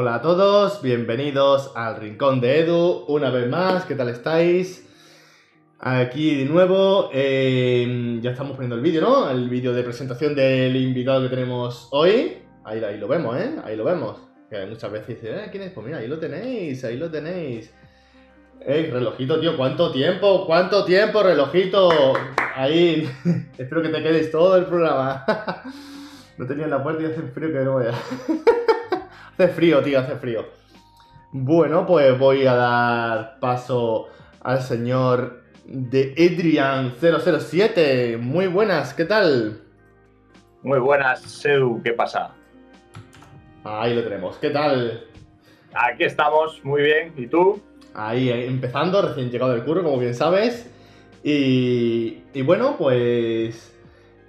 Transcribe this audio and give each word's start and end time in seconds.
Hola 0.00 0.14
a 0.14 0.22
todos, 0.22 0.80
bienvenidos 0.80 1.72
al 1.74 1.96
Rincón 1.96 2.40
de 2.40 2.60
Edu, 2.60 3.04
una 3.08 3.30
vez 3.30 3.48
más, 3.48 3.84
¿qué 3.84 3.96
tal 3.96 4.08
estáis? 4.08 4.88
Aquí 5.80 6.36
de 6.36 6.44
nuevo, 6.44 7.10
eh, 7.12 8.20
ya 8.22 8.30
estamos 8.30 8.52
poniendo 8.52 8.76
el 8.76 8.82
vídeo, 8.82 9.00
¿no? 9.00 9.28
El 9.28 9.48
vídeo 9.48 9.72
de 9.72 9.82
presentación 9.82 10.36
del 10.36 10.76
invitado 10.76 11.22
que 11.22 11.28
tenemos 11.34 11.88
hoy. 11.90 12.38
Ahí, 12.62 12.80
ahí 12.84 12.96
lo 12.96 13.08
vemos, 13.08 13.36
¿eh? 13.38 13.56
Ahí 13.64 13.76
lo 13.76 13.82
vemos. 13.82 14.20
Que 14.48 14.66
muchas 14.66 14.92
veces 14.92 15.20
dicen, 15.20 15.36
¿eh? 15.36 15.48
¿Quién 15.50 15.64
es? 15.64 15.72
Pues 15.72 15.84
mira, 15.84 15.98
ahí 15.98 16.06
lo 16.06 16.20
tenéis, 16.20 16.84
ahí 16.84 16.96
lo 16.96 17.10
tenéis. 17.10 17.74
¡Ey, 18.60 18.92
relojito, 18.92 19.40
tío! 19.40 19.56
¿Cuánto 19.56 19.90
tiempo? 19.90 20.46
¿Cuánto 20.46 20.84
tiempo, 20.84 21.24
relojito? 21.24 22.14
Ahí. 22.54 23.10
Espero 23.58 23.82
que 23.82 23.88
te 23.88 24.00
quedes 24.00 24.30
todo 24.30 24.56
el 24.58 24.66
programa. 24.66 25.24
no 26.38 26.46
tenía 26.46 26.68
la 26.68 26.84
puerta 26.84 27.02
y 27.02 27.06
hace 27.06 27.22
frío 27.22 27.52
que 27.52 27.64
no 27.64 27.72
voy 27.72 27.86
a... 27.86 27.94
hace 29.38 29.52
frío, 29.52 29.80
tío, 29.82 30.00
hace 30.00 30.16
frío. 30.16 30.46
Bueno, 31.30 31.86
pues 31.86 32.18
voy 32.18 32.44
a 32.44 32.54
dar 32.54 33.38
paso 33.38 34.08
al 34.40 34.60
señor 34.62 35.44
de 35.64 36.12
Adrian007. 36.16 38.18
Muy 38.18 38.48
buenas, 38.48 38.92
¿qué 38.94 39.04
tal? 39.04 39.62
Muy 40.64 40.80
buenas, 40.80 41.20
Seu, 41.20 41.80
¿qué 41.84 41.92
pasa? 41.92 42.34
Ahí 43.62 43.94
lo 43.94 44.02
tenemos, 44.02 44.36
¿qué 44.38 44.50
tal? 44.50 45.04
Aquí 45.72 46.02
estamos, 46.02 46.64
muy 46.64 46.82
bien, 46.82 47.12
¿y 47.16 47.28
tú? 47.28 47.62
Ahí 47.94 48.30
eh, 48.30 48.46
empezando, 48.46 49.00
recién 49.02 49.30
llegado 49.30 49.52
del 49.52 49.62
curro, 49.62 49.84
como 49.84 49.98
bien 49.98 50.16
sabes. 50.16 50.68
Y, 51.22 52.24
y 52.34 52.42
bueno, 52.42 52.74
pues 52.76 53.72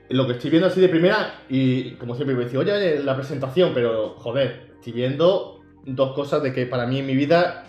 lo 0.09 0.27
que 0.27 0.33
estoy 0.33 0.51
viendo 0.51 0.67
así 0.67 0.79
de 0.79 0.89
primera, 0.89 1.33
y 1.49 1.95
como 1.95 2.13
siempre 2.13 2.35
me 2.35 2.43
decía, 2.43 2.59
oye, 2.59 2.99
la 2.99 3.15
presentación, 3.15 3.71
pero 3.73 4.09
joder, 4.19 4.68
estoy 4.79 4.93
viendo 4.93 5.59
dos 5.85 6.13
cosas 6.13 6.41
de 6.43 6.53
que 6.53 6.65
para 6.65 6.85
mí 6.87 6.99
en 6.99 7.05
mi 7.07 7.15
vida 7.15 7.63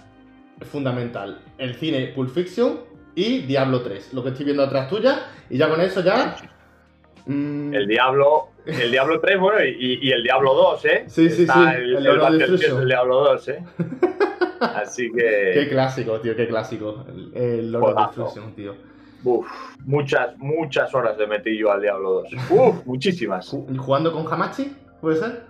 es 0.61 0.67
fundamental. 0.69 1.41
El 1.59 1.75
cine 1.75 2.13
Pulp 2.15 2.31
Fiction 2.31 2.81
y 3.15 3.41
Diablo 3.43 3.83
3. 3.83 4.15
Lo 4.15 4.23
que 4.23 4.31
estoy 4.31 4.45
viendo 4.45 4.63
atrás 4.63 4.89
tuya, 4.89 5.27
y 5.49 5.59
ya 5.59 5.69
con 5.69 5.81
eso 5.81 6.01
ya... 6.03 6.37
mm, 7.27 7.75
El 7.75 7.87
Diablo, 7.87 8.49
el 8.67 8.91
Diablo 8.91 9.21
3, 9.21 9.39
bueno, 9.41 9.65
y, 9.65 9.99
y 10.03 10.13
el 10.13 10.23
Diablo 10.23 10.55
2, 10.55 10.85
¿eh? 10.87 11.05
Sí, 11.09 11.29
sí, 11.31 11.43
Está 11.43 11.55
sí, 11.55 11.77
El, 11.77 11.97
el 11.97 12.43
el 12.81 12.87
Diablo 12.89 13.17
2, 13.25 13.49
¿eh? 13.49 13.65
Así 14.61 15.11
Qué 15.13 15.53
que. 15.55 15.69
clásico, 15.71 16.21
tío, 16.21 16.37
qué 16.37 16.47
clásico. 16.47 17.05
El, 17.09 17.33
el 17.35 17.73
Lord 17.73 17.95
of. 17.97 18.07
Destruction, 18.07 18.53
tío. 18.55 18.75
Uf, 19.25 19.47
muchas, 19.85 20.37
muchas 20.39 20.95
horas 20.95 21.17
le 21.19 21.27
metí 21.27 21.57
yo 21.59 21.71
al 21.73 21.81
Diablo 21.81 22.23
2. 22.23 22.29
Uf, 22.51 22.87
muchísimas. 22.87 23.51
Ju- 23.53 23.77
¿Jugando 23.77 24.13
con 24.13 24.31
Hamachi? 24.31 24.75
¿Puede 25.01 25.17
ser? 25.17 25.50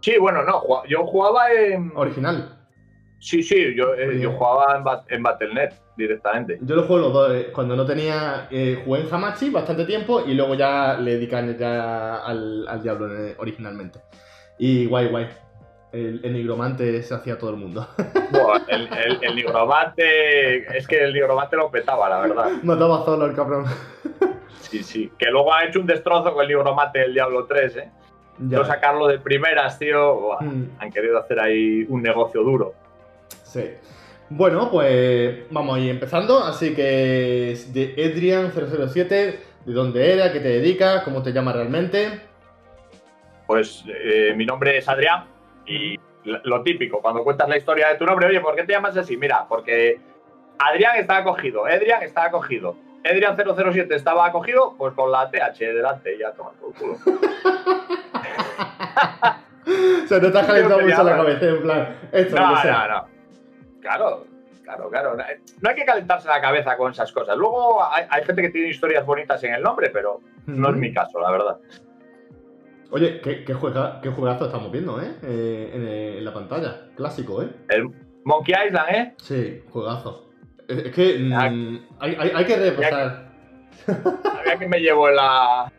Sí, 0.00 0.18
bueno, 0.18 0.42
no, 0.44 0.62
yo 0.88 1.04
jugaba 1.06 1.50
en. 1.52 1.92
Original. 1.96 2.52
Sí, 3.18 3.42
sí, 3.42 3.74
yo, 3.74 3.94
eh, 3.94 4.20
yo 4.20 4.32
jugaba 4.32 4.76
en, 4.76 4.84
Bat- 4.84 5.04
en 5.08 5.22
Battle.net 5.22 5.70
directamente. 5.96 6.58
Yo 6.60 6.76
lo 6.76 6.82
juego 6.82 7.02
los 7.06 7.12
dos. 7.12 7.32
eh, 7.34 7.50
Cuando 7.52 7.74
no 7.74 7.84
tenía. 7.86 8.46
eh, 8.50 8.82
jugué 8.84 9.00
en 9.00 9.12
Hamachi 9.12 9.50
bastante 9.50 9.84
tiempo 9.86 10.22
y 10.26 10.34
luego 10.34 10.54
ya 10.54 10.96
le 10.98 11.12
dedican 11.12 11.56
ya 11.58 12.18
al, 12.18 12.68
al 12.68 12.82
Diablo 12.82 13.12
eh, 13.16 13.34
originalmente. 13.38 14.00
Y 14.58 14.86
guay, 14.86 15.08
guay. 15.08 15.28
El, 15.92 16.20
el 16.24 16.32
nigromante 16.34 17.02
se 17.02 17.14
hacía 17.14 17.38
todo 17.38 17.50
el 17.50 17.56
mundo. 17.56 17.88
Buah, 18.30 18.60
el, 18.68 18.88
el, 18.92 19.18
el 19.22 19.34
nigromante. 19.34 20.76
Es 20.76 20.86
que 20.86 21.02
el 21.04 21.12
nigromante 21.14 21.56
lo 21.56 21.70
petaba, 21.70 22.08
la 22.10 22.20
verdad. 22.20 22.50
Mataba 22.62 23.04
solo 23.04 23.26
el 23.26 23.34
cabrón. 23.34 23.64
Sí, 24.60 24.82
sí. 24.82 25.10
Que 25.18 25.30
luego 25.30 25.52
ha 25.54 25.64
hecho 25.64 25.80
un 25.80 25.86
destrozo 25.86 26.32
con 26.34 26.42
el 26.42 26.48
nigromante 26.48 26.98
del 26.98 27.14
Diablo 27.14 27.46
3, 27.46 27.76
¿eh? 27.76 27.90
Ya. 28.38 28.58
Yo 28.58 28.64
sacarlo 28.64 29.06
de 29.08 29.18
primeras, 29.18 29.78
tío. 29.78 30.14
buah, 30.20 30.42
Mm, 30.42 30.70
Han 30.78 30.90
querido 30.92 31.18
hacer 31.18 31.40
ahí 31.40 31.86
un 31.88 32.02
negocio 32.02 32.42
duro. 32.42 32.74
sí. 33.44 33.70
Bueno, 34.28 34.68
pues 34.72 35.48
vamos 35.50 35.76
a 35.76 35.78
ir 35.80 35.90
empezando. 35.90 36.42
Así 36.42 36.74
que 36.74 37.52
es 37.52 37.72
de 37.72 37.94
Adrian007. 37.96 39.06
¿De 39.64 39.72
dónde 39.72 40.12
era? 40.14 40.32
¿Qué 40.32 40.40
te 40.40 40.48
dedicas? 40.48 41.02
¿Cómo 41.04 41.22
te 41.22 41.32
llamas 41.32 41.54
realmente? 41.54 42.20
Pues 43.46 43.84
eh, 43.86 44.32
mi 44.36 44.44
nombre 44.44 44.78
es 44.78 44.88
Adrián 44.88 45.26
y 45.64 45.96
lo 46.24 46.62
típico, 46.64 47.00
cuando 47.00 47.22
cuentas 47.22 47.48
la 47.48 47.56
historia 47.56 47.86
de 47.88 47.94
tu 47.94 48.04
nombre, 48.04 48.26
oye, 48.26 48.40
¿por 48.40 48.56
qué 48.56 48.64
te 48.64 48.72
llamas 48.72 48.96
así? 48.96 49.16
Mira, 49.16 49.46
porque 49.48 50.00
Adrián 50.58 50.96
estaba 50.96 51.20
acogido, 51.20 51.64
Adrián 51.66 52.02
estaba 52.02 52.26
acogido, 52.26 52.76
Adrián 53.04 53.36
007 53.36 53.94
estaba 53.94 54.26
acogido, 54.26 54.74
pues 54.76 54.92
con 54.94 55.12
la 55.12 55.30
TH 55.30 55.58
delante 55.72 56.16
y 56.16 56.18
ya 56.18 56.32
toma 56.32 56.50
por 56.60 56.74
culo. 56.74 56.96
O 58.96 60.06
sea, 60.08 60.18
no 60.20 60.30
te 60.32 60.38
has 60.38 60.46
calentado 60.46 60.74
¿Cómo 60.76 60.86
te 60.86 60.92
mucho 60.94 61.02
la 61.04 61.16
cabeza, 61.16 61.46
en 61.46 61.62
plan. 61.62 61.96
Esto 62.12 62.36
No, 62.36 62.54
que 62.54 62.60
sea. 62.62 62.86
no, 62.88 62.94
no. 62.94 63.06
Claro, 63.80 64.26
claro, 64.62 64.88
claro. 64.90 65.16
No 65.16 65.68
hay 65.70 65.74
que 65.76 65.84
calentarse 65.84 66.28
la 66.28 66.40
cabeza 66.40 66.76
con 66.76 66.92
esas 66.92 67.10
cosas. 67.12 67.36
Luego 67.36 67.82
hay, 67.84 68.04
hay 68.08 68.24
gente 68.24 68.42
que 68.42 68.50
tiene 68.50 68.68
historias 68.68 69.04
bonitas 69.04 69.42
en 69.44 69.54
el 69.54 69.62
nombre, 69.62 69.90
pero 69.90 70.20
no 70.46 70.70
es 70.70 70.76
mi 70.76 70.92
caso, 70.92 71.20
la 71.20 71.30
verdad. 71.30 71.56
Oye, 72.90 73.20
¿qué, 73.20 73.44
qué, 73.44 73.52
juega- 73.54 74.00
qué 74.00 74.10
juegazo 74.10 74.46
estamos 74.46 74.70
viendo, 74.70 75.00
¿eh? 75.02 75.10
Eh, 75.24 75.70
en, 75.74 75.88
en 76.18 76.24
la 76.24 76.32
pantalla. 76.32 76.88
Clásico, 76.96 77.42
¿eh? 77.42 77.50
El 77.68 77.90
Monkey 78.24 78.54
Island, 78.66 78.88
¿eh? 78.90 79.14
Sí, 79.18 79.64
juegazo. 79.70 80.30
Es 80.68 80.78
es 80.78 80.92
que 80.94 81.18
mm, 81.18 81.32
hay, 81.98 82.14
hay- 82.20 82.32
hay 82.34 82.44
que 82.44 82.56
repasar. 82.56 83.26
Había 84.38 84.56
que 84.58 84.68
me 84.68 84.78
llevo 84.78 85.10
la. 85.10 85.72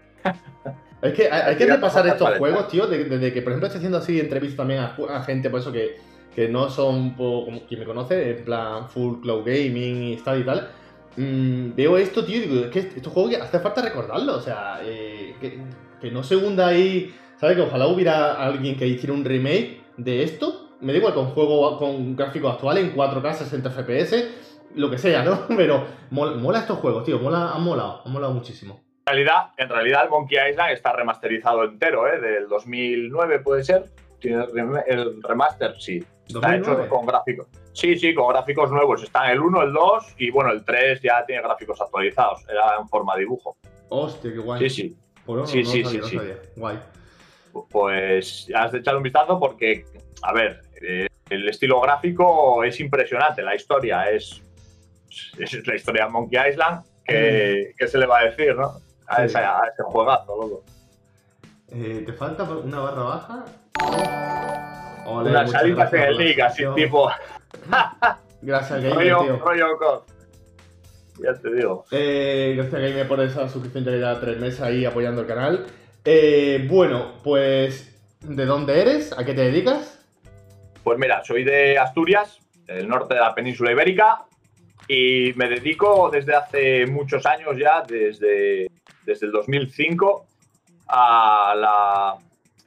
Es 1.07 1.13
que 1.13 1.31
hay, 1.31 1.41
hay 1.41 1.55
que 1.55 1.65
repasar 1.65 2.07
estos 2.07 2.37
juegos, 2.37 2.67
tío. 2.67 2.87
de- 2.87 3.05
Desde 3.05 3.33
que, 3.33 3.41
por 3.41 3.51
ejemplo, 3.51 3.67
estoy 3.67 3.79
haciendo 3.79 3.97
así 3.97 4.19
entrevistas 4.19 4.57
también 4.57 4.79
a, 4.81 5.23
gente, 5.23 5.49
por 5.49 5.59
eso 5.59 5.71
que, 5.71 5.97
que 6.35 6.47
no 6.49 6.69
son, 6.69 7.11
como 7.15 7.65
quien 7.67 7.79
me 7.81 7.85
conoce, 7.85 8.31
en 8.37 8.45
plan 8.45 8.89
full 8.89 9.21
cloud 9.21 9.43
gaming 9.45 10.03
y 10.13 10.17
tal 10.17 10.41
y 10.41 10.43
tal. 10.43 10.69
Mm, 11.15 11.75
veo 11.75 11.97
esto, 11.97 12.23
tío, 12.23 12.37
y 12.37 12.41
digo, 12.41 12.65
es 12.65 12.71
que 12.71 12.79
estos 12.79 13.11
juegos 13.11 13.31
que 13.31 13.37
hace 13.37 13.59
falta 13.59 13.81
recordarlo. 13.81 14.35
O 14.37 14.41
sea, 14.41 14.79
eh, 14.83 15.35
que, 15.41 15.59
que 15.99 16.11
no 16.11 16.23
se 16.23 16.35
hunda 16.35 16.67
ahí. 16.67 17.13
¿Sabes? 17.39 17.55
Que 17.55 17.61
ojalá 17.61 17.87
hubiera 17.87 18.33
alguien 18.33 18.75
que 18.77 18.87
hiciera 18.87 19.13
un 19.13 19.23
remake 19.23 19.81
de 19.97 20.23
esto. 20.23 20.71
Me 20.81 20.91
da 20.91 20.99
igual 20.99 21.13
con 21.13 21.27
juego 21.27 21.77
con 21.77 22.15
gráficos 22.15 22.53
actuales 22.53 22.83
en 22.83 22.95
4K, 22.95 23.33
60 23.33 23.69
FPS, 23.71 24.27
lo 24.75 24.89
que 24.89 24.97
sea, 24.97 25.23
¿no? 25.23 25.41
Pero 25.55 25.85
mola, 26.11 26.35
mola 26.37 26.59
estos 26.59 26.79
juegos, 26.79 27.03
tío. 27.03 27.19
Mola, 27.19 27.51
han 27.53 27.63
molado, 27.63 28.01
han 28.05 28.11
molado 28.11 28.33
muchísimo. 28.33 28.81
En 29.07 29.13
realidad, 29.13 29.51
en 29.57 29.69
realidad 29.69 30.03
el 30.03 30.09
Monkey 30.09 30.37
Island 30.49 30.71
está 30.73 30.91
remasterizado 30.91 31.63
entero, 31.63 32.07
¿eh? 32.11 32.19
Del 32.19 32.47
2009 32.49 33.39
puede 33.39 33.63
ser. 33.63 33.85
Tiene 34.19 34.43
el 34.43 34.49
rem- 34.51 34.83
el 34.85 35.23
remaster, 35.23 35.75
sí. 35.79 36.03
Está 36.27 36.39
2009. 36.57 36.81
hecho 36.83 36.89
con 36.89 37.05
gráficos. 37.05 37.47
Sí, 37.71 37.97
sí, 37.97 38.13
con 38.13 38.27
gráficos 38.33 38.69
nuevos. 38.69 39.01
Están 39.03 39.29
el 39.29 39.39
1, 39.39 39.61
el 39.63 39.71
2 39.71 40.15
y 40.17 40.29
bueno, 40.29 40.51
el 40.51 40.65
3 40.65 41.01
ya 41.01 41.25
tiene 41.25 41.41
gráficos 41.41 41.79
actualizados. 41.79 42.43
Era 42.49 42.75
en 42.81 42.87
forma 42.89 43.13
de 43.13 43.21
dibujo. 43.21 43.55
Hostia, 43.89 44.31
qué 44.33 44.39
guay. 44.39 44.59
Sí, 44.61 44.69
sí. 44.69 44.97
Pues 45.25 45.39
no, 45.39 45.47
Sí, 45.47 45.63
no 45.63 45.69
sí, 45.69 45.83
sabía, 45.85 46.03
sí, 46.03 46.15
no 46.17 46.21
sí. 46.23 46.29
Guay. 46.57 46.79
Pues 47.69 48.47
has 48.53 48.71
de 48.71 48.79
echar 48.79 48.95
un 48.97 49.03
vistazo 49.03 49.39
porque, 49.39 49.85
a 50.23 50.33
ver, 50.33 50.61
eh, 50.81 51.07
el 51.29 51.47
estilo 51.47 51.79
gráfico 51.81 52.63
es 52.63 52.79
impresionante. 52.79 53.41
La 53.41 53.55
historia 53.55 54.09
es, 54.11 54.41
es 55.39 55.65
la 55.67 55.75
historia 55.75 56.05
de 56.05 56.11
Monkey 56.11 56.49
Island. 56.49 56.83
que 57.05 57.71
¿Qué 57.77 57.87
se 57.87 57.97
le 57.97 58.05
va 58.05 58.19
a 58.19 58.25
decir, 58.25 58.55
no? 58.55 58.73
A, 59.07 59.23
ese, 59.23 59.37
a 59.37 59.61
ese 59.71 59.83
juegazo, 59.83 60.35
loco. 60.35 60.63
Eh, 61.69 62.03
¿Te 62.05 62.13
falta 62.13 62.43
una 62.43 62.79
barra 62.79 63.03
baja? 63.03 63.45
Ole, 65.05 65.29
Unas 65.29 65.45
muchas 65.45 65.61
salidas 65.61 65.93
en 65.93 66.01
el 66.01 66.17
link, 66.17 66.39
así 66.39 66.63
tipo 66.75 67.09
Gracias, 68.41 68.83
Gamer, 68.83 68.95
rollo, 68.95 69.21
tío. 69.21 69.37
rollo. 69.39 70.05
Ya 71.19 71.33
te 71.33 71.53
digo. 71.53 71.85
Eh, 71.91 72.53
gracias, 72.55 72.81
Gamer, 72.81 73.07
por 73.07 73.19
esa 73.21 73.49
suscripción. 73.49 73.83
Ya 73.85 73.91
lleva 73.91 74.19
tres 74.19 74.37
meses 74.39 74.61
ahí 74.61 74.85
apoyando 74.85 75.21
el 75.21 75.27
canal. 75.27 75.65
Eh, 76.05 76.65
bueno, 76.69 77.13
pues, 77.23 77.97
¿de 78.21 78.45
dónde 78.45 78.81
eres? 78.81 79.17
¿A 79.17 79.25
qué 79.25 79.33
te 79.33 79.41
dedicas? 79.41 79.99
Pues 80.83 80.99
mira, 80.99 81.23
soy 81.25 81.43
de 81.43 81.77
Asturias, 81.77 82.39
del 82.65 82.87
norte 82.87 83.15
de 83.15 83.19
la 83.19 83.33
península 83.33 83.71
ibérica, 83.71 84.25
y 84.87 85.33
me 85.35 85.49
dedico 85.49 86.09
desde 86.09 86.35
hace 86.35 86.85
muchos 86.85 87.25
años 87.25 87.57
ya, 87.57 87.81
desde, 87.81 88.71
desde 89.07 89.25
el 89.25 89.31
2005, 89.31 90.25
a 90.89 91.53
la... 91.57 92.15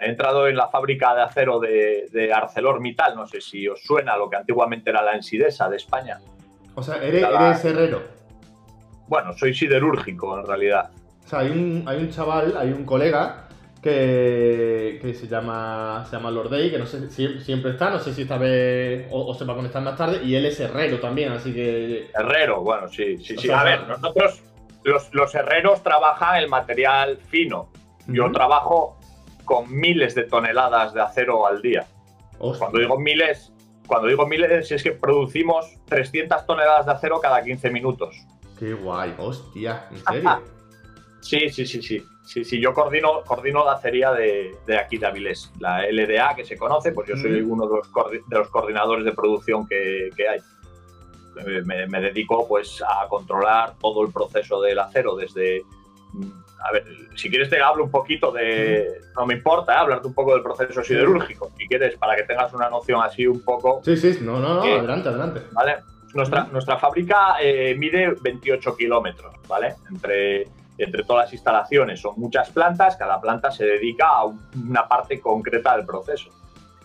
He 0.03 0.09
entrado 0.09 0.49
en 0.49 0.57
la 0.57 0.67
fábrica 0.69 1.15
de 1.15 1.21
acero 1.21 1.61
de, 1.61 2.07
de 2.11 2.33
ArcelorMittal, 2.33 3.15
no 3.15 3.27
sé 3.27 3.43
si 3.43 3.69
os 3.69 3.83
suena 3.83 4.17
lo 4.17 4.31
que 4.31 4.37
antiguamente 4.37 4.89
era 4.89 5.03
la 5.03 5.13
Ensidesa 5.13 5.69
de 5.69 5.77
España. 5.77 6.19
O 6.75 6.83
sea, 6.83 6.97
eres, 7.03 7.23
herrero. 7.67 8.03
Bueno, 9.09 9.35
soy 9.35 9.53
siderúrgico 9.53 10.39
en 10.39 10.47
realidad. 10.47 10.91
O 11.27 11.29
sea, 11.29 11.41
hay 11.41 11.51
un, 11.51 11.85
hay 11.87 11.99
un 11.99 12.09
chaval, 12.11 12.57
hay 12.57 12.73
un 12.73 12.87
colega 12.87 13.49
que, 13.83 14.99
que 15.03 15.13
se 15.13 15.27
llama 15.27 16.07
se 16.09 16.17
llama 16.17 16.31
Lordey, 16.31 16.71
que 16.71 16.79
no 16.79 16.87
sé 16.87 17.11
si 17.11 17.39
siempre 17.41 17.73
está, 17.73 17.91
no 17.91 17.99
sé 17.99 18.15
si 18.15 18.23
esta 18.23 18.39
vez 18.39 19.07
o, 19.11 19.27
o 19.27 19.35
se 19.35 19.45
va 19.45 19.53
a 19.53 19.57
conectar 19.57 19.83
más 19.83 19.97
tarde, 19.97 20.23
y 20.25 20.35
él 20.35 20.47
es 20.47 20.59
herrero 20.61 20.99
también, 20.99 21.33
así 21.33 21.53
que 21.53 22.11
Herrero, 22.15 22.63
bueno, 22.63 22.89
sí, 22.89 23.19
sí, 23.19 23.35
O 23.37 23.41
sí. 23.41 23.47
sea, 23.49 23.61
A 23.61 23.65
ver, 23.65 23.87
nosotros, 23.87 24.43
los, 24.85 25.13
los 25.13 25.35
herreros 25.35 25.83
trabajan 25.83 26.37
el 26.37 26.49
material 26.49 27.19
fino. 27.29 27.69
Yo 28.07 28.31
trabajo 28.33 28.99
con 29.45 29.73
miles 29.73 30.15
de 30.15 30.25
toneladas 30.25 30.95
de 30.95 31.03
acero 31.03 31.47
al 31.47 31.63
día. 31.63 31.87
Cuando 32.39 32.79
digo 32.79 32.99
miles, 32.99 33.53
cuando 33.87 34.09
digo 34.09 34.27
miles 34.27 34.71
es 34.71 34.83
que 34.83 34.93
producimos 34.93 35.67
300 35.87 36.47
toneladas 36.47 36.87
de 36.87 36.93
acero 36.93 37.21
cada 37.21 37.43
15 37.43 37.71
minutos. 37.71 38.17
Qué 38.59 38.75
guay, 38.75 39.15
hostia, 39.19 39.87
¿en 39.91 39.99
serio? 39.99 40.43
sí, 41.21 41.49
sí, 41.51 41.67
sí, 41.67 41.83
sí. 41.83 42.03
Sí, 42.31 42.45
sí, 42.45 42.61
yo 42.61 42.73
coordino, 42.73 43.23
coordino 43.27 43.65
la 43.65 43.73
acería 43.73 44.13
de, 44.13 44.57
aquí 44.79 44.99
de 44.99 45.07
Avilés, 45.07 45.51
la 45.59 45.85
LDA 45.91 46.37
que 46.37 46.45
se 46.45 46.57
conoce, 46.57 46.93
pues 46.93 47.09
yo 47.09 47.17
soy 47.17 47.41
uno 47.41 47.67
de 47.67 47.79
los, 47.79 47.89
de 48.29 48.39
los, 48.39 48.49
coordinadores 48.51 49.05
de 49.05 49.11
producción 49.11 49.67
que, 49.67 50.11
hay. 50.31 50.39
Me, 51.65 52.01
dedico 52.01 52.47
pues 52.47 52.83
a 52.87 53.07
controlar 53.09 53.75
todo 53.81 54.03
el 54.05 54.13
proceso 54.13 54.61
del 54.61 54.79
acero 54.79 55.17
desde 55.17 55.63
mm, 56.13 56.41
a 56.63 56.73
ver, 56.73 56.85
si 57.17 57.31
quieres 57.31 57.49
te 57.49 57.61
hablo 57.61 57.85
un 57.85 57.91
poquito 57.91 58.31
de. 58.31 59.01
No 59.17 59.27
me 59.27 59.35
importa 59.35 59.75
¿eh? 59.75 59.77
hablarte 59.79 60.07
un 60.07 60.15
poco 60.15 60.35
del 60.35 60.43
proceso 60.43 60.83
siderúrgico. 60.83 61.51
Si 61.57 61.67
quieres, 61.67 61.97
para 61.97 62.17
que 62.17 62.25
tengas 62.25 62.53
una 62.53 62.69
noción 62.69 63.01
así 63.03 63.27
un 63.27 63.43
poco. 63.43 63.81
Sí, 63.85 63.97
sí, 63.97 64.19
no, 64.21 64.39
no, 64.39 64.57
no, 64.57 64.63
adelante, 64.63 65.09
adelante. 65.09 65.43
Vale. 65.53 65.77
Nuestra, 66.13 66.49
nuestra 66.51 66.77
fábrica 66.77 67.37
eh, 67.41 67.75
mide 67.79 68.17
28 68.21 68.77
kilómetros, 68.77 69.33
¿vale? 69.47 69.77
Entre, 69.89 70.49
entre 70.77 71.05
todas 71.05 71.27
las 71.27 71.33
instalaciones. 71.33 72.01
Son 72.01 72.15
muchas 72.17 72.51
plantas, 72.51 72.97
cada 72.97 73.21
planta 73.21 73.51
se 73.53 73.65
dedica 73.65 74.09
a 74.09 74.25
una 74.25 74.89
parte 74.89 75.21
concreta 75.21 75.77
del 75.77 75.87
proceso. 75.87 76.31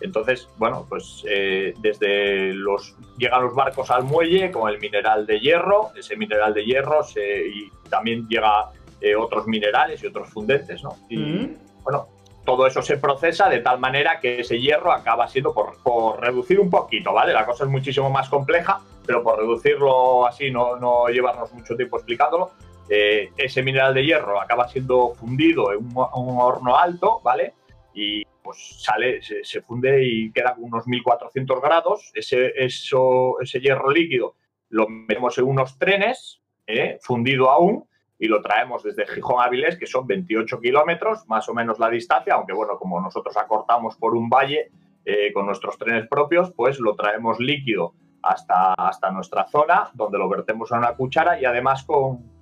Entonces, 0.00 0.48
bueno, 0.58 0.84
pues 0.88 1.24
eh, 1.28 1.74
desde 1.78 2.52
los 2.52 2.94
llegan 3.16 3.42
los 3.42 3.54
barcos 3.54 3.90
al 3.90 4.04
muelle 4.04 4.50
con 4.50 4.68
el 4.70 4.78
mineral 4.78 5.26
de 5.26 5.40
hierro, 5.40 5.90
ese 5.96 6.16
mineral 6.16 6.52
de 6.52 6.64
hierro 6.64 7.02
se, 7.02 7.48
y 7.48 7.70
también 7.88 8.28
llega 8.28 8.70
eh, 9.00 9.16
otros 9.16 9.46
minerales 9.46 10.02
y 10.02 10.06
otros 10.06 10.28
fundentes, 10.28 10.82
¿no? 10.82 10.96
Y 11.08 11.56
bueno, 11.82 12.08
todo 12.44 12.66
eso 12.66 12.82
se 12.82 12.98
procesa 12.98 13.48
de 13.48 13.60
tal 13.60 13.78
manera 13.78 14.20
que 14.20 14.40
ese 14.40 14.60
hierro 14.60 14.92
acaba 14.92 15.28
siendo, 15.28 15.54
por, 15.54 16.20
reducir 16.20 16.60
un 16.60 16.70
poquito, 16.70 17.12
¿vale? 17.12 17.32
La 17.32 17.44
cosa 17.46 17.64
es 17.64 17.70
muchísimo 17.70 18.10
más 18.10 18.28
compleja, 18.28 18.80
pero 19.04 19.22
por 19.22 19.38
reducirlo 19.38 20.26
así, 20.26 20.50
no, 20.50 20.76
no 20.76 21.08
llevarnos 21.08 21.52
mucho 21.52 21.74
tiempo 21.74 21.96
explicándolo, 21.96 22.52
eh, 22.88 23.32
ese 23.36 23.62
mineral 23.62 23.94
de 23.94 24.04
hierro 24.04 24.40
acaba 24.40 24.68
siendo 24.68 25.12
fundido 25.14 25.72
en 25.72 25.78
un, 25.78 25.94
horno 25.96 26.76
alto, 26.76 27.20
¿vale? 27.22 27.54
Y 27.96 28.24
pues 28.42 28.82
sale, 28.84 29.20
se, 29.22 29.60
funde 29.62 30.04
y 30.04 30.30
queda 30.30 30.54
con 30.54 30.64
unos 30.64 30.86
1400 30.86 31.60
grados. 31.60 32.12
Ese, 32.14 32.52
eso, 32.54 33.40
ese 33.40 33.58
hierro 33.58 33.90
líquido 33.90 34.36
lo 34.68 34.88
metemos 34.88 35.36
en 35.38 35.44
unos 35.44 35.78
trenes, 35.78 36.42
¿eh? 36.66 36.98
fundido 37.00 37.50
aún, 37.50 37.88
y 38.18 38.28
lo 38.28 38.42
traemos 38.42 38.82
desde 38.82 39.06
Gijón 39.06 39.40
a 39.40 39.44
Avilés, 39.44 39.78
que 39.78 39.86
son 39.86 40.06
28 40.06 40.60
kilómetros, 40.60 41.26
más 41.26 41.48
o 41.48 41.54
menos 41.54 41.78
la 41.78 41.88
distancia, 41.88 42.34
aunque 42.34 42.52
bueno, 42.52 42.78
como 42.78 43.00
nosotros 43.00 43.36
acortamos 43.36 43.96
por 43.96 44.14
un 44.14 44.28
valle 44.28 44.70
eh, 45.04 45.32
con 45.32 45.46
nuestros 45.46 45.78
trenes 45.78 46.06
propios, 46.08 46.52
pues 46.52 46.78
lo 46.80 46.94
traemos 46.94 47.40
líquido 47.40 47.94
hasta, 48.22 48.74
hasta 48.74 49.10
nuestra 49.10 49.46
zona, 49.46 49.90
donde 49.94 50.18
lo 50.18 50.28
vertemos 50.28 50.72
a 50.72 50.78
una 50.78 50.94
cuchara 50.94 51.40
y 51.40 51.44
además 51.44 51.84
con, 51.84 52.35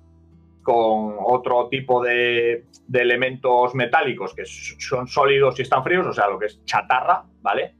con 0.65 1.17
otro 1.19 1.67
tipo 1.69 2.03
de, 2.03 2.65
elementos 2.91 3.75
metálicos 3.75 4.33
que 4.33 4.45
son 4.45 5.07
sólidos 5.07 5.59
y 5.59 5.61
están 5.61 5.83
fríos, 5.83 6.07
o 6.07 6.11
sea, 6.11 6.27
lo 6.27 6.39
que 6.39 6.47
es 6.47 6.65
chatarra, 6.65 7.23
¿vale? 7.43 7.75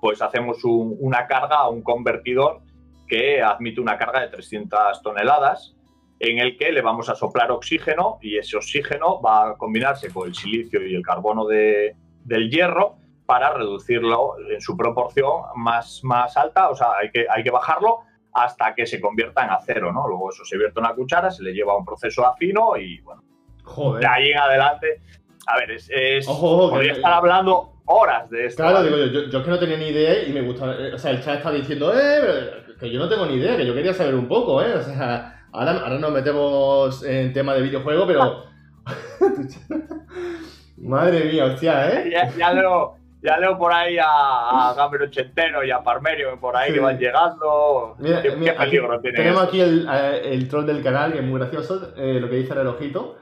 Pues 0.00 0.20
hacemos 0.20 0.58
una 0.64 1.28
carga, 1.28 1.68
un 1.68 1.80
convertidor 1.82 2.62
que 3.06 3.40
admite 3.40 3.80
una 3.80 3.96
carga 3.96 4.20
de 4.22 4.28
300 4.30 5.00
toneladas 5.00 5.76
en 6.18 6.40
el 6.40 6.58
que 6.58 6.72
le 6.72 6.82
vamos 6.82 7.08
a 7.08 7.14
soplar 7.14 7.52
oxígeno 7.52 8.18
y 8.20 8.36
ese 8.36 8.56
oxígeno 8.56 9.22
va 9.22 9.50
a 9.50 9.56
combinarse 9.56 10.12
con 10.12 10.26
el 10.26 10.34
silicio 10.34 10.84
y 10.84 10.96
el 10.96 11.02
carbono 11.02 11.46
del 11.46 12.50
hierro 12.50 12.96
para 13.26 13.54
reducirlo 13.54 14.34
en 14.50 14.60
su 14.60 14.76
proporción 14.76 15.42
más, 15.54 16.00
más 16.02 16.36
alta, 16.36 16.68
o 16.68 16.74
sea, 16.74 16.94
hay 17.00 17.12
que, 17.12 17.26
hay 17.30 17.44
que 17.44 17.50
bajarlo 17.52 18.07
hasta 18.44 18.74
que 18.74 18.86
se 18.86 19.00
convierta 19.00 19.44
en 19.44 19.50
acero, 19.50 19.92
¿no? 19.92 20.06
Luego 20.08 20.30
eso 20.30 20.44
se 20.44 20.56
vierte 20.56 20.78
en 20.78 20.86
una 20.86 20.94
cuchara, 20.94 21.30
se 21.30 21.42
le 21.42 21.52
lleva 21.52 21.72
a 21.72 21.76
un 21.76 21.84
proceso 21.84 22.26
afino 22.26 22.76
y, 22.76 23.00
bueno, 23.00 23.22
Joder. 23.64 24.02
de 24.02 24.06
ahí 24.06 24.30
en 24.30 24.38
adelante, 24.38 25.00
a 25.46 25.58
ver, 25.58 25.72
es, 25.72 25.90
es 25.90 26.26
podría 26.26 26.92
estar 26.92 27.12
hablando 27.12 27.74
horas 27.86 28.28
de 28.30 28.46
esto. 28.46 28.62
Claro, 28.62 28.82
digo 28.82 28.96
yo, 28.96 29.30
yo, 29.30 29.38
es 29.38 29.44
que 29.44 29.50
no 29.50 29.58
tenía 29.58 29.76
ni 29.76 29.88
idea 29.88 30.22
y 30.24 30.32
me 30.32 30.42
gusta, 30.42 30.72
eh, 30.78 30.94
o 30.94 30.98
sea, 30.98 31.12
el 31.12 31.22
chat 31.22 31.38
está 31.38 31.50
diciendo, 31.50 31.92
eh, 31.94 32.74
que 32.78 32.90
yo 32.90 32.98
no 32.98 33.08
tengo 33.08 33.26
ni 33.26 33.34
idea, 33.34 33.56
que 33.56 33.66
yo 33.66 33.74
quería 33.74 33.94
saber 33.94 34.14
un 34.14 34.28
poco, 34.28 34.62
eh, 34.62 34.74
o 34.74 34.82
sea... 34.82 35.34
Ahora, 35.50 35.98
nos 35.98 36.12
metemos 36.12 37.02
en 37.04 37.32
tema 37.32 37.54
de 37.54 37.62
videojuego, 37.62 38.06
pero. 38.06 38.44
Madre 40.76 41.24
mía, 41.24 41.46
hostia, 41.46 41.90
¿eh? 41.90 42.12
Ya, 42.36 42.52
leo, 42.52 42.97
ya 43.22 43.36
leo 43.38 43.58
por 43.58 43.72
ahí 43.72 43.98
a, 43.98 44.70
a 44.70 44.74
Gamer 44.74 45.02
Ochentero 45.02 45.64
y 45.64 45.70
a 45.70 45.82
Parmerio 45.82 46.38
por 46.38 46.56
ahí 46.56 46.72
que 46.72 46.80
van 46.80 46.98
llegando. 46.98 47.96
¿Qué, 48.00 48.52
peligro 48.52 49.00
tiene 49.00 49.16
Tenemos 49.16 49.42
aquí 49.42 49.60
el, 49.60 49.88
eh, 49.90 50.34
el, 50.34 50.48
troll 50.48 50.66
del 50.66 50.82
canal, 50.82 51.12
que 51.12 51.18
es 51.18 51.24
muy 51.24 51.40
gracioso, 51.40 51.92
eh, 51.96 52.18
lo 52.20 52.28
que 52.28 52.36
dice 52.36 52.52
el 52.54 52.66
ojito. 52.66 53.18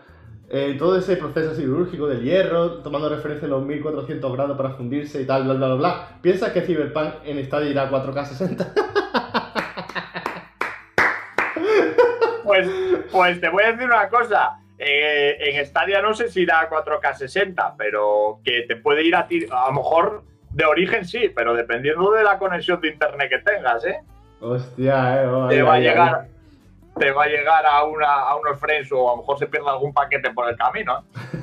Eh, 0.48 0.76
todo 0.78 0.96
ese 0.96 1.16
proceso 1.16 1.54
siderúrgico 1.54 2.06
del 2.06 2.22
hierro, 2.22 2.82
tomando 2.82 3.08
referencia 3.08 3.46
a 3.46 3.50
los 3.50 3.64
1400 3.64 4.32
grados 4.32 4.56
para 4.56 4.70
fundirse 4.70 5.20
y 5.20 5.26
tal, 5.26 5.42
bla, 5.44 5.54
bla, 5.54 5.66
bla, 5.66 5.76
bla. 5.76 6.08
¿Piensas 6.22 6.52
que 6.52 6.60
Cyberpunk 6.60 7.14
en 7.24 7.44
Stadia 7.44 7.70
irá 7.70 7.82
a 7.82 7.90
4K 7.90 8.24
60? 8.26 8.72
Pues, 12.44 12.68
pues 13.10 13.40
te 13.40 13.48
voy 13.48 13.64
a 13.64 13.72
decir 13.72 13.86
una 13.86 14.08
cosa. 14.08 14.60
Eh, 14.78 15.36
en 15.40 15.64
Stadia 15.64 16.02
no 16.02 16.14
sé 16.14 16.28
si 16.28 16.42
irá 16.42 16.60
a 16.60 16.70
4K 16.70 17.14
60, 17.14 17.74
pero 17.78 18.40
que 18.44 18.62
te 18.62 18.76
puede 18.76 19.02
ir 19.02 19.16
a 19.16 19.26
ti, 19.26 19.46
a 19.50 19.68
lo 19.68 19.72
mejor 19.72 20.24
de 20.50 20.64
origen 20.64 21.04
sí, 21.04 21.30
pero 21.34 21.54
dependiendo 21.54 22.10
de 22.12 22.24
la 22.24 22.38
conexión 22.38 22.80
de 22.80 22.88
internet 22.88 23.30
que 23.30 23.38
tengas, 23.38 23.84
¿eh? 23.84 24.00
Hostia, 24.40 25.22
eh. 25.22 25.28
te 25.48 25.62
va 25.62 25.74
a 25.74 25.78
llegar. 25.78 26.26
Te 26.98 27.10
va 27.10 27.24
a 27.24 27.26
llegar 27.26 27.66
a, 27.66 27.84
una, 27.84 28.06
a 28.06 28.36
unos 28.36 28.58
frames 28.58 28.90
o 28.90 29.08
a 29.08 29.12
lo 29.12 29.18
mejor 29.18 29.38
se 29.38 29.46
pierde 29.46 29.68
algún 29.68 29.92
paquete 29.92 30.30
por 30.30 30.48
el 30.48 30.56
camino. 30.56 31.04
¿eh? 31.14 31.38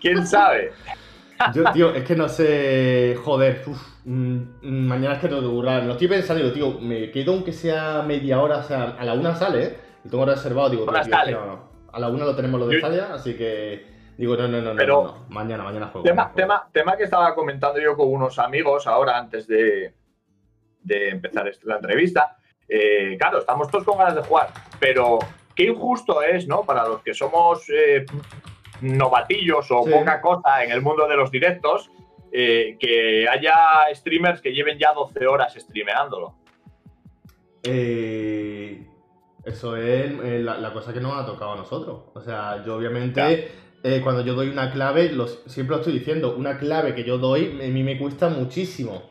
¿Quién 0.00 0.26
sabe? 0.26 0.72
Yo, 1.54 1.70
tío, 1.72 1.94
es 1.94 2.04
que 2.04 2.16
no 2.16 2.28
sé. 2.30 3.14
Joder, 3.22 3.62
mm, 4.04 4.36
mm, 4.62 4.86
mañana 4.86 5.16
es 5.16 5.20
que 5.20 5.28
tengo 5.28 5.42
que 5.42 5.48
burlar. 5.48 5.82
No 5.82 5.92
estoy 5.92 6.08
pensando, 6.08 6.50
tío, 6.50 6.78
me 6.80 7.10
quedo 7.10 7.34
aunque 7.34 7.52
sea 7.52 8.02
media 8.06 8.40
hora, 8.40 8.58
o 8.58 8.62
sea, 8.62 8.96
a 8.98 9.04
la 9.04 9.12
una 9.12 9.34
sale, 9.34 9.64
¿eh? 9.64 9.76
Lo 10.04 10.10
tengo 10.10 10.24
reservado, 10.24 10.70
digo, 10.70 10.86
a 11.96 11.98
la 11.98 12.08
una 12.08 12.26
lo 12.26 12.36
tenemos 12.36 12.60
lo 12.60 12.66
de 12.66 12.78
Stadia, 12.78 13.14
así 13.14 13.34
que 13.34 13.86
digo, 14.18 14.36
no, 14.36 14.46
no, 14.46 14.60
no, 14.60 14.74
no, 14.74 15.26
mañana, 15.30 15.64
mañana 15.64 15.86
juego. 15.86 16.04
Tema, 16.04 16.30
tema, 16.34 16.68
tema 16.70 16.94
que 16.94 17.04
estaba 17.04 17.34
comentando 17.34 17.80
yo 17.80 17.96
con 17.96 18.12
unos 18.12 18.38
amigos 18.38 18.86
ahora 18.86 19.16
antes 19.16 19.46
de, 19.46 19.94
de 20.82 21.08
empezar 21.08 21.50
la 21.62 21.76
entrevista. 21.76 22.36
Eh, 22.68 23.16
claro, 23.18 23.38
estamos 23.38 23.70
todos 23.70 23.84
con 23.84 23.96
ganas 23.96 24.14
de 24.14 24.20
jugar, 24.20 24.50
pero 24.78 25.18
qué 25.54 25.64
injusto 25.64 26.20
es, 26.20 26.46
¿no? 26.46 26.64
Para 26.64 26.86
los 26.86 27.02
que 27.02 27.14
somos 27.14 27.66
eh, 27.70 28.04
novatillos 28.82 29.70
o 29.70 29.82
poca 29.82 30.20
cosa 30.20 30.64
en 30.64 30.72
el 30.72 30.82
mundo 30.82 31.08
de 31.08 31.16
los 31.16 31.30
directos, 31.30 31.90
eh, 32.30 32.76
que 32.78 33.26
haya 33.26 33.54
streamers 33.94 34.42
que 34.42 34.52
lleven 34.52 34.78
ya 34.78 34.92
12 34.92 35.26
horas 35.26 35.54
streameándolo. 35.54 36.34
Eh, 37.62 38.86
eso 39.46 39.76
es 39.76 40.10
eh, 40.24 40.42
la, 40.42 40.72
cosa 40.72 40.92
que 40.92 41.00
nos 41.00 41.16
ha 41.16 41.24
tocado 41.24 41.52
a 41.52 41.56
nosotros. 41.56 42.00
O 42.14 42.20
sea, 42.20 42.64
yo 42.66 42.74
obviamente, 42.74 43.48
eh, 43.84 44.00
cuando 44.02 44.24
yo 44.24 44.34
doy 44.34 44.48
una 44.48 44.72
clave, 44.72 45.14
siempre 45.46 45.76
lo 45.76 45.80
estoy 45.80 45.92
diciendo, 45.92 46.34
una 46.36 46.58
clave 46.58 46.96
que 46.96 47.04
yo 47.04 47.16
doy, 47.16 47.56
a 47.62 47.68
mí 47.68 47.82
me 47.84 47.96
cuesta 47.96 48.28
muchísimo. 48.28 49.04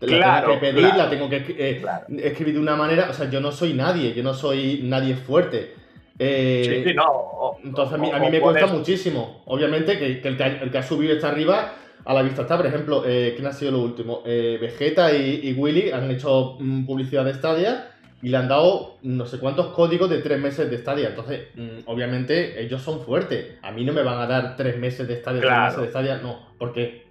La 0.00 0.42
tengo 0.42 0.54
que 0.54 0.66
pedir, 0.66 0.94
la 0.96 1.08
tengo 1.08 1.30
que 1.30 1.36
eh, 1.56 1.84
escribir 2.18 2.54
de 2.54 2.60
una 2.60 2.74
manera. 2.74 3.08
O 3.10 3.12
sea, 3.12 3.30
yo 3.30 3.40
no 3.40 3.52
soy 3.52 3.74
nadie, 3.74 4.12
yo 4.12 4.24
no 4.24 4.34
soy 4.34 4.80
nadie 4.82 5.14
fuerte. 5.14 5.74
sí, 6.18 6.82
sí, 6.84 6.92
no. 6.92 7.56
entonces 7.62 7.94
a 7.94 8.18
mí, 8.18 8.28
me 8.28 8.40
cuesta 8.40 8.66
muchísimo. 8.66 9.42
Obviamente 9.46 9.96
que, 10.00 10.20
el, 10.20 10.70
que 10.70 10.78
ha, 10.78 10.82
subido 10.82 11.14
está 11.14 11.28
arriba, 11.28 11.74
a 12.04 12.12
la 12.12 12.22
vista 12.22 12.42
está. 12.42 12.56
Por 12.56 12.66
ejemplo, 12.66 13.02
¿quién 13.04 13.46
ha 13.46 13.52
sido 13.52 13.70
lo 13.70 13.82
último? 13.82 14.22
Vegeta 14.24 15.16
y, 15.16 15.42
y, 15.44 15.52
Willy 15.52 15.92
han 15.92 16.10
hecho 16.10 16.56
mm, 16.58 16.86
publicidad 16.86 17.24
de 17.24 17.34
Stadia 17.34 17.92
y 18.26 18.28
le 18.28 18.38
han 18.38 18.48
dado 18.48 18.96
no 19.02 19.24
sé 19.24 19.38
cuántos 19.38 19.68
códigos 19.68 20.10
de 20.10 20.18
tres 20.18 20.40
meses 20.40 20.68
de 20.68 20.74
estadia. 20.74 21.10
Entonces, 21.10 21.46
mm, 21.54 21.88
obviamente, 21.88 22.60
ellos 22.60 22.82
son 22.82 23.00
fuertes. 23.00 23.56
A 23.62 23.70
mí 23.70 23.84
no 23.84 23.92
me 23.92 24.02
van 24.02 24.18
a 24.18 24.26
dar 24.26 24.56
tres 24.56 24.76
meses 24.78 25.06
de 25.06 25.14
estadia, 25.14 25.42
tres 25.42 25.52
meses 25.52 25.76
de 25.78 25.86
estadia, 25.86 26.16
no. 26.16 26.40
Porque, 26.58 27.06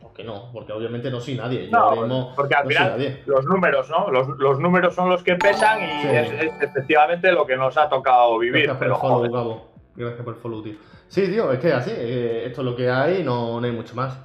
porque 0.00 0.22
no, 0.22 0.48
porque 0.52 0.72
obviamente 0.72 1.10
no 1.10 1.18
soy 1.20 1.34
nadie. 1.34 1.68
no, 1.72 2.32
porque 2.36 2.54
al 2.54 2.68
final 2.68 3.20
los 3.26 3.44
números, 3.46 3.90
¿no? 3.90 4.12
Los, 4.12 4.60
números 4.60 4.94
son 4.94 5.08
los 5.08 5.24
que 5.24 5.34
pesan 5.34 5.80
y 5.82 6.06
es, 6.06 6.52
efectivamente 6.60 7.32
lo 7.32 7.44
que 7.44 7.56
nos 7.56 7.76
ha 7.76 7.88
tocado 7.88 8.38
vivir. 8.38 8.66
Gracias 8.66 8.78
por 8.78 8.86
el 8.86 8.94
follow, 8.94 9.32
Gabo. 9.32 9.72
Gracias 9.96 10.22
por 10.22 10.34
el 10.34 10.40
follow, 10.40 10.62
tío. 10.62 10.74
Sí, 11.08 11.26
tío, 11.26 11.50
es 11.50 11.58
que 11.58 11.72
así, 11.72 11.90
eh, 11.92 12.44
esto 12.46 12.60
es 12.60 12.64
lo 12.64 12.76
que 12.76 12.88
hay, 12.88 13.24
no, 13.24 13.60
no 13.60 13.66
hay 13.66 13.72
mucho 13.72 13.96
más. 13.96 14.16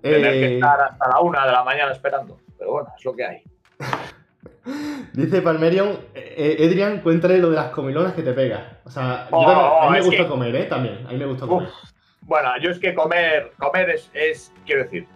Tener 0.00 0.30
que 0.30 0.46
eh, 0.46 0.54
estar 0.54 0.80
hasta 0.80 1.08
la 1.08 1.18
una 1.18 1.44
de 1.44 1.50
la 1.50 1.64
mañana 1.64 1.90
esperando. 1.90 2.38
Pero 2.56 2.70
bueno, 2.70 2.88
es 2.96 3.04
lo 3.04 3.12
que 3.16 3.24
hay. 3.24 3.42
Dice 5.12 5.42
Palmerion, 5.42 5.98
eh, 6.14 6.56
Edrian, 6.58 7.00
cuéntale 7.00 7.38
lo 7.38 7.50
de 7.50 7.56
las 7.56 7.70
comilonas 7.70 8.14
que 8.14 8.22
te 8.22 8.32
pega. 8.32 8.78
O 8.84 8.90
sea, 8.90 9.28
a 9.30 9.90
mí 9.90 9.98
me 9.98 10.00
gusta 10.02 10.28
comer, 10.28 10.54
¿eh? 10.54 10.64
También, 10.64 11.04
a 11.06 11.10
mí 11.10 11.18
me 11.18 11.26
gusta 11.26 11.46
comer. 11.46 11.68
bueno, 12.22 12.50
yo 12.60 12.70
es 12.70 12.78
que 12.78 12.94
comer, 12.94 13.52
comer 13.58 13.98
es, 14.14 14.52
quiero 14.64 14.84
decir, 14.84 15.06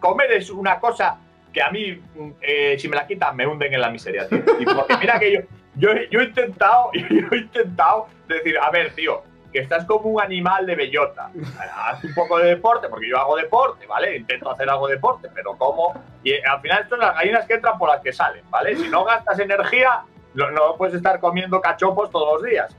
comer 0.00 0.32
es 0.32 0.50
una 0.50 0.80
cosa 0.80 1.18
que 1.52 1.62
a 1.62 1.70
mí, 1.70 2.00
eh, 2.40 2.76
si 2.78 2.88
me 2.88 2.96
la 2.96 3.06
quitan, 3.06 3.36
me 3.36 3.46
hunden 3.46 3.74
en 3.74 3.80
la 3.80 3.90
miseria, 3.90 4.28
tío. 4.28 4.42
Y 4.58 4.64
porque 4.64 4.96
mira 4.98 5.18
que 5.18 5.32
yo, 5.32 5.40
yo, 5.76 5.90
yo 6.10 6.20
he 6.20 6.24
intentado, 6.24 6.90
yo 6.94 7.26
he 7.32 7.36
intentado 7.36 8.06
decir, 8.28 8.56
a 8.58 8.70
ver, 8.70 8.92
tío, 8.94 9.22
que 9.52 9.58
estás 9.60 9.84
como 9.84 10.10
un 10.10 10.22
animal 10.22 10.66
de 10.66 10.74
bellota. 10.74 11.30
Haz 11.76 12.04
un 12.04 12.14
poco 12.14 12.38
de 12.38 12.50
deporte, 12.50 12.88
porque 12.88 13.08
yo 13.08 13.18
hago 13.18 13.36
deporte, 13.36 13.86
¿vale? 13.86 14.16
Intento 14.16 14.50
hacer 14.50 14.68
algo 14.68 14.86
de 14.88 14.94
deporte, 14.94 15.28
pero 15.34 15.56
como. 15.56 15.92
Y 16.22 16.34
al 16.34 16.60
final, 16.60 16.82
esto 16.82 16.96
son 16.96 17.00
las 17.00 17.14
gallinas 17.14 17.46
que 17.46 17.54
entran 17.54 17.78
por 17.78 17.88
las 17.88 18.00
que 18.00 18.12
salen, 18.12 18.44
¿vale? 18.50 18.76
Si 18.76 18.88
no 18.88 19.04
gastas 19.04 19.38
energía, 19.38 20.02
no, 20.34 20.50
no 20.50 20.76
puedes 20.76 20.94
estar 20.94 21.18
comiendo 21.20 21.60
cachopos 21.60 22.10
todos 22.10 22.40
los 22.40 22.50
días. 22.50 22.76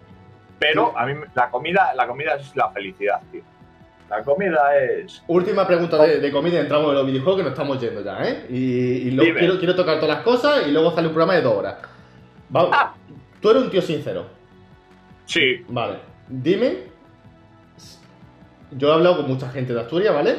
Pero 0.60 0.98
a 0.98 1.06
mí 1.06 1.13
la 1.34 1.50
comida, 1.50 1.94
la 1.96 2.08
comida 2.08 2.36
es 2.36 2.56
la 2.56 2.70
felicidad, 2.70 3.20
tío. 3.32 3.42
La 4.10 4.24
comida 4.24 4.78
es. 4.78 5.24
Última 5.28 5.66
pregunta 5.66 5.98
de, 6.04 6.20
de 6.20 6.32
comida, 6.32 6.60
entramos 6.60 6.90
en 6.90 6.96
los 6.96 7.06
videojuegos 7.06 7.38
que 7.38 7.44
nos 7.44 7.54
estamos 7.54 7.80
yendo 7.80 8.04
ya, 8.04 8.22
¿eh? 8.24 8.46
Y, 8.50 9.08
y 9.08 9.12
luego 9.12 9.40
quiero, 9.40 9.58
quiero 9.58 9.75
tocar 9.75 10.00
todas 10.00 10.18
las 10.18 10.24
cosas 10.24 10.68
y 10.68 10.72
luego 10.72 10.92
sale 10.92 11.08
un 11.08 11.13
programa 11.13 11.36
de 11.36 11.42
dos 11.42 11.56
horas. 11.56 11.75
Vamos. 12.50 12.72
Ah. 12.74 12.94
Tú 13.42 13.50
eres 13.50 13.63
un 13.63 13.72
tío 13.72 13.82
sincero. 13.82 14.25
Sí, 15.25 15.66
Vale. 15.70 16.11
Dime. 16.31 16.89
Yo 18.71 18.89
he 18.89 18.93
hablado 18.93 19.17
con 19.17 19.27
mucha 19.27 19.50
gente 19.50 19.73
de 19.73 19.81
Asturias, 19.81 20.13
¿vale? 20.13 20.35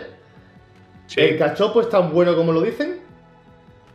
sí. 1.07 1.21
¿El 1.21 1.39
cachopo 1.39 1.83
es 1.83 1.91
tan 1.91 2.11
bueno 2.13 2.35
como 2.35 2.51
lo 2.53 2.63
dicen? 2.63 3.03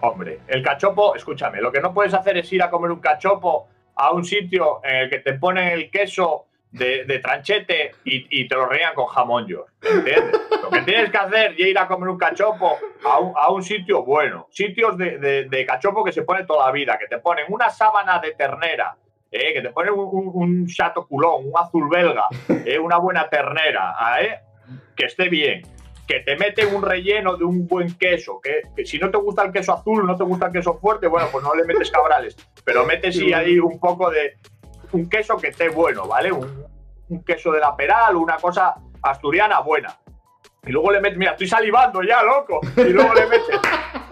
Hombre, 0.01 0.41
el 0.47 0.61
cachopo, 0.61 1.15
escúchame, 1.15 1.59
lo 1.59 1.71
que 1.71 1.81
no 1.81 1.91
puedes 1.91 2.13
hacer 2.13 2.37
es 2.37 2.53
ir 2.53 2.61
a 2.61 2.69
comer 2.69 2.91
un 2.91 2.99
cachopo 2.99 3.67
a 3.95 4.11
un 4.11 4.23
sitio 4.23 4.79
en 4.83 4.95
el 4.97 5.09
que 5.09 5.19
te 5.19 5.33
ponen 5.33 5.69
el 5.69 5.89
queso 5.89 6.45
de, 6.69 7.05
de 7.05 7.17
tranchete 7.17 7.93
y, 8.05 8.41
y 8.41 8.47
te 8.47 8.53
lo 8.53 8.67
rellenan 8.67 8.93
con 8.93 9.07
jamón 9.07 9.47
york, 9.47 9.71
¿entiendes? 9.81 10.39
Lo 10.61 10.69
que 10.69 10.81
tienes 10.81 11.09
que 11.09 11.17
hacer 11.17 11.53
es 11.53 11.59
ir 11.59 11.79
a 11.79 11.87
comer 11.87 12.09
un 12.09 12.17
cachopo 12.19 12.77
a 13.03 13.17
un, 13.17 13.33
a 13.35 13.49
un 13.51 13.63
sitio 13.63 14.03
bueno, 14.03 14.45
sitios 14.51 14.95
de, 14.99 15.17
de- 15.17 15.45
de 15.45 15.65
cachopo 15.65 16.03
que 16.03 16.11
se 16.11 16.21
pone 16.21 16.43
toda 16.43 16.67
la 16.67 16.71
vida, 16.71 16.95
que 16.99 17.07
te 17.07 17.17
ponen 17.17 17.45
una 17.49 17.71
sábana 17.71 18.19
de 18.19 18.33
ternera, 18.35 18.95
¿eh? 19.31 19.53
que 19.53 19.61
te 19.61 19.69
ponen 19.69 19.93
un, 19.93 20.09
un, 20.11 20.31
un 20.33 20.67
chato 20.67 21.07
culón, 21.07 21.45
un 21.45 21.53
azul 21.55 21.87
belga, 21.89 22.25
¿eh? 22.65 22.77
una 22.79 22.97
buena 22.97 23.29
ternera, 23.29 23.95
¿eh? 24.21 24.39
que 24.95 25.05
esté 25.05 25.29
bien 25.29 25.61
que 26.07 26.21
te 26.21 26.37
meten 26.37 26.73
un 26.73 26.81
relleno 26.81 27.35
de 27.35 27.43
un 27.43 27.67
buen 27.67 27.93
queso, 27.97 28.39
que, 28.41 28.61
que 28.73 28.85
si 28.85 28.97
no 28.97 29.11
te 29.11 29.17
gusta 29.17 29.43
el 29.43 29.51
queso 29.51 29.73
azul, 29.73 30.07
no 30.07 30.15
te 30.15 30.23
gusta 30.23 30.45
el 30.45 30.53
queso 30.53 30.75
fuerte, 30.75 31.07
bueno, 31.07 31.27
pues 31.29 31.43
no 31.43 31.53
le 31.53 31.65
metes 31.65 31.91
cabrales, 31.91 32.37
pero 32.63 32.85
metes 32.85 33.17
sí 33.17 33.33
ahí 33.33 33.59
un 33.59 33.77
poco 33.77 34.09
de 34.09 34.37
un 34.93 35.09
queso 35.09 35.35
que 35.35 35.49
esté 35.49 35.67
bueno, 35.67 36.07
¿vale? 36.07 36.31
Un, 36.31 36.63
un 37.09 37.25
queso 37.25 37.51
de 37.51 37.59
la 37.59 37.75
peral, 37.75 38.15
una 38.15 38.37
cosa 38.37 38.75
asturiana 39.01 39.59
buena. 39.59 39.99
Y 40.65 40.71
luego 40.71 40.91
le 40.91 41.01
metes, 41.01 41.17
mira, 41.17 41.31
estoy 41.31 41.47
salivando 41.47 42.01
ya, 42.01 42.23
loco. 42.23 42.61
Y 42.77 42.89
luego 42.89 43.13
le 43.13 43.27
metes. 43.27 43.59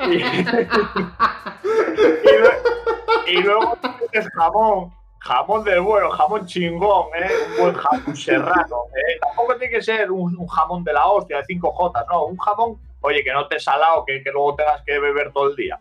Y, 0.07 0.15
y 3.31 3.35
y 3.37 3.41
luego 3.41 3.77
le 3.81 3.89
metes 3.89 4.29
jamón, 4.35 4.93
jamón 5.25 5.63
del 5.63 5.81
bueno, 5.81 6.09
jamón 6.11 6.45
chingón, 6.45 7.07
¿eh? 7.15 7.29
Un 7.57 7.61
buen 7.63 7.75
jamón 7.75 8.15
serrano. 8.15 8.77
¿eh? 8.95 9.17
Tampoco 9.21 9.55
tiene 9.57 9.73
que 9.75 9.81
ser 9.81 10.11
un, 10.11 10.37
un 10.37 10.47
jamón 10.47 10.83
de 10.83 10.93
la 10.93 11.07
hostia, 11.07 11.37
de 11.37 11.43
5 11.45 11.71
J, 11.71 12.05
no. 12.11 12.25
Un 12.25 12.37
jamón, 12.37 12.77
oye, 13.01 13.23
que 13.23 13.33
no 13.33 13.47
te 13.47 13.59
salado, 13.59 14.05
que, 14.05 14.23
que 14.23 14.31
luego 14.31 14.55
tengas 14.55 14.81
que 14.85 14.99
beber 14.99 15.31
todo 15.33 15.49
el 15.49 15.55
día. 15.55 15.79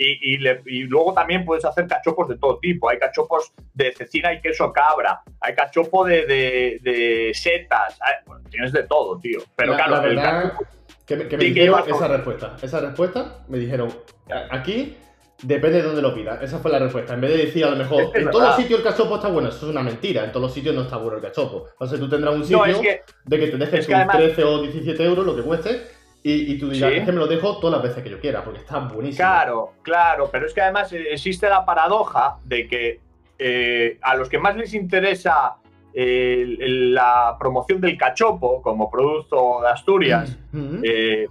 Y, 0.00 0.34
y 0.34 0.38
le- 0.38 0.62
y 0.66 0.84
luego 0.84 1.12
también 1.12 1.44
puedes 1.44 1.64
hacer 1.64 1.86
cachopos 1.88 2.28
de 2.28 2.38
todo 2.38 2.58
tipo. 2.60 2.88
Hay 2.88 2.98
cachopos 3.00 3.52
de 3.74 3.92
cecina 3.92 4.32
y 4.32 4.40
queso 4.40 4.72
cabra. 4.72 5.22
Hay 5.40 5.54
cachopo 5.56 6.04
de, 6.04 6.24
de- 6.24 6.78
de 6.82 7.32
setas. 7.34 7.98
Hay- 8.00 8.24
bueno, 8.26 8.44
tienes 8.48 8.72
de 8.72 8.84
todo, 8.84 9.18
tío. 9.18 9.40
Pero 9.56 9.72
La- 9.72 9.76
claro, 9.76 9.96
la 9.96 10.02
el 10.08 10.16
verdad 10.16 10.42
cachopo- 10.54 10.66
que 11.04 11.16
me, 11.16 11.26
que 11.28 11.36
me 11.36 11.42
que 11.44 11.48
dijeron 11.50 11.82
lleva 11.84 11.96
esa 11.96 12.08
respuesta. 12.08 12.56
Esa 12.62 12.80
respuesta 12.80 13.38
me 13.48 13.58
dijeron, 13.58 13.88
"A- 14.30 14.56
aquí 14.56 14.96
depende 15.42 15.78
de 15.78 15.84
dónde 15.84 16.02
lo 16.02 16.14
pidas. 16.14 16.42
Esa 16.42 16.58
fue 16.58 16.70
la 16.70 16.78
respuesta. 16.78 17.14
En 17.14 17.20
vez 17.20 17.30
de 17.32 17.38
decir 17.46 17.64
a 17.64 17.70
lo 17.70 17.76
mejor, 17.76 18.10
Es 18.14 18.22
en 18.22 18.30
todos 18.30 18.44
los 18.48 18.56
sitios 18.56 18.80
el 18.80 18.84
cachopo 18.86 19.16
está 19.16 19.28
bueno, 19.28 19.48
eso 19.48 19.66
es 19.66 19.70
una 19.72 19.82
mentira. 19.82 20.24
En 20.24 20.32
todos 20.32 20.42
los 20.46 20.52
sitios 20.54 20.74
no 20.74 20.82
está 20.82 20.96
bueno 20.96 21.16
el 21.18 21.22
cachopo. 21.22 21.66
O 21.78 21.86
sea, 21.86 21.98
tú 21.98 22.08
tendrás 22.08 22.34
un 22.34 22.42
sitio 22.42 22.58
no, 22.58 22.64
es 22.66 22.78
que 22.78 23.02
de 23.24 23.38
que 23.38 23.46
te 23.48 23.56
dejes 23.56 23.80
es 23.80 23.86
que 23.86 23.94
además- 23.94 24.16
13 24.16 24.44
o 24.44 24.62
17 24.62 25.04
euros, 25.04 25.24
lo 25.26 25.36
que 25.36 25.42
cueste, 25.42 25.82
y, 26.22 26.52
y 26.54 26.58
tú 26.58 26.74
Sí. 26.74 26.82
es 26.82 27.04
que 27.04 27.12
me 27.12 27.18
lo 27.18 27.26
dejo 27.26 27.58
todas 27.58 27.76
las 27.80 27.88
veces 27.88 28.02
que 28.02 28.10
yo 28.10 28.20
quiera, 28.20 28.42
porque 28.42 28.58
está 28.60 28.78
buenísimo. 28.80 29.18
Claro, 29.18 29.72
claro, 29.82 30.28
pero 30.32 30.46
es 30.46 30.52
que 30.54 30.60
además 30.60 30.92
existe 30.92 31.48
la 31.48 31.64
paradoja 31.64 32.38
de 32.44 32.66
que 32.66 33.00
eh, 33.38 33.98
a 34.02 34.16
los 34.16 34.28
que 34.28 34.38
más 34.38 34.56
les 34.56 34.74
interesa 34.74 35.54
eh, 35.94 36.44
la 36.58 37.36
promoción 37.38 37.80
del 37.80 37.96
cachopo 37.96 38.60
como 38.62 38.90
producto 38.90 39.60
de 39.62 39.68
Asturias 39.68 40.36
Mm. 40.52 40.80
eh, 40.82 41.26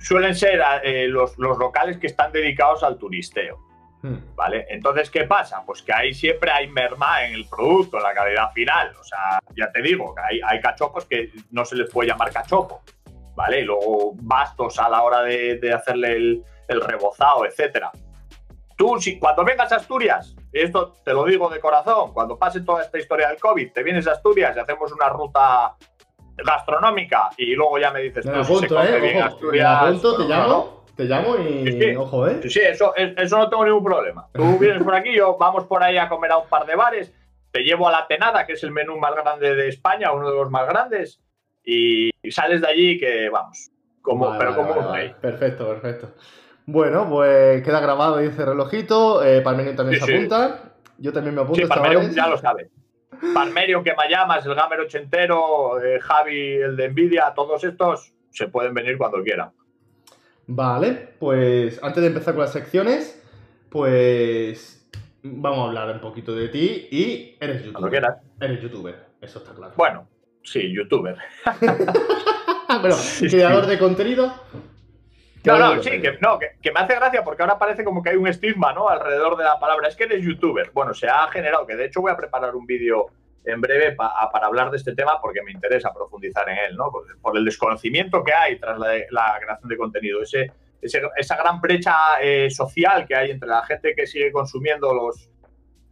suelen 0.00 0.34
ser 0.34 0.60
eh, 0.82 1.06
los, 1.06 1.38
los 1.38 1.58
locales 1.58 1.98
que 1.98 2.08
están 2.08 2.32
dedicados 2.32 2.82
al 2.82 2.98
turisteo. 2.98 3.58
Mm. 4.02 4.34
¿Vale? 4.34 4.66
Entonces, 4.70 5.10
¿qué 5.10 5.24
pasa? 5.24 5.62
Pues 5.64 5.82
que 5.82 5.92
ahí 5.92 6.14
siempre 6.14 6.50
hay 6.50 6.68
merma 6.68 7.24
en 7.24 7.34
el 7.34 7.46
producto, 7.46 7.98
en 7.98 8.02
la 8.02 8.14
calidad 8.14 8.50
final. 8.52 8.96
O 8.98 9.04
sea, 9.04 9.38
ya 9.54 9.70
te 9.70 9.82
digo, 9.82 10.14
que 10.14 10.22
hay, 10.22 10.40
hay 10.42 10.60
cachopos 10.60 11.04
que 11.04 11.30
no 11.50 11.64
se 11.64 11.76
les 11.76 11.90
puede 11.90 12.08
llamar 12.08 12.32
cachopo, 12.32 12.82
¿vale? 13.36 13.60
Y 13.60 13.64
luego 13.64 14.12
bastos 14.14 14.78
a 14.78 14.88
la 14.88 15.02
hora 15.02 15.22
de, 15.22 15.58
de 15.58 15.72
hacerle 15.72 16.16
el, 16.16 16.42
el 16.68 16.80
rebozado, 16.80 17.44
etcétera. 17.44 17.92
Tú, 18.74 18.98
si, 18.98 19.18
cuando 19.18 19.44
vengas 19.44 19.70
a 19.72 19.76
Asturias, 19.76 20.34
y 20.50 20.60
esto 20.60 20.94
te 21.04 21.12
lo 21.12 21.24
digo 21.24 21.50
de 21.50 21.60
corazón, 21.60 22.14
cuando 22.14 22.38
pase 22.38 22.62
toda 22.62 22.82
esta 22.82 22.96
historia 22.96 23.28
del 23.28 23.38
COVID, 23.38 23.72
te 23.72 23.82
vienes 23.82 24.06
a 24.06 24.12
Asturias 24.12 24.56
y 24.56 24.60
hacemos 24.60 24.90
una 24.92 25.10
ruta 25.10 25.76
gastronómica 26.36 27.30
y 27.36 27.54
luego 27.54 27.78
ya 27.78 27.90
me 27.90 28.00
dices 28.00 28.24
Me 28.26 28.32
tú 28.32 28.38
si 28.44 28.44
se 28.44 28.54
apunto, 28.54 28.74
come 28.76 28.96
¿eh? 28.96 29.00
bien 29.00 29.16
Ojo, 29.18 29.26
Asturias. 29.26 29.52
me 29.52 29.58
la 29.74 29.80
apunto, 29.80 30.16
te 30.16 30.22
llamo, 30.24 30.48
no. 30.48 30.84
te 30.96 31.04
llamo 31.04 31.36
y... 31.36 31.64
Sí, 31.66 31.80
sí. 31.80 31.96
Ojo, 31.96 32.26
¿eh? 32.28 32.40
Sí, 32.42 32.50
sí, 32.50 32.60
eso, 32.62 32.94
es- 32.96 33.14
eso 33.16 33.38
no 33.38 33.48
tengo 33.48 33.64
ningún 33.64 33.84
problema. 33.84 34.26
Tú 34.32 34.58
vienes 34.60 34.82
por 34.82 34.94
aquí, 34.94 35.14
yo 35.14 35.36
vamos 35.38 35.66
por 35.66 35.82
ahí 35.82 35.96
a 35.98 36.08
comer 36.08 36.32
a 36.32 36.38
un 36.38 36.48
par 36.48 36.66
de 36.66 36.76
bares, 36.76 37.12
te 37.52 37.60
llevo 37.60 37.88
a 37.88 37.92
la 37.92 38.06
Tenada, 38.06 38.46
que 38.46 38.52
es 38.54 38.62
el 38.64 38.70
menú 38.70 38.96
más 38.98 39.14
grande 39.14 39.54
de 39.54 39.68
España, 39.68 40.12
uno 40.12 40.30
de 40.30 40.36
los 40.36 40.50
más 40.50 40.66
grandes, 40.68 41.20
y 41.64 42.10
sales 42.30 42.60
de 42.60 42.68
allí 42.68 42.98
que, 42.98 43.28
vamos, 43.28 43.70
como, 44.02 44.26
Vale, 44.26 44.38
pero 44.38 44.50
vale, 44.52 44.62
como 44.62 44.70
vale, 44.70 44.80
un 44.82 44.86
vale. 44.92 45.02
rey. 45.02 45.14
Perfecto, 45.20 45.68
perfecto. 45.68 46.14
Bueno, 46.66 47.08
pues 47.10 47.62
queda 47.64 47.80
grabado, 47.80 48.18
dice 48.18 48.44
relojito. 48.44 49.24
Eh, 49.24 49.40
también 49.40 49.76
Sí, 49.94 50.00
se 50.00 50.06
sí. 50.06 50.12
apunta. 50.12 50.72
Yo 50.98 51.12
también 51.12 51.34
me 51.34 51.40
apunto, 51.42 51.60
Sí, 51.66 52.14
ya 52.14 52.26
lo 52.28 52.36
sabe. 52.38 52.70
Parmerium 53.34 53.82
que 53.84 53.90
me 53.90 54.08
llamas, 54.08 54.44
el 54.46 54.54
Gamer 54.54 54.80
ochentero, 54.80 55.82
eh, 55.82 56.00
Javi, 56.00 56.54
el 56.56 56.76
de 56.76 56.88
Nvidia, 56.90 57.32
todos 57.34 57.62
estos 57.64 58.12
se 58.30 58.48
pueden 58.48 58.74
venir 58.74 58.96
cuando 58.98 59.22
quieran. 59.22 59.50
Vale, 60.46 61.14
pues 61.18 61.82
antes 61.82 62.02
de 62.02 62.08
empezar 62.08 62.34
con 62.34 62.42
las 62.42 62.52
secciones, 62.52 63.22
pues 63.68 64.88
vamos 65.22 65.58
a 65.60 65.64
hablar 65.68 65.94
un 65.94 66.00
poquito 66.00 66.34
de 66.34 66.48
ti 66.48 66.88
y 66.90 67.36
eres 67.40 67.62
Cuando 67.62 67.88
youtuber. 67.88 67.90
quieras. 67.90 68.16
Eres 68.40 68.62
youtuber, 68.62 69.06
eso 69.20 69.38
está 69.38 69.52
claro. 69.54 69.74
Bueno, 69.76 70.08
sí, 70.42 70.72
youtuber. 70.74 71.16
bueno, 72.80 72.94
sí, 72.96 73.28
creador 73.28 73.66
de 73.66 73.78
contenido. 73.78 74.32
No, 75.44 75.58
no, 75.58 75.82
sí, 75.82 76.00
que, 76.02 76.18
no 76.20 76.38
que, 76.38 76.52
que 76.60 76.70
me 76.72 76.80
hace 76.80 76.94
gracia 76.96 77.24
porque 77.24 77.42
ahora 77.42 77.58
parece 77.58 77.82
como 77.84 78.02
que 78.02 78.10
hay 78.10 78.16
un 78.16 78.28
estigma, 78.28 78.72
¿no? 78.72 78.88
Alrededor 78.88 79.36
de 79.36 79.44
la 79.44 79.58
palabra. 79.58 79.88
Es 79.88 79.96
que 79.96 80.04
eres 80.04 80.22
youtuber. 80.22 80.70
Bueno, 80.74 80.92
se 80.92 81.08
ha 81.08 81.26
generado, 81.28 81.66
que 81.66 81.76
de 81.76 81.86
hecho 81.86 82.00
voy 82.02 82.12
a 82.12 82.16
preparar 82.16 82.54
un 82.54 82.66
vídeo 82.66 83.06
en 83.46 83.58
breve 83.60 83.92
pa- 83.92 84.28
para 84.30 84.48
hablar 84.48 84.70
de 84.70 84.76
este 84.76 84.94
tema 84.94 85.18
porque 85.20 85.42
me 85.42 85.50
interesa 85.52 85.94
profundizar 85.94 86.46
en 86.50 86.58
él, 86.58 86.76
¿no? 86.76 86.90
Por, 86.90 87.18
por 87.20 87.36
el 87.38 87.44
desconocimiento 87.44 88.22
que 88.22 88.34
hay 88.34 88.58
tras 88.58 88.78
la, 88.78 88.88
la 89.10 89.38
creación 89.40 89.68
de 89.68 89.76
contenido, 89.78 90.20
ese, 90.22 90.52
ese- 90.82 91.02
esa 91.16 91.36
gran 91.36 91.58
brecha 91.58 91.94
eh, 92.20 92.50
social 92.50 93.06
que 93.06 93.14
hay 93.16 93.30
entre 93.30 93.48
la 93.48 93.64
gente 93.64 93.94
que 93.96 94.06
sigue 94.06 94.30
consumiendo 94.30 94.92
los, 94.92 95.30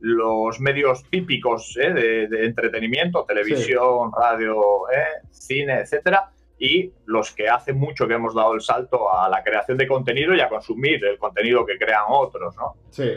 los 0.01 0.61
medios 0.61 1.05
típicos 1.11 1.75
¿eh? 1.79 1.91
de, 1.93 2.29
de 2.29 2.45
entretenimiento, 2.45 3.25
televisión, 3.25 4.13
radio, 4.17 4.89
¿eh? 4.91 5.27
cine, 5.31 5.81
etcétera, 5.81 6.31
y 6.59 6.93
los 7.07 7.33
que 7.33 7.49
hace 7.49 7.73
mucho 7.73 8.07
que 8.09 8.15
hemos 8.15 8.35
dado 8.35 8.55
el 8.55 8.61
salto 8.61 9.13
a 9.13 9.29
la 9.29 9.43
creación 9.43 9.79
de 9.79 9.87
contenido 9.87 10.35
y 10.35 10.41
a 10.41 10.49
consumir 10.49 11.05
el 11.05 11.19
contenido 11.19 11.65
que 11.65 11.79
crean 11.79 12.05
otros, 12.09 12.57
¿no? 12.57 12.75
Sí, 12.91 13.09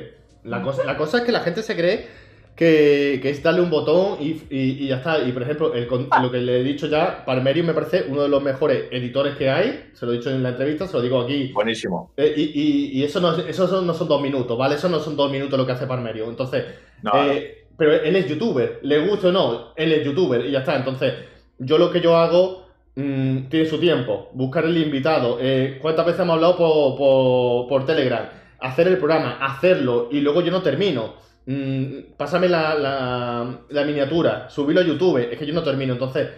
la 0.43 0.61
cosa, 0.61 0.83
la 0.85 0.97
cosa 0.97 1.19
es 1.19 1.23
que 1.23 1.31
la 1.31 1.39
gente 1.41 1.61
se 1.63 1.75
cree 1.75 2.07
que, 2.55 3.19
que 3.21 3.29
es 3.29 3.41
darle 3.41 3.61
un 3.61 3.69
botón 3.69 4.17
y, 4.19 4.31
y- 4.49 4.83
y 4.83 4.87
ya 4.89 4.97
está. 4.97 5.19
Y 5.19 5.31
por 5.31 5.41
ejemplo, 5.43 5.73
el 5.73 5.87
lo 5.87 6.31
que 6.31 6.37
le 6.39 6.59
he 6.59 6.63
dicho 6.63 6.85
ya, 6.87 7.23
Parmerium 7.25 7.65
me 7.67 7.73
parece 7.73 8.03
uno 8.07 8.23
de 8.23 8.29
los 8.29 8.43
mejores 8.43 8.85
editores 8.91 9.35
que 9.37 9.49
hay. 9.49 9.89
Se 9.93 10.05
lo 10.05 10.11
he 10.13 10.17
dicho 10.17 10.29
en 10.29 10.43
la 10.43 10.49
entrevista, 10.49 10.85
se 10.85 10.93
lo 10.93 11.01
digo 11.01 11.21
aquí. 11.21 11.51
Buenísimo. 11.53 12.13
Eh, 12.17 12.33
y 12.35 12.99
y- 12.99 13.03
eso, 13.03 13.19
no, 13.21 13.35
eso 13.37 13.67
son- 13.67 13.87
no 13.87 13.93
son 13.93 14.07
dos 14.07 14.21
minutos, 14.21 14.57
¿vale? 14.57 14.75
Eso 14.75 14.89
no 14.89 14.99
son 14.99 15.15
dos 15.15 15.31
minutos 15.31 15.57
lo 15.57 15.65
que 15.65 15.71
hace 15.71 15.87
Parmerium. 15.87 16.29
Entonces, 16.29 16.65
No, 17.01 17.11
eh, 17.15 17.65
pero 17.77 17.93
él 17.93 18.15
es 18.15 18.27
youtuber, 18.27 18.79
le 18.83 18.99
gusta 19.07 19.29
o 19.29 19.31
no, 19.31 19.73
él 19.75 19.91
es 19.93 20.05
youtuber 20.05 20.45
y 20.45 20.51
ya 20.51 20.59
está. 20.59 20.75
Entonces, 20.75 21.13
yo 21.57 21.77
lo 21.79 21.89
que 21.89 22.01
yo 22.01 22.15
hago 22.17 22.67
mm, 22.95 23.49
tiene 23.49 23.65
su 23.65 23.79
tiempo. 23.79 24.29
Buscar 24.33 24.65
el 24.65 24.77
invitado. 24.77 25.37
eh, 25.41 25.77
¿Cuántas 25.81 26.05
veces 26.05 26.21
hemos 26.21 26.35
hablado 26.35 26.57
por, 26.57 26.97
por- 26.97 27.67
por 27.67 27.85
Telegram? 27.85 28.25
Hacer 28.59 28.87
el 28.87 28.97
programa, 28.97 29.37
hacerlo 29.41 30.09
y 30.11 30.19
luego 30.21 30.41
yo 30.41 30.51
no 30.51 30.61
termino. 30.61 31.15
Mm, 31.45 32.13
pásame 32.17 32.47
la, 32.47 32.75
la- 32.75 33.59
la 33.69 33.83
miniatura, 33.85 34.49
subirlo 34.49 34.81
a 34.81 34.85
YouTube. 34.85 35.17
Es 35.31 35.37
que 35.37 35.45
yo 35.45 35.53
no 35.53 35.63
termino. 35.63 35.93
Entonces, 35.93 36.29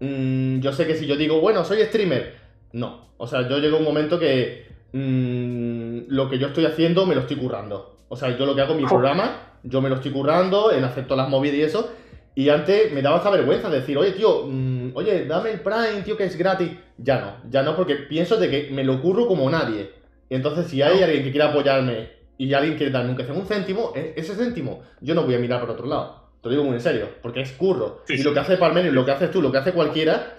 mm, 0.00 0.60
yo 0.60 0.72
sé 0.72 0.86
que 0.86 0.94
si 0.96 1.06
yo 1.06 1.16
digo, 1.16 1.40
bueno, 1.40 1.64
soy 1.64 1.82
streamer, 1.82 2.34
no. 2.72 3.06
O 3.18 3.26
sea, 3.26 3.48
yo 3.48 3.58
llego 3.58 3.76
a 3.76 3.80
un 3.80 3.84
momento 3.84 4.18
que 4.18 4.66
mm, 4.92 6.08
lo 6.08 6.28
que 6.30 6.38
yo 6.38 6.48
estoy 6.48 6.64
haciendo 6.66 7.06
me 7.06 7.14
lo 7.14 7.22
estoy 7.22 7.36
currando. 7.36 7.96
O 8.08 8.16
sea, 8.16 8.36
yo 8.36 8.46
lo 8.46 8.54
que 8.54 8.60
hago 8.62 8.72
en 8.72 8.78
mi 8.78 8.86
programa, 8.86 9.58
yo 9.62 9.80
me 9.80 9.88
lo 9.88 9.96
estoy 9.96 10.12
currando, 10.12 10.70
en 10.72 10.84
hacer 10.84 11.04
todas 11.06 11.24
las 11.24 11.30
movidas 11.30 11.56
y 11.56 11.62
eso. 11.62 11.90
Y 12.34 12.50
antes 12.50 12.92
me 12.92 13.02
daba 13.02 13.16
esta 13.18 13.30
vergüenza 13.30 13.68
de 13.70 13.80
decir, 13.80 13.96
oye, 13.98 14.12
tío, 14.12 14.44
mm, 14.46 14.75
oye, 14.96 15.26
dame 15.26 15.50
el 15.50 15.60
Prime, 15.60 16.00
tío, 16.04 16.16
que 16.16 16.24
es 16.24 16.36
gratis. 16.38 16.70
Ya 16.96 17.20
no, 17.20 17.50
ya 17.50 17.62
no, 17.62 17.76
porque 17.76 17.96
pienso 17.96 18.38
de 18.38 18.48
que 18.48 18.70
me 18.72 18.82
lo 18.82 19.00
curro 19.02 19.26
como 19.26 19.48
nadie. 19.50 19.90
Y 20.30 20.34
entonces, 20.34 20.68
si 20.68 20.80
hay 20.80 21.02
alguien 21.02 21.22
que 21.22 21.30
quiera 21.30 21.50
apoyarme 21.50 22.08
y 22.38 22.52
alguien 22.54 22.76
quiere 22.78 22.90
darme 22.90 23.08
aunque 23.10 23.24
sea 23.24 23.34
un 23.34 23.46
céntimo, 23.46 23.92
e- 23.94 24.14
ese 24.16 24.34
céntimo 24.34 24.80
yo 25.02 25.14
no 25.14 25.24
voy 25.24 25.34
a 25.34 25.38
mirar 25.38 25.60
por 25.60 25.70
otro 25.70 25.86
lado. 25.86 26.30
Te 26.42 26.48
lo 26.48 26.52
digo 26.52 26.64
muy 26.64 26.76
en 26.76 26.80
serio, 26.80 27.08
porque 27.20 27.42
es 27.42 27.52
curro. 27.52 28.00
Sí, 28.06 28.14
y 28.14 28.22
lo 28.22 28.32
que 28.32 28.40
hace 28.40 28.56
Palmerio, 28.56 28.90
lo 28.90 29.04
que 29.04 29.10
haces 29.10 29.30
tú, 29.30 29.42
lo 29.42 29.52
que 29.52 29.58
hace 29.58 29.72
cualquiera, 29.72 30.38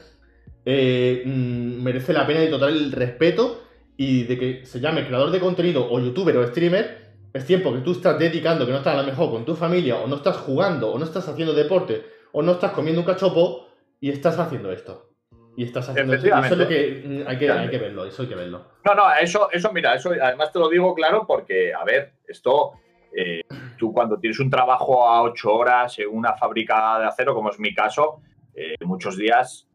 eh, 0.65 1.22
mm, 1.24 1.84
merece 1.84 2.12
la 2.13 2.26
pena 2.26 2.43
y 2.43 2.50
total 2.50 2.76
el 2.76 2.91
respeto 2.91 3.62
y 3.96 4.24
de 4.24 4.39
que 4.39 4.65
se 4.65 4.80
llame 4.80 5.06
creador 5.06 5.30
de 5.30 5.39
contenido 5.39 5.88
o 5.88 6.00
youtuber 6.00 6.36
o 6.38 6.48
streamer, 6.48 7.08
es 7.32 7.46
tiempo 7.46 7.72
que 7.74 7.82
tú 7.82 7.91
estás 7.91 8.17
dedicando, 8.17 8.65
que 8.65 8.72
no 8.72 8.80
estás 8.80 8.96
a 8.96 9.02
lo 9.02 9.08
mejor 9.08 9.30
con 9.30 9.46
tu 9.46 9.56
familia, 9.56 9.98
o 9.98 10.08
no 10.08 10.15
estás 10.15 10.38
jugando, 10.38 10.91
o 10.91 10.98
no 10.98 11.06
estás 11.06 11.28
haciendo 11.28 11.54
deporte, 11.54 12.04
o 12.32 12.41
no 12.41 12.54
estás 12.54 12.72
comiendo 12.72 13.02
un 13.02 13.06
cachopo 13.08 13.67
y 14.00 14.12
estás 14.12 14.38
haciendo 14.40 14.72
esto. 14.72 15.10
Y 15.56 15.64
estás 15.64 15.90
haciendo 15.90 16.14
esto. 16.14 16.28
Eso 16.28 16.54
es 16.54 16.58
lo 16.58 16.68
que 16.68 17.04
mm, 17.04 17.28
hay 17.28 17.38
que, 17.38 17.52
hay 17.52 17.70
que 17.70 17.78
verlo, 17.80 18.06
eso 18.06 18.22
hay 18.22 18.30
que 18.30 18.36
verlo. 18.36 18.66
No, 18.86 18.94
no, 18.94 19.12
eso, 19.20 19.50
eso, 19.52 19.72
mira, 19.72 19.96
eso 19.96 20.12
además 20.22 20.52
te 20.52 20.60
lo 20.60 20.70
digo 20.70 20.94
claro 20.94 21.26
porque, 21.26 21.74
a 21.74 21.84
ver, 21.84 22.14
esto, 22.28 22.74
eh, 23.12 23.42
tú 23.78 23.92
cuando 23.92 24.20
tienes 24.20 24.40
un 24.40 24.50
trabajo 24.52 25.08
a 25.08 25.24
ocho 25.24 25.54
horas 25.54 25.98
en 25.98 26.10
una 26.10 26.36
fábrica 26.36 27.00
de 27.00 27.06
acero, 27.08 27.34
como 27.34 27.50
es 27.50 27.60
mi 27.60 27.74
caso, 27.74 28.22
eh, 28.54 28.76
muchos 28.86 29.18
días, 29.18 29.68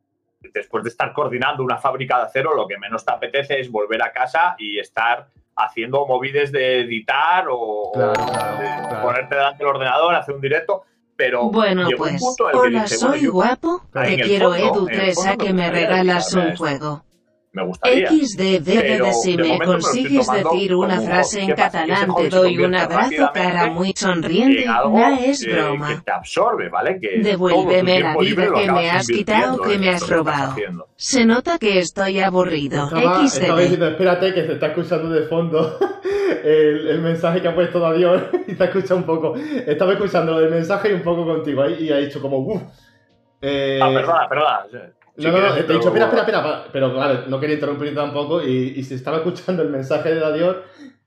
después 0.53 0.85
de 0.85 0.91
estar 0.91 1.13
coordinando 1.13 1.65
una 1.65 1.79
fábrica 1.79 2.19
de 2.19 2.25
acero, 2.25 2.55
lo 2.55 2.69
que 2.69 2.79
menos 2.79 3.05
te 3.05 3.13
apetece 3.13 3.59
es 3.59 3.71
volver 3.71 4.03
a 4.03 4.13
casa 4.13 4.55
y 4.59 4.79
estar 4.79 5.27
haciendo 5.57 6.07
movides 6.07 6.53
de 6.53 6.81
editar 6.81 7.47
o, 7.51 7.91
Claro, 7.93 8.13
o 8.13 8.15
claro, 8.15 8.59
de 8.59 8.89
claro. 8.89 9.03
ponerte 9.03 9.35
delante 9.35 9.59
del 9.59 9.67
ordenador, 9.67 10.15
hacer 10.15 10.35
un 10.35 10.41
directo, 10.41 10.85
pero 11.23 11.51
Bueno, 11.51 11.89
llegó 11.89 12.03
un 12.03 12.11
pues, 12.11 12.21
punto 12.21 12.45
en 12.45 12.49
el 12.49 12.53
que 12.53 12.59
hola, 12.59 12.83
dije, 12.83 12.97
bueno, 12.99 13.13
soy 13.15 13.21
yo 13.23 13.33
guapo. 13.33 13.83
Te 13.93 14.17
quiero, 14.23 14.51
fondo- 14.51 14.67
Edu 14.67 14.89
en 14.89 14.95
el 14.95 14.99
3, 15.15 15.27
a 15.27 15.37
que 15.37 15.53
me 15.53 15.71
regalas 15.71 16.35
un 16.35 16.57
juego. 16.57 17.05
Me 17.53 17.65
gustaría. 17.67 18.09
XD, 18.09 18.65
Pero, 18.65 19.05
de 19.07 19.12
si 19.12 19.37
me 19.37 19.59
consigues 19.59 20.27
decir 20.31 20.75
una 20.75 21.01
frase 21.01 21.38
¿qué 21.38 21.45
en 21.45 21.53
catalán, 21.55 22.15
te 22.17 22.29
doy 22.31 22.59
un 22.59 22.75
abrazo, 22.75 23.31
cara 23.35 23.67
muy 23.69 23.93
sonriente. 23.95 24.65
No 24.67 25.09
es 25.19 25.43
eh, 25.45 25.53
broma. 25.53 25.88
que 25.88 26.01
te 26.01 26.11
absorbe, 26.12 26.69
¿vale? 26.71 26.99
Que 26.99 27.09
todo 27.09 27.19
tu 27.23 27.29
Devuélveme 27.29 28.01
la 28.01 28.17
vida 28.17 28.53
que 28.55 28.73
me 28.73 28.91
has 28.91 29.07
quitado, 29.07 29.61
que 29.62 29.79
me 29.79 29.91
has 29.91 30.09
robado. 30.09 30.55
Se 30.97 31.27
nota 31.27 31.59
que 31.59 31.79
estoy 31.79 32.21
aburrido. 32.21 32.85
Estaba, 32.85 33.25
estaba 33.25 33.57
XD. 33.59 33.62
diciendo, 33.62 33.88
espérate, 33.88 34.35
que 34.35 34.47
se 34.47 34.53
está 34.55 34.67
escuchando 34.69 35.11
de 35.11 35.27
fondo 35.29 35.79
el, 36.45 36.88
el 36.88 37.01
mensaje 37.03 37.43
que 37.43 37.49
ha 37.49 37.55
puesto 37.55 37.81
Dadior 37.81 38.31
y 38.47 38.55
te 38.55 38.62
ha 38.62 38.67
escuchado 38.67 38.97
un 38.97 39.05
poco. 39.05 39.35
Estaba 39.67 39.93
escuchando 39.93 40.41
el 40.41 40.51
mensaje 40.51 40.91
y 40.91 40.93
un 40.95 41.03
poco 41.03 41.27
contigo 41.27 41.62
ahí 41.62 41.85
y 41.85 41.93
ha 41.93 41.99
dicho 41.99 42.21
como, 42.23 42.38
uff. 42.38 42.62
Eh, 43.43 43.79
Ah, 43.83 43.91
perdona, 43.93 44.29
perdona. 44.29 44.93
Si 45.16 45.25
no, 45.27 45.33
no, 45.33 45.40
no, 45.40 45.55
te 45.55 45.61
he 45.61 45.62
dicho, 45.62 45.92
pero- 45.92 46.05
espera, 46.07 46.22
espera, 46.22 46.38
espera, 46.38 46.64
pero 46.72 46.92
claro, 46.94 47.25
no 47.29 47.38
quería 47.38 47.57
interrumpir 47.57 47.94
tampoco 47.94 48.42
y, 48.42 48.75
y 48.77 48.83
se 48.83 48.94
estaba 48.94 49.18
escuchando 49.18 49.62
el 49.62 49.68
mensaje 49.68 50.14
de 50.14 50.20
Dadior, 50.20 50.64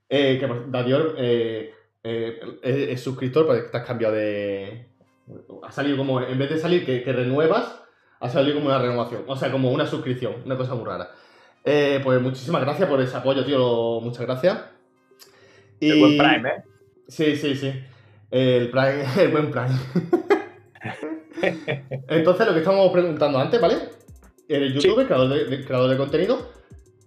eh, 0.08 0.36
que 0.38 0.46
pues, 0.46 0.60
Dadior 0.70 1.14
eh, 1.18 1.74
eh, 2.04 2.40
es, 2.62 2.76
es 2.90 3.00
suscriptor, 3.00 3.46
porque 3.46 3.62
te 3.62 3.76
has 3.76 3.84
cambiado 3.86 4.14
de... 4.14 4.86
Ha 5.64 5.72
salido 5.72 5.96
como, 5.96 6.20
en 6.20 6.38
vez 6.38 6.50
de 6.50 6.58
salir 6.58 6.86
que, 6.86 7.02
que 7.02 7.12
renuevas, 7.12 7.82
ha 8.20 8.28
salido 8.28 8.54
como 8.54 8.68
una 8.68 8.78
renovación, 8.78 9.24
o 9.26 9.34
sea, 9.34 9.50
como 9.50 9.72
una 9.72 9.86
suscripción, 9.86 10.34
una 10.44 10.56
cosa 10.56 10.76
muy 10.76 10.84
rara. 10.84 11.10
Pues 11.64 12.22
muchísimas 12.22 12.62
gracias 12.62 12.88
por 12.88 13.00
ese 13.00 13.16
apoyo, 13.16 13.44
tío, 13.44 14.00
muchas 14.00 14.24
gracias. 14.24 14.56
El 15.80 15.98
buen 15.98 16.16
Prime, 16.16 16.48
¿eh? 16.48 16.62
Sí, 17.08 17.36
sí, 17.36 17.56
sí. 17.56 17.72
El 18.30 18.70
Prime, 18.70 19.04
el 19.18 19.28
buen 19.32 19.50
Prime. 19.50 19.76
Entonces, 22.08 22.46
lo 22.46 22.52
que 22.52 22.60
estábamos 22.60 22.92
preguntando 22.92 23.38
antes, 23.38 23.60
¿vale? 23.60 23.95
Eres 24.48 24.74
youtuber, 24.74 25.06
creador, 25.06 25.28
de, 25.48 25.64
creador 25.64 25.90
de 25.90 25.96
contenido. 25.96 26.50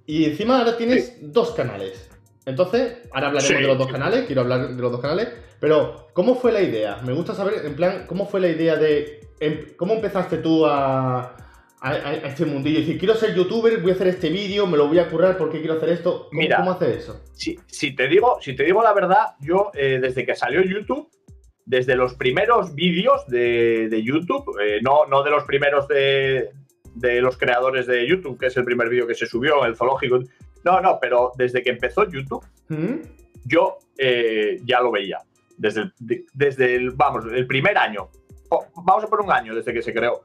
Y 0.06 0.26
encima 0.26 0.60
ahora 0.60 0.76
tienes 0.78 1.18
dos 1.22 1.52
canales. 1.52 2.10
Entonces, 2.46 2.98
ahora 3.12 3.28
hablaremos 3.28 3.48
Sí. 3.58 3.62
de 3.62 3.68
los 3.68 3.78
dos 3.78 3.92
canales, 3.92 4.26
quiero 4.26 4.42
hablar 4.42 4.76
de 4.76 4.82
los 4.82 4.92
dos 4.92 5.02
canales. 5.02 5.30
Pero, 5.60 6.08
¿cómo 6.14 6.36
fue 6.36 6.52
la 6.52 6.62
idea? 6.62 6.98
Me 7.06 7.14
gusta 7.14 7.36
saber, 7.36 7.66
en 7.66 7.76
plan, 7.76 8.06
¿cómo 8.08 8.26
fue 8.28 8.40
la 8.40 8.48
idea 8.48 8.76
de. 8.76 9.20
em- 9.40 9.68
¿Cómo 9.78 9.94
empezaste 9.94 10.38
tú 10.38 10.66
a, 10.66 11.20
a, 11.82 11.90
a 11.90 12.14
este 12.28 12.46
mundillo? 12.46 12.80
Es 12.80 12.86
decir, 12.88 13.00
quiero 13.00 13.14
ser 13.16 13.36
youtuber, 13.36 13.80
voy 13.82 13.92
a 13.92 13.94
hacer 13.94 14.08
este 14.08 14.30
vídeo, 14.30 14.66
me 14.68 14.78
lo 14.78 14.88
voy 14.88 15.00
a 15.00 15.10
currar 15.10 15.38
porque 15.38 15.60
quiero 15.60 15.76
hacer 15.76 15.90
esto. 15.90 16.28
¿Cómo, 16.30 16.42
Mira. 16.42 16.58
¿cómo 16.58 16.72
hacer 16.72 16.90
eso? 16.92 17.22
Si, 17.34 17.60
si 17.68 17.96
te 17.96 18.08
digo, 18.08 18.40
si 18.42 18.56
te 18.56 18.64
digo 18.64 18.82
la 18.82 18.94
verdad, 18.94 19.36
yo 19.42 19.70
eh, 19.76 20.00
desde 20.02 20.26
que 20.26 20.36
salió 20.36 20.62
YouTube, 20.62 21.10
desde 21.66 21.96
los 21.96 22.16
primeros 22.16 22.74
vídeos 22.74 23.28
de, 23.28 23.90
de 23.90 24.04
YouTube, 24.04 24.58
eh, 24.62 24.80
no, 24.82 25.06
no 25.06 25.22
de 25.24 25.30
los 25.30 25.44
primeros 25.44 25.88
de, 25.88 26.50
de 26.96 27.22
los 27.22 27.38
creadores 27.38 27.88
de 27.88 28.08
YouTube, 28.08 28.40
que 28.40 28.48
es 28.48 28.58
el 28.58 28.64
primer 28.66 28.90
vídeo 28.90 29.08
que 29.08 29.16
se 29.16 29.26
subió, 29.26 29.66
el 29.66 29.76
zoológico. 29.76 30.20
No, 30.64 30.82
no, 30.82 30.98
pero 31.00 31.32
desde 31.38 31.62
que 31.64 31.70
empezó 31.70 32.04
YouTube, 32.10 32.46
¿Mm? 32.70 32.96
yo 33.46 33.78
eh, 33.98 34.58
ya 34.66 34.82
lo 34.82 34.92
veía. 34.92 35.20
Desde 35.58 35.82
el, 35.82 35.94
de- 36.00 36.26
desde 36.34 36.76
el, 36.76 36.92
vamos, 36.92 37.26
el 37.32 37.46
primer 37.48 37.78
año. 37.78 38.10
Vamos 38.76 39.04
a 39.04 39.08
poner 39.08 39.26
un 39.26 39.32
año 39.32 39.56
desde 39.56 39.74
que 39.74 39.82
se 39.82 39.94
creó. 39.94 40.22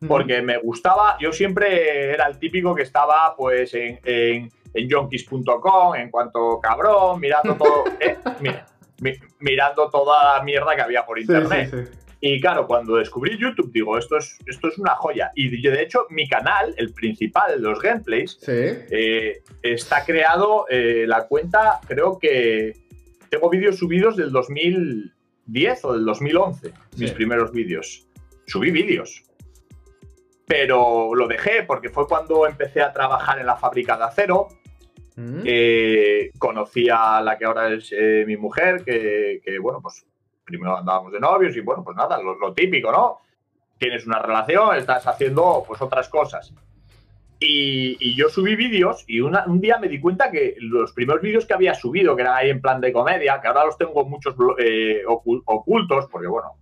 ¿Mm? 0.00 0.06
Porque 0.08 0.42
me 0.42 0.58
gustaba, 0.58 1.16
yo 1.20 1.32
siempre 1.32 2.12
era 2.12 2.26
el 2.26 2.38
típico 2.38 2.74
que 2.74 2.82
estaba 2.82 3.34
pues 3.36 3.72
en, 3.74 3.98
en, 4.04 4.50
en 4.74 4.88
yonkis.com, 4.88 5.94
en 5.94 6.10
cuanto 6.10 6.60
cabrón, 6.60 7.20
mirando 7.20 7.54
todo, 7.56 7.84
eh, 8.00 8.16
mi- 8.40 8.50
mi- 9.00 9.18
mirando 9.40 9.90
toda 9.90 10.38
la 10.38 10.44
mierda 10.44 10.74
que 10.76 10.82
había 10.82 11.04
por 11.04 11.16
Sí, 11.18 11.22
internet. 11.22 11.70
sí, 11.70 11.92
sí. 11.92 11.98
Y 12.26 12.40
claro, 12.40 12.66
cuando 12.66 12.96
descubrí 12.96 13.36
YouTube, 13.36 13.70
digo, 13.70 13.98
esto 13.98 14.16
es, 14.16 14.38
esto 14.46 14.68
es 14.68 14.78
una 14.78 14.94
joya. 14.94 15.30
Y 15.34 15.60
de 15.60 15.82
hecho, 15.82 16.06
mi 16.08 16.26
canal, 16.26 16.74
el 16.78 16.94
principal, 16.94 17.60
los 17.60 17.78
gameplays, 17.82 18.38
Sí. 18.40 18.50
eh, 18.50 19.42
está 19.62 20.06
creado 20.06 20.64
eh, 20.70 21.04
la 21.06 21.26
cuenta, 21.26 21.80
creo 21.86 22.18
que 22.18 22.72
tengo 23.28 23.50
vídeos 23.50 23.76
subidos 23.76 24.16
del 24.16 24.32
2010 24.32 25.84
o 25.84 25.92
del 25.92 26.06
2011, 26.06 26.72
mis 26.96 27.12
primeros 27.12 27.52
vídeos. 27.52 28.08
Subí 28.46 28.70
vídeos. 28.70 29.22
Pero 30.46 31.14
lo 31.14 31.28
dejé 31.28 31.64
porque 31.64 31.90
fue 31.90 32.06
cuando 32.08 32.46
empecé 32.46 32.80
a 32.80 32.90
trabajar 32.94 33.38
en 33.38 33.44
la 33.44 33.56
fábrica 33.56 33.98
de 33.98 34.04
acero. 34.04 34.48
¿Mm? 35.16 35.42
Eh, 35.44 36.30
conocí 36.38 36.88
a 36.90 37.20
la 37.20 37.36
que 37.36 37.44
ahora 37.44 37.70
es 37.74 37.92
eh, 37.92 38.24
mi 38.26 38.38
mujer, 38.38 38.82
que, 38.82 39.42
que, 39.44 39.58
bueno, 39.58 39.80
pues 39.82 40.06
primero 40.44 40.76
andábamos 40.76 41.12
de 41.12 41.20
novios 41.20 41.56
y 41.56 41.60
bueno, 41.60 41.82
pues 41.84 41.96
nada, 41.96 42.20
lo, 42.22 42.38
lo 42.38 42.52
típico, 42.52 42.92
¿no? 42.92 43.18
Tienes 43.78 44.06
una 44.06 44.20
relación, 44.20 44.76
estás 44.76 45.06
haciendo 45.06 45.64
pues 45.66 45.80
otras 45.82 46.08
cosas. 46.08 46.52
Y, 47.40 47.96
y 48.00 48.14
yo 48.16 48.28
subí 48.28 48.54
vídeos 48.56 49.04
y 49.06 49.20
una- 49.20 49.44
un 49.46 49.60
día 49.60 49.78
me 49.78 49.88
di 49.88 50.00
cuenta 50.00 50.30
que 50.30 50.54
los 50.60 50.92
primeros 50.92 51.20
vídeos 51.20 51.44
que 51.44 51.54
había 51.54 51.74
subido, 51.74 52.14
que 52.14 52.22
eran 52.22 52.36
ahí 52.36 52.50
en 52.50 52.60
plan 52.60 52.80
de 52.80 52.92
comedia, 52.92 53.40
que 53.40 53.48
ahora 53.48 53.64
los 53.66 53.76
tengo 53.76 54.04
muchos 54.04 54.34
eh, 54.58 55.02
ocul- 55.06 55.42
ocultos, 55.46 56.06
porque 56.10 56.28
bueno, 56.28 56.52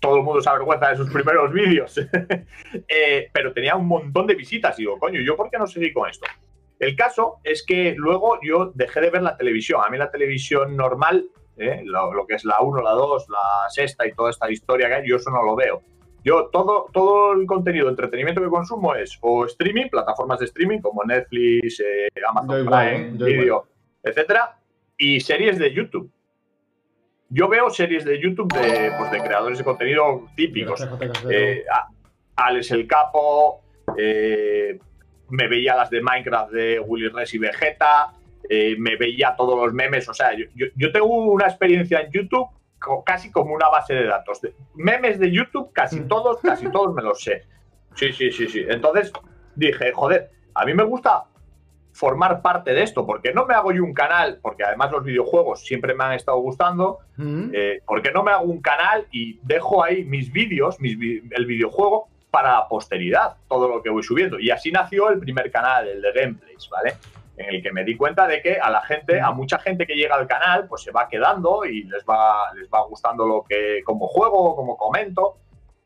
todo 0.00 0.16
el 0.18 0.22
mundo 0.22 0.40
se 0.40 0.48
avergüenza 0.48 0.90
de 0.90 0.96
sus 0.96 1.10
primeros 1.12 1.52
vídeos, 1.52 1.98
Eh, 2.88 3.28
pero 3.32 3.52
tenía 3.52 3.74
un 3.74 3.86
montón 3.88 4.26
de 4.26 4.34
visitas 4.34 4.78
y 4.78 4.82
digo, 4.82 4.98
coño, 4.98 5.20
¿yo 5.20 5.36
por 5.36 5.50
qué 5.50 5.58
no 5.58 5.66
seguí 5.66 5.92
con 5.92 6.08
esto? 6.08 6.26
El 6.78 6.94
caso 6.94 7.36
es 7.42 7.64
que 7.66 7.94
luego 7.96 8.38
yo 8.42 8.70
dejé 8.74 9.00
de 9.00 9.10
ver 9.10 9.22
la 9.22 9.36
televisión. 9.36 9.80
A 9.84 9.88
mí 9.90 9.96
la 9.98 10.10
televisión 10.10 10.76
normal, 10.76 11.26
¿eh? 11.56 11.82
lo, 11.84 12.12
lo 12.12 12.26
que 12.26 12.34
es 12.34 12.44
la 12.44 12.60
1, 12.60 12.82
la 12.82 12.92
2, 12.92 13.28
la 13.28 13.68
sexta 13.68 14.06
y 14.06 14.12
toda 14.12 14.30
esta 14.30 14.50
historia 14.50 14.88
que 14.88 14.94
hay, 14.94 15.08
yo 15.08 15.16
eso 15.16 15.30
no 15.30 15.42
lo 15.42 15.56
veo. 15.56 15.82
Yo 16.24 16.48
todo, 16.48 16.86
todo 16.92 17.32
el 17.32 17.46
contenido 17.46 17.86
de 17.86 17.90
entretenimiento 17.90 18.42
que 18.42 18.48
consumo 18.48 18.94
es 18.94 19.16
o 19.20 19.44
streaming, 19.44 19.88
plataformas 19.88 20.40
de 20.40 20.46
streaming 20.46 20.80
como 20.80 21.04
Netflix, 21.04 21.80
eh, 21.80 22.08
Amazon 22.28 22.66
Prime, 22.66 23.10
Video, 23.12 23.66
etcétera, 24.02 24.58
y 24.98 25.20
series 25.20 25.58
de 25.58 25.72
YouTube. 25.72 26.10
Yo 27.28 27.48
veo 27.48 27.70
series 27.70 28.04
de 28.04 28.20
YouTube 28.20 28.52
de, 28.52 28.92
pues, 28.98 29.10
de 29.10 29.18
creadores 29.20 29.58
de 29.58 29.64
contenido 29.64 30.28
típicos. 30.36 30.86
Eh, 31.30 31.64
Alex 32.36 32.70
el 32.72 32.86
Capo, 32.86 33.62
me 35.28 35.48
veía 35.48 35.76
las 35.76 35.90
de 35.90 36.00
Minecraft 36.00 36.52
de 36.52 36.80
Willy 36.80 37.08
Res 37.08 37.34
y 37.34 37.38
Vegeta, 37.38 38.12
eh, 38.48 38.76
me 38.78 38.96
veía 38.96 39.34
todos 39.36 39.56
los 39.64 39.72
memes, 39.74 40.08
o 40.08 40.14
sea, 40.14 40.32
yo, 40.34 40.46
yo- 40.54 40.66
yo 40.76 40.92
tengo 40.92 41.06
una 41.06 41.46
experiencia 41.46 42.00
en 42.00 42.10
YouTube 42.12 42.48
casi 43.04 43.32
como 43.32 43.52
una 43.54 43.68
base 43.68 43.94
de 43.94 44.04
datos. 44.06 44.40
De- 44.40 44.54
memes 44.74 45.18
de 45.18 45.30
YouTube, 45.32 45.72
casi 45.72 46.00
Mm. 46.00 46.08
todos, 46.08 46.38
casi 46.40 46.70
todos 46.70 46.94
me 46.94 47.02
los 47.02 47.20
sé. 47.20 47.44
Sí, 47.94 48.12
sí, 48.12 48.30
sí, 48.30 48.46
sí. 48.48 48.64
Entonces 48.68 49.12
dije, 49.56 49.92
joder, 49.92 50.30
a 50.54 50.64
mí 50.64 50.74
me 50.74 50.84
gusta 50.84 51.24
formar 51.92 52.42
parte 52.42 52.74
de 52.74 52.82
esto, 52.82 53.06
porque 53.06 53.32
no 53.32 53.46
me 53.46 53.54
hago 53.54 53.72
yo 53.72 53.82
un 53.82 53.94
canal, 53.94 54.38
porque 54.42 54.62
además 54.64 54.92
los 54.92 55.02
videojuegos 55.02 55.60
siempre 55.64 55.94
me 55.94 56.04
han 56.04 56.12
estado 56.12 56.38
gustando, 56.38 56.98
¿Mm? 57.16 57.50
eh, 57.54 57.80
¿por 57.86 58.02
qué 58.02 58.10
no 58.12 58.22
me 58.22 58.32
hago 58.32 58.44
un 58.44 58.60
canal 58.60 59.06
y 59.10 59.40
dejo 59.42 59.82
ahí 59.82 60.04
mis 60.04 60.30
vídeos, 60.30 60.78
mis 60.78 60.96
el 61.30 61.46
videojuego, 61.46 62.08
para 62.30 62.52
la 62.52 62.68
posteridad, 62.68 63.36
todo 63.48 63.66
lo 63.66 63.82
que 63.82 63.88
voy 63.88 64.02
subiendo? 64.02 64.38
Y 64.38 64.50
así 64.50 64.70
nació 64.70 65.08
el 65.08 65.18
primer 65.18 65.50
canal, 65.50 65.88
el 65.88 66.02
de 66.02 66.12
gameplays, 66.12 66.68
¿vale? 66.70 66.96
En 67.36 67.54
el 67.54 67.62
que 67.62 67.72
me 67.72 67.84
di 67.84 67.96
cuenta 67.96 68.26
de 68.26 68.40
que 68.40 68.58
a 68.58 68.70
la 68.70 68.82
gente, 68.82 69.20
a 69.20 69.30
mucha 69.30 69.58
gente 69.58 69.86
que 69.86 69.94
llega 69.94 70.14
al 70.14 70.26
canal, 70.26 70.66
pues 70.68 70.82
se 70.82 70.90
va 70.90 71.08
quedando 71.08 71.64
y 71.64 71.84
les 71.84 72.04
va, 72.04 72.52
les 72.54 72.68
va 72.68 72.82
gustando 72.86 73.26
lo 73.26 73.44
que, 73.44 73.82
como 73.84 74.06
juego, 74.06 74.56
como 74.56 74.76
comento. 74.76 75.38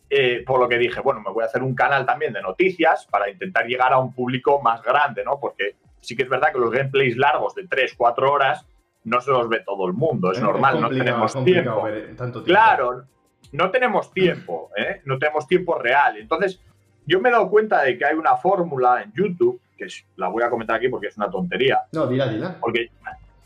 Eh, 0.08 0.42
por 0.44 0.58
lo 0.58 0.68
que 0.68 0.76
dije, 0.76 1.00
bueno, 1.00 1.20
me 1.20 1.30
voy 1.30 1.44
a 1.44 1.46
hacer 1.46 1.62
un 1.62 1.74
canal 1.74 2.04
también 2.04 2.32
de 2.32 2.42
noticias 2.42 3.06
para 3.06 3.30
intentar 3.30 3.66
llegar 3.66 3.92
a 3.92 3.98
un 3.98 4.12
público 4.12 4.60
más 4.60 4.82
grande, 4.82 5.22
¿no? 5.24 5.38
Porque 5.38 5.76
sí 6.00 6.16
que 6.16 6.24
es 6.24 6.28
verdad 6.28 6.52
que 6.52 6.58
los 6.58 6.70
gameplays 6.70 7.16
largos 7.16 7.54
de 7.54 7.66
3, 7.68 7.94
4 7.96 8.32
horas 8.32 8.66
no 9.04 9.20
se 9.20 9.30
los 9.30 9.48
ve 9.48 9.60
todo 9.60 9.86
el 9.86 9.92
mundo, 9.92 10.32
es, 10.32 10.40
normal, 10.40 10.80
no 10.80 10.90
tenemos 10.90 11.32
tiempo. 11.44 11.86
tiempo. 12.16 12.42
Claro, 12.44 13.04
no 13.52 13.70
tenemos 13.70 14.12
tiempo, 14.12 14.70
¿eh? 14.76 15.00
no 15.04 15.18
tenemos 15.18 15.46
tiempo 15.46 15.78
real. 15.78 16.16
Entonces, 16.18 16.60
yo 17.06 17.20
me 17.20 17.28
he 17.28 17.32
dado 17.32 17.48
cuenta 17.48 17.82
de 17.82 17.96
que 17.96 18.04
hay 18.04 18.14
una 18.14 18.36
fórmula 18.36 19.02
en 19.02 19.12
YouTube, 19.12 19.60
que 19.80 19.92
la 20.16 20.28
voy 20.28 20.42
a 20.42 20.50
comentar 20.50 20.76
aquí 20.76 20.88
porque 20.88 21.08
es 21.08 21.16
una 21.16 21.30
tontería. 21.30 21.80
No, 21.92 22.06
dila, 22.06 22.28
dila. 22.28 22.58
Porque 22.60 22.90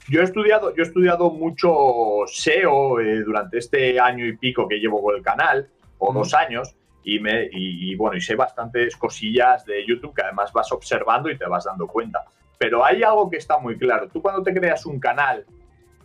yo 0.09 0.20
he 0.20 0.25
estudiado, 0.25 0.75
yo 0.75 0.83
he 0.83 0.87
estudiado 0.87 1.31
mucho 1.31 2.27
SEO 2.27 3.01
eh, 3.01 3.23
durante 3.23 3.59
este 3.59 3.99
año 3.99 4.27
y 4.27 4.37
pico 4.37 4.68
que 4.68 4.79
llevo 4.79 5.03
con 5.03 5.16
el 5.16 5.23
canal, 5.23 5.68
o 5.99 6.12
dos 6.12 6.35
años, 6.35 6.75
y, 7.05 7.20
me, 7.20 7.49
y, 7.53 7.94
bueno, 7.97 8.16
y 8.16 8.20
sé 8.20 8.35
bastantes 8.35 8.97
cosillas 8.97 9.64
de 9.64 9.87
YouTube 9.87 10.14
que 10.14 10.23
además 10.23 10.53
vas 10.53 10.73
observando 10.73 11.31
y 11.31 11.38
te 11.38 11.47
vas 11.47 11.64
dando 11.64 11.87
cuenta. 11.87 12.25
Pero 12.59 12.85
hay 12.85 13.03
algo 13.03 13.31
que 13.31 13.37
está 13.37 13.59
muy 13.59 13.79
claro. 13.79 14.09
Tú 14.09 14.20
cuando 14.20 14.42
te 14.42 14.55
creas 14.55 14.87
un 14.87 14.99
canal 14.99 15.44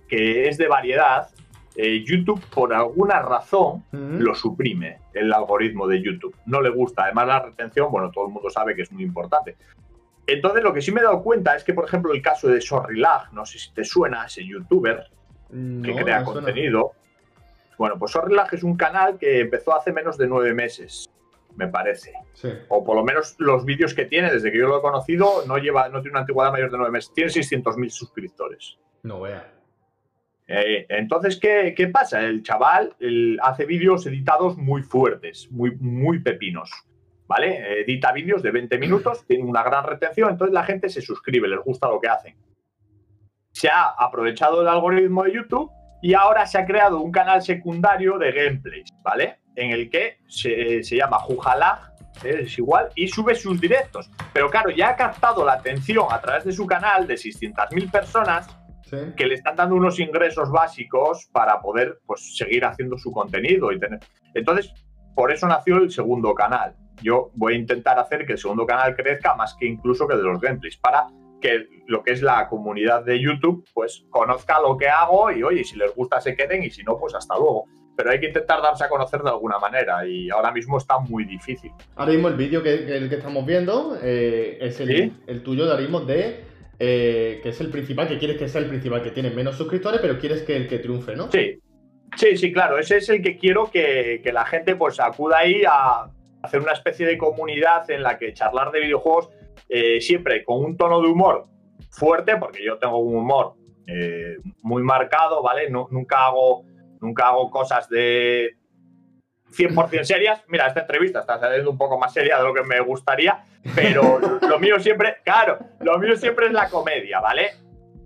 que 0.07 0.47
es 0.47 0.57
de 0.57 0.67
variedad, 0.67 1.29
eh, 1.75 2.03
YouTube 2.03 2.43
por 2.53 2.73
alguna 2.73 3.21
razón 3.21 3.83
lo 3.91 4.35
suprime, 4.35 4.99
el 5.13 5.31
algoritmo 5.31 5.87
de 5.87 6.01
YouTube. 6.01 6.35
No 6.45 6.61
le 6.61 6.69
gusta. 6.69 7.03
Además 7.03 7.27
la 7.27 7.39
retención, 7.39 7.91
bueno, 7.91 8.11
todo 8.11 8.27
el 8.27 8.33
mundo 8.33 8.49
sabe 8.49 8.75
que 8.75 8.81
es 8.81 8.91
muy 8.91 9.03
importante. 9.03 9.55
Entonces 10.33 10.63
lo 10.63 10.73
que 10.73 10.81
sí 10.81 10.91
me 10.91 11.01
he 11.01 11.03
dado 11.03 11.23
cuenta 11.23 11.55
es 11.55 11.63
que, 11.63 11.73
por 11.73 11.85
ejemplo, 11.85 12.13
el 12.13 12.21
caso 12.21 12.47
de 12.47 12.61
Sorrilag, 12.61 13.33
no 13.33 13.45
sé 13.45 13.59
si 13.59 13.73
te 13.73 13.83
suena, 13.83 14.25
ese 14.25 14.45
youtuber 14.45 15.09
que 15.49 15.95
crea 15.95 16.23
contenido. 16.23 16.93
Bueno, 17.77 17.97
pues 17.97 18.11
Sorrilag 18.11 18.53
es 18.53 18.63
un 18.63 18.75
canal 18.75 19.17
que 19.17 19.39
empezó 19.39 19.75
hace 19.75 19.91
menos 19.91 20.17
de 20.17 20.27
nueve 20.27 20.53
meses, 20.53 21.09
me 21.55 21.67
parece. 21.67 22.13
O 22.67 22.83
por 22.83 22.95
lo 22.95 23.03
menos 23.03 23.35
los 23.39 23.65
vídeos 23.65 23.93
que 23.93 24.05
tiene, 24.05 24.31
desde 24.31 24.51
que 24.51 24.59
yo 24.59 24.67
lo 24.67 24.79
he 24.79 24.81
conocido, 24.81 25.45
no, 25.47 25.57
lleva, 25.57 25.89
no 25.89 26.01
tiene 26.01 26.11
una 26.11 26.21
antigüedad 26.21 26.51
mayor 26.51 26.71
de 26.71 26.77
nueve 26.77 26.91
meses. 26.91 27.11
Tiene 27.13 27.31
600.000 27.31 27.89
suscriptores. 27.89 28.77
No 29.03 29.21
vea. 29.21 29.53
Eh, 30.47 30.87
entonces, 30.89 31.39
¿qué, 31.39 31.89
pasa? 31.93 32.21
El 32.21 32.41
chaval 32.43 32.95
hace 33.41 33.65
vídeos 33.65 34.05
editados 34.07 34.57
muy 34.57 34.81
fuertes, 34.81 35.47
muy, 35.51 35.75
muy 35.79 36.19
pepinos. 36.19 36.71
¿Vale? 37.29 37.81
Edita 37.81 38.11
vídeos 38.11 38.41
de 38.41 38.49
20 38.49 38.79
minutos, 38.79 39.23
tiene 39.27 39.43
una 39.43 39.61
gran 39.61 39.85
retención, 39.85 40.31
entonces 40.31 40.53
la 40.53 40.63
gente 40.63 40.89
se 40.89 41.01
suscribe, 41.01 41.47
les 41.47 41.59
gusta 41.59 41.87
lo 41.87 42.01
que 42.01 42.07
hacen. 42.09 42.35
Se 43.51 43.69
ha 43.69 43.93
aprovechado 43.97 44.61
el 44.61 44.67
algoritmo 44.67 45.23
de 45.23 45.33
YouTube 45.33 45.71
y 46.01 46.15
ahora 46.15 46.47
se 46.47 46.57
ha 46.57 46.65
creado 46.65 46.99
un 46.99 47.11
canal 47.11 47.43
secundario 47.43 48.17
de 48.17 48.31
gameplays, 48.31 48.89
¿vale? 49.03 49.39
En 49.55 49.71
el 49.71 49.91
que 49.91 50.17
se, 50.27 50.81
llama 50.81 51.19
Jujalag, 51.19 51.93
¿eh? 52.23 52.41
es 52.43 52.57
igual, 52.57 52.89
y 52.95 53.07
sube 53.07 53.35
sus 53.35 53.61
directos. 53.61 54.09
Pero 54.33 54.49
claro, 54.49 54.71
ya 54.71 54.89
ha 54.89 54.95
captado 54.95 55.45
la 55.45 55.53
atención 55.53 56.07
a 56.09 56.19
través 56.19 56.45
de 56.45 56.51
su 56.51 56.65
canal 56.65 57.05
de 57.05 57.13
600.000 57.13 57.91
personas 57.91 58.47
que 59.15 59.27
le 59.27 59.35
están 59.35 59.55
dando 59.55 59.75
unos 59.75 59.99
ingresos 59.99 60.49
básicos 60.51 61.29
para 61.31 61.61
poder 61.61 61.99
pues, 62.07 62.35
seguir 62.35 62.65
haciendo 62.65 62.97
su 62.97 63.11
contenido. 63.11 63.71
Y 63.71 63.79
tener... 63.79 63.99
Entonces, 64.33 64.73
por 65.15 65.31
eso 65.31 65.47
nació 65.47 65.77
el 65.77 65.91
segundo 65.91 66.33
canal. 66.33 66.75
Yo 67.01 67.31
voy 67.35 67.53
a 67.53 67.57
intentar 67.57 67.97
hacer 67.99 68.25
que 68.25 68.33
el 68.33 68.37
segundo 68.37 68.65
canal 68.65 68.95
crezca 68.95 69.35
más 69.35 69.55
que 69.59 69.65
incluso 69.65 70.07
que 70.07 70.15
de 70.15 70.23
los 70.23 70.39
gameplays, 70.39 70.77
para 70.77 71.07
que 71.41 71.67
lo 71.87 72.03
que 72.03 72.11
es 72.11 72.21
la 72.21 72.47
comunidad 72.47 73.03
de 73.05 73.19
YouTube, 73.19 73.65
pues 73.73 74.05
conozca 74.09 74.59
lo 74.59 74.77
que 74.77 74.87
hago 74.87 75.31
y 75.31 75.41
oye, 75.43 75.63
si 75.63 75.77
les 75.77 75.93
gusta 75.95 76.19
se 76.19 76.35
queden 76.35 76.63
y 76.63 76.69
si 76.69 76.83
no, 76.83 76.97
pues 76.97 77.15
hasta 77.15 77.35
luego. 77.35 77.65
Pero 77.95 78.11
hay 78.11 78.19
que 78.19 78.27
intentar 78.27 78.61
darse 78.61 78.83
a 78.83 78.89
conocer 78.89 79.21
de 79.21 79.29
alguna 79.29 79.59
manera 79.59 80.05
y 80.05 80.29
ahora 80.29 80.51
mismo 80.51 80.77
está 80.77 80.99
muy 80.99 81.25
difícil. 81.25 81.71
Ahora 81.95 82.11
mismo 82.11 82.27
el 82.27 82.35
vídeo 82.35 82.63
que, 82.63 82.73
el 82.73 83.09
que 83.09 83.15
estamos 83.15 83.45
viendo 83.45 83.97
eh, 84.01 84.57
es 84.61 84.79
el, 84.79 85.13
el 85.27 85.43
tuyo 85.43 85.65
de 85.65 85.71
ahora 85.71 85.81
mismo 85.81 86.01
de 86.01 86.49
eh, 86.81 87.41
que 87.43 87.49
es 87.49 87.59
el 87.59 87.69
principal, 87.69 88.07
que 88.07 88.17
quieres 88.17 88.37
que 88.37 88.47
sea 88.47 88.61
el 88.61 88.69
principal, 88.69 89.03
que 89.03 89.11
tiene 89.11 89.31
menos 89.31 89.57
suscriptores, 89.57 89.99
pero 89.99 90.17
quieres 90.17 90.43
que 90.43 90.55
el 90.55 90.67
que 90.67 90.79
triunfe, 90.79 91.13
¿no? 91.13 91.29
Sí, 91.29 91.59
sí, 92.15 92.37
sí, 92.37 92.53
claro, 92.53 92.79
ese 92.79 92.97
es 92.97 93.09
el 93.09 93.21
que 93.21 93.37
quiero 93.37 93.69
que, 93.69 94.21
la 94.31 94.45
gente 94.45 94.77
pues 94.77 94.97
acuda 95.01 95.39
ahí 95.39 95.63
a 95.69 96.09
hacer 96.41 96.61
una 96.61 96.73
especie 96.73 97.05
de 97.05 97.17
comunidad 97.17 97.89
en 97.91 98.03
la 98.03 98.17
que 98.17 98.33
charlar 98.33 98.71
de 98.71 98.81
videojuegos 98.81 99.29
eh, 99.67 100.01
siempre 100.01 100.43
con 100.43 100.63
un 100.63 100.77
tono 100.77 101.01
de 101.01 101.09
humor 101.09 101.45
fuerte, 101.91 102.37
porque 102.37 102.63
yo 102.63 102.77
tengo 102.77 102.97
un 102.99 103.15
humor 103.15 103.55
eh, 103.87 104.37
muy 104.61 104.83
marcado, 104.83 105.41
¿vale? 105.41 105.69
nunca, 105.69 106.27
hago, 106.27 106.63
nunca 107.01 107.27
hago 107.27 107.49
cosas 107.49 107.89
de 107.89 108.57
100% 109.51 110.03
serias. 110.03 110.43
Mira, 110.47 110.67
esta 110.67 110.81
entrevista 110.81 111.21
está 111.21 111.39
saliendo 111.39 111.71
un 111.71 111.77
poco 111.77 111.97
más 111.97 112.13
seria 112.13 112.37
de 112.37 112.43
lo 112.43 112.53
que 112.53 112.63
me 112.63 112.79
gustaría, 112.81 113.43
pero 113.75 114.19
lo 114.19 114.59
mío 114.59 114.79
siempre, 114.79 115.17
claro, 115.23 115.59
lo 115.79 115.97
mío 115.97 116.15
siempre 116.15 116.47
es 116.47 116.53
la 116.53 116.69
comedia, 116.69 117.19
¿vale? 117.19 117.51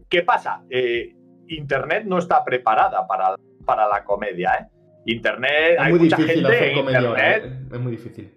¿Qué 0.09 0.21
pasa? 0.21 0.63
Eh, 0.69 1.15
Internet 1.47 2.05
no 2.05 2.17
está 2.17 2.43
preparada 2.43 3.05
para, 3.05 3.35
para 3.65 3.87
la 3.87 4.03
comedia, 4.03 4.53
¿eh? 4.55 4.72
Internet, 5.05 5.77
hay 5.79 5.93
mucha 5.93 6.17
gente 6.17 6.71
en 6.71 6.77
Internet. 6.77 7.43
¿eh? 7.45 7.59
Es 7.73 7.79
muy 7.79 7.91
difícil. 7.91 8.33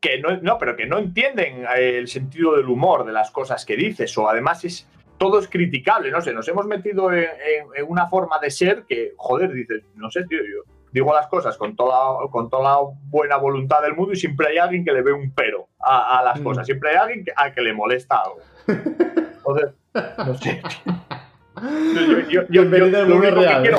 Que 0.00 0.18
no, 0.20 0.36
no, 0.38 0.58
pero 0.58 0.76
que 0.76 0.86
no 0.86 0.98
entienden 0.98 1.64
eh, 1.76 1.98
el 1.98 2.08
sentido 2.08 2.56
del 2.56 2.66
humor 2.66 3.04
de 3.04 3.12
las 3.12 3.30
cosas 3.30 3.64
que 3.64 3.76
dices, 3.76 4.16
o 4.18 4.28
además 4.28 4.64
es 4.64 4.88
todo 5.18 5.38
es 5.38 5.46
criticable, 5.46 6.10
no 6.10 6.20
sé, 6.20 6.32
nos 6.32 6.48
hemos 6.48 6.66
metido 6.66 7.12
en, 7.12 7.28
en 7.76 7.86
una 7.86 8.08
forma 8.08 8.40
de 8.40 8.50
ser 8.50 8.82
que, 8.88 9.12
joder, 9.16 9.52
dices, 9.52 9.84
no 9.94 10.10
sé, 10.10 10.24
tío, 10.24 10.40
yo, 10.40 10.64
digo 10.92 11.12
las 11.14 11.26
cosas 11.26 11.56
con 11.56 11.74
toda, 11.74 12.28
con 12.30 12.50
toda 12.50 12.62
la 12.62 12.78
buena 13.04 13.36
voluntad 13.38 13.82
del 13.82 13.94
mundo 13.94 14.12
y 14.12 14.16
siempre 14.16 14.48
hay 14.48 14.58
alguien 14.58 14.84
que 14.84 14.92
le 14.92 15.02
ve 15.02 15.12
un 15.12 15.32
pero 15.34 15.68
a, 15.80 16.22
las 16.24 16.40
mm. 16.40 16.44
cosas. 16.44 16.66
Siempre 16.66 16.90
hay 16.90 16.96
alguien 16.96 17.24
que, 17.24 17.32
a 17.34 17.52
que 17.52 17.62
le 17.62 17.72
molesta 17.72 18.20
algo. 18.20 18.38
Entonces, 18.66 19.70
no 20.18 20.34
sé. 20.34 20.62
Yo, 22.30 22.42
yo, 22.48 22.64
lo 22.64 23.16
único 23.16 23.40
que 23.40 23.60
quiero, 23.60 23.78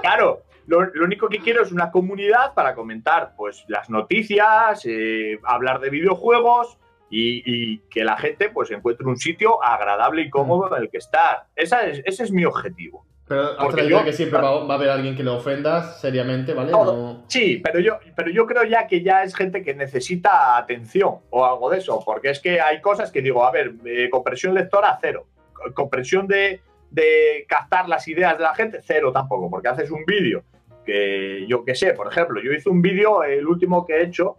claro, 0.00 0.42
lo, 0.66 0.80
único 1.02 1.28
que 1.28 1.38
quiero 1.38 1.62
es 1.62 1.72
una 1.72 1.90
comunidad 1.90 2.54
para 2.54 2.74
comentar 2.74 3.34
pues 3.36 3.64
las 3.68 3.88
noticias, 3.88 4.84
eh, 4.84 5.38
hablar 5.44 5.80
de 5.80 5.90
videojuegos 5.90 6.78
y, 7.08 7.78
que 7.88 8.04
la 8.04 8.16
gente 8.16 8.48
pues 8.48 8.70
encuentre 8.72 9.06
un 9.06 9.16
sitio 9.16 9.62
agradable 9.62 10.22
y 10.22 10.30
cómodo 10.30 10.76
en 10.76 10.82
el 10.82 10.90
que 10.90 10.98
estar. 10.98 11.46
Esa 11.54 11.86
es, 11.86 12.02
ese 12.04 12.24
es 12.24 12.32
mi 12.32 12.44
objetivo. 12.44 13.06
Pero 13.28 13.60
hasta 13.60 13.82
yo, 13.82 14.04
que 14.04 14.12
siempre 14.12 14.40
va, 14.40 14.50
a 14.50 14.74
haber 14.74 14.88
alguien 14.88 15.16
que 15.16 15.24
le 15.24 15.30
ofendas 15.30 16.00
seriamente, 16.00 16.54
¿vale? 16.54 16.72
Sí, 17.26 17.60
pero 17.62 17.80
yo, 17.80 17.98
pero 18.14 18.30
yo 18.30 18.46
creo 18.46 18.64
ya 18.64 18.86
que 18.86 19.02
ya 19.02 19.24
es 19.24 19.34
gente 19.34 19.62
que 19.62 19.74
necesita 19.74 20.56
atención 20.56 21.18
o 21.30 21.44
algo 21.44 21.70
de 21.70 21.78
eso, 21.78 22.00
porque 22.04 22.30
es 22.30 22.38
que 22.38 22.60
hay 22.60 22.80
cosas 22.80 23.10
que 23.10 23.22
digo, 23.22 23.44
a 23.44 23.50
ver, 23.50 23.74
eh, 23.84 24.08
compresión 24.10 24.54
lectora, 24.54 24.96
cero. 25.00 25.26
Compresión 25.74 26.28
de, 26.28 26.60
de 26.90 27.44
captar 27.48 27.88
las 27.88 28.06
ideas 28.06 28.36
de 28.36 28.44
la 28.44 28.54
gente, 28.54 28.78
cero 28.84 29.10
tampoco, 29.12 29.50
porque 29.50 29.68
haces 29.68 29.90
un 29.90 30.04
vídeo 30.04 30.44
que 30.86 31.44
yo 31.46 31.64
qué 31.64 31.74
sé, 31.74 31.92
por 31.92 32.06
ejemplo, 32.06 32.40
yo 32.40 32.52
hice 32.52 32.70
un 32.70 32.80
vídeo, 32.80 33.22
el 33.22 33.46
último 33.46 33.84
que 33.84 33.94
he 33.94 34.04
hecho, 34.04 34.38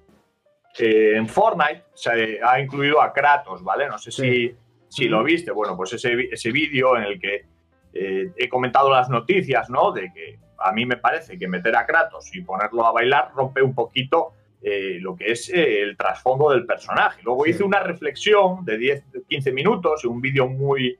eh, 0.79 1.13
en 1.15 1.27
Fortnite, 1.27 1.83
se 1.93 2.39
ha 2.41 2.59
incluido 2.59 3.01
a 3.01 3.13
Kratos, 3.13 3.63
¿vale? 3.63 3.87
No 3.87 3.97
sé 3.97 4.11
si, 4.11 4.55
si 4.87 5.05
lo 5.07 5.23
viste, 5.23 5.51
bueno, 5.51 5.75
pues 5.75 5.93
ese, 5.93 6.29
ese 6.31 6.51
vídeo 6.51 6.97
en 6.97 7.03
el 7.03 7.19
que 7.19 7.45
eh, 7.93 8.31
he 8.35 8.49
comentado 8.49 8.89
las 8.89 9.09
noticias, 9.09 9.69
¿no? 9.69 9.91
De 9.91 10.11
que 10.13 10.39
a 10.59 10.71
mí 10.71 10.85
me 10.85 10.97
parece 10.97 11.37
que 11.37 11.47
meter 11.47 11.75
a 11.75 11.85
Kratos 11.85 12.33
y 12.35 12.41
ponerlo 12.41 12.85
a 12.85 12.91
bailar 12.91 13.31
rompe 13.35 13.61
un 13.61 13.75
poquito 13.75 14.33
eh, 14.61 14.97
lo 14.99 15.15
que 15.15 15.31
es 15.31 15.49
el 15.49 15.95
trasfondo 15.97 16.49
del 16.49 16.65
personaje. 16.65 17.21
Luego 17.23 17.45
hice 17.45 17.63
una 17.63 17.79
reflexión 17.79 18.65
de 18.65 18.77
10, 18.77 19.03
15 19.27 19.51
minutos, 19.51 20.05
un 20.05 20.21
vídeo 20.21 20.47
muy, 20.47 20.97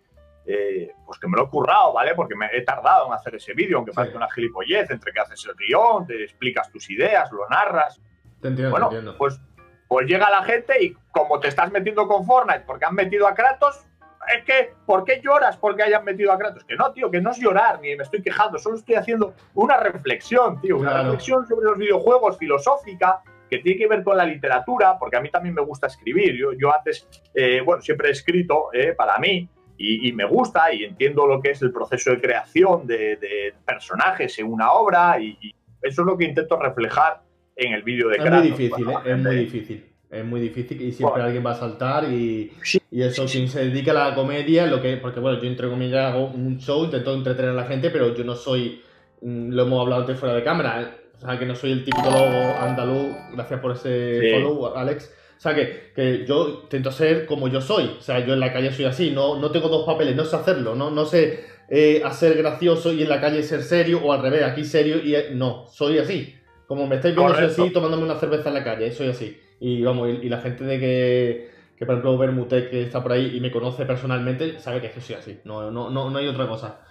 pues 1.05 1.19
que 1.19 1.27
me 1.27 1.35
lo 1.35 1.45
he 1.45 1.49
currado, 1.49 1.93
¿vale? 1.93 2.15
Porque 2.15 2.35
me 2.35 2.47
he 2.53 2.61
tardado 2.61 3.07
en 3.07 3.13
hacer 3.13 3.35
ese 3.35 3.53
vídeo, 3.53 3.77
aunque 3.77 3.91
parece 3.91 4.15
una 4.15 4.29
gilipollez, 4.29 4.89
entre 4.89 5.11
que 5.11 5.19
haces 5.19 5.45
el 5.45 5.55
guion, 5.55 6.07
te 6.07 6.23
explicas 6.23 6.71
tus 6.71 6.89
ideas, 6.89 7.29
lo 7.31 7.47
narras. 7.49 7.99
Te 8.41 8.47
entiendo, 8.49 8.71
bueno, 8.71 8.85
entiendo. 8.87 9.17
Pues, 9.17 9.39
pues 9.87 10.07
llega 10.07 10.29
la 10.29 10.43
gente 10.43 10.83
y 10.83 10.93
como 11.11 11.39
te 11.39 11.49
estás 11.49 11.71
metiendo 11.71 12.07
con 12.07 12.25
Fortnite 12.25 12.63
porque 12.65 12.85
han 12.85 12.95
metido 12.95 13.27
a 13.27 13.33
Kratos, 13.33 13.85
es 14.33 14.43
que, 14.43 14.73
¿por 14.85 15.03
qué 15.03 15.21
lloras 15.21 15.57
porque 15.57 15.83
hayan 15.83 16.03
metido 16.03 16.31
a 16.31 16.37
Kratos? 16.37 16.63
Que 16.65 16.75
no, 16.75 16.91
tío, 16.91 17.09
que 17.09 17.21
no 17.21 17.31
es 17.31 17.39
llorar 17.39 17.79
ni 17.81 17.95
me 17.95 18.03
estoy 18.03 18.21
quejando, 18.21 18.57
solo 18.57 18.77
estoy 18.77 18.95
haciendo 18.95 19.33
una 19.53 19.77
reflexión, 19.77 20.59
tío, 20.61 20.77
una 20.77 21.01
reflexión 21.03 21.47
sobre 21.47 21.65
los 21.65 21.77
videojuegos 21.77 22.37
filosófica 22.37 23.21
que 23.49 23.59
tiene 23.59 23.77
que 23.77 23.87
ver 23.87 24.03
con 24.03 24.17
la 24.17 24.25
literatura, 24.25 24.97
porque 24.99 25.15
a 25.17 25.21
mí 25.21 25.29
también 25.29 25.55
me 25.55 25.61
gusta 25.61 25.87
escribir. 25.87 26.35
Yo, 26.35 26.51
yo 26.53 26.73
antes, 26.73 27.07
eh, 27.33 27.61
bueno, 27.63 27.81
siempre 27.81 28.09
he 28.09 28.11
escrito 28.11 28.69
eh, 28.73 28.93
para 28.93 29.17
mí 29.19 29.49
y, 29.77 30.11
me 30.13 30.25
gusta 30.25 30.73
y 30.73 30.83
entiendo 30.83 31.27
lo 31.27 31.39
que 31.39 31.51
es 31.51 31.61
el 31.61 31.71
proceso 31.71 32.11
de 32.11 32.21
creación 32.21 32.87
de, 32.87 33.53
personajes 33.65 34.37
en 34.39 34.47
una 34.47 34.71
obra 34.71 35.19
y, 35.19 35.53
eso 35.81 36.01
es 36.01 36.07
lo 36.07 36.17
que 36.17 36.25
intento 36.25 36.57
reflejar 36.57 37.21
en 37.55 37.73
el 37.73 37.83
vídeo 37.83 38.09
de 38.09 38.17
Kratos. 38.17 38.45
Es 38.45 38.49
muy 38.49 38.49
difícil, 38.49 38.89
¿eh? 38.89 38.95
es 39.05 39.17
muy 39.17 39.35
difícil. 39.35 39.85
Es 40.09 40.25
muy 40.25 40.41
difícil 40.41 40.81
y 40.81 40.91
siempre 40.91 41.11
Bueno. 41.11 41.25
alguien 41.25 41.45
va 41.45 41.51
a 41.51 41.55
saltar 41.55 42.05
y, 42.05 42.51
Sí, 42.63 42.79
y 42.89 43.03
eso, 43.03 43.27
sí, 43.27 43.37
quien 43.37 43.49
se 43.49 43.65
dedica 43.65 43.91
a 43.91 44.09
la 44.09 44.15
comedia, 44.15 44.65
lo 44.65 44.81
que 44.81 44.97
porque 44.97 45.19
bueno, 45.19 45.39
yo 45.39 45.47
entre 45.47 45.69
comillas 45.69 46.13
hago 46.13 46.27
un 46.27 46.57
show, 46.57 46.85
intento 46.85 47.13
entretener 47.13 47.51
a 47.51 47.53
la 47.53 47.65
gente, 47.65 47.89
pero 47.89 48.15
yo 48.15 48.23
no 48.23 48.35
soy, 48.35 48.81
mm, 49.21 49.51
lo 49.51 49.63
hemos 49.63 49.81
hablado 49.81 50.01
antes 50.01 50.17
fuera 50.17 50.33
de 50.35 50.43
cámara, 50.43 50.81
¿eh? 50.81 50.87
o 51.15 51.19
sea, 51.19 51.37
que 51.37 51.45
no 51.45 51.55
soy 51.55 51.73
el 51.73 51.83
típico 51.83 52.09
andaluz, 52.09 53.15
gracias 53.33 53.59
por 53.59 53.73
ese 53.73 54.31
follow, 54.33 54.75
Alex. 54.75 55.13
O 55.37 55.39
sea, 55.39 55.53
que, 55.53 55.91
que 55.95 56.25
yo 56.25 56.61
intento 56.63 56.91
ser 56.91 57.27
como 57.27 57.47
yo 57.47 57.61
soy, 57.61 57.95
o 57.99 58.01
sea, 58.01 58.25
yo 58.25 58.33
en 58.33 58.39
la 58.39 58.51
calle 58.51 58.73
soy 58.73 58.85
así, 58.85 59.11
no, 59.11 59.37
no 59.37 59.51
tengo 59.51 59.69
dos 59.69 59.85
papeles, 59.85 60.15
no 60.15 60.25
sé 60.25 60.35
hacerlo, 60.35 60.73
no, 60.73 60.89
no 60.89 61.05
sé 61.05 61.45
eh, 61.69 62.01
hacer 62.03 62.35
gracioso 62.37 62.91
y 62.91 63.03
en 63.03 63.09
la 63.09 63.21
calle 63.21 63.43
ser 63.43 63.61
serio, 63.61 64.01
o 64.03 64.11
al 64.11 64.23
revés, 64.23 64.43
aquí 64.43 64.63
serio 64.63 64.97
y 65.03 65.13
eh, 65.13 65.29
no, 65.33 65.67
soy 65.67 65.99
así. 65.99 66.35
Como 66.65 66.87
me 66.87 66.95
estáis 66.95 67.15
viendo, 67.15 67.33
soy 67.35 67.45
así, 67.45 67.69
tomándome 67.69 68.03
una 68.03 68.15
cerveza 68.15 68.49
en 68.49 68.55
la 68.55 68.63
calle, 68.63 68.91
soy 68.91 69.09
así. 69.09 69.39
Y 69.59 69.83
vamos, 69.83 70.09
y, 70.09 70.25
y 70.25 70.29
la 70.29 70.41
gente 70.41 70.63
de 70.63 70.79
que, 70.79 71.51
que 71.77 71.85
por 71.85 71.93
ejemplo, 71.93 72.17
Bermutec, 72.17 72.71
que 72.71 72.81
está 72.81 73.03
por 73.03 73.11
ahí 73.11 73.37
y 73.37 73.39
me 73.39 73.51
conoce 73.51 73.85
personalmente, 73.85 74.59
sabe 74.59 74.81
que 74.81 74.87
es 74.87 74.93
que 74.93 75.01
soy 75.01 75.15
así. 75.15 75.39
No, 75.45 75.69
no, 75.71 75.89
no, 75.91 76.09
no 76.09 76.17
hay 76.17 76.27
otra 76.27 76.47
cosa. 76.47 76.81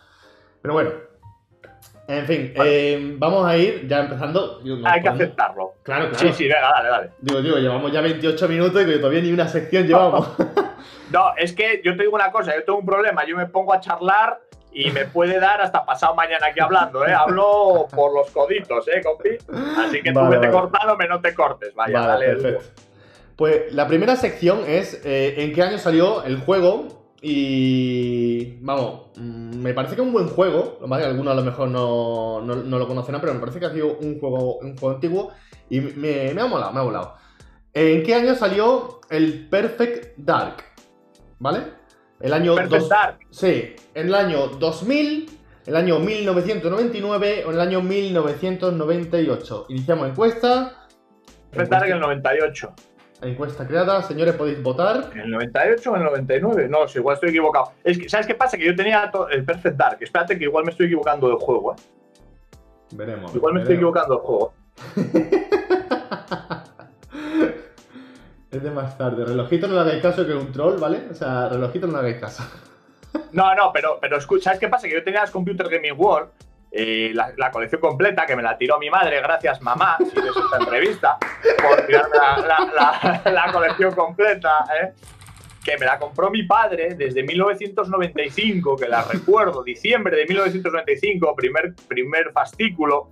Pero 0.62 0.74
bueno. 0.74 1.15
En 2.08 2.24
fin, 2.24 2.52
Vale. 2.56 2.92
eh, 2.94 3.14
vamos 3.18 3.44
a 3.46 3.56
ir 3.56 3.86
ya 3.88 4.00
empezando. 4.00 4.60
Digo, 4.60 4.78
Hay 4.84 5.00
que 5.02 5.08
aceptarlo. 5.08 5.72
Claro, 5.82 6.08
claro. 6.10 6.18
Sí, 6.18 6.32
sí, 6.32 6.44
venga, 6.44 6.70
dale, 6.70 6.88
dale. 6.88 7.10
Digo, 7.20 7.42
digo, 7.42 7.56
llevamos 7.56 7.90
ya 7.92 8.00
28 8.00 8.48
minutos 8.48 8.82
y 8.86 8.96
todavía 8.98 9.20
ni 9.22 9.32
una 9.32 9.48
sección 9.48 9.86
llevamos. 9.86 10.28
No, 11.10 11.32
es 11.36 11.52
que 11.52 11.80
yo 11.84 11.96
te 11.96 12.02
digo 12.02 12.14
una 12.16 12.32
cosa, 12.32 12.52
yo 12.54 12.64
tengo 12.64 12.80
un 12.80 12.86
problema, 12.86 13.24
yo 13.24 13.36
me 13.36 13.46
pongo 13.46 13.72
a 13.72 13.78
charlar 13.80 14.40
y 14.72 14.90
me 14.90 15.04
puede 15.06 15.38
dar 15.38 15.60
hasta 15.60 15.84
pasado 15.86 16.16
mañana 16.16 16.48
aquí 16.48 16.58
hablando, 16.60 17.06
¿eh? 17.06 17.12
Hablo 17.14 17.86
por 17.94 18.12
los 18.12 18.28
coditos, 18.32 18.86
¿eh, 18.88 19.00
compi? 19.04 19.30
Así 19.78 20.02
que 20.02 20.12
tú 20.12 20.20
vete 20.28 20.48
vale. 20.48 20.50
cortándome, 20.50 21.06
no 21.06 21.20
te 21.20 21.32
cortes, 21.32 21.72
vaya, 21.76 22.00
Vale, 22.00 22.08
dale. 22.26 22.26
perfecto. 22.42 22.82
Pues 23.36 23.72
la 23.72 23.86
primera 23.86 24.16
sección 24.16 24.64
es 24.66 25.00
eh, 25.04 25.42
en 25.44 25.52
qué 25.52 25.62
año 25.62 25.78
salió 25.78 26.24
el 26.24 26.38
juego 26.40 27.05
y 27.28 28.58
vamos, 28.60 29.10
mm, 29.16 29.56
me 29.58 29.74
parece 29.74 29.96
que 29.96 30.00
es 30.02 30.06
un 30.06 30.12
buen 30.12 30.28
juego, 30.28 30.78
lo 30.80 30.86
más 30.86 31.00
que 31.00 31.06
algunos 31.06 31.32
a 31.32 31.36
lo 31.36 31.42
mejor 31.42 31.68
no, 31.68 32.40
no- 32.40 32.56
no 32.56 32.78
lo 32.78 32.86
conocerán, 32.86 33.20
pero 33.20 33.34
me 33.34 33.40
parece 33.40 33.58
que 33.58 33.66
ha 33.66 33.72
sido 33.72 33.98
un 33.98 34.18
juego, 34.20 34.58
un 34.58 34.76
juego 34.76 34.94
antiguo 34.94 35.32
y 35.68 35.80
me, 35.80 36.32
me 36.32 36.40
ha 36.40 36.46
molado, 36.46 36.72
me 36.72 36.80
ha 36.80 36.84
molado. 36.84 37.14
¿En 37.74 38.02
qué 38.04 38.14
año 38.14 38.34
salió 38.34 39.00
el 39.10 39.48
Perfect 39.48 40.16
Dark? 40.18 40.56
¿Vale? 41.38 41.64
El 42.20 42.32
año 42.32 42.54
Perfect 42.54 42.80
dos- 42.80 42.88
Dark. 42.88 43.18
Sí, 43.30 43.74
en 43.94 44.06
el 44.06 44.14
año 44.14 44.46
2000, 44.48 45.28
el 45.66 45.76
año 45.76 45.98
1999 45.98 47.44
o 47.44 47.48
en 47.50 47.54
el 47.56 47.60
año 47.60 47.82
1998. 47.82 49.66
Iniciamos 49.68 50.08
encuesta. 50.08 50.86
Perfect 51.50 51.70
Dark 51.70 51.86
en 51.88 51.92
el 51.94 52.00
98. 52.00 52.72
Encuesta 53.22 53.66
creada, 53.66 54.02
señores, 54.02 54.34
podéis 54.34 54.62
votar. 54.62 55.10
¿En 55.14 55.20
el 55.20 55.30
98 55.30 55.90
o 55.90 55.94
en 55.94 56.02
el 56.02 56.06
99? 56.08 56.68
No, 56.68 56.86
si 56.86 56.98
igual 56.98 57.14
estoy 57.14 57.30
equivocado. 57.30 57.72
Es 57.82 57.98
que, 57.98 58.08
¿sabes 58.08 58.26
qué 58.26 58.34
pasa? 58.34 58.58
Que 58.58 58.66
yo 58.66 58.76
tenía 58.76 59.10
el 59.30 59.44
Perfect 59.44 59.76
Dark. 59.76 59.98
Espérate 60.00 60.38
que 60.38 60.44
igual 60.44 60.64
me 60.64 60.70
estoy 60.70 60.86
equivocando 60.86 61.28
del 61.28 61.38
juego, 61.38 61.72
¿eh? 61.72 61.76
Veremos. 62.92 63.34
Igual 63.34 63.54
me 63.54 63.60
estoy 63.60 63.76
equivocando 63.76 64.16
del 64.16 64.24
juego. 64.24 64.52
Es 68.48 68.62
de 68.62 68.70
más 68.70 68.96
tarde. 68.96 69.24
Relojito 69.24 69.66
no 69.66 69.74
le 69.74 69.80
hagáis 69.80 70.02
caso 70.02 70.24
que 70.24 70.32
es 70.32 70.38
un 70.38 70.50
troll, 70.50 70.78
¿vale? 70.78 71.08
O 71.10 71.14
sea, 71.14 71.48
relojito 71.48 71.86
no 71.86 71.94
le 71.94 71.98
hagáis 71.98 72.16
caso. 72.16 72.42
No, 73.32 73.54
no, 73.54 73.70
pero, 73.72 73.98
pero 74.00 74.16
escucha, 74.16 74.44
¿sabes 74.44 74.60
qué 74.60 74.68
pasa? 74.68 74.86
Que 74.86 74.94
yo 74.94 75.04
tenía 75.04 75.20
las 75.20 75.30
Computer 75.30 75.68
Gaming 75.68 75.98
World, 75.98 76.30
eh, 76.78 77.10
la, 77.14 77.32
la 77.36 77.50
colección 77.50 77.80
completa, 77.80 78.26
que 78.26 78.36
me 78.36 78.42
la 78.42 78.56
tiró 78.58 78.78
mi 78.78 78.90
madre, 78.90 79.20
gracias 79.20 79.62
mamá, 79.62 79.96
si 79.98 80.20
ves 80.20 80.36
esta 80.36 80.58
entrevista, 80.58 81.16
por 81.62 81.86
tirarme 81.86 82.16
la, 82.16 83.20
la- 83.24 83.32
la- 83.32 83.52
colección 83.52 83.94
completa, 83.94 84.64
¿eh? 84.82 84.92
que 85.64 85.76
me 85.78 85.86
la 85.86 85.98
compró 85.98 86.30
mi 86.30 86.44
padre 86.44 86.94
desde 86.94 87.22
1995, 87.24 88.76
que 88.76 88.88
la 88.88 89.02
recuerdo, 89.02 89.62
diciembre 89.64 90.16
de 90.16 90.26
1995, 90.26 91.34
primer, 91.34 91.74
primer 91.88 92.30
fascículo, 92.32 93.08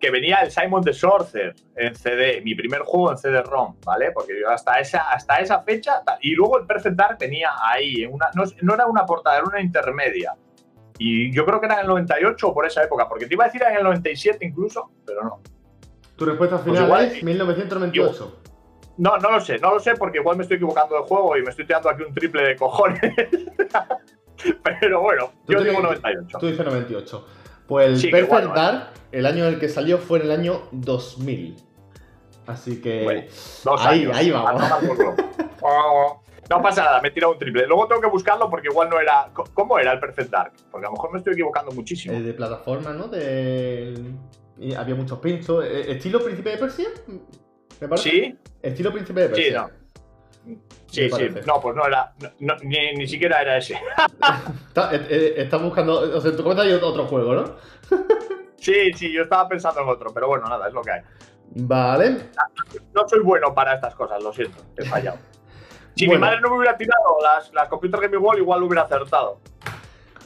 que 0.00 0.10
venía 0.10 0.36
el 0.36 0.50
Simon 0.52 0.82
the 0.84 0.92
Sorcerer 0.92 1.54
en 1.76 1.94
CD, 1.96 2.40
mi 2.42 2.54
primer 2.54 2.82
juego 2.82 3.10
en 3.10 3.18
CD-ROM, 3.18 3.76
¿vale? 3.84 4.12
Porque 4.12 4.40
yo 4.40 4.48
hasta 4.48 4.78
esa, 4.78 5.10
hasta 5.10 5.38
esa 5.38 5.60
fecha, 5.62 6.02
y 6.20 6.34
luego 6.36 6.58
el 6.60 6.66
Perfect 6.66 6.94
Dark 6.96 7.18
venía 7.18 7.50
ahí, 7.60 8.06
una, 8.06 8.30
no, 8.34 8.44
no 8.62 8.74
era 8.74 8.86
una 8.86 9.04
portada, 9.04 9.38
era 9.38 9.46
una 9.46 9.60
intermedia. 9.60 10.34
Y 10.98 11.32
yo 11.32 11.44
creo 11.46 11.60
que 11.60 11.66
era 11.66 11.76
en 11.76 11.80
el 11.82 11.86
98 11.88 12.48
o 12.48 12.54
por 12.54 12.66
esa 12.66 12.82
época, 12.82 13.08
porque 13.08 13.26
te 13.26 13.34
iba 13.34 13.44
a 13.44 13.46
decir 13.46 13.62
en 13.62 13.76
el 13.76 13.82
97 13.84 14.44
incluso, 14.44 14.90
pero 15.06 15.22
no. 15.22 15.40
Tu 16.16 16.24
respuesta 16.24 16.56
Pues 16.56 16.66
final 16.66 16.84
igual- 16.84 17.04
es 17.06 17.22
1998. 17.22 18.40
No, 18.98 19.16
no 19.18 19.30
lo 19.30 19.40
sé, 19.40 19.58
no 19.60 19.74
lo 19.74 19.78
sé 19.80 19.94
porque 19.94 20.18
igual 20.18 20.36
me 20.36 20.42
estoy 20.42 20.56
equivocando 20.56 20.96
del 20.96 21.04
juego 21.04 21.36
y 21.36 21.42
me 21.42 21.50
estoy 21.50 21.64
tirando 21.66 21.88
aquí 21.88 22.02
un 22.02 22.12
triple 22.12 22.42
de 22.48 22.56
cojones. 22.56 23.00
pero 24.80 25.00
bueno, 25.02 25.30
Tú 25.46 25.52
yo 25.52 25.62
digo 25.62 25.80
98. 25.80 26.38
Tú 26.38 26.46
dices 26.48 26.64
98. 26.66 27.26
Pues 27.68 27.86
el 27.88 27.96
Sí, 27.98 28.06
que 28.06 28.12
Perfect 28.12 28.32
bueno. 28.46 28.54
Dark, 28.54 28.90
el 29.12 29.26
año 29.26 29.46
en 29.46 29.54
el 29.54 29.60
que 29.60 29.68
salió 29.68 29.98
fue 29.98 30.18
en 30.18 30.24
el 30.24 30.30
año 30.32 30.62
2000. 30.72 31.56
Así 32.46 32.80
que. 32.80 33.04
Bueno, 33.04 33.22
ahí, 33.78 34.04
años. 34.04 34.16
ahí 34.16 34.30
vamos. 34.30 34.62
No 36.50 36.62
pasa 36.62 36.84
nada, 36.84 37.00
me 37.02 37.08
he 37.08 37.10
tirado 37.10 37.32
un 37.34 37.38
triple. 37.38 37.66
Luego 37.66 37.86
tengo 37.86 38.00
que 38.00 38.08
buscarlo 38.08 38.48
porque 38.48 38.68
igual 38.70 38.88
no 38.88 38.98
era. 38.98 39.30
¿Cómo 39.54 39.78
era 39.78 39.92
el 39.92 40.00
Perfect 40.00 40.30
Dark? 40.30 40.52
Porque 40.70 40.86
a 40.86 40.88
lo 40.90 40.94
mejor 40.94 41.12
me 41.12 41.18
estoy 41.18 41.34
equivocando 41.34 41.72
muchísimo. 41.72 42.14
Eh, 42.14 42.22
de 42.22 42.32
plataforma, 42.32 42.92
¿no? 42.92 43.06
De... 43.08 43.94
y 44.58 44.74
había 44.74 44.94
muchos 44.94 45.18
pinchos. 45.18 45.64
Eh, 45.64 45.92
¿Estilo 45.92 46.22
Príncipe 46.24 46.50
de 46.50 46.56
Persia? 46.58 46.88
¿Me 47.80 47.88
parece? 47.88 48.10
¿Sí? 48.10 48.38
Estilo 48.62 48.92
Príncipe 48.92 49.20
de 49.20 49.28
Persia. 49.28 49.70
Sí, 50.44 50.54
no. 50.54 50.58
Sí. 50.86 51.10
No, 51.46 51.60
pues 51.60 51.76
no 51.76 51.86
era. 51.86 52.14
no- 52.40 52.56
ni, 52.62 52.92
ni 52.96 53.06
siquiera 53.06 53.42
era 53.42 53.58
ese. 53.58 53.74
Está, 54.68 54.94
eh, 54.94 55.06
eh, 55.10 55.34
estás 55.36 55.62
buscando. 55.62 56.00
O 56.16 56.20
sea, 56.20 56.30
en 56.30 56.36
tu 56.38 56.42
cuenta 56.44 56.62
hay 56.62 56.72
otro 56.72 57.06
juego, 57.06 57.34
¿no? 57.34 57.56
Sí, 58.60 58.92
sí, 58.92 59.12
yo 59.12 59.22
estaba 59.22 59.48
pensando 59.48 59.80
en 59.82 59.88
otro, 59.88 60.10
pero 60.12 60.26
bueno, 60.26 60.48
nada, 60.48 60.66
es 60.66 60.74
lo 60.74 60.82
que 60.82 60.90
hay. 60.90 61.00
Vale. 61.54 62.16
No 62.92 63.08
soy 63.08 63.20
bueno 63.20 63.54
para 63.54 63.74
estas 63.74 63.94
cosas, 63.94 64.20
lo 64.20 64.32
siento, 64.32 64.60
he 64.76 64.84
fallado. 64.84 65.18
Si 65.98 66.06
Bueno. 66.06 66.20
mi 66.20 66.26
madre 66.26 66.40
no 66.40 66.50
me 66.50 66.58
hubiera 66.58 66.76
tirado 66.76 67.18
las, 67.22 67.52
las 67.52 67.68
Computer 67.68 68.00
Gaming 68.00 68.22
World, 68.22 68.40
igual 68.40 68.60
lo 68.60 68.66
hubiera 68.66 68.82
acertado. 68.82 69.40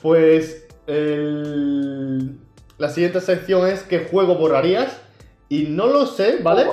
Pues. 0.02 0.66
el- 0.86 2.36
La 2.78 2.88
siguiente 2.88 3.20
sección 3.20 3.66
es 3.68 3.82
¿qué 3.84 4.00
juego 4.10 4.34
borrarías? 4.34 5.00
Y 5.48 5.64
no 5.68 5.86
lo 5.86 6.04
sé, 6.06 6.38
¿vale? 6.42 6.66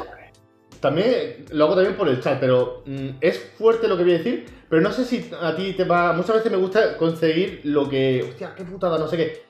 También 0.80 1.46
lo 1.52 1.66
hago 1.66 1.76
también 1.76 1.96
por 1.96 2.08
el 2.08 2.20
chat, 2.22 2.40
pero 2.40 2.82
mm, 2.86 3.10
es 3.22 3.38
fuerte 3.58 3.88
lo 3.88 3.96
que 3.98 4.04
voy 4.04 4.16
a 4.16 4.18
decir, 4.18 4.46
pero 4.70 4.82
no 4.82 4.92
sé 4.92 5.06
si 5.06 5.30
a 5.40 5.56
ti 5.56 5.74
te 5.74 5.84
va. 5.84 6.14
Muchas 6.14 6.38
veces 6.38 6.52
me 6.52 6.58
gusta 6.58 6.98
conseguir 6.98 7.62
lo 7.66 7.88
que. 7.90 8.26
Hostia, 8.30 8.54
qué 8.56 8.64
putada, 8.64 8.98
no 8.98 9.08
sé 9.08 9.18
qué. 9.18 9.44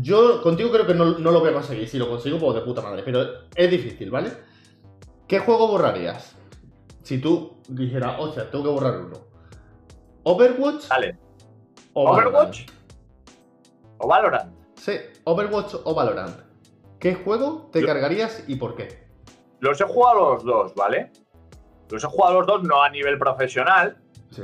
Yo 0.00 0.40
contigo 0.42 0.70
creo 0.70 0.86
que 0.86 0.94
no, 0.94 1.18
no 1.18 1.30
lo 1.32 1.40
voy 1.40 1.50
a 1.50 1.54
conseguir. 1.54 1.88
Si 1.88 1.98
lo 1.98 2.08
consigo, 2.08 2.38
pues 2.38 2.54
de 2.54 2.60
puta 2.60 2.80
madre. 2.82 3.02
Pero 3.04 3.26
es 3.54 3.70
difícil, 3.70 4.10
¿vale? 4.10 4.30
¿Qué 5.26 5.38
juego 5.40 5.66
borrarías? 5.68 6.36
Si 7.04 7.18
tú 7.18 7.58
dijeras, 7.68 8.16
hostia, 8.18 8.50
tengo 8.50 8.64
que 8.64 8.70
borrar 8.70 8.96
uno. 8.98 9.16
¿Overwatch 10.22 10.86
o 11.92 12.04
Valorant? 12.04 12.34
¿Overwatch? 12.34 12.66
¿O 13.98 14.08
Valorant? 14.08 14.54
Sí, 14.74 14.92
Overwatch 15.24 15.74
o 15.84 15.94
Valorant. 15.94 16.34
¿Qué 16.98 17.14
juego 17.14 17.68
te 17.70 17.82
Yo- 17.82 17.86
cargarías 17.86 18.42
y 18.48 18.56
por 18.56 18.74
qué? 18.74 19.04
Los 19.60 19.78
he 19.82 19.84
jugado 19.84 20.32
los 20.34 20.44
dos, 20.44 20.74
¿vale? 20.74 21.12
Los 21.90 22.02
he 22.02 22.06
jugado 22.06 22.38
los 22.40 22.46
dos, 22.46 22.62
no 22.64 22.82
a 22.82 22.88
nivel 22.88 23.18
profesional. 23.18 23.98
Sí, 24.30 24.42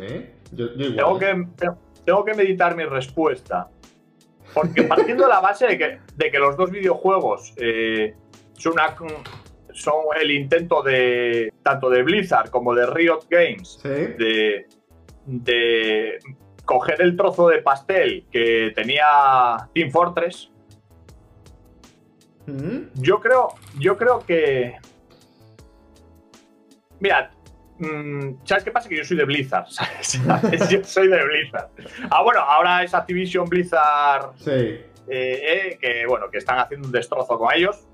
yo, 0.52 0.66
yo 0.74 0.86
igual. 0.88 1.18
Tengo 1.18 1.20
¿eh? 1.22 1.48
que, 1.58 1.70
tengo 2.04 2.24
que 2.26 2.34
meditar 2.34 2.76
mi 2.76 2.84
respuesta. 2.84 3.70
Porque 4.52 4.82
partiendo 4.82 5.22
de 5.24 5.30
la 5.30 5.40
base 5.40 5.66
de 5.66 5.78
que, 5.78 6.00
de 6.14 6.30
que 6.30 6.38
los 6.38 6.58
dos 6.58 6.70
videojuegos 6.70 7.54
eh, 7.56 8.14
son, 8.52 8.74
una- 8.74 8.94
son 9.74 9.94
el 10.20 10.30
intento 10.30 10.82
de 10.82 11.52
tanto 11.62 11.88
de 11.90 12.02
Blizzard 12.02 12.50
como 12.50 12.74
de 12.74 12.86
Riot 12.86 13.26
Games 13.30 13.78
Sí. 13.82 13.88
de, 13.88 14.66
de 15.26 16.18
coger 16.64 17.00
el 17.02 17.16
trozo 17.16 17.48
de 17.48 17.62
pastel 17.62 18.26
que 18.30 18.72
tenía 18.74 19.68
Team 19.74 19.90
Fortress, 19.90 20.50
Ujú. 22.46 22.86
yo 22.94 23.20
creo, 23.20 23.48
yo 23.78 23.96
creo 23.96 24.20
que. 24.20 24.76
Mira, 26.98 27.30
mm, 27.78 28.44
¿sabes 28.44 28.64
qué 28.64 28.70
pasa? 28.70 28.88
Que 28.88 28.96
yo 28.98 29.04
soy 29.04 29.16
de 29.16 29.24
Blizzard, 29.24 29.66
¿sabes? 29.70 30.20
yo 30.70 30.84
soy 30.84 31.08
de 31.08 31.24
Blizzard. 31.24 31.70
Ah, 32.10 32.22
bueno, 32.22 32.40
ahora 32.40 32.82
es 32.82 32.94
Activision 32.94 33.48
Blizzard, 33.48 34.32
Sí. 34.36 34.50
eh, 34.50 34.84
eh, 35.08 35.78
que 35.80 36.06
bueno, 36.06 36.30
que 36.30 36.38
están 36.38 36.58
haciendo 36.58 36.86
un 36.86 36.92
destrozo 36.92 37.38
con 37.38 37.52
ellos. 37.54 37.86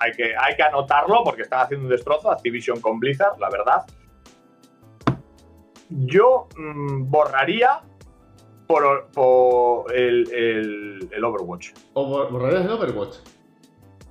Hay 0.00 0.12
que, 0.12 0.34
hay 0.38 0.56
que 0.56 0.62
anotarlo 0.62 1.22
porque 1.24 1.42
están 1.42 1.60
haciendo 1.60 1.86
un 1.86 1.90
destrozo, 1.90 2.30
Activision 2.30 2.80
con 2.80 2.98
Blizzard, 3.00 3.38
la 3.38 3.50
verdad. 3.50 3.84
Yo 5.90 6.48
mm, 6.56 7.10
borraría 7.10 7.80
por, 8.66 9.08
por 9.12 9.94
el, 9.94 10.32
el- 10.32 11.08
el 11.12 11.24
Overwatch. 11.24 11.70
¿O 11.94 12.06
bor- 12.08 12.30
borrarías 12.30 12.64
el 12.64 12.70
Overwatch? 12.70 13.16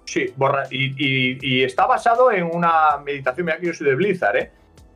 Sí, 0.05 0.25
borra- 0.35 0.67
y, 0.69 0.93
y- 0.97 1.37
y 1.41 1.63
está 1.63 1.87
basado 1.87 2.31
en 2.31 2.43
una 2.43 2.97
meditación. 3.03 3.45
Mira 3.45 3.59
que 3.59 3.67
yo 3.67 3.73
soy 3.73 3.87
de 3.87 3.95
Blizzard, 3.95 4.35
¿eh? 4.37 4.51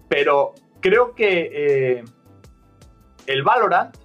pero 0.07 0.53
creo 0.81 1.15
que 1.15 1.49
eh, 1.99 2.03
el 3.25 3.41
Valorant 3.43 3.95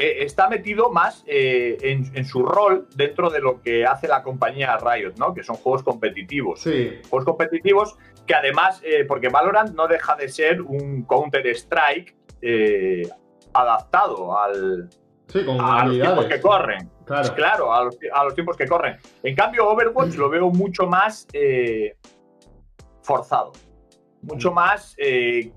está 0.00 0.48
metido 0.48 0.90
más 0.90 1.24
eh, 1.26 1.76
en, 1.80 2.10
en 2.14 2.24
su 2.24 2.42
rol 2.42 2.88
dentro 2.94 3.30
de 3.30 3.40
lo 3.40 3.60
que 3.60 3.84
hace 3.84 4.08
la 4.08 4.22
compañía 4.22 4.76
Riot, 4.78 5.14
¿no? 5.16 5.34
Que 5.34 5.42
son 5.42 5.56
juegos 5.56 5.82
competitivos. 5.82 6.60
Sí, 6.60 7.00
Juegos 7.08 7.24
competitivos 7.24 7.96
que 8.26 8.34
además, 8.34 8.80
eh, 8.84 9.04
porque 9.04 9.28
Valorant 9.28 9.74
no 9.74 9.88
deja 9.88 10.14
de 10.16 10.28
ser 10.28 10.62
un 10.62 11.04
Counter-Strike 11.04 12.14
eh, 12.42 13.02
adaptado 13.52 14.38
al, 14.38 14.88
sí, 15.26 15.44
con 15.44 15.60
a 15.60 15.84
los 15.84 16.00
tiempos 16.00 16.24
que 16.26 16.40
corren. 16.40 16.90
Claro. 17.04 17.34
Claro, 17.34 17.74
a 17.74 17.84
los, 17.84 17.98
a 18.12 18.24
los 18.24 18.34
tiempos 18.34 18.56
que 18.56 18.68
corren. 18.68 18.96
En 19.22 19.34
cambio, 19.34 19.68
Overwatch 19.68 20.14
lo 20.14 20.30
veo 20.30 20.48
mucho 20.50 20.86
más 20.86 21.26
eh, 21.32 21.96
forzado. 23.02 23.52
Mucho 24.22 24.52
más 24.52 24.94
eh, 24.96 25.50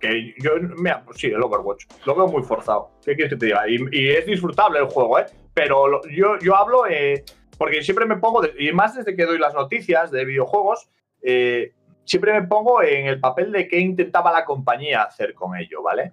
que, 0.00 0.34
yo. 0.42 0.52
Mira, 0.78 1.02
pues 1.04 1.18
sí, 1.18 1.26
el 1.28 1.42
Overwatch. 1.42 1.84
Lo 2.04 2.14
veo 2.14 2.26
muy 2.28 2.42
forzado. 2.42 2.90
¿Qué 3.04 3.14
quieres 3.14 3.32
que 3.32 3.36
te 3.38 3.46
diga? 3.46 3.68
Y, 3.68 3.76
y 3.92 4.08
es 4.10 4.26
disfrutable 4.26 4.78
el 4.78 4.86
juego, 4.86 5.18
¿eh? 5.18 5.26
Pero 5.54 5.88
lo- 5.88 6.02
yo, 6.08 6.38
yo 6.40 6.56
hablo. 6.56 6.86
eh, 6.88 7.24
porque 7.58 7.82
siempre 7.82 8.04
me 8.06 8.16
pongo. 8.18 8.42
de- 8.42 8.54
y 8.58 8.72
más 8.72 8.94
desde 8.94 9.16
que 9.16 9.24
doy 9.24 9.38
las 9.38 9.54
noticias 9.54 10.10
de 10.10 10.24
videojuegos. 10.24 10.88
eh, 11.22 11.72
siempre 12.04 12.32
me 12.40 12.46
pongo 12.46 12.82
en 12.82 13.06
el 13.08 13.18
papel 13.18 13.50
de 13.50 13.66
qué 13.66 13.80
intentaba 13.80 14.30
la 14.30 14.44
compañía 14.44 15.02
hacer 15.02 15.34
con 15.34 15.56
ello, 15.56 15.82
¿vale? 15.82 16.12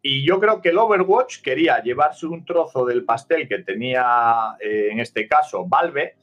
Y 0.00 0.24
yo 0.26 0.40
creo 0.40 0.62
que 0.62 0.70
el 0.70 0.78
Overwatch 0.78 1.42
quería 1.42 1.82
llevarse 1.82 2.24
un 2.26 2.46
trozo 2.46 2.86
del 2.86 3.04
pastel 3.04 3.46
que 3.46 3.58
tenía, 3.58 4.56
eh, 4.60 4.88
en 4.90 5.00
este 5.00 5.28
caso, 5.28 5.66
Valve, 5.66 6.14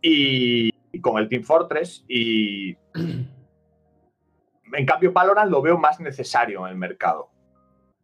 y, 0.00 0.70
y 0.92 1.00
con 1.00 1.18
el 1.18 1.28
Team 1.28 1.42
Fortress. 1.42 2.04
Y 2.08 2.74
en 4.76 4.86
cambio, 4.86 5.12
Valorant 5.12 5.50
lo 5.50 5.62
veo 5.62 5.78
más 5.78 6.00
necesario 6.00 6.64
en 6.66 6.72
el 6.72 6.78
mercado. 6.78 7.30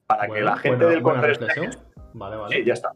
Para 0.07 0.27
que 0.27 0.41
la 0.41 0.57
gente 0.57 0.85
buena- 1.01 1.21
del 1.21 1.29
reflexión. 1.31 1.71
Vale, 2.15 2.37
vale. 2.37 2.57
Sí, 2.57 2.65
ya 2.65 2.73
está. 2.75 2.91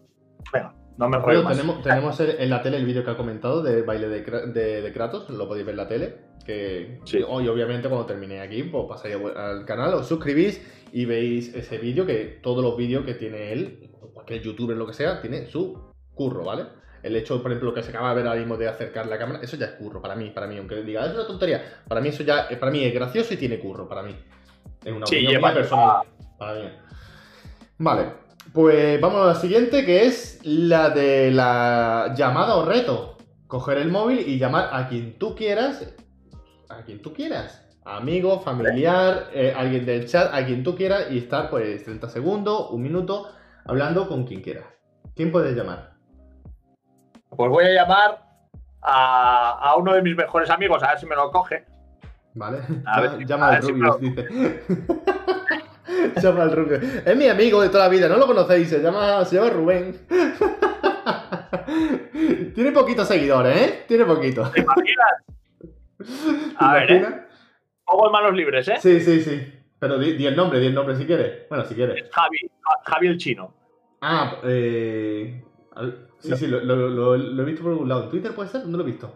Venga, 0.52 0.74
no 0.98 1.08
me 1.08 1.18
rollo 1.18 1.42
más. 1.44 1.56
tenemos, 1.56 1.82
tenemos 1.82 2.20
en 2.20 2.50
la 2.50 2.60
tele 2.62 2.76
el 2.78 2.84
vídeo 2.86 3.04
que 3.04 3.10
ha 3.12 3.16
comentado 3.16 3.62
de 3.62 3.82
baile 3.82 4.08
de, 4.08 4.22
de- 4.52 4.82
de 4.82 4.92
Kratos, 4.92 5.30
lo 5.30 5.46
podéis 5.46 5.64
ver 5.66 5.74
en 5.74 5.76
la 5.76 5.88
tele. 5.88 6.14
Que 6.44 7.00
Sí. 7.04 7.20
hoy, 7.26 7.48
obviamente, 7.48 7.88
cuando 7.88 8.04
termine 8.06 8.40
aquí, 8.40 8.64
pues 8.64 8.84
pasáis 8.88 9.16
al 9.36 9.64
canal, 9.64 9.94
os 9.94 10.06
suscribís 10.06 10.60
y 10.92 11.04
veis 11.06 11.54
ese 11.54 11.78
vídeo. 11.78 12.04
Que 12.04 12.40
todos 12.42 12.62
los 12.62 12.76
vídeos 12.76 13.04
que 13.04 13.14
tiene 13.14 13.52
él, 13.52 13.90
cualquier 14.12 14.42
youtuber, 14.42 14.76
lo 14.76 14.86
que 14.86 14.92
sea, 14.92 15.20
tiene 15.22 15.46
su 15.46 15.92
curro, 16.14 16.44
¿vale? 16.44 16.64
El 17.04 17.14
hecho, 17.16 17.42
por 17.42 17.52
ejemplo, 17.52 17.74
que 17.74 17.82
se 17.82 17.90
acaba 17.90 18.08
de 18.10 18.16
ver 18.16 18.26
ahora 18.26 18.40
mismo 18.40 18.56
de 18.56 18.66
acercar 18.66 19.06
la 19.06 19.18
cámara, 19.18 19.40
eso 19.42 19.56
ya 19.56 19.66
es 19.66 19.72
curro 19.72 20.00
para 20.00 20.16
mí, 20.16 20.30
para 20.30 20.46
mí, 20.46 20.56
aunque 20.56 20.76
diga, 20.82 21.04
es 21.04 21.12
una 21.14 21.26
tontería, 21.26 21.62
para 21.86 22.00
mí 22.00 22.08
eso 22.08 22.22
ya, 22.22 22.46
eh, 22.48 22.56
para 22.56 22.72
mí 22.72 22.82
es 22.82 22.94
gracioso 22.94 23.34
y 23.34 23.36
tiene 23.36 23.58
curro, 23.58 23.86
para 23.86 24.02
mí. 24.02 24.16
Es 24.82 24.92
una 24.92 25.06
Sí, 25.06 25.16
opinión 25.16 25.42
personal. 25.52 26.06
Para 26.38 26.54
mí. 26.60 26.68
Vale, 27.76 28.06
pues 28.52 29.00
vamos 29.00 29.22
a 29.22 29.26
la 29.26 29.34
siguiente, 29.34 29.84
que 29.84 30.06
es 30.06 30.40
la 30.44 30.90
de 30.90 31.30
la 31.30 32.14
llamada 32.16 32.56
o 32.56 32.64
reto. 32.64 33.18
Coger 33.46 33.78
el 33.78 33.90
móvil 33.90 34.20
y 34.26 34.38
llamar 34.38 34.70
a 34.72 34.88
quien 34.88 35.18
tú 35.18 35.34
quieras, 35.34 35.94
a 36.70 36.82
quien 36.84 37.02
tú 37.02 37.12
quieras. 37.12 37.60
Amigo, 37.84 38.40
familiar, 38.40 39.28
eh, 39.34 39.52
alguien 39.54 39.84
del 39.84 40.06
chat, 40.06 40.32
a 40.32 40.46
quien 40.46 40.62
tú 40.64 40.74
quieras 40.74 41.08
y 41.10 41.18
estar 41.18 41.50
pues 41.50 41.84
30 41.84 42.08
segundos, 42.08 42.68
un 42.70 42.82
minuto, 42.82 43.28
hablando 43.66 44.08
con 44.08 44.24
quien 44.24 44.40
quieras. 44.40 44.64
¿Quién 45.14 45.30
puedes 45.30 45.54
llamar? 45.54 45.93
Pues 47.36 47.50
voy 47.50 47.64
a 47.64 47.70
llamar 47.70 48.20
a, 48.82 49.50
a 49.70 49.76
uno 49.76 49.94
de 49.94 50.02
mis 50.02 50.16
mejores 50.16 50.50
amigos, 50.50 50.82
a 50.82 50.88
ver 50.90 50.98
si 50.98 51.06
me 51.06 51.16
lo 51.16 51.30
coge. 51.30 51.64
¿Vale? 52.34 52.58
A 52.86 53.00
ver 53.00 53.10
Llama- 53.10 53.18
si- 53.22 53.24
Llama 53.26 53.46
a 53.46 53.48
al 53.48 53.54
ver 53.54 53.64
si 53.64 53.72
Rubius, 53.72 54.00
dice. 54.00 54.28
llama 56.22 56.42
al 56.42 56.52
Rubius. 56.52 56.82
Es 57.04 57.16
mi 57.16 57.28
amigo 57.28 57.60
de 57.62 57.68
toda 57.68 57.84
la 57.84 57.90
vida, 57.90 58.08
no 58.08 58.16
lo 58.16 58.26
conocéis, 58.26 58.68
se 58.68 58.80
llama, 58.80 59.24
se 59.24 59.36
llama 59.36 59.50
Rubén. 59.50 59.96
Tiene 62.54 62.72
poquitos 62.72 63.08
seguidores, 63.08 63.56
¿eh? 63.56 63.84
Tiene 63.88 64.04
poquitos. 64.04 64.52
¿Te 64.52 64.60
imaginas? 64.60 65.14
A 66.58 66.74
ver, 66.74 66.92
¿eh? 66.92 67.06
Pongo 67.84 68.06
en 68.06 68.12
manos 68.12 68.34
libres, 68.34 68.68
¿eh? 68.68 68.76
Sí, 68.80 69.00
sí, 69.00 69.20
sí. 69.20 69.52
Pero 69.78 69.98
di, 69.98 70.12
di 70.14 70.26
el 70.26 70.36
nombre, 70.36 70.58
di 70.60 70.66
el 70.66 70.74
nombre 70.74 70.96
si 70.96 71.04
quieres. 71.06 71.48
Bueno, 71.48 71.64
si 71.64 71.74
quieres. 71.74 72.08
Javi, 72.10 72.38
Ja- 72.62 72.80
Javi 72.92 73.06
el 73.08 73.18
chino. 73.18 73.52
Ah, 74.00 74.36
eh. 74.44 75.42
Sí, 76.28 76.36
sí, 76.36 76.46
lo, 76.46 76.60
lo- 76.60 76.88
lo- 76.88 77.16
lo 77.16 77.42
he 77.42 77.46
visto 77.46 77.62
por 77.62 77.72
algún 77.72 77.88
lado. 77.88 78.04
¿En 78.04 78.10
Twitter 78.10 78.34
puede 78.34 78.48
ser? 78.48 78.62
¿Dónde 78.62 78.78
lo 78.78 78.84
he 78.84 78.86
visto? 78.86 79.12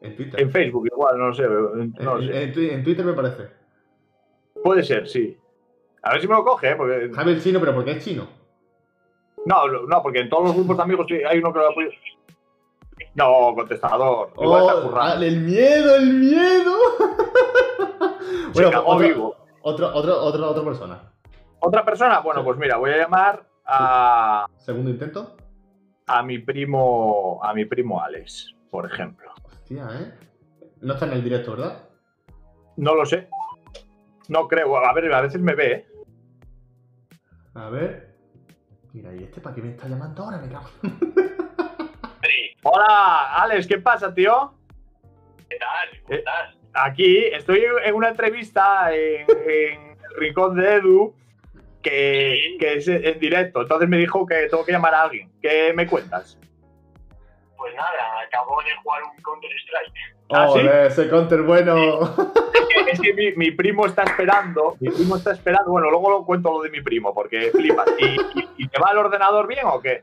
En 0.00 0.16
Twitter. 0.16 0.40
En 0.40 0.50
Facebook 0.50 0.86
igual, 0.86 1.18
no 1.18 1.28
lo 1.28 1.34
sé. 1.34 1.42
No 1.48 1.72
En- 1.82 1.94
lo 1.98 2.20
sé. 2.22 2.42
en- 2.44 2.58
en 2.78 2.84
Twitter 2.84 3.04
me 3.04 3.12
parece. 3.12 3.48
Puede 4.62 4.82
ser, 4.82 5.06
sí. 5.08 5.36
A 6.02 6.12
ver 6.12 6.20
si 6.20 6.28
me 6.28 6.34
lo 6.34 6.44
coge, 6.44 6.70
¿eh? 6.70 6.76
Porque... 6.76 7.10
Javi 7.14 7.32
el 7.32 7.42
chino, 7.42 7.60
pero 7.60 7.74
¿por 7.74 7.84
qué 7.84 7.92
es 7.92 8.04
chino? 8.04 8.26
No, 9.44 9.66
no, 9.68 10.02
porque 10.02 10.20
en 10.20 10.28
todos 10.28 10.44
los 10.44 10.54
grupos 10.56 10.76
de 10.76 10.82
amigos 10.82 11.06
hay 11.28 11.38
uno 11.38 11.52
que 11.52 11.58
lo 11.58 11.68
apoya. 11.70 11.88
No, 13.14 13.54
contestador. 13.54 14.30
Igual 14.40 14.62
está 14.62 14.74
Oh, 14.76 14.82
currando. 14.82 15.24
ah, 15.24 15.26
el 15.26 15.40
miedo, 15.40 15.96
el 15.96 16.14
miedo. 16.14 16.72
Se 18.52 18.70
cagó 18.70 18.86
otro- 18.94 19.06
vivo. 19.08 19.36
Otro, 19.62 19.88
otro, 19.94 20.22
otro- 20.22 20.50
otra 20.50 20.64
persona. 20.64 21.12
¿Otra 21.60 21.84
persona? 21.84 22.20
Bueno, 22.20 22.44
pues 22.44 22.58
mira, 22.58 22.76
voy 22.76 22.90
a 22.90 22.98
llamar 22.98 23.46
a, 23.64 24.46
Segundo 24.58 24.90
intento. 24.90 25.36
A 26.06 26.22
mi 26.22 26.38
primo. 26.38 27.40
A 27.42 27.52
mi 27.54 27.64
primo 27.64 28.00
Alex, 28.00 28.54
por 28.70 28.86
ejemplo. 28.86 29.32
Hostia, 29.44 29.88
¿eh? 30.00 30.14
No 30.80 30.94
está 30.94 31.06
en 31.06 31.12
el 31.12 31.24
directo, 31.24 31.52
¿verdad? 31.52 31.88
No 32.76 32.94
lo 32.94 33.04
sé. 33.06 33.28
No 34.28 34.46
creo. 34.48 34.76
A 34.76 34.92
ver, 34.92 35.12
a 35.12 35.20
veces 35.20 35.40
me 35.40 35.54
ve, 35.54 35.72
¿eh? 35.72 35.86
A 37.54 37.68
ver. 37.70 38.14
Mira, 38.92 39.14
¿y 39.14 39.24
este 39.24 39.40
para 39.40 39.54
qué 39.54 39.62
me 39.62 39.70
está 39.70 39.88
llamando 39.88 40.22
ahora? 40.24 40.38
Me 40.38 40.48
cago. 40.48 40.68
Hola, 42.62 43.42
Alex, 43.42 43.66
¿qué 43.66 43.78
pasa, 43.78 44.12
tío? 44.12 44.52
¿Qué 45.48 45.56
tal? 45.58 45.88
¿Cómo 46.02 46.14
Eh, 46.14 46.18
estás? 46.18 46.56
Aquí 46.74 47.24
estoy 47.26 47.62
en 47.84 47.94
una 47.94 48.08
entrevista 48.08 48.92
en, 48.94 49.26
en 49.48 49.90
el 49.92 50.16
rincón 50.18 50.56
de 50.56 50.74
Edu 50.74 51.14
que, 51.90 52.56
que 52.58 52.74
es 52.74 52.88
en 52.88 53.18
directo. 53.20 53.62
Entonces 53.62 53.88
me 53.88 53.96
dijo 53.98 54.26
que 54.26 54.48
tengo 54.48 54.64
que 54.64 54.72
llamar 54.72 54.94
a 54.94 55.02
alguien. 55.02 55.30
¿Qué 55.40 55.72
me 55.74 55.86
cuentas? 55.86 56.38
Pues 57.56 57.74
nada, 57.74 58.20
acabo 58.26 58.60
de 58.62 58.74
jugar 58.82 59.02
un 59.04 59.22
Counter-Strike. 59.22 60.16
¿Ah, 60.32 60.46
sí? 60.52 60.58
Joder, 60.60 60.86
ese 60.86 61.08
counter 61.08 61.42
bueno. 61.42 62.00
Es 62.90 63.00
que 63.00 63.14
mi, 63.14 63.32
mi 63.32 63.50
primo 63.52 63.86
está 63.86 64.02
esperando. 64.02 64.76
Mi 64.80 64.90
primo 64.90 65.16
está 65.16 65.32
esperando. 65.32 65.70
Bueno, 65.70 65.88
luego 65.90 66.10
lo 66.10 66.24
cuento 66.24 66.52
lo 66.52 66.62
de 66.62 66.70
mi 66.70 66.80
primo 66.82 67.14
porque 67.14 67.50
flipas. 67.52 67.86
¿Y, 67.98 68.04
y, 68.40 68.48
y 68.58 68.68
te 68.68 68.80
va 68.80 68.90
el 68.90 68.98
ordenador 68.98 69.46
bien 69.46 69.64
o 69.66 69.80
qué? 69.80 70.02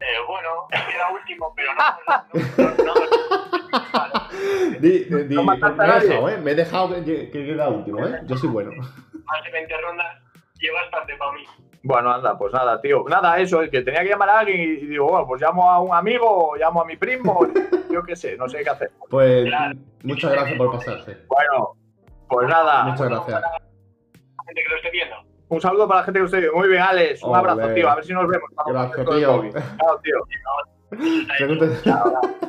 Eh, 0.00 0.04
bueno, 0.26 0.66
queda 0.70 1.10
último, 1.12 1.54
pero 1.54 1.72
no. 1.74 1.84
no, 2.58 2.84
no, 2.84 2.94
no. 2.94 3.16
Di- 4.80 5.04
di- 5.04 5.36
me 5.36 5.54
he 5.54 5.58
dejado, 5.58 6.28
¿eh? 6.28 6.38
Me 6.38 6.50
he 6.50 6.54
dejado 6.54 6.94
que, 7.04 7.30
que 7.30 7.46
queda 7.46 7.68
último, 7.68 8.06
¿eh? 8.06 8.20
Yo 8.26 8.36
soy 8.36 8.48
bueno. 8.48 8.70
Más 8.72 9.44
de 9.44 9.50
20 9.50 9.76
rondas 9.80 10.22
y 10.60 10.68
bastante 10.70 11.16
para 11.16 11.32
mí. 11.32 11.44
Bueno, 11.82 12.10
anda, 12.12 12.36
pues 12.36 12.52
nada, 12.52 12.80
tío. 12.80 13.04
Nada, 13.08 13.38
eso, 13.38 13.62
es 13.62 13.70
que 13.70 13.82
tenía 13.82 14.02
que 14.02 14.08
llamar 14.08 14.28
a 14.30 14.38
alguien 14.40 14.60
y, 14.60 14.66
digo, 14.86 15.06
bueno, 15.08 15.26
pues 15.26 15.40
llamo 15.40 15.70
a 15.70 15.78
un 15.80 15.94
amigo, 15.94 16.26
o 16.50 16.56
llamo 16.56 16.82
a 16.82 16.84
mi 16.84 16.96
primo, 16.96 17.46
yo 17.90 18.02
qué 18.02 18.16
sé, 18.16 18.36
no 18.36 18.48
sé 18.48 18.62
qué 18.64 18.70
hacer. 18.70 18.90
Pues 19.08 19.44
Claro. 19.46 19.76
muchas 20.02 20.32
gracias 20.32 20.58
por 20.58 20.72
pasarse. 20.72 21.16
Bueno, 21.28 21.74
pues 22.28 22.48
nada, 22.48 22.84
Muchas 22.84 23.08
gracias. 23.08 23.42
Gente 24.46 24.62
que 24.62 24.68
lo 24.68 24.76
esté 24.76 24.90
viendo. 24.90 25.16
un 25.48 25.60
saludo 25.60 25.86
para 25.86 26.00
la 26.00 26.04
gente 26.06 26.20
que 26.20 26.24
usted. 26.24 26.52
Muy 26.52 26.68
bien, 26.68 26.82
Alex, 26.82 27.22
un 27.22 27.34
abrazo, 27.36 27.72
tío. 27.74 27.88
A 27.88 27.94
ver 27.96 28.04
si 28.04 28.12
nos 28.12 28.26
vemos. 28.28 28.50
Gracias, 28.66 29.06
tío. 29.06 29.50
Chao, 29.78 30.00
tío. 30.02 30.16
Pregunta- 31.38 31.66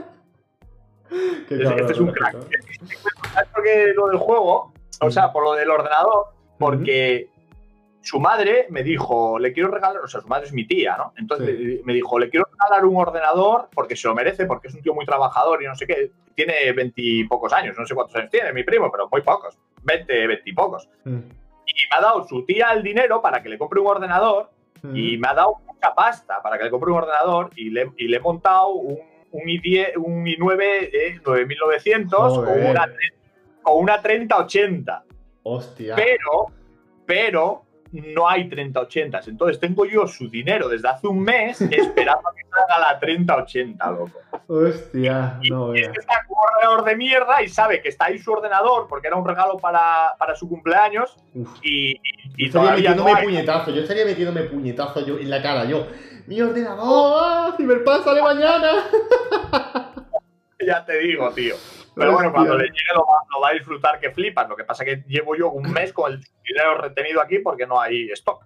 Qué 1.10 1.56
Este- 1.56 1.64
cabrón, 1.64 1.80
este 1.80 1.94
es 1.94 2.00
un 2.00 2.08
lo 2.08 2.14
crack. 2.14 2.36
escucho. 2.36 3.00
¿Sabes 3.34 3.50
por 3.54 3.64
qué 3.64 3.94
lo 3.96 4.08
del 4.08 4.18
juego? 4.18 4.74
O 5.02 5.10
sea, 5.12 5.32
por 5.32 5.44
lo 5.44 5.54
del 5.54 5.70
ordenador, 5.70 6.26
porque 6.60 7.30
su 8.08 8.22
madre 8.22 8.68
me 8.70 8.84
dijo, 8.84 9.38
le 9.38 9.52
quiero 9.52 9.70
regalar, 9.70 10.02
o 10.02 10.08
sea, 10.08 10.22
su 10.22 10.30
madre 10.30 10.46
es 10.46 10.54
mi 10.54 10.66
tía, 10.66 10.96
¿no? 10.96 11.14
Entonces 11.18 11.84
me 11.84 11.94
dijo, 11.94 12.18
le 12.18 12.30
quiero 12.30 12.48
regalar 12.50 12.86
un 12.86 12.96
ordenador 12.96 13.68
porque 13.74 13.98
se 13.98 14.08
lo 14.08 14.16
merece, 14.16 14.46
porque 14.46 14.70
es 14.70 14.76
un 14.76 14.82
tío 14.82 14.94
muy 14.94 15.06
trabajador 15.06 15.62
y 15.62 15.66
no 15.66 15.76
sé 15.76 15.86
qué. 15.86 16.12
Tiene 16.34 16.72
veintipocos 16.72 17.52
años, 17.52 17.76
no 17.78 17.86
sé 17.86 17.94
cuántos 17.94 18.16
años 18.16 18.32
tiene 18.32 18.54
mi 18.54 18.64
primo, 18.64 18.90
pero 18.90 19.10
muy 19.12 19.22
pocos. 19.24 19.60
Veinte, 19.84 20.26
veintipocos. 20.26 20.88
Mm, 21.04 21.18
Y 21.18 21.74
me 21.92 21.98
ha 21.98 22.02
dado 22.02 22.26
su 22.26 22.46
tía 22.46 22.72
el 22.72 22.82
dinero 22.82 23.22
para 23.22 23.44
que 23.44 23.50
le 23.50 23.58
compre 23.58 23.82
un 23.82 23.88
ordenador 23.88 24.52
mm. 24.84 24.96
y 24.96 25.18
me 25.18 25.28
ha 25.28 25.34
dado 25.34 25.56
mucha 25.68 25.94
pasta 25.94 26.42
para 26.42 26.58
que 26.58 26.64
le 26.64 26.70
compre 26.70 26.90
un 26.90 27.00
ordenador 27.00 27.50
y 27.58 27.72
le, 27.72 27.92
y 27.98 28.08
le 28.08 28.16
he 28.16 28.22
montado 28.22 28.70
un, 28.70 29.00
un 29.32 29.44
i10, 29.44 29.98
un 29.98 30.24
i9 30.26 30.62
eh, 30.62 31.20
9900 31.26 32.40
con 32.40 32.66
una, 32.66 32.86
con 33.62 33.84
una 33.84 34.02
3080. 34.02 35.04
Hostia. 35.44 35.96
Pero, 35.96 36.54
pero 37.06 37.67
no 37.92 38.28
hay 38.28 38.50
3080. 38.50 39.22
Entonces 39.28 39.60
tengo 39.60 39.86
yo 39.86 40.08
su 40.08 40.30
dinero 40.30 40.70
desde 40.70 40.88
hace 40.88 41.08
un 41.08 41.22
mes 41.22 41.62
esperando 41.72 42.30
a 42.30 42.34
que 42.34 42.44
salga 42.50 42.94
la 42.94 43.00
3080, 43.00 43.92
loco. 43.92 44.12
Hostia, 44.48 45.40
no 45.50 45.76
Y 45.76 45.82
es 45.82 45.90
que 45.90 46.00
está 46.00 46.24
con 46.28 46.38
un 46.38 46.44
ordenador 46.44 46.86
de 46.86 46.96
mierda 46.96 47.44
y 47.44 47.50
sabe 47.50 47.82
que 47.82 47.90
está 47.90 48.06
ahí 48.06 48.18
su 48.18 48.32
ordenador 48.32 48.88
porque 48.88 49.08
era 49.08 49.18
un 49.18 49.28
regalo 49.28 49.58
para, 49.58 50.14
para 50.18 50.36
su 50.36 50.48
cumpleaños 50.48 51.18
Uf. 51.34 51.50
y, 51.62 51.92
y, 51.92 52.00
Yo 52.00 52.04
y 52.38 52.46
estaría 52.46 52.96
no 52.96 53.04
metiéndome 53.04 53.24
puñetazo, 53.24 53.72
yo 53.72 53.82
estaría 53.82 54.06
metiéndome 54.06 54.44
puñetazo 54.44 55.06
yo 55.06 55.18
en 55.18 55.30
la 55.30 55.42
cara, 55.42 55.66
yo. 55.66 55.88
¡Mi 56.28 56.42
ordenador! 56.42 57.22
¡Ah! 57.24 57.54
¡Cyberpunk 57.58 58.04
sale 58.04 58.22
mañana! 58.22 58.72
Ya 60.66 60.84
te 60.84 60.98
digo, 60.98 61.30
tío. 61.32 61.56
Pero 61.98 62.12
bueno, 62.14 62.32
cuando 62.32 62.58
le 62.58 62.66
llegue 62.66 62.94
lo 62.94 63.02
va, 63.06 63.18
lo 63.34 63.42
va 63.42 63.50
a 63.50 63.54
disfrutar 63.54 64.00
que 64.00 64.12
flipas. 64.12 64.48
Lo 64.48 64.56
que 64.56 64.64
pasa 64.64 64.84
es 64.84 64.90
que 64.90 65.04
llevo 65.10 65.36
yo 65.36 65.50
un 65.50 65.64
mes 65.74 65.92
con 65.94 66.12
el 66.14 66.20
dinero 66.48 66.78
retenido 66.78 67.22
aquí 67.22 67.40
porque 67.40 67.66
no 67.66 67.80
hay 67.80 68.10
stock. 68.12 68.44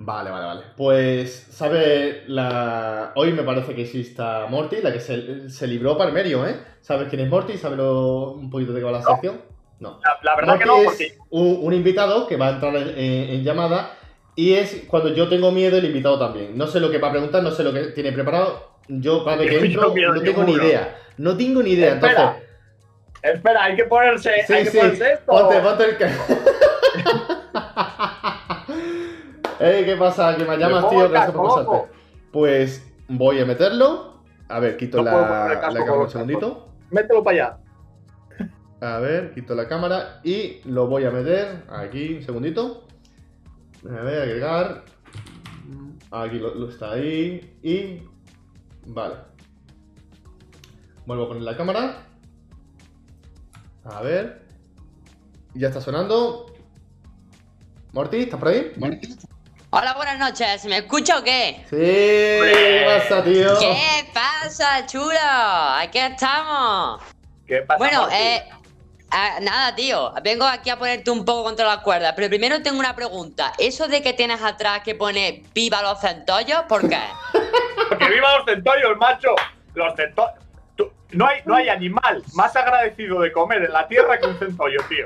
Vale, 0.00 0.30
vale, 0.30 0.46
vale. 0.46 0.60
Pues, 0.76 1.48
¿sabe 1.50 2.22
la. 2.28 3.12
Hoy 3.16 3.32
me 3.32 3.42
parece 3.42 3.74
que 3.74 3.82
exista 3.82 4.46
Morty, 4.48 4.76
la 4.80 4.92
que 4.92 5.00
se, 5.00 5.50
se 5.50 5.66
libró 5.66 5.98
para 5.98 6.10
el 6.10 6.14
medio, 6.14 6.46
¿eh? 6.46 6.56
¿Sabes 6.80 7.08
quién 7.08 7.20
es 7.22 7.28
Morty? 7.28 7.58
¿Sabes 7.58 7.78
lo- 7.78 8.32
un 8.32 8.48
poquito 8.48 8.72
de 8.72 8.78
qué 8.80 8.84
va 8.84 8.92
la 8.92 9.02
sección? 9.02 9.40
No. 9.80 9.98
La, 10.04 10.18
la 10.22 10.36
verdad 10.36 10.58
que 10.58 10.64
no, 10.66 10.76
porque 10.84 11.04
es 11.06 11.18
un, 11.30 11.58
un 11.62 11.72
invitado 11.74 12.28
que 12.28 12.36
va 12.36 12.46
a 12.48 12.50
entrar 12.52 12.76
en, 12.76 12.88
en- 12.90 13.30
en 13.30 13.44
llamada 13.44 13.96
y 14.36 14.54
es 14.54 14.84
cuando 14.86 15.12
yo 15.12 15.28
tengo 15.28 15.50
miedo 15.50 15.78
el 15.78 15.84
invitado 15.84 16.16
también. 16.18 16.56
No 16.56 16.68
sé 16.68 16.78
lo 16.78 16.90
que 16.92 16.98
va 16.98 17.08
a 17.08 17.12
preguntar, 17.12 17.42
no 17.42 17.50
sé 17.50 17.64
lo 17.64 17.72
que 17.72 17.86
tiene 17.88 18.12
preparado. 18.12 18.70
Yo 18.86 19.24
cada 19.24 19.36
vez 19.36 19.50
que 19.50 19.58
entro 19.66 19.92
no 20.14 20.20
tengo 20.22 20.44
ni 20.44 20.52
idea. 20.52 20.96
No 21.18 21.36
tengo 21.36 21.62
ni 21.62 21.70
idea. 21.70 21.94
Espera, 21.94 22.12
Entonces, 22.22 22.42
Espera, 23.22 23.64
hay 23.64 23.76
que 23.76 23.84
ponerse, 23.84 24.30
Sí, 24.46 24.52
hay 24.52 24.64
que 24.64 24.70
sí. 24.70 24.78
ponerse 24.78 25.12
esto. 25.12 25.26
Ponte, 25.26 25.60
ponte 25.60 25.84
el 25.84 25.96
Ey, 29.60 29.84
¿qué 29.84 29.96
pasa? 29.96 30.36
¿Que 30.36 30.44
me 30.44 30.56
llamas, 30.56 30.84
pongo 30.84 31.00
tío? 31.00 31.10
Gracias 31.10 31.32
por 31.34 31.48
pasarte. 31.48 31.92
Pues 32.32 32.86
voy 33.08 33.40
a 33.40 33.44
meterlo. 33.46 34.22
A 34.48 34.60
ver, 34.60 34.76
quito 34.76 34.98
No 34.98 35.04
la, 35.04 35.58
casco 35.60 35.74
la 35.74 35.84
cámara 35.84 36.04
un 36.04 36.10
segundito. 36.10 36.68
Mételo 36.90 37.24
para 37.24 37.34
allá. 37.36 37.58
A 38.80 38.98
ver, 39.00 39.32
quito 39.34 39.54
la 39.56 39.66
cámara 39.66 40.20
y 40.22 40.60
lo 40.64 40.86
voy 40.86 41.04
a 41.04 41.10
meter 41.10 41.64
aquí, 41.68 42.14
un 42.14 42.22
segundito. 42.22 42.86
A 43.84 44.02
ver, 44.02 44.22
agregar. 44.22 44.84
Aquí 46.12 46.38
lo, 46.38 46.54
lo 46.54 46.68
está 46.68 46.92
ahí. 46.92 47.58
Y. 47.62 48.02
Vale. 48.86 49.14
Vuelvo 51.08 51.24
a 51.24 51.28
poner 51.28 51.42
la 51.42 51.56
cámara. 51.56 52.02
A 53.82 54.02
ver. 54.02 54.42
Ya 55.54 55.68
está 55.68 55.80
sonando. 55.80 56.54
Morty, 57.92 58.24
¿estás 58.24 58.38
por 58.38 58.48
ahí? 58.48 58.74
Hola, 59.70 59.94
buenas 59.94 60.18
noches. 60.18 60.66
¿Me 60.66 60.76
escucha 60.76 61.18
o 61.18 61.24
qué? 61.24 61.64
Sí, 61.70 61.76
¿qué 61.76 62.84
pasa, 62.84 63.24
tío? 63.24 63.58
¿Qué 63.58 64.10
pasa, 64.12 64.84
chulo? 64.84 65.18
Aquí 65.78 65.96
estamos. 65.96 67.00
¿Qué 67.46 67.62
pasa? 67.62 67.78
Bueno, 67.78 68.02
Morty? 68.02 68.14
eh, 68.14 68.44
ah, 69.10 69.38
nada, 69.40 69.74
tío. 69.74 70.12
Vengo 70.22 70.44
aquí 70.44 70.68
a 70.68 70.78
ponerte 70.78 71.10
un 71.10 71.24
poco 71.24 71.44
contra 71.44 71.66
las 71.68 71.78
cuerdas. 71.78 72.12
Pero 72.16 72.28
primero 72.28 72.60
tengo 72.60 72.78
una 72.78 72.94
pregunta. 72.94 73.54
¿Eso 73.56 73.88
de 73.88 74.02
que 74.02 74.12
tienes 74.12 74.42
atrás 74.42 74.82
que 74.84 74.94
pone 74.94 75.42
viva 75.54 75.80
los 75.80 76.02
centollos? 76.02 76.64
¿Por 76.68 76.86
qué? 76.86 77.00
Porque 77.88 78.10
viva 78.10 78.36
los 78.36 78.44
centollos, 78.44 78.98
macho. 78.98 79.34
Los 79.72 79.96
centollos. 79.96 80.47
No 81.10 81.26
hay, 81.26 81.40
no 81.44 81.54
hay 81.54 81.68
animal 81.68 82.22
más 82.34 82.54
agradecido 82.54 83.20
de 83.20 83.32
comer 83.32 83.62
en 83.64 83.72
la 83.72 83.88
tierra 83.88 84.18
que 84.18 84.26
un 84.26 84.38
centollo, 84.38 84.78
tío. 84.88 85.04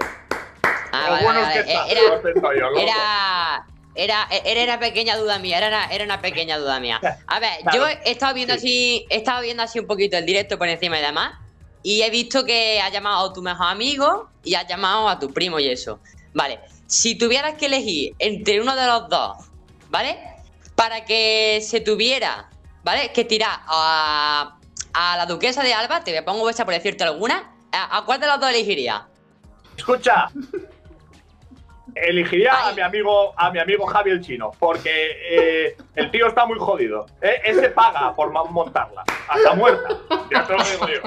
Ah, 0.93 1.11
vale, 1.11 1.25
vale, 1.25 1.41
vale. 1.43 1.61
están 1.61 1.91
Era, 1.91 2.03
los 2.03 2.23
centollos, 2.23 2.71
loco. 2.71 2.81
era, 2.81 3.67
era, 3.95 4.29
era 4.45 4.65
una 4.65 4.81
pequeña 4.81 5.17
duda 5.17 5.39
mía, 5.39 5.59
era 5.59 5.69
una, 5.69 5.87
era 5.87 6.05
una 6.05 6.21
pequeña 6.21 6.59
duda 6.59 6.81
mía. 6.81 7.01
A 7.27 7.41
ver, 7.41 7.51
Claro, 7.63 7.79
yo 7.79 7.87
he 7.87 8.11
estado 8.11 8.35
viendo 8.35 8.55
así, 8.55 9.07
he 9.11 9.17
estado 9.17 9.43
viendo 9.43 9.63
así 9.63 9.79
un 9.79 9.87
poquito 9.87 10.17
el 10.17 10.27
directo 10.27 10.59
por 10.59 10.69
encima 10.69 10.99
y 10.99 11.03
demás, 11.03 11.39
y 11.83 12.03
he 12.03 12.11
visto 12.11 12.45
que 12.45 12.81
has 12.81 12.93
llamado 12.93 13.31
a 13.31 13.33
tu 13.33 13.43
mejor 13.43 13.69
amigo 13.69 14.29
y 14.43 14.55
has 14.55 14.67
llamado 14.67 15.09
a 15.09 15.19
tu 15.19 15.33
primo 15.33 15.59
y 15.61 15.69
eso. 15.69 16.01
Vale, 16.35 16.61
si 16.87 17.17
tuvieras 17.17 17.55
que 17.55 17.67
elegir 17.67 18.15
entre 18.19 18.61
uno 18.61 18.75
de 18.75 18.87
los 18.87 19.09
dos, 19.09 19.37
¿vale? 19.91 20.19
Para 20.75 21.05
que 21.05 21.61
se 21.63 21.81
tuviera, 21.81 22.49
¿vale? 22.83 23.13
Que 23.13 23.25
tirar 23.25 23.61
a, 23.67 24.57
a 24.95 25.17
la 25.17 25.27
duquesa 25.27 25.63
de 25.63 25.75
Alba, 25.75 26.03
te 26.05 26.23
pongo 26.23 26.49
esa 26.51 26.65
por 26.65 26.75
decirte 26.75 27.05
alguna, 27.05 27.53
¿a, 27.73 27.99
a 27.99 28.05
cuál 28.05 28.21
de 28.21 28.27
los 28.27 28.41
dos 28.41 28.51
elegirías? 28.51 29.03
Escucha. 29.77 30.29
Elegiría 31.95 32.69
a 32.69 32.73
mi 32.73 32.81
amigo, 32.81 33.35
a 33.37 33.51
mi 33.51 33.59
amigo 33.59 33.85
Javi 33.87 34.13
el 34.13 34.23
chino, 34.25 34.51
porque 34.59 35.11
eh, 35.29 35.77
el 35.95 36.11
tío 36.11 36.27
está 36.27 36.47
muy 36.47 36.59
jodido. 36.59 37.05
Eh, 37.21 37.41
ese 37.45 37.69
paga 37.69 38.15
por 38.15 38.31
montarla, 38.51 39.05
hasta 39.29 39.53
muerta. 39.55 39.89
Ya 40.31 40.47
te 40.47 40.53
lo 40.57 40.65
digo 40.65 40.89
yo. 40.89 41.03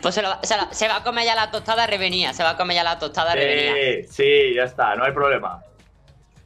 Pues 0.00 0.14
se, 0.14 0.22
lo- 0.22 0.38
se 0.42 0.56
lo- 0.56 0.72
se 0.72 0.88
va 0.88 0.96
a 0.96 1.02
comer 1.02 1.26
ya 1.26 1.34
la 1.34 1.50
tostada 1.50 1.86
revenía, 1.86 2.32
se 2.32 2.42
va 2.42 2.50
a 2.50 2.56
comer 2.56 2.76
ya 2.76 2.84
la 2.84 2.98
tostada 2.98 3.34
revenía. 3.34 3.74
Sí, 4.08 4.12
sí, 4.50 4.54
ya 4.54 4.62
está, 4.64 4.94
no 4.96 5.04
hay 5.04 5.12
problema. 5.12 5.62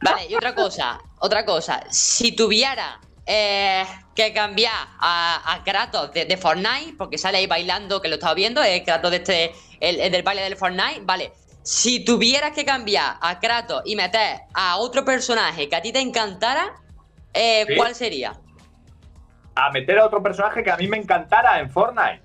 Vale, 0.01 0.25
y 0.27 0.35
otra 0.35 0.53
cosa, 0.53 0.99
otra 1.19 1.45
cosa. 1.45 1.83
Si 1.89 2.33
tuviera 2.35 2.99
eh, 3.25 3.83
que 4.15 4.33
cambiar 4.33 4.73
a, 4.99 5.53
a 5.53 5.63
Kratos 5.63 6.11
de, 6.13 6.25
de 6.25 6.37
Fortnite, 6.37 6.93
porque 6.97 7.17
sale 7.17 7.37
ahí 7.39 7.47
bailando, 7.47 8.01
que 8.01 8.07
lo 8.07 8.15
estaba 8.15 8.33
viendo, 8.33 8.61
es 8.61 8.83
Kratos 8.83 9.11
de 9.11 9.17
este, 9.17 9.51
el, 9.79 9.99
el 9.99 10.11
del 10.11 10.23
baile 10.23 10.41
del 10.43 10.55
Fortnite, 10.55 11.01
vale. 11.03 11.31
Si 11.63 12.05
tuvieras 12.05 12.51
que 12.51 12.63
cambiar 12.63 13.17
a 13.21 13.39
Kratos 13.39 13.81
y 13.85 13.95
meter 13.95 14.41
a 14.53 14.77
otro 14.77 15.03
personaje 15.03 15.67
que 15.67 15.75
a 15.75 15.81
ti 15.81 15.91
te 15.91 15.99
encantara, 15.99 16.73
eh, 17.33 17.65
Sí. 17.67 17.75
¿cuál 17.75 17.95
sería? 17.95 18.33
A 19.55 19.71
meter 19.71 19.97
a 19.99 20.05
otro 20.05 20.21
personaje 20.21 20.63
que 20.63 20.69
a 20.71 20.77
mí 20.77 20.87
me 20.87 20.97
encantara 20.97 21.59
en 21.59 21.69
Fortnite. 21.69 22.21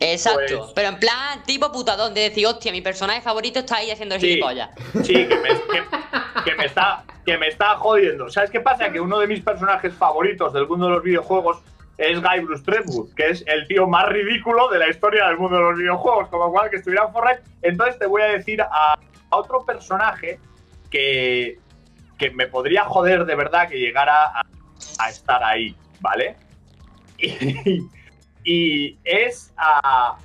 Exacto. 0.00 0.58
Pues- 0.58 0.72
Pero 0.74 0.88
en 0.88 0.98
plan 0.98 1.42
tipo 1.44 1.70
putadón, 1.72 2.14
de 2.14 2.22
decir, 2.22 2.46
hostia, 2.46 2.72
mi 2.72 2.80
personaje 2.80 3.20
favorito 3.20 3.60
está 3.60 3.76
ahí 3.76 3.90
haciendo 3.90 4.16
Sí. 4.18 4.26
gilipollas. 4.28 4.70
Sí, 5.04 5.12
que 5.26 5.36
me, 5.36 5.48
que- 5.48 6.44
que 6.44 6.54
me 6.56 6.64
está, 6.66 7.04
que 7.24 7.38
me 7.38 7.48
está 7.48 7.76
jodiendo. 7.76 8.28
¿Sabes 8.30 8.50
qué 8.50 8.60
pasa? 8.60 8.90
Que 8.90 9.00
uno 9.00 9.18
de 9.18 9.26
mis 9.26 9.40
personajes 9.40 9.94
favoritos 9.94 10.52
del 10.52 10.66
mundo 10.66 10.86
de 10.86 10.92
los 10.94 11.02
videojuegos 11.02 11.58
es 11.96 12.20
Guy 12.20 12.40
Bruce 12.40 12.64
Trentwood, 12.64 13.14
que 13.14 13.28
es 13.30 13.44
el 13.46 13.66
tío 13.68 13.86
más 13.86 14.08
ridículo 14.08 14.68
de 14.68 14.78
la 14.80 14.88
historia 14.90 15.28
del 15.28 15.38
mundo 15.38 15.56
de 15.58 15.62
los 15.62 15.78
videojuegos, 15.78 16.28
con 16.28 16.40
lo 16.40 16.50
cual 16.50 16.68
que 16.68 16.76
estuviera 16.76 17.04
en 17.06 17.12
Fortnite. 17.12 17.42
Entonces 17.62 17.98
te 17.98 18.06
voy 18.06 18.22
a 18.22 18.26
decir 18.26 18.60
a, 18.60 18.94
a 18.94 19.36
otro 19.36 19.64
personaje 19.64 20.40
que, 20.90 21.58
que 22.18 22.30
me 22.30 22.46
podría 22.48 22.84
joder 22.84 23.24
de 23.24 23.34
verdad 23.36 23.68
que 23.68 23.78
llegara 23.78 24.24
a, 24.26 24.42
a 24.98 25.08
estar 25.08 25.42
ahí, 25.44 25.74
¿vale? 26.00 26.36
Y, 27.18 27.80
y 28.44 28.98
es 29.04 29.52
a, 29.56 30.16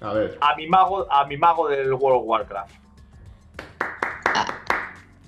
A 0.00 0.12
ver. 0.12 0.38
a 0.40 0.54
mi 0.56 0.66
mago, 0.66 1.06
a 1.12 1.24
mi 1.26 1.36
mago 1.36 1.68
del 1.68 1.92
World 1.92 2.20
of 2.20 2.24
Warcraft. 2.26 2.72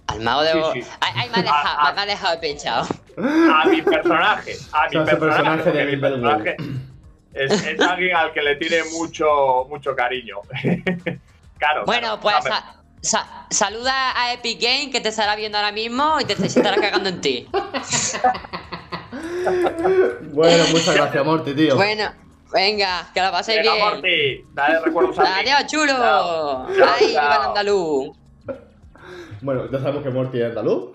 Al 0.06 0.20
mago 0.20 0.42
de. 0.42 0.52
Sí, 0.52 0.82
sí. 0.82 0.88
Ay, 1.00 1.12
ay, 1.16 1.28
me 1.30 1.38
ha 1.38 1.42
dejado, 1.42 1.76
Ah, 1.78 1.88
ah. 1.88 1.92
me 1.92 2.00
ha 2.00 2.06
dejado 2.06 2.40
pinchado. 2.40 2.86
a 3.18 3.64
mi 3.68 3.82
personaje. 3.82 4.52
A 4.72 4.88
mi 4.88 4.96
O 4.96 5.04
sea, 5.04 5.12
ese 5.12 5.16
personaje. 5.16 5.70
de 5.72 5.84
mi 5.84 5.96
personaje 5.96 6.56
es, 7.34 7.52
es 7.66 7.80
alguien 7.80 8.16
al 8.16 8.32
que 8.32 8.40
le 8.42 8.56
tiene 8.56 8.78
mucho, 8.98 9.66
mucho 9.68 9.94
cariño. 9.94 10.36
claro. 11.58 11.84
Bueno, 11.84 12.18
claro, 12.20 12.40
pues 12.42 12.54
sa- 13.02 13.46
saluda 13.50 14.18
a 14.20 14.32
Epic 14.32 14.60
Game 14.60 14.90
que 14.90 15.00
te 15.00 15.10
estará 15.10 15.36
viendo 15.36 15.58
ahora 15.58 15.72
mismo 15.72 16.18
y 16.20 16.24
te, 16.24 16.34
se 16.36 16.46
estará 16.46 16.76
cagando 16.80 17.08
en 17.10 17.20
ti. 17.20 17.48
Bueno, 20.32 20.64
muchas 20.70 20.94
gracias, 20.94 21.24
Morty, 21.24 21.54
tío. 21.54 21.76
Bueno, 21.76 22.04
venga, 22.52 23.08
que 23.12 23.20
la 23.20 23.30
paséis 23.32 23.58
Venga, 23.58 23.74
bien. 23.74 23.84
Morty, 23.86 24.44
dale 24.54 24.80
recuerdos 24.80 25.18
a. 25.18 25.38
Adiós, 25.38 25.66
chulo. 25.66 25.92
Chao. 25.92 26.66
Chao, 26.76 26.88
Ay, 27.00 27.06
viva 27.08 27.22
el 27.22 27.28
chao. 27.30 27.42
andaluz. 27.48 28.16
Bueno, 29.40 29.70
ya 29.70 29.78
sabemos 29.78 30.02
que 30.02 30.10
Morty 30.10 30.38
es 30.40 30.44
andaluz. 30.46 30.90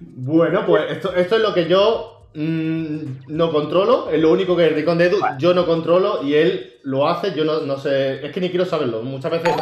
bueno, 0.00 0.64
pues 0.66 0.90
esto, 0.92 1.12
esto 1.14 1.36
es 1.36 1.42
lo 1.42 1.52
que 1.52 1.66
yo 1.68 2.28
mm, 2.34 2.98
no 3.28 3.50
controlo. 3.52 4.10
Es 4.10 4.20
lo 4.20 4.30
único 4.30 4.56
que 4.56 4.66
el 4.68 4.74
Rincón 4.74 4.98
de 4.98 5.06
Edu 5.06 5.20
Vale. 5.20 5.36
yo 5.38 5.52
no 5.54 5.66
controlo 5.66 6.22
y 6.22 6.34
él 6.34 6.74
lo 6.84 7.08
hace. 7.08 7.34
Yo 7.34 7.44
no, 7.44 7.60
no 7.62 7.78
sé. 7.78 8.24
Es 8.24 8.32
que 8.32 8.40
ni 8.40 8.50
quiero 8.50 8.64
saberlo. 8.64 9.02
Muchas 9.02 9.30
veces, 9.32 9.52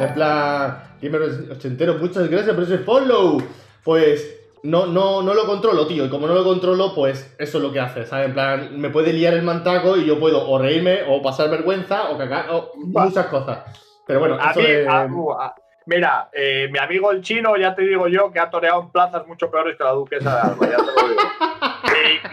en 0.00 0.14
plan, 0.14 0.82
Gamer 1.02 1.22
ochentero, 1.52 1.94
muchas 1.98 2.28
gracias 2.28 2.54
por 2.54 2.64
ese 2.64 2.78
follow. 2.78 3.42
Pues 3.84 4.34
no, 4.66 4.86
no, 4.86 5.22
no 5.22 5.34
lo 5.34 5.46
controlo, 5.46 5.86
tío. 5.86 6.04
Y 6.04 6.08
como 6.10 6.26
no 6.26 6.34
lo 6.34 6.44
controlo, 6.44 6.94
pues 6.94 7.34
eso 7.38 7.58
es 7.58 7.62
lo 7.64 7.72
que 7.72 7.80
hace. 7.80 8.04
¿Sabes? 8.06 8.26
En 8.26 8.34
plan, 8.34 8.80
me 8.80 8.90
puede 8.90 9.12
liar 9.12 9.34
el 9.34 9.42
mantaco 9.42 9.96
y 9.96 10.04
yo 10.04 10.18
puedo 10.20 10.48
o 10.48 10.58
reírme 10.58 11.00
o 11.08 11.22
pasar 11.22 11.48
vergüenza 11.50 12.10
o 12.10 12.18
cagar 12.18 12.46
o 12.50 12.72
muchas 12.76 13.26
cosas. 13.26 13.58
Pero 14.06 14.20
bueno, 14.20 14.36
A 14.40 14.50
eso 14.50 14.60
mí, 14.60 14.66
es- 14.66 14.86
a- 14.88 15.02
a- 15.02 15.54
mira, 15.86 16.28
eh, 16.32 16.68
mi 16.72 16.78
amigo 16.78 17.10
el 17.10 17.20
chino, 17.22 17.56
ya 17.56 17.74
te 17.74 17.82
digo 17.82 18.08
yo, 18.08 18.30
que 18.32 18.38
ha 18.40 18.50
toreado 18.50 18.82
en 18.82 18.90
plazas 18.90 19.26
mucho 19.26 19.50
peores 19.50 19.76
que 19.76 19.84
la 19.84 19.90
duquesa 19.92 20.34
de 20.34 20.40
Alba, 20.42 20.68
ya 20.68 20.76
te 20.76 20.82
lo 21.02 21.08
digo. 21.08 21.22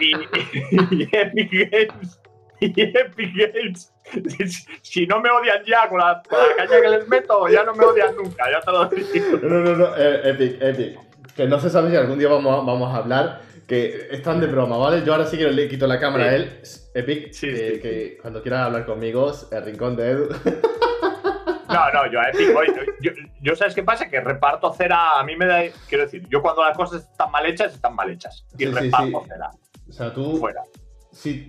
y, 0.00 0.12
y- 0.12 1.02
y 1.02 1.08
Epic 1.12 1.70
Games, 1.70 2.20
y 2.60 2.80
Epic 2.80 3.30
Games, 3.34 3.92
si, 4.28 4.68
si 4.82 5.06
no 5.06 5.20
me 5.20 5.30
odian 5.30 5.64
ya 5.66 5.88
con 5.88 5.98
la, 5.98 6.22
con 6.28 6.38
la 6.38 6.56
caña 6.56 6.80
que 6.80 6.88
les 6.88 7.08
meto, 7.08 7.48
ya 7.48 7.64
no 7.64 7.74
me 7.74 7.84
odian 7.84 8.14
nunca, 8.16 8.44
ya 8.50 8.60
te 8.60 8.70
lo 8.72 8.84
digo. 8.88 9.38
No, 9.42 9.60
no, 9.60 9.76
no, 9.76 9.96
eh, 9.96 10.20
Epic, 10.30 10.62
Epic. 10.62 10.98
Que 11.36 11.46
no 11.46 11.58
se 11.58 11.70
sabe 11.70 11.90
si 11.90 11.96
algún 11.96 12.18
día 12.18 12.28
vamos 12.28 12.52
a, 12.52 12.64
vamos 12.64 12.94
a 12.94 12.98
hablar. 12.98 13.40
que 13.66 14.08
están 14.10 14.40
de 14.40 14.46
broma, 14.46 14.76
¿vale? 14.76 15.02
Yo 15.04 15.12
ahora 15.12 15.26
sí 15.26 15.36
que 15.38 15.46
le 15.50 15.68
quito 15.68 15.86
la 15.86 15.98
cámara 15.98 16.24
a 16.26 16.34
él. 16.36 16.60
Epic, 16.94 17.32
Sí, 17.32 17.48
que, 17.48 17.56
sí, 17.74 17.80
que 17.80 18.18
cuando 18.20 18.42
quiera 18.42 18.66
hablar 18.66 18.84
conmigo, 18.86 19.32
el 19.50 19.64
rincón 19.64 19.96
de 19.96 20.10
Edu. 20.10 20.28
No, 21.68 21.90
no, 21.92 22.12
yo 22.12 22.20
a 22.20 22.28
Epic, 22.30 22.54
oye, 22.56 22.72
yo, 23.00 23.10
yo, 23.40 23.56
¿sabes 23.56 23.74
qué 23.74 23.82
pasa? 23.82 24.08
Que 24.08 24.20
reparto 24.20 24.72
cera, 24.74 25.18
a 25.18 25.24
mí 25.24 25.34
me 25.34 25.46
da, 25.46 25.62
quiero 25.88 26.04
decir, 26.04 26.22
yo 26.28 26.40
cuando 26.40 26.62
las 26.62 26.76
cosas 26.76 27.02
están 27.10 27.30
mal 27.32 27.44
hechas, 27.46 27.74
están 27.74 27.96
mal 27.96 28.08
hechas. 28.10 28.44
Y 28.56 28.66
Sí, 28.66 28.70
reparto 28.70 29.24
cera, 29.26 29.50
o 29.88 29.92
sea, 29.92 30.12
tú. 30.12 30.36
fuera. 30.36 30.62
Si, 31.10 31.48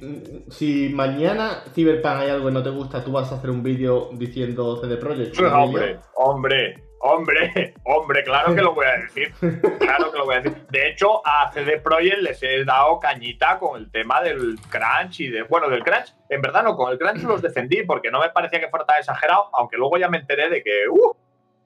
si 0.49 0.89
mañana 0.89 1.63
Cyberpunk 1.73 2.15
hay 2.15 2.29
algo 2.29 2.47
que 2.47 2.53
no 2.53 2.63
te 2.63 2.69
gusta, 2.69 3.03
tú 3.03 3.11
vas 3.11 3.31
a 3.31 3.35
hacer 3.35 3.49
un 3.49 3.61
vídeo 3.61 4.09
diciendo 4.13 4.79
CD 4.81 4.97
Projekt. 4.97 5.37
Hombre, 5.39 5.99
hombre, 6.15 6.83
hombre, 7.05 7.73
hombre, 7.83 8.23
claro 8.23 8.55
que 8.55 8.61
lo 8.61 8.73
voy 8.73 8.85
a 8.85 8.97
decir. 8.97 9.33
Claro 9.79 10.11
que 10.11 10.17
lo 10.17 10.25
voy 10.25 10.35
a 10.35 10.41
decir. 10.41 10.65
De 10.69 10.89
hecho, 10.89 11.25
a 11.25 11.51
CD 11.53 11.79
Projekt 11.79 12.17
les 12.21 12.41
he 12.43 12.63
dado 12.65 12.99
cañita 12.99 13.59
con 13.59 13.79
el 13.79 13.91
tema 13.91 14.21
del 14.21 14.57
crunch 14.69 15.19
y 15.21 15.29
de. 15.29 15.43
Bueno, 15.43 15.69
del 15.69 15.83
crunch, 15.83 16.13
en 16.29 16.41
verdad 16.41 16.63
no, 16.63 16.75
con 16.75 16.91
el 16.91 16.97
crunch 16.97 17.23
los 17.23 17.41
defendí 17.41 17.83
porque 17.83 18.11
no 18.11 18.19
me 18.19 18.29
parecía 18.29 18.59
que 18.59 18.69
fuera 18.69 18.85
tan 18.85 18.99
exagerado, 18.99 19.49
aunque 19.53 19.77
luego 19.77 19.97
ya 19.97 20.09
me 20.09 20.17
enteré 20.17 20.49
de 20.49 20.63
que. 20.63 20.87
¡Uh! 20.89 21.15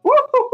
¡Uh! 0.03 0.11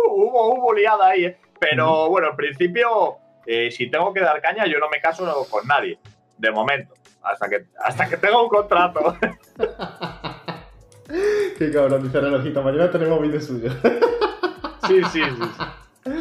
hubo, 0.07 0.53
hubo 0.53 0.73
liada 0.73 1.07
ahí, 1.07 1.25
¿eh? 1.25 1.37
Pero 1.59 2.09
bueno, 2.09 2.29
en 2.29 2.35
principio, 2.35 3.17
eh, 3.45 3.71
si 3.71 3.89
tengo 3.89 4.13
que 4.13 4.21
dar 4.21 4.41
caña, 4.41 4.65
yo 4.65 4.79
no 4.79 4.89
me 4.89 4.99
caso 5.01 5.47
con 5.49 5.67
nadie, 5.67 5.99
de 6.37 6.51
momento. 6.51 6.93
Hasta 7.21 7.49
que, 7.49 7.65
hasta 7.83 8.07
que 8.07 8.17
tenga 8.17 8.41
un 8.41 8.49
contrato. 8.49 9.17
Qué 11.57 11.71
cabrón, 11.71 12.03
dice 12.03 12.19
relojito. 12.19 12.61
Mañana 12.61 12.91
tenemos 12.91 13.21
vídeo 13.21 13.39
suyo. 13.41 13.71
Sí, 14.87 15.01
sí, 15.11 15.21
sí. 15.23 16.11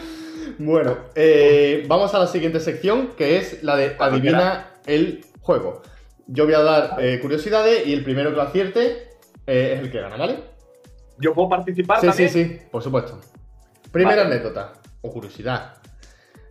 Bueno, 0.59 0.97
eh, 1.15 1.85
vamos 1.89 2.15
a 2.15 2.19
la 2.19 2.27
siguiente 2.27 2.61
sección, 2.61 3.09
que 3.17 3.39
es 3.39 3.62
la 3.62 3.77
de 3.77 3.97
adivina 3.99 4.71
el 4.87 5.25
juego. 5.41 5.83
Yo 6.27 6.45
voy 6.45 6.55
a 6.55 6.61
dar 6.61 6.97
eh, 7.01 7.19
curiosidades 7.21 7.87
y 7.87 7.93
el 7.93 8.03
primero 8.05 8.31
que 8.31 8.37
lo 8.37 8.43
acierte 8.43 9.09
eh, 9.47 9.75
es 9.75 9.81
el 9.81 9.91
que 9.91 10.01
gana, 10.01 10.17
¿vale? 10.17 10.39
¿Yo 11.19 11.35
puedo 11.35 11.49
participar 11.49 12.01
Sí, 12.01 12.07
también? 12.07 12.29
sí, 12.31 12.45
sí, 12.45 12.61
por 12.71 12.83
supuesto. 12.83 13.21
Primera 13.93 14.23
Vale. 14.23 14.35
anécdota 14.37 14.73
o 15.03 15.11
curiosidad. 15.12 15.75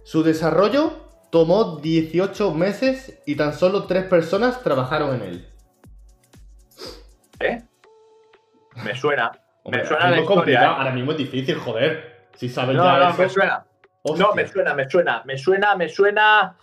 Su 0.04 0.22
desarrollo 0.24 0.94
tomó 1.32 1.78
18 1.78 2.54
meses 2.54 3.20
y 3.26 3.36
tan 3.36 3.54
solo 3.54 3.86
3 3.86 4.06
personas 4.06 4.62
trabajaron 4.62 5.16
en 5.16 5.22
él. 5.24 5.48
¿Eh? 7.40 7.64
Me 8.84 8.96
suena. 8.96 9.32
Hombre, 9.64 9.82
me 9.82 9.88
suena 9.88 10.04
ahora 10.04 10.10
la 10.12 10.18
mismo 10.18 10.32
es 10.32 10.36
complicado, 10.38 10.66
historia. 10.66 10.78
¿eh? 10.78 10.80
Ahora 10.84 10.92
mismo 10.96 11.12
es 11.12 11.18
difícil, 11.18 11.56
joder. 11.56 12.28
Si 12.36 12.50
sabes 12.50 12.76
No, 12.76 12.84
ya 12.84 12.98
no, 13.00 13.10
eso. 13.10 13.22
me 13.22 13.30
suena. 13.30 13.66
hostia. 14.02 14.26
No, 14.28 14.34
me 14.36 14.48
suena, 14.48 14.74
me 14.74 14.90
suena. 14.90 15.22
Me 15.26 15.38
suena, 15.38 15.76
me 15.76 15.90
suena. 15.90 16.58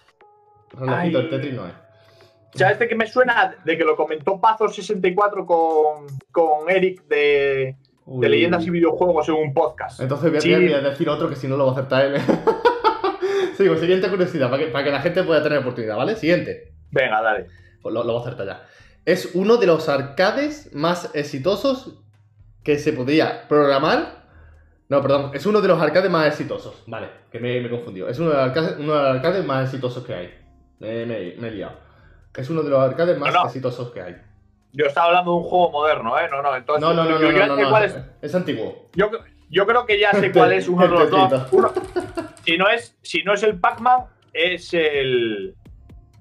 Relojito, 0.72 1.18
el 1.20 1.30
Tetris 1.30 1.54
no 1.54 1.66
es. 1.66 1.72
¿Sabes 2.54 2.78
de 2.80 2.88
qué 2.88 2.94
me 2.96 3.06
suena? 3.06 3.54
De 3.64 3.78
que 3.78 3.84
lo 3.84 3.94
comentó 3.96 4.40
Pazo64 4.40 5.46
con, 5.46 6.06
con 6.32 6.68
Eric 6.68 7.04
de, 7.06 7.76
de 8.06 8.28
Leyendas 8.28 8.66
y 8.66 8.70
Videojuegos 8.70 9.28
en 9.28 9.36
un 9.36 9.54
podcast. 9.54 10.00
Entonces 10.00 10.30
voy 10.30 10.38
a, 10.38 10.40
Sí. 10.40 10.52
voy 10.54 10.72
a 10.72 10.80
decir 10.80 11.08
otro 11.08 11.28
que 11.28 11.36
si 11.36 11.46
no 11.46 11.56
lo 11.56 11.66
va 11.66 11.70
a 11.70 11.74
acertar 11.74 12.04
él. 12.06 12.20
Sigo, 13.56 13.76
siguiente 13.76 14.08
curiosidad, 14.08 14.50
para 14.50 14.64
que, 14.64 14.70
para 14.70 14.84
que 14.84 14.90
la 14.90 15.00
gente 15.00 15.22
pueda 15.22 15.42
tener 15.42 15.58
oportunidad, 15.58 15.96
¿vale? 15.96 16.16
Siguiente. 16.16 16.72
Venga, 16.90 17.20
dale. 17.22 17.46
Pues 17.82 17.94
lo, 17.94 18.02
lo 18.04 18.12
voy 18.14 18.22
a 18.22 18.24
acertar 18.26 18.46
ya. 18.46 18.62
Es 19.04 19.34
uno 19.34 19.56
de 19.56 19.66
los 19.66 19.88
arcades 19.88 20.70
más 20.74 21.10
exitosos 21.14 22.02
que 22.64 22.78
se 22.78 22.92
podía 22.92 23.46
programar. 23.48 24.20
No, 24.88 25.00
perdón, 25.00 25.30
es 25.34 25.46
uno 25.46 25.60
de 25.60 25.68
los 25.68 25.80
arcades 25.80 26.10
más 26.10 26.26
exitosos. 26.26 26.82
Vale, 26.86 27.08
que 27.30 27.38
me, 27.38 27.60
me 27.60 27.66
he 27.66 27.70
confundido. 27.70 28.08
Es 28.08 28.18
uno 28.18 28.30
de 28.30 28.36
los 28.36 28.44
arcades, 28.44 28.76
uno 28.78 28.94
de 28.94 29.02
los 29.02 29.16
arcades 29.16 29.44
más 29.44 29.64
exitosos 29.66 30.04
que 30.04 30.14
hay. 30.14 30.34
Me, 30.80 31.06
me- 31.06 31.34
me 31.38 31.48
he 31.48 31.50
liado. 31.52 31.74
Es 32.34 32.48
uno 32.50 32.62
de 32.62 32.70
los 32.70 32.80
arcades 32.80 33.18
más 33.18 33.32
No, 33.32 33.40
no. 33.42 33.46
exitosos 33.46 33.90
que 33.92 34.02
hay. 34.02 34.16
Yo 34.72 34.86
estaba 34.86 35.08
hablando 35.08 35.32
de 35.32 35.36
un 35.38 35.42
juego 35.44 35.70
moderno, 35.72 36.18
¿eh? 36.18 36.28
No, 36.30 36.42
no, 36.42 36.54
entonces. 36.56 36.80
No, 36.80 36.92
no, 36.94 37.04
no, 37.04 37.20
yo, 37.20 37.46
no, 37.46 37.78
es. 37.78 37.96
Es 38.22 38.34
antiguo. 38.34 38.88
Yo, 38.94 39.10
yo 39.50 39.66
creo 39.66 39.84
que 39.86 39.98
ya 39.98 40.12
sé 40.12 40.30
cuál 40.32 40.52
es 40.52 40.68
uno 40.68 40.82
de 40.82 40.88
los 40.88 41.10
dos. 41.10 41.52
Uno- 41.52 41.72
si, 42.44 42.56
no 42.56 42.68
es, 42.68 42.96
si 43.02 43.22
no 43.22 43.34
es 43.34 43.42
el 43.42 43.58
Pac-Man, 43.58 44.04
es 44.32 44.72
el. 44.74 45.54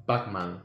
Pac-Man. 0.05 0.61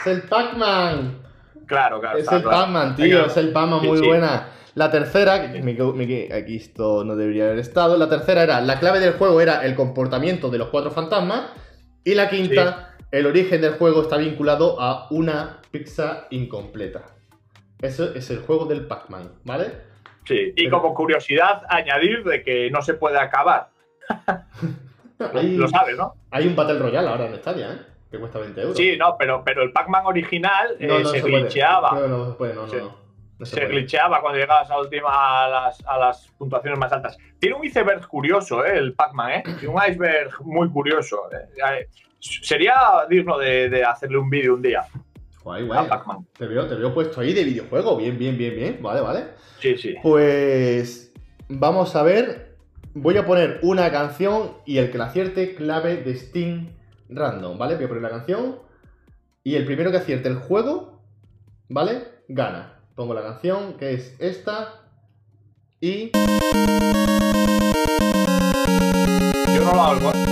Es 0.00 0.06
el 0.06 0.22
Pac-Man. 0.22 1.18
Claro, 1.66 2.00
claro. 2.00 2.18
Es 2.18 2.30
el 2.30 2.42
claro. 2.42 2.50
Pac-Man, 2.58 2.96
tío, 2.96 3.26
es 3.26 3.36
el 3.36 3.52
Pac-Man 3.52 3.80
Sí, 3.80 3.86
muy 3.88 3.98
sí. 3.98 4.06
buena. 4.06 4.48
La 4.74 4.90
tercera, 4.90 5.52
que 5.52 6.30
aquí 6.34 6.56
esto 6.56 7.04
no 7.04 7.14
debería 7.16 7.44
haber 7.44 7.58
estado. 7.60 7.96
La 7.96 8.08
tercera 8.08 8.42
era, 8.42 8.60
la 8.60 8.78
clave 8.80 8.98
del 9.00 9.12
juego 9.14 9.40
era 9.40 9.64
el 9.64 9.74
comportamiento 9.76 10.50
de 10.50 10.58
los 10.58 10.68
cuatro 10.68 10.90
fantasmas. 10.90 11.42
Y 12.02 12.14
la 12.14 12.28
quinta, 12.28 12.96
el 13.10 13.26
origen 13.26 13.60
del 13.60 13.74
juego 13.74 14.02
está 14.02 14.16
vinculado 14.16 14.80
a 14.80 15.06
una 15.10 15.60
pizza 15.70 16.26
incompleta. 16.30 17.02
Eso 17.80 18.12
es 18.14 18.30
el 18.30 18.38
juego 18.40 18.64
del 18.66 18.86
Pac-Man, 18.86 19.30
¿vale? 19.44 19.66
Sí, 20.26 20.52
y 20.56 20.64
Pero- 20.64 20.80
como 20.82 20.94
curiosidad, 20.94 21.62
añadir 21.68 22.24
de 22.24 22.42
que 22.42 22.70
no 22.70 22.82
se 22.82 22.94
puede 22.94 23.18
acabar. 23.18 23.68
Lo, 25.18 25.38
Hay, 25.40 25.56
lo 25.56 25.68
sabes, 25.68 25.96
¿no? 25.96 26.14
hay 26.32 26.46
un 26.48 26.56
Battle 26.56 26.78
Royale 26.80 27.08
ahora 27.08 27.26
en 27.26 27.36
Stadia, 27.36 27.72
¿eh? 27.72 27.78
Que 28.14 28.20
cuesta 28.20 28.38
20 28.38 28.60
euros. 28.60 28.76
Sí, 28.76 28.96
no, 28.96 29.16
pero, 29.18 29.42
pero 29.44 29.62
el 29.64 29.72
Pac-Man 29.72 30.06
original 30.06 30.76
eh, 30.78 30.86
No, 30.86 31.00
no 31.00 31.08
se, 31.08 31.20
puede. 31.20 31.40
glitcheaba. 31.40 31.90
No 32.06 32.30
se 32.30 32.36
puede, 32.38 32.54
no, 32.54 32.66
no, 32.66 32.72
no. 32.74 33.04
No 33.40 33.44
se 33.46 33.56
Se 33.56 33.60
puede. 33.62 33.72
glitcheaba 33.74 34.20
cuando 34.20 34.38
llegabas 34.38 34.70
a, 34.70 34.78
última, 34.78 35.44
a, 35.44 35.48
las, 35.48 35.84
a 35.84 35.98
las 35.98 36.28
puntuaciones 36.38 36.78
más 36.78 36.92
altas. 36.92 37.16
Tiene 37.40 37.56
un 37.56 37.64
iceberg 37.64 38.06
curioso, 38.06 38.64
¿eh? 38.64 38.78
El 38.78 38.94
Pac-Man, 38.94 39.30
¿eh? 39.32 39.42
Tiene 39.58 39.74
un 39.74 39.80
iceberg 39.88 40.30
muy 40.42 40.70
curioso. 40.70 41.22
eh. 41.32 41.48
Eh, 41.80 41.88
Sería 42.20 42.74
digno 43.10 43.36
de, 43.36 43.68
de 43.68 43.84
hacerle 43.84 44.16
un 44.18 44.30
vídeo 44.30 44.54
un 44.54 44.62
día 44.62 44.86
Guay, 45.42 45.66
guay. 45.66 45.88
Pac-Man. 45.88 46.26
Te 46.38 46.46
veo, 46.46 46.66
te 46.68 46.74
veo 46.76 46.94
puesto 46.94 47.20
ahí 47.20 47.32
de 47.34 47.42
videojuego. 47.44 47.96
Bien, 47.96 48.16
bien, 48.16 48.38
bien, 48.38 48.54
bien. 48.54 48.78
Vale, 48.80 49.00
vale. 49.00 49.24
Sí, 49.58 49.76
sí. 49.76 49.96
Pues 50.02 51.12
vamos 51.48 51.96
a 51.96 52.02
ver. 52.04 52.54
Voy 52.94 53.16
a 53.16 53.26
poner 53.26 53.58
una 53.62 53.90
canción 53.90 54.52
y 54.64 54.78
el 54.78 54.90
que 54.92 54.98
la 54.98 55.06
acierte, 55.06 55.56
clave 55.56 55.96
de 55.96 56.14
Steam 56.14 56.68
random, 57.08 57.58
¿vale? 57.58 57.76
Voy 57.76 57.84
a 57.84 57.88
poner 57.88 58.02
la 58.02 58.10
canción 58.10 58.58
y 59.42 59.56
el 59.56 59.66
primero 59.66 59.90
que 59.90 59.98
acierte 59.98 60.28
el 60.28 60.36
juego, 60.36 61.02
¿vale? 61.68 62.22
Gana. 62.28 62.80
Pongo 62.94 63.12
la 63.12 63.22
canción, 63.22 63.76
que 63.76 63.92
es 63.92 64.16
esta. 64.20 64.80
Y. 65.80 66.12
Yo 69.54 69.64
no 69.64 69.72
lo 69.74 69.82
hago. 69.82 70.10
¿eh? 70.10 70.24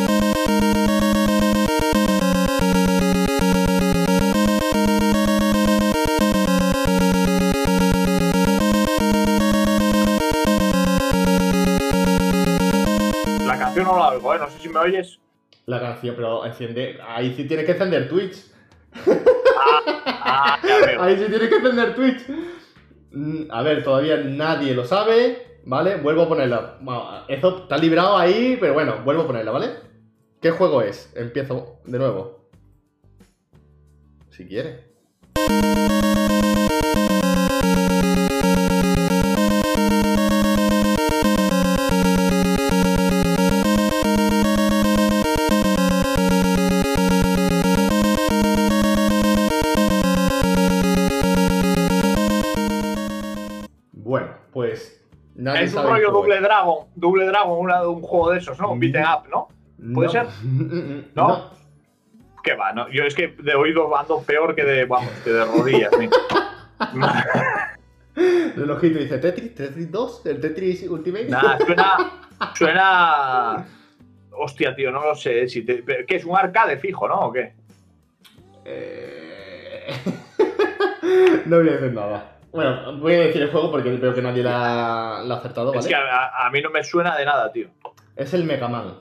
La 13.44 13.58
canción 13.58 13.84
no 13.86 13.98
la 13.98 14.08
oigo, 14.10 14.34
¿eh? 14.34 14.38
No 14.38 14.48
sé 14.48 14.58
si 14.60 14.68
me 14.68 14.78
oyes. 14.78 15.20
La 15.66 15.80
canción, 15.80 16.14
pero 16.16 16.44
enciende. 16.44 16.98
Ahí 17.06 17.34
sí 17.34 17.44
tienes 17.44 17.66
que 17.66 17.72
encender 17.72 18.08
Twitch. 18.08 18.36
Ah. 20.24 20.58
Ahí 21.00 21.16
sí 21.16 21.24
tienes 21.28 21.48
que 21.48 21.56
encender 21.56 21.94
Twitch. 21.94 22.22
Mm, 23.12 23.50
A 23.50 23.62
ver, 23.62 23.84
todavía 23.84 24.16
nadie 24.18 24.74
lo 24.74 24.84
sabe, 24.84 25.60
¿vale? 25.64 25.96
Vuelvo 25.96 26.22
a 26.22 26.28
ponerla. 26.28 26.78
Bueno, 26.80 27.24
eso 27.28 27.58
está 27.62 27.76
librado 27.76 28.16
ahí, 28.16 28.56
pero 28.60 28.74
bueno, 28.74 29.02
vuelvo 29.04 29.22
a 29.22 29.26
ponerla, 29.26 29.50
¿vale? 29.52 29.70
¿Qué 30.40 30.50
juego 30.50 30.82
es? 30.82 31.12
Empiezo 31.16 31.80
de 31.84 31.98
nuevo. 31.98 32.48
Si 34.30 34.46
quiere. 34.46 34.90
Nadie 55.43 55.64
Es 55.64 55.74
un 55.74 55.82
rollo. 55.84 56.11
Double 56.11 56.40
Dragon. 56.40 56.86
Double 56.95 57.26
Dragon, 57.26 57.59
una- 57.59 57.86
un 57.88 58.01
juego 58.03 58.30
de 58.30 58.38
esos, 58.38 58.59
¿no? 58.59 58.72
Un 58.72 58.80
beat 58.80 58.95
'em 58.95 59.05
up, 59.05 59.28
¿no? 59.30 59.49
¿Puede 59.95 60.07
No. 60.07 60.12
ser? 60.12 60.26
¿No? 61.14 61.51
¿Qué 62.43 62.55
va? 62.55 62.72
No, 62.72 62.88
yo 62.90 63.05
es 63.05 63.14
que 63.14 63.28
de 63.28 63.55
oído 63.55 63.97
ando 63.97 64.20
peor 64.22 64.55
que 64.55 64.64
de, 64.64 64.84
vamos, 64.84 65.11
que 65.22 65.30
de 65.30 65.45
rodillas. 65.45 65.93
El 68.14 68.70
ojito 68.70 68.99
dice 68.99 69.16
Tetris, 69.18 69.55
Tetris 69.55 69.90
2, 69.90 70.26
el 70.26 70.40
Tetris 70.40 70.82
Ultimate. 70.88 71.28
Nada, 71.28 71.59
suena. 71.64 71.97
Suena. 72.55 73.64
Hostia, 74.32 74.74
tío, 74.74 74.90
no 74.90 75.03
lo 75.05 75.14
sé. 75.14 75.49
Si 75.49 75.62
te... 75.64 75.82
¿Qué 76.07 76.16
es 76.16 76.24
un 76.24 76.36
arcade 76.36 76.76
fijo, 76.78 77.07
no? 77.09 77.20
¿O 77.20 77.32
qué? 77.32 77.55
Eh, 78.64 79.95
no 81.47 81.57
voy 81.59 81.68
a 81.68 81.72
decir 81.72 81.93
nada. 81.93 82.36
Bueno, 82.53 82.98
voy 82.98 83.14
a 83.14 83.20
decir 83.20 83.42
el 83.42 83.50
juego 83.50 83.70
porque 83.70 83.90
veo 83.90 84.14
que 84.14 84.22
nadie 84.22 84.42
la, 84.42 85.18
ha 85.20 85.34
acertado, 85.34 85.72
Es 85.74 85.86
que 85.86 85.94
¿vale? 85.94 86.11
a, 86.11 86.46
a 86.46 86.50
mí 86.50 86.61
no 86.61 86.70
me 86.70 86.84
suena 86.84 87.16
de 87.16 87.24
nada, 87.24 87.50
tío. 87.50 87.68
Es 88.14 88.34
el 88.34 88.44
Mega 88.44 88.68
Man. 88.68 88.94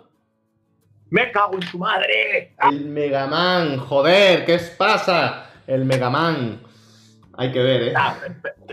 ¡Me 1.09 1.29
cago 1.29 1.55
en 1.55 1.61
su 1.63 1.77
madre! 1.77 2.55
¡Ah! 2.57 2.69
El 2.69 2.85
Megaman, 2.85 3.77
joder, 3.79 4.45
¿qué 4.45 4.55
os 4.55 4.63
pasa? 4.77 5.47
El 5.67 5.83
Megaman. 5.83 6.61
Hay 7.37 7.51
que 7.51 7.61
ver, 7.61 7.81
¿eh? 7.83 7.91
Nah, 7.91 8.13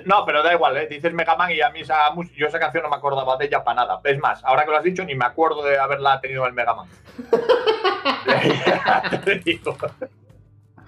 No, 0.05 0.25
pero 0.25 0.45
da 0.45 0.53
igual, 0.53 0.77
¿eh? 0.77 0.87
dices 0.87 1.13
Mega 1.13 1.35
Man 1.35 1.51
y 1.51 1.61
a 1.61 1.71
mí 1.71 1.81
esa, 1.81 2.15
yo 2.37 2.47
esa 2.47 2.61
canción 2.61 2.85
no 2.85 2.91
me 2.91 2.97
acordaba 2.97 3.37
de 3.37 3.47
ella 3.47 3.65
para 3.65 3.83
nada. 3.83 4.01
Es 4.05 4.19
más, 4.21 4.45
ahora 4.45 4.65
que 4.65 4.71
lo 4.71 4.77
has 4.77 4.85
dicho, 4.85 5.05
ni 5.05 5.17
me 5.17 5.25
acuerdo 5.25 5.65
de 5.65 5.77
haberla 5.81 6.21
tenido 6.21 6.43
en 6.45 6.49
el 6.51 6.55
Mega 6.55 6.75
Man. 6.75 6.87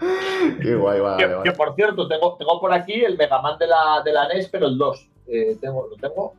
Qué 0.62 0.74
guay, 0.74 1.00
vale, 1.00 1.16
que, 1.18 1.32
vale. 1.32 1.50
que, 1.50 1.56
por 1.56 1.74
cierto, 1.74 2.08
tengo, 2.08 2.36
tengo 2.36 2.60
por 2.60 2.72
aquí 2.72 3.04
el 3.04 3.18
Mega 3.18 3.40
Man 3.42 3.58
de 3.58 3.66
la, 3.66 4.02
de 4.04 4.12
la 4.12 4.28
NES, 4.28 4.48
pero 4.48 4.66
el 4.66 4.78
2. 4.78 5.10
Eh, 5.26 5.56
tengo, 5.60 5.86
lo 5.88 5.96
tengo. 5.96 6.34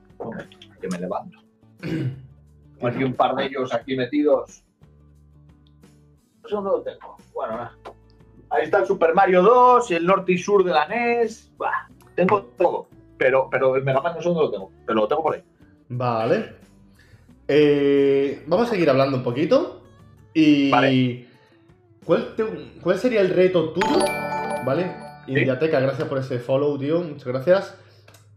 Que 0.79 0.87
me 0.87 0.99
levanto. 0.99 1.39
Tengo 1.79 2.87
aquí 2.87 3.03
un 3.03 3.13
par 3.13 3.35
de 3.35 3.45
ellos 3.45 3.73
aquí 3.73 3.95
metidos. 3.95 4.63
No 6.41 6.49
sé 6.49 6.55
dónde 6.55 6.71
lo 6.71 6.81
tengo. 6.81 7.17
Bueno, 7.33 7.57
nada. 7.57 7.77
Ahí 8.49 8.63
está 8.63 8.79
el 8.79 8.85
Super 8.85 9.13
Mario 9.13 9.43
2, 9.43 9.91
el 9.91 10.05
norte 10.05 10.33
y 10.33 10.37
sur 10.37 10.63
de 10.63 10.71
la 10.71 10.87
NES. 10.87 11.51
Tengo 12.15 12.43
todo. 12.57 12.87
Pero, 13.17 13.47
pero 13.49 13.75
el 13.75 13.83
Mega 13.83 14.01
Man 14.01 14.15
no 14.15 14.21
sé 14.21 14.29
dónde 14.29 14.43
lo 14.43 14.51
tengo. 14.51 14.71
Pero 14.85 15.01
lo 15.01 15.07
tengo 15.07 15.23
por 15.23 15.35
ahí. 15.35 15.43
Vale. 15.89 16.55
Eh, 17.47 18.43
vamos 18.47 18.67
a 18.67 18.71
seguir 18.71 18.89
hablando 18.89 19.17
un 19.17 19.23
poquito. 19.23 19.83
Y. 20.33 20.71
Vale. 20.71 21.30
¿Cuál, 22.05 22.35
te- 22.35 22.45
cuál 22.81 22.97
sería 22.97 23.21
el 23.21 23.29
reto 23.29 23.71
tuyo? 23.73 23.99
¿Vale? 24.65 24.91
Indiateca, 25.27 25.79
gracias 25.79 26.07
por 26.07 26.17
ese 26.17 26.39
follow, 26.39 26.77
tío. 26.77 26.99
Muchas 27.01 27.25
gracias. 27.27 27.77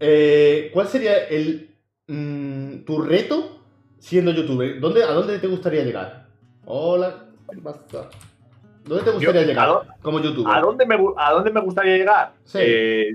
Eh, 0.00 0.70
¿Cuál 0.72 0.86
sería 0.88 1.24
el 1.28 1.74
mm, 2.06 2.84
tu 2.84 3.02
reto 3.02 3.58
siendo 3.98 4.30
youtuber? 4.32 4.80
¿Dónde, 4.80 5.02
¿A 5.04 5.12
dónde 5.12 5.38
te 5.38 5.46
gustaría 5.46 5.82
llegar? 5.84 6.26
Hola, 6.66 7.26
¿qué 7.50 7.58
pasa? 7.60 8.08
¿Dónde 8.84 9.04
te 9.04 9.10
gustaría 9.12 9.42
Yo- 9.42 9.46
llegar 9.48 9.68
¿a 9.68 9.96
como 10.02 10.20
youtuber? 10.20 10.54
¿A 10.54 10.60
dónde 10.60 10.84
me, 10.86 10.96
a 11.16 11.32
dónde 11.32 11.50
me 11.50 11.60
gustaría 11.60 11.96
llegar? 11.96 12.32
Sí. 12.44 12.58
Eh, 12.60 13.10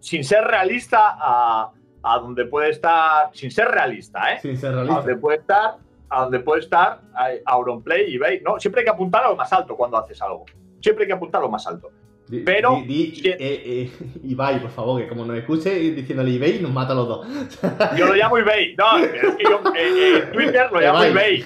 sin 0.00 0.24
ser 0.24 0.44
realista, 0.44 0.98
a, 1.18 1.70
a 2.02 2.18
donde 2.18 2.46
puede 2.46 2.70
estar. 2.70 3.28
Sin 3.34 3.50
ser 3.50 3.68
realista, 3.68 4.32
¿eh? 4.32 4.38
Sin 4.40 4.56
ser 4.56 4.70
a 4.70 4.72
realista. 4.76 4.96
donde 5.00 5.16
puede 5.16 5.38
estar, 5.38 5.74
a 6.10 6.22
donde 6.22 6.40
puede 6.40 6.60
estar 6.62 7.00
Auronplay 7.46 8.10
y 8.12 8.16
eBay. 8.16 8.40
No, 8.42 8.58
siempre 8.58 8.80
hay 8.80 8.84
que 8.84 8.90
apuntar 8.90 9.24
a 9.24 9.28
lo 9.30 9.36
más 9.36 9.52
alto 9.52 9.76
cuando 9.76 9.96
haces 9.96 10.20
algo. 10.20 10.44
Siempre 10.80 11.04
hay 11.04 11.08
que 11.08 11.14
apuntar 11.14 11.40
a 11.40 11.44
lo 11.44 11.50
más 11.50 11.66
alto. 11.66 11.90
Pero- 12.44 12.76
di- 12.86 13.10
di- 13.10 13.22
eh, 13.28 13.36
eh, 13.40 13.90
Ibai, 14.24 14.60
por 14.60 14.70
favor, 14.70 15.00
que 15.00 15.08
como 15.08 15.24
nos 15.24 15.36
escuche 15.36 15.70
diciéndole 15.74 16.30
Ibai, 16.30 16.60
nos 16.60 16.72
mata 16.72 16.92
a 16.92 16.96
los 16.96 17.08
dos. 17.08 17.26
Yo 17.96 18.06
lo 18.06 18.14
llamo 18.14 18.38
eBay. 18.38 18.76
No, 18.76 18.98
es 18.98 19.08
que 19.36 19.44
yo 19.44 19.60
eh, 19.76 20.30
Twitter 20.32 20.70
lo 20.72 20.80
llamo 20.80 21.02
eBay. 21.02 21.42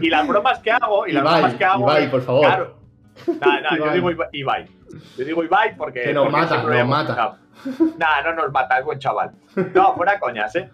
Y, 0.00 0.06
y 0.06 0.10
las 0.10 0.26
bromas 0.26 0.58
que 0.60 0.70
hago, 0.70 1.06
y 1.06 1.12
las 1.12 1.22
Ibai, 1.22 1.34
bromas 1.40 1.54
que 1.56 1.64
hago. 1.64 1.82
Ibai, 1.82 2.10
por 2.10 2.22
favor. 2.22 2.46
Claro. 2.46 2.76
Nah, 3.40 3.60
nah, 3.60 3.76
yo 3.76 3.92
digo 3.92 4.10
Ibai-. 4.10 4.66
Yo 5.18 5.24
digo 5.24 5.44
Ibai 5.44 5.76
porque. 5.76 6.00
Que 6.02 6.12
nos 6.14 6.24
porque 6.24 6.36
mata, 6.40 6.62
nos 6.62 6.88
mata. 6.88 7.38
Nah, 7.98 8.22
no 8.24 8.34
nos 8.34 8.50
mata, 8.52 8.78
es 8.78 8.84
buen 8.86 8.98
chaval. 8.98 9.32
No, 9.74 9.94
fuera 9.94 10.18
coñas, 10.18 10.56
¿eh? 10.56 10.70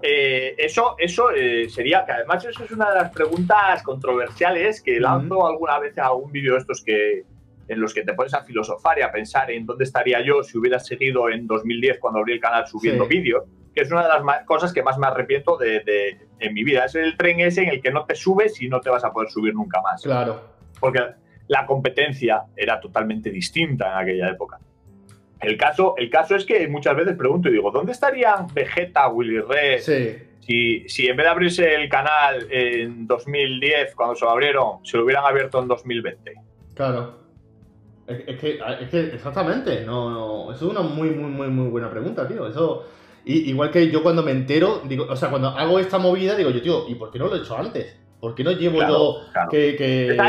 Eh, 0.00 0.54
eso 0.58 0.96
eso 0.98 1.30
eh, 1.30 1.68
sería, 1.68 2.04
que 2.04 2.12
además 2.12 2.44
eso 2.44 2.64
es 2.64 2.70
una 2.70 2.90
de 2.90 2.96
las 2.96 3.10
preguntas 3.12 3.82
controversiales 3.82 4.82
que 4.82 4.98
lanzo 5.00 5.46
alguna 5.46 5.78
vez 5.78 5.96
en 5.96 6.04
algún 6.04 6.32
vídeo 6.32 6.54
de 6.54 6.60
estos 6.60 6.82
que 6.84 7.24
en 7.68 7.80
los 7.80 7.94
que 7.94 8.02
te 8.02 8.12
pones 8.12 8.34
a 8.34 8.42
filosofar 8.42 8.98
y 8.98 9.02
a 9.02 9.12
pensar 9.12 9.50
en 9.50 9.64
dónde 9.64 9.84
estaría 9.84 10.20
yo 10.20 10.42
si 10.42 10.58
hubiera 10.58 10.78
seguido 10.80 11.28
en 11.30 11.46
2010 11.46 11.98
cuando 12.00 12.18
abrí 12.20 12.34
el 12.34 12.40
canal 12.40 12.66
subiendo 12.66 13.04
Sí. 13.06 13.18
vídeos, 13.18 13.44
que 13.74 13.82
es 13.82 13.90
una 13.90 14.02
de 14.02 14.08
las 14.08 14.44
cosas 14.44 14.72
que 14.72 14.82
más 14.82 14.98
me 14.98 15.06
arrepiento 15.06 15.56
de, 15.56 15.80
de- 15.80 16.18
en 16.40 16.52
mi 16.54 16.64
vida. 16.64 16.84
Es 16.84 16.94
el 16.96 17.16
tren 17.16 17.38
ese 17.40 17.62
en 17.62 17.68
el 17.68 17.80
que 17.80 17.92
no 17.92 18.04
te 18.04 18.14
subes 18.16 18.60
y 18.60 18.68
no 18.68 18.80
te 18.80 18.90
vas 18.90 19.04
a 19.04 19.12
poder 19.12 19.30
subir 19.30 19.54
nunca 19.54 19.80
más 19.80 20.02
Claro. 20.02 20.42
porque 20.80 21.00
la 21.46 21.64
competencia 21.64 22.42
era 22.56 22.80
totalmente 22.80 23.30
distinta 23.30 23.92
en 23.92 23.98
aquella 23.98 24.28
época. 24.30 24.58
El 25.42 25.56
caso, 25.56 25.94
el 25.98 26.08
caso 26.08 26.36
es 26.36 26.44
que 26.44 26.68
muchas 26.68 26.96
veces 26.96 27.16
pregunto 27.16 27.48
y 27.48 27.52
digo, 27.52 27.70
¿dónde 27.70 27.92
estarían 27.92 28.46
Vegeta, 28.54 29.08
Willy 29.08 29.40
Red, 29.40 29.80
Sí. 29.80 30.18
si, 30.40 30.88
si 30.88 31.08
en 31.08 31.16
vez 31.16 31.24
de 31.26 31.30
abrirse 31.30 31.74
el 31.74 31.88
canal 31.88 32.46
en 32.50 33.06
2010, 33.06 33.94
cuando 33.94 34.14
se 34.14 34.24
lo 34.24 34.30
abrieron, 34.30 34.84
se 34.84 34.96
lo 34.96 35.04
hubieran 35.04 35.24
abierto 35.24 35.60
en 35.60 35.68
2020? 35.68 36.32
Claro. 36.74 37.20
Es, 38.06 38.22
es 38.26 38.38
que, 38.40 38.58
es 38.80 38.88
que 38.90 39.00
exactamente, 39.14 39.84
no, 39.84 40.10
no, 40.10 40.52
eso 40.52 40.66
es 40.66 40.70
una 40.70 40.82
muy, 40.82 41.10
muy, 41.10 41.30
muy, 41.30 41.48
muy 41.48 41.68
buena 41.68 41.90
pregunta, 41.90 42.26
tío. 42.26 42.46
Eso, 42.48 42.84
y- 43.24 43.50
igual 43.50 43.70
que 43.70 43.90
yo 43.90 44.02
cuando 44.02 44.22
me 44.22 44.32
entero, 44.32 44.82
digo, 44.84 45.06
o 45.08 45.16
sea, 45.16 45.30
cuando 45.30 45.48
hago 45.48 45.78
esta 45.78 45.98
movida, 45.98 46.34
digo 46.36 46.50
yo, 46.50 46.60
tío, 46.62 46.88
¿y 46.88 46.94
por 46.96 47.10
qué 47.10 47.18
no 47.18 47.26
lo 47.28 47.36
he 47.36 47.38
hecho 47.38 47.56
antes? 47.56 47.96
¿Por 48.20 48.34
qué 48.34 48.44
no 48.44 48.52
llevo 48.52 48.78
Claro, 48.78 48.92
yo 48.94 49.32
claro. 49.32 49.50
que, 49.50 49.76
que- 49.76 50.08
Esa 50.12 50.24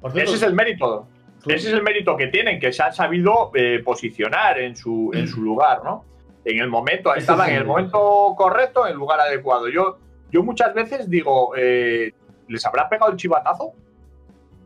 Por 0.00 0.12
cierto, 0.12 0.30
Ese 0.32 0.44
es 0.44 0.48
el 0.50 0.54
mérito. 0.54 1.08
Ese 1.48 1.68
es 1.68 1.74
el 1.74 1.82
mérito 1.82 2.16
que 2.16 2.28
tienen, 2.28 2.58
que 2.60 2.72
se 2.72 2.82
han 2.82 2.92
sabido 2.92 3.50
eh, 3.54 3.80
posicionar 3.84 4.58
en 4.58 4.76
su, 4.76 5.10
en 5.14 5.26
su 5.26 5.42
lugar, 5.42 5.82
¿no? 5.84 6.04
En 6.44 6.60
el 6.60 6.68
momento, 6.68 7.10
Ese 7.10 7.20
estaban 7.20 7.48
es 7.48 7.54
en 7.54 7.58
el 7.62 7.66
momento 7.66 8.34
correcto, 8.36 8.86
en 8.86 8.92
el 8.92 8.98
lugar 8.98 9.20
adecuado. 9.20 9.68
Yo, 9.68 9.98
yo 10.30 10.42
muchas 10.42 10.72
veces 10.74 11.10
digo, 11.10 11.52
eh, 11.56 12.12
¿les 12.48 12.64
habrá 12.64 12.88
pegado 12.88 13.10
el 13.12 13.18
chivatazo? 13.18 13.72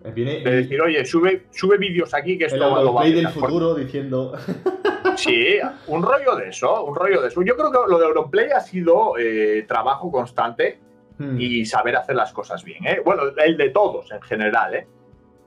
eh, 0.04 0.10
viene 0.12 0.40
De 0.40 0.56
decir, 0.56 0.80
oye, 0.80 1.04
sube, 1.04 1.46
sube 1.50 1.78
vídeos 1.78 2.12
aquí 2.14 2.36
que 2.36 2.44
el 2.44 2.52
esto 2.52 2.82
lo 2.82 2.92
va 2.94 3.02
a 3.02 3.04
del 3.04 3.14
petar 3.14 3.32
fuerte". 3.32 3.52
futuro 3.52 3.74
diciendo. 3.74 4.32
Sí, 5.16 5.58
un 5.88 6.02
rollo 6.02 6.36
de 6.36 6.48
eso, 6.48 6.84
un 6.84 6.94
rollo 6.94 7.20
de 7.20 7.28
eso. 7.28 7.42
Yo 7.42 7.54
creo 7.54 7.70
que 7.70 7.78
lo 7.86 7.98
de 7.98 8.06
Auronplay 8.06 8.50
ha 8.50 8.60
sido 8.60 9.18
eh, 9.18 9.64
trabajo 9.68 10.10
constante 10.10 10.78
hmm, 11.18 11.38
y 11.38 11.66
saber 11.66 11.96
hacer 11.96 12.16
las 12.16 12.32
cosas 12.32 12.64
bien. 12.64 12.84
¿eh? 12.86 13.00
Bueno, 13.04 13.24
el 13.44 13.56
de 13.56 13.68
todos 13.68 14.10
en 14.10 14.22
general, 14.22 14.74
¿eh? 14.74 14.86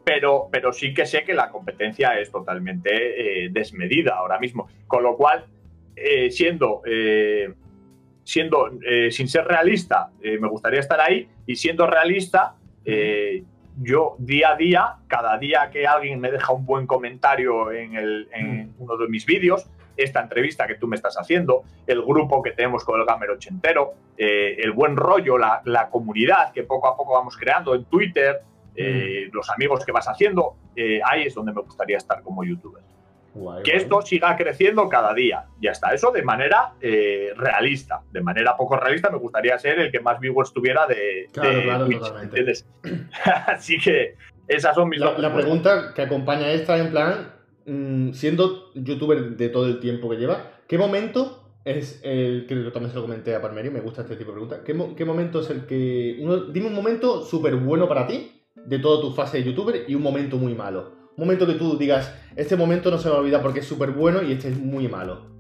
Pero, 0.06 0.48
pero 0.52 0.72
sí 0.72 0.94
que 0.94 1.06
sé 1.06 1.24
que 1.24 1.34
la 1.34 1.50
competencia 1.50 2.20
es 2.20 2.32
totalmente 2.32 3.46
eh, 3.46 3.50
desmedida 3.52 4.16
ahora 4.16 4.40
mismo. 4.40 4.68
Con 4.88 5.02
lo 5.04 5.18
cual, 5.18 5.46
eh, 5.96 6.30
siendo, 6.30 6.82
eh, 6.86 7.52
siendo 8.24 8.72
eh, 8.88 9.10
sin 9.12 9.28
ser 9.28 9.46
realista, 9.46 10.12
eh, 10.22 10.38
me 10.40 10.48
gustaría 10.48 10.80
estar 10.80 11.00
ahí, 11.02 11.28
y 11.48 11.56
siendo 11.56 11.88
realista, 11.88 12.56
eh, 12.86 13.44
yo 13.82 14.16
día 14.20 14.52
a 14.52 14.56
día, 14.56 14.96
cada 15.08 15.38
día 15.38 15.70
que 15.72 15.86
alguien 15.88 16.20
me 16.22 16.32
deja 16.32 16.54
un 16.54 16.66
buen 16.66 16.88
comentario 16.88 17.72
en, 17.72 17.96
el- 17.96 18.30
en 18.32 18.74
uno 18.78 18.96
de 18.98 19.08
mis 19.10 19.26
vídeos, 19.26 19.68
esta 19.98 20.22
entrevista 20.22 20.68
que 20.68 20.76
tú 20.76 20.88
me 20.88 20.96
estás 20.96 21.16
haciendo, 21.18 21.64
el 21.88 22.02
grupo 22.02 22.42
que 22.44 22.52
tenemos 22.52 22.84
con 22.86 23.00
el 23.00 23.06
Gamer 23.06 23.32
Ochentero, 23.32 23.94
eh, 24.18 24.56
el 24.60 24.72
buen 24.72 24.96
rollo, 24.98 25.38
la, 25.38 25.62
la 25.66 25.90
comunidad 25.90 26.52
que 26.54 26.64
poco 26.64 26.88
a 26.88 26.96
poco 26.96 27.14
vamos 27.14 27.36
creando 27.38 27.74
en 27.76 27.86
Twitter, 27.86 28.42
eh, 28.76 29.30
los 29.32 29.50
amigos 29.50 29.86
que 29.86 29.92
vas 29.92 30.08
haciendo, 30.08 30.56
eh, 30.76 31.00
ahí 31.06 31.24
es 31.24 31.34
donde 31.36 31.54
me 31.54 31.62
gustaría 31.62 31.98
estar 31.98 32.22
como 32.24 32.44
youtuber. 32.44 32.84
guay, 33.34 33.64
Que 33.64 33.72
guay. 33.72 33.84
esto 33.84 34.02
siga 34.02 34.36
creciendo 34.38 34.88
cada 34.90 35.14
día. 35.14 35.46
Ya 35.62 35.72
está. 35.72 35.94
Eso 35.94 36.12
de 36.12 36.24
manera 36.24 36.74
eh, 36.82 37.32
realista. 37.36 38.02
De 38.12 38.22
manera 38.22 38.56
poco 38.58 38.78
realista 38.78 39.10
me 39.10 39.18
gustaría 39.18 39.58
ser 39.60 39.80
el 39.80 39.92
que 39.92 40.00
más 40.00 40.20
viewers 40.20 40.54
tuviera 40.54 40.88
de, 40.88 41.28
Claro, 41.34 41.50
de 41.58 41.64
claro, 41.64 41.86
Twitch. 41.86 42.66
Así 43.48 43.78
que 43.80 44.16
esas 44.48 44.76
son 44.76 44.90
mis 44.90 45.00
La, 45.00 45.18
la 45.18 45.34
pregunta 45.34 45.94
que 45.96 46.02
acompaña 46.02 46.52
esta, 46.52 46.78
en 46.78 46.92
plan, 46.92 47.34
mm, 47.66 48.12
siendo 48.14 48.72
youtuber 48.76 49.36
de 49.38 49.50
todo 49.50 49.68
el 49.68 49.80
tiempo 49.80 50.10
que 50.10 50.18
lleva, 50.18 50.52
¿qué 50.68 50.78
momento 50.78 51.42
es 51.66 52.00
el 52.04 52.46
que 52.48 52.56
también 52.72 52.90
se 52.92 52.96
lo 52.96 53.02
comenté 53.02 53.34
a 53.36 53.42
Palmeri, 53.42 53.70
me 53.72 53.80
gusta 53.82 54.02
este 54.02 54.16
tipo 54.16 54.30
de 54.32 54.34
preguntas? 54.36 54.60
¿Qué, 54.64 54.74
mo- 54.76 54.96
qué 54.96 55.04
momento 55.04 55.40
es 55.42 55.50
el 55.50 55.66
que. 55.66 56.18
uno- 56.22 56.46
dime 56.46 56.68
un 56.68 56.76
momento 56.76 57.22
súper 57.24 57.56
bueno 57.56 57.88
para 57.88 58.06
ti 58.06 58.32
de 58.66 58.80
toda 58.80 59.02
tu 59.02 59.12
fase 59.12 59.38
de 59.38 59.44
youtuber 59.44 59.86
y 59.88 59.96
un 59.96 60.02
momento 60.02 60.38
muy 60.38 60.54
malo. 60.54 60.92
Un 61.18 61.26
momento 61.26 61.48
que 61.48 61.54
tú 61.54 61.78
digas, 61.78 62.14
este 62.36 62.56
momento 62.56 62.92
no 62.92 62.98
se 62.98 63.08
me 63.08 63.12
va 63.12 63.18
a 63.18 63.22
olvidar 63.22 63.42
porque 63.42 63.60
es 63.60 63.68
súper 63.68 63.92
bueno 63.92 64.22
y 64.22 64.34
este 64.34 64.50
es 64.50 64.58
muy 64.58 64.88
malo. 64.88 65.34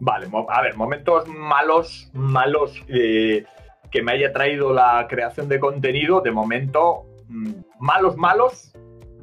Vale, 0.00 0.28
a 0.48 0.62
ver, 0.62 0.76
momentos 0.76 1.26
malos, 1.26 2.08
malos 2.12 2.80
eh, 2.86 3.44
que 3.90 4.02
me 4.02 4.12
haya 4.12 4.32
traído 4.32 4.72
la 4.72 5.06
creación 5.08 5.48
de 5.48 5.58
contenido, 5.58 6.20
de 6.20 6.30
momento, 6.30 7.06
mm, 7.28 7.52
malos, 7.80 8.16
malos, 8.16 8.72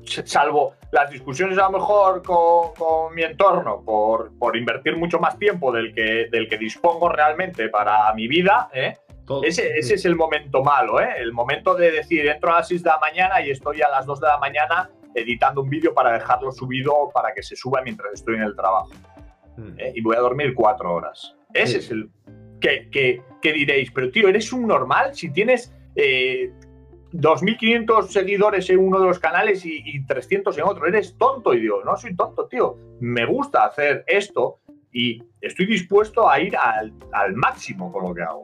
salvo 0.04 0.74
las 0.92 1.10
discusiones 1.10 1.58
a 1.58 1.64
lo 1.64 1.72
mejor 1.72 2.22
con, 2.24 2.74
con 2.74 3.16
mi 3.16 3.24
entorno 3.24 3.82
por, 3.84 4.38
por 4.38 4.56
invertir 4.56 4.98
mucho 4.98 5.20
más 5.20 5.38
tiempo 5.40 5.72
del 5.72 5.94
que, 5.94 6.28
del 6.32 6.48
que 6.48 6.58
dispongo 6.58 7.10
realmente 7.10 7.70
para 7.70 8.14
mi 8.14 8.28
vida, 8.28 8.70
¿eh? 8.74 8.98
Todo- 9.26 9.44
Ese, 9.44 9.78
ese 9.78 9.96
es 9.96 10.06
el 10.06 10.16
momento 10.16 10.64
malo, 10.64 11.00
¿eh? 11.02 11.10
El 11.18 11.34
momento 11.34 11.74
de 11.76 11.92
decir, 11.92 12.28
entro 12.28 12.52
a 12.54 12.58
las 12.60 12.68
6 12.68 12.84
de 12.84 12.90
la 12.90 13.00
mañana 13.00 13.42
y 13.42 13.50
estoy 13.52 13.82
a 13.82 13.90
las 13.90 14.06
2 14.06 14.20
de 14.22 14.28
la 14.28 14.38
mañana 14.38 14.90
editando 15.16 15.62
un 15.62 15.70
vídeo 15.70 15.94
para 15.94 16.12
dejarlo 16.14 16.52
subido 16.52 17.10
para 17.14 17.34
que 17.34 17.42
se 17.42 17.56
suba 17.56 17.82
mientras 17.82 18.14
estoy 18.14 18.36
en 18.36 18.44
el 18.44 18.56
trabajo. 18.56 18.92
Mm. 19.58 19.80
¿eh? 19.80 19.94
Y 19.96 20.02
voy 20.02 20.16
a 20.16 20.20
dormir 20.20 20.54
4 20.54 20.94
horas. 20.94 21.36
Ese 21.54 21.74
Sí. 21.74 21.78
es 21.80 21.92
el... 21.92 22.10
Que, 22.60 22.90
que- 22.92 23.22
que 23.42 23.54
diréis, 23.54 23.92
pero 23.92 24.10
tío, 24.12 24.28
¿eres 24.28 24.52
un 24.54 24.68
normal? 24.68 25.14
Si 25.16 25.32
tienes 25.32 25.74
eh, 25.96 26.52
2.500 27.14 28.08
seguidores 28.10 28.70
en 28.70 28.80
uno 28.80 29.00
de 29.00 29.08
los 29.08 29.20
canales 29.20 29.66
y, 29.66 29.82
y 29.86 30.06
300 30.06 30.58
en 30.58 30.64
otro, 30.66 30.86
¿eres 30.88 31.18
tonto? 31.18 31.54
Y 31.54 31.62
digo, 31.62 31.82
no 31.84 31.96
soy 31.98 32.16
tonto, 32.16 32.48
tío. 32.48 32.78
Me 33.00 33.26
gusta 33.26 33.66
hacer 33.66 34.04
esto 34.08 34.60
y 34.92 35.22
estoy 35.42 35.66
dispuesto 35.66 36.30
a 36.30 36.40
ir 36.40 36.56
al, 36.58 36.94
al 37.12 37.34
máximo 37.34 37.92
con 37.92 38.04
lo 38.10 38.14
que 38.14 38.22
hago 38.22 38.44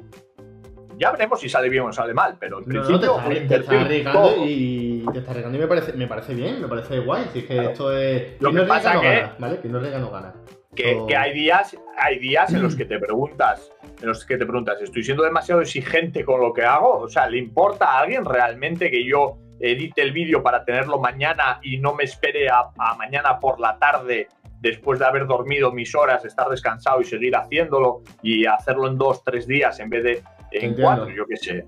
ya 1.02 1.12
veremos 1.12 1.40
si 1.40 1.50
sale 1.50 1.68
bien 1.68 1.84
o 1.84 1.92
sale 1.92 2.14
mal, 2.14 2.36
pero 2.40 2.60
en 2.60 2.66
No, 2.68 2.76
no, 2.84 3.00
te 3.00 3.08
principio 3.08 3.42
estás 3.42 3.66
te 3.68 3.76
arriesgando 3.76 4.36
y 4.46 5.06
te 5.12 5.18
estás 5.20 5.30
arriesgando 5.32 5.58
y 5.58 5.62
me 5.62 5.68
parece, 5.68 5.94
me 5.94 6.08
parece 6.08 6.34
bien, 6.36 6.62
me 6.62 6.68
parece 6.68 7.00
guay. 7.00 7.26
Si 7.34 7.40
es 7.40 7.46
que 7.46 7.54
Claro. 7.56 7.70
esto 7.70 7.98
es. 7.98 8.40
Lo 8.42 8.50
que 8.52 8.56
no 8.58 8.68
pasa 8.68 8.94
no 8.94 9.02
que- 9.02 9.08
gana, 9.08 9.36
¿vale? 9.40 9.58
Quien 9.60 9.74
no 9.74 9.80
arriesga 9.80 10.00
no 10.00 10.12
gana. 10.12 10.34
Que, 10.76 11.02
que 11.08 11.16
hay 11.18 11.34
días, 11.34 11.76
hay 11.98 12.20
días 12.20 12.54
en 12.54 12.62
los 12.64 12.76
que 12.76 12.86
te 12.86 12.98
preguntas, 13.00 13.72
en 14.02 14.08
los 14.08 14.24
que 14.26 14.38
te 14.38 14.46
preguntas, 14.46 14.82
¿estoy 14.82 15.04
siendo 15.04 15.24
demasiado 15.24 15.60
exigente 15.62 16.24
con 16.24 16.40
lo 16.40 16.54
que 16.54 16.64
hago? 16.64 17.00
O 17.00 17.10
sea, 17.10 17.28
¿le 17.28 17.40
importa 17.40 17.88
a 17.88 18.00
alguien 18.00 18.24
realmente 18.24 18.90
que 18.90 19.04
yo 19.04 19.38
edite 19.60 20.02
el 20.02 20.12
vídeo 20.14 20.42
para 20.42 20.64
tenerlo 20.64 21.00
mañana 21.00 21.60
y 21.62 21.78
no 21.78 21.94
me 21.94 22.04
espere 22.06 22.48
a, 22.50 22.70
a 22.78 22.96
mañana 22.96 23.38
por 23.40 23.60
la 23.60 23.78
tarde 23.80 24.28
después 24.62 25.00
de 25.00 25.06
haber 25.06 25.26
dormido 25.28 25.72
mis 25.72 25.94
horas, 25.96 26.24
estar 26.24 26.48
descansado 26.48 27.02
y 27.02 27.06
seguir 27.06 27.36
haciéndolo 27.36 28.02
y 28.24 28.46
hacerlo 28.46 28.88
en 28.88 28.98
dos, 28.98 29.24
tres 29.24 29.48
días 29.48 29.80
en 29.80 29.90
vez 29.90 30.04
de 30.04 30.24
en 30.52 30.76
cuatro, 30.76 31.10
yo 31.10 31.26
qué 31.26 31.38
sé? 31.38 31.66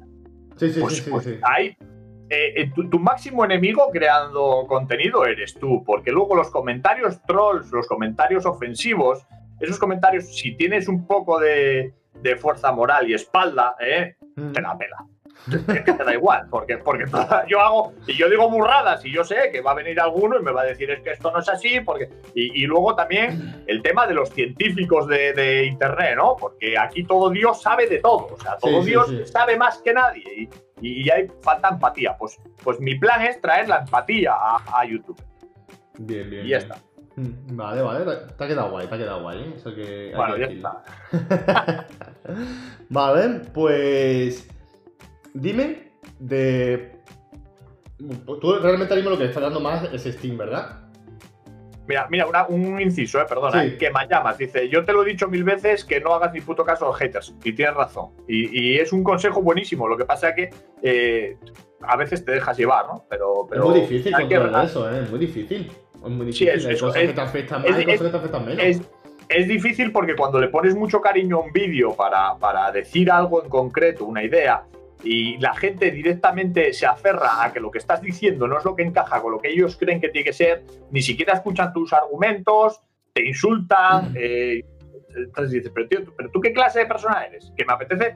Sí, 0.58 0.72
sí, 0.72 0.80
pues, 0.82 0.98
sí, 0.98 1.10
pues 1.10 1.28
hay. 1.44 1.76
eh, 2.30 2.54
eh, 2.56 2.72
tu, 2.74 2.90
tu 2.90 3.00
máximo 3.00 3.44
enemigo 3.44 3.90
creando 3.92 4.66
contenido 4.68 5.26
eres 5.26 5.54
tú, 5.56 5.84
porque 5.84 6.12
luego 6.12 6.36
los 6.36 6.50
comentarios 6.50 7.22
trolls, 7.24 7.72
los 7.72 7.88
comentarios 7.88 8.46
ofensivos, 8.46 9.26
esos 9.60 9.80
comentarios, 9.80 10.36
si 10.36 10.56
tienes 10.56 10.88
un 10.88 11.06
poco 11.08 11.40
de, 11.40 11.94
de 12.22 12.36
fuerza 12.36 12.72
moral 12.72 13.10
y 13.10 13.14
espalda, 13.14 13.76
¿eh? 13.80 14.16
Mm. 14.36 14.52
te 14.52 14.62
la 14.62 14.78
pela. 14.78 14.98
Es 15.52 15.82
que 15.82 15.92
te 15.94 16.04
da 16.04 16.14
igual, 16.14 16.48
porque, 16.50 16.78
porque 16.78 17.04
yo 17.50 17.60
hago, 17.60 17.94
y 18.08 18.14
yo 18.18 18.30
digo 18.30 18.50
burradas, 18.50 19.04
y 19.06 19.12
yo 19.12 19.24
sé 19.24 19.50
que 19.52 19.62
va 19.62 19.72
a 19.72 19.76
venir 19.76 20.00
alguno 20.00 20.40
y 20.40 20.44
me 20.44 20.52
va 20.52 20.62
a 20.62 20.66
decir 20.66 20.90
es 20.92 21.02
que 21.02 21.12
esto 21.12 21.32
no 21.32 21.40
es 21.40 21.50
así, 21.50 21.82
porque. 21.82 22.10
Y, 22.34 22.64
y 22.64 22.66
luego 22.66 22.96
también 22.96 23.64
el 23.68 23.82
tema 23.82 24.08
de 24.08 24.14
los 24.14 24.30
científicos 24.30 25.08
de, 25.08 25.34
de 25.34 25.66
internet, 25.66 26.16
¿no? 26.16 26.36
Porque 26.38 26.78
aquí 26.78 27.04
todo 27.04 27.30
Dios 27.30 27.62
sabe 27.62 27.88
de 27.88 28.00
todo, 28.00 28.30
o 28.34 28.40
sea, 28.40 28.56
todo 28.58 28.82
Sí, 28.84 28.90
Dios 28.92 29.08
sí. 29.10 29.26
sabe 29.26 29.58
más 29.58 29.80
que 29.80 29.94
nadie, 29.94 30.24
y, 30.82 31.04
y 31.06 31.10
hay 31.10 31.28
falta 31.42 31.70
empatía. 31.70 32.16
Pues, 32.18 32.40
pues 32.64 32.80
mi 32.80 32.96
plan 32.98 33.22
es 33.24 33.42
traer 33.42 33.68
la 33.68 33.80
empatía 33.80 34.34
a, 34.34 34.64
a 34.80 34.86
YouTube. 34.86 35.22
Bien, 36.00 36.30
bien. 36.30 36.46
Y 36.46 36.50
ya 36.50 36.60
bien. 36.60 36.72
está. 36.72 36.82
Mm, 37.16 37.56
Vale, 37.58 37.82
vale. 37.82 38.06
te- 38.38 38.44
ha 38.44 38.48
quedado 38.48 38.72
guay, 38.72 38.88
te 38.88 38.96
ha 38.96 38.98
quedado 38.98 39.22
guay, 39.22 39.40
¿eh? 39.44 39.54
Eso 39.58 39.76
que. 39.76 40.14
Bueno, 40.16 40.38
ya 40.38 40.46
está. 40.46 40.84
Vale, 42.90 43.42
pues. 43.54 44.50
Dime 45.34 45.92
de. 46.20 46.92
Tú 48.42 48.54
realmente 48.62 48.94
ahora 48.94 49.10
lo 49.10 49.18
que 49.18 49.26
estás 49.26 49.44
dando 49.44 49.60
más 49.60 49.84
es 49.94 50.04
Steam, 50.04 50.38
¿verdad? 50.38 50.80
Mira, 51.88 52.08
mira, 52.10 52.26
una- 52.28 52.46
un 52.48 52.80
inciso, 52.80 53.20
eh, 53.22 53.26
perdona, 53.28 53.62
Sí. 53.64 53.78
que 53.78 53.92
llamas 54.10 54.38
dice, 54.38 54.70
yo 54.70 54.86
te 54.86 54.94
lo 54.94 55.04
he 55.04 55.06
dicho 55.06 55.28
mil 55.28 55.44
veces 55.44 55.84
que 55.84 56.00
no 56.00 56.14
hagas 56.14 56.32
ni 56.34 56.40
puto 56.40 56.64
caso 56.64 56.86
a 56.86 56.90
los 56.90 56.98
haters, 56.98 57.36
y 57.44 57.52
tienes 57.54 57.76
razón. 57.76 58.12
Y, 58.28 58.58
y 58.76 58.80
es 58.80 58.94
un 58.94 59.04
consejo 59.04 59.42
buenísimo, 59.42 59.88
lo 59.88 59.98
que 59.98 60.06
pasa 60.06 60.30
es 60.30 60.36
que 60.36 60.50
eh, 60.82 61.38
a 61.82 61.98
veces 61.98 62.24
te 62.24 62.32
dejas 62.32 62.58
llevar, 62.58 62.86
¿no? 62.88 63.04
Pero, 63.10 63.46
pero 63.50 63.64
es 63.66 63.70
muy 63.70 63.80
difícil 63.82 64.16
hay 64.16 64.22
controlar 64.28 64.66
eso, 64.66 64.90
¿eh? 64.90 65.02
Es 65.04 65.10
muy 65.10 65.20
difícil. 65.20 65.72
Es 65.96 66.10
muy 66.10 66.32
Sí, 66.32 66.46
difícil. 66.46 66.48
es- 66.50 66.66
hay 66.68 66.74
es- 66.76 66.82
cosas 66.82 67.02
es- 67.02 67.08
que 67.10 67.14
te 67.16 67.22
afectan 67.22 67.62
más 67.62 67.70
es- 67.72 67.82
y 67.82 67.86
cosas 67.86 68.02
que 68.02 68.10
te 68.10 68.18
afectan 68.18 68.46
menos. 68.46 68.64
es, 68.64 68.82
es 69.30 69.48
difícil 69.50 69.92
porque 69.92 70.16
cuando 70.16 70.40
le 70.40 70.48
pones 70.48 70.76
mucho 70.76 71.02
cariño 71.02 71.38
a 71.38 71.40
un 71.42 71.52
vídeo 71.52 71.94
para, 71.96 72.38
para 72.38 72.72
decir 72.72 73.12
algo 73.12 73.44
en 73.44 73.50
concreto, 73.50 74.06
una 74.06 74.24
idea, 74.24 74.64
y 75.04 75.38
la 75.38 75.54
gente 75.54 75.92
directamente 75.92 76.74
se 76.74 76.86
aferra 76.86 77.44
a 77.44 77.52
que 77.52 77.60
lo 77.60 77.70
que 77.70 77.80
estás 77.80 78.02
diciendo 78.02 78.48
no 78.48 78.58
es 78.58 78.66
lo 78.66 78.76
que 78.76 78.84
encaja 78.84 79.22
con 79.22 79.32
lo 79.34 79.40
que 79.40 79.50
ellos 79.50 79.76
creen 79.78 80.00
que 80.00 80.10
tiene 80.10 80.26
que 80.26 80.34
ser, 80.34 80.64
ni 80.92 81.02
siquiera 81.02 81.34
escuchan 81.34 81.74
tus 81.74 81.92
argumentos, 81.94 82.82
te 83.14 83.26
insultan, 83.26 84.14
eh, 84.16 84.64
entonces 85.16 85.52
dices, 85.52 85.72
pero 85.74 85.88
tío, 85.88 86.00
¿pero 86.16 86.32
tú 86.32 86.42
qué 86.42 86.54
clase 86.54 86.80
de 86.80 86.86
persona 86.86 87.26
eres? 87.26 87.52
Que 87.56 87.66
me 87.66 87.74
apetece, 87.74 88.16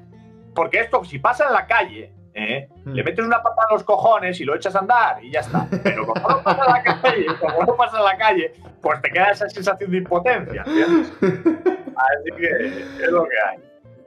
porque 0.55 0.79
esto 0.79 1.03
si 1.03 1.19
pasa 1.19 1.47
en 1.47 1.53
la 1.53 1.67
calle, 1.67 2.11
¿eh? 2.33 2.69
Mm. 2.85 2.93
le 2.93 3.03
metes 3.03 3.25
una 3.25 3.41
pata 3.41 3.63
a 3.67 3.73
los 3.73 3.83
cojones 3.83 4.39
y 4.39 4.45
lo 4.45 4.55
echas 4.55 4.75
a 4.75 4.79
andar 4.79 5.23
y 5.23 5.31
ya 5.31 5.41
está. 5.41 5.67
Pero 5.83 6.05
como 6.05 6.29
no 6.29 6.43
pasa 6.43 6.65
en 6.65 6.73
la 6.73 6.83
calle, 6.83 7.25
como 7.39 7.63
no 7.63 7.75
pasa 7.75 7.97
en 7.97 8.03
la 8.05 8.17
calle, 8.17 8.53
pues 8.81 9.01
te 9.01 9.09
queda 9.09 9.31
esa 9.31 9.49
sensación 9.49 9.91
de 9.91 9.97
impotencia. 9.97 10.63
¿entiendes? 10.65 11.11
Así 11.21 12.31
que 12.37 13.03
es 13.03 13.11
lo 13.11 13.23
que 13.23 13.35
hay. 13.49 13.57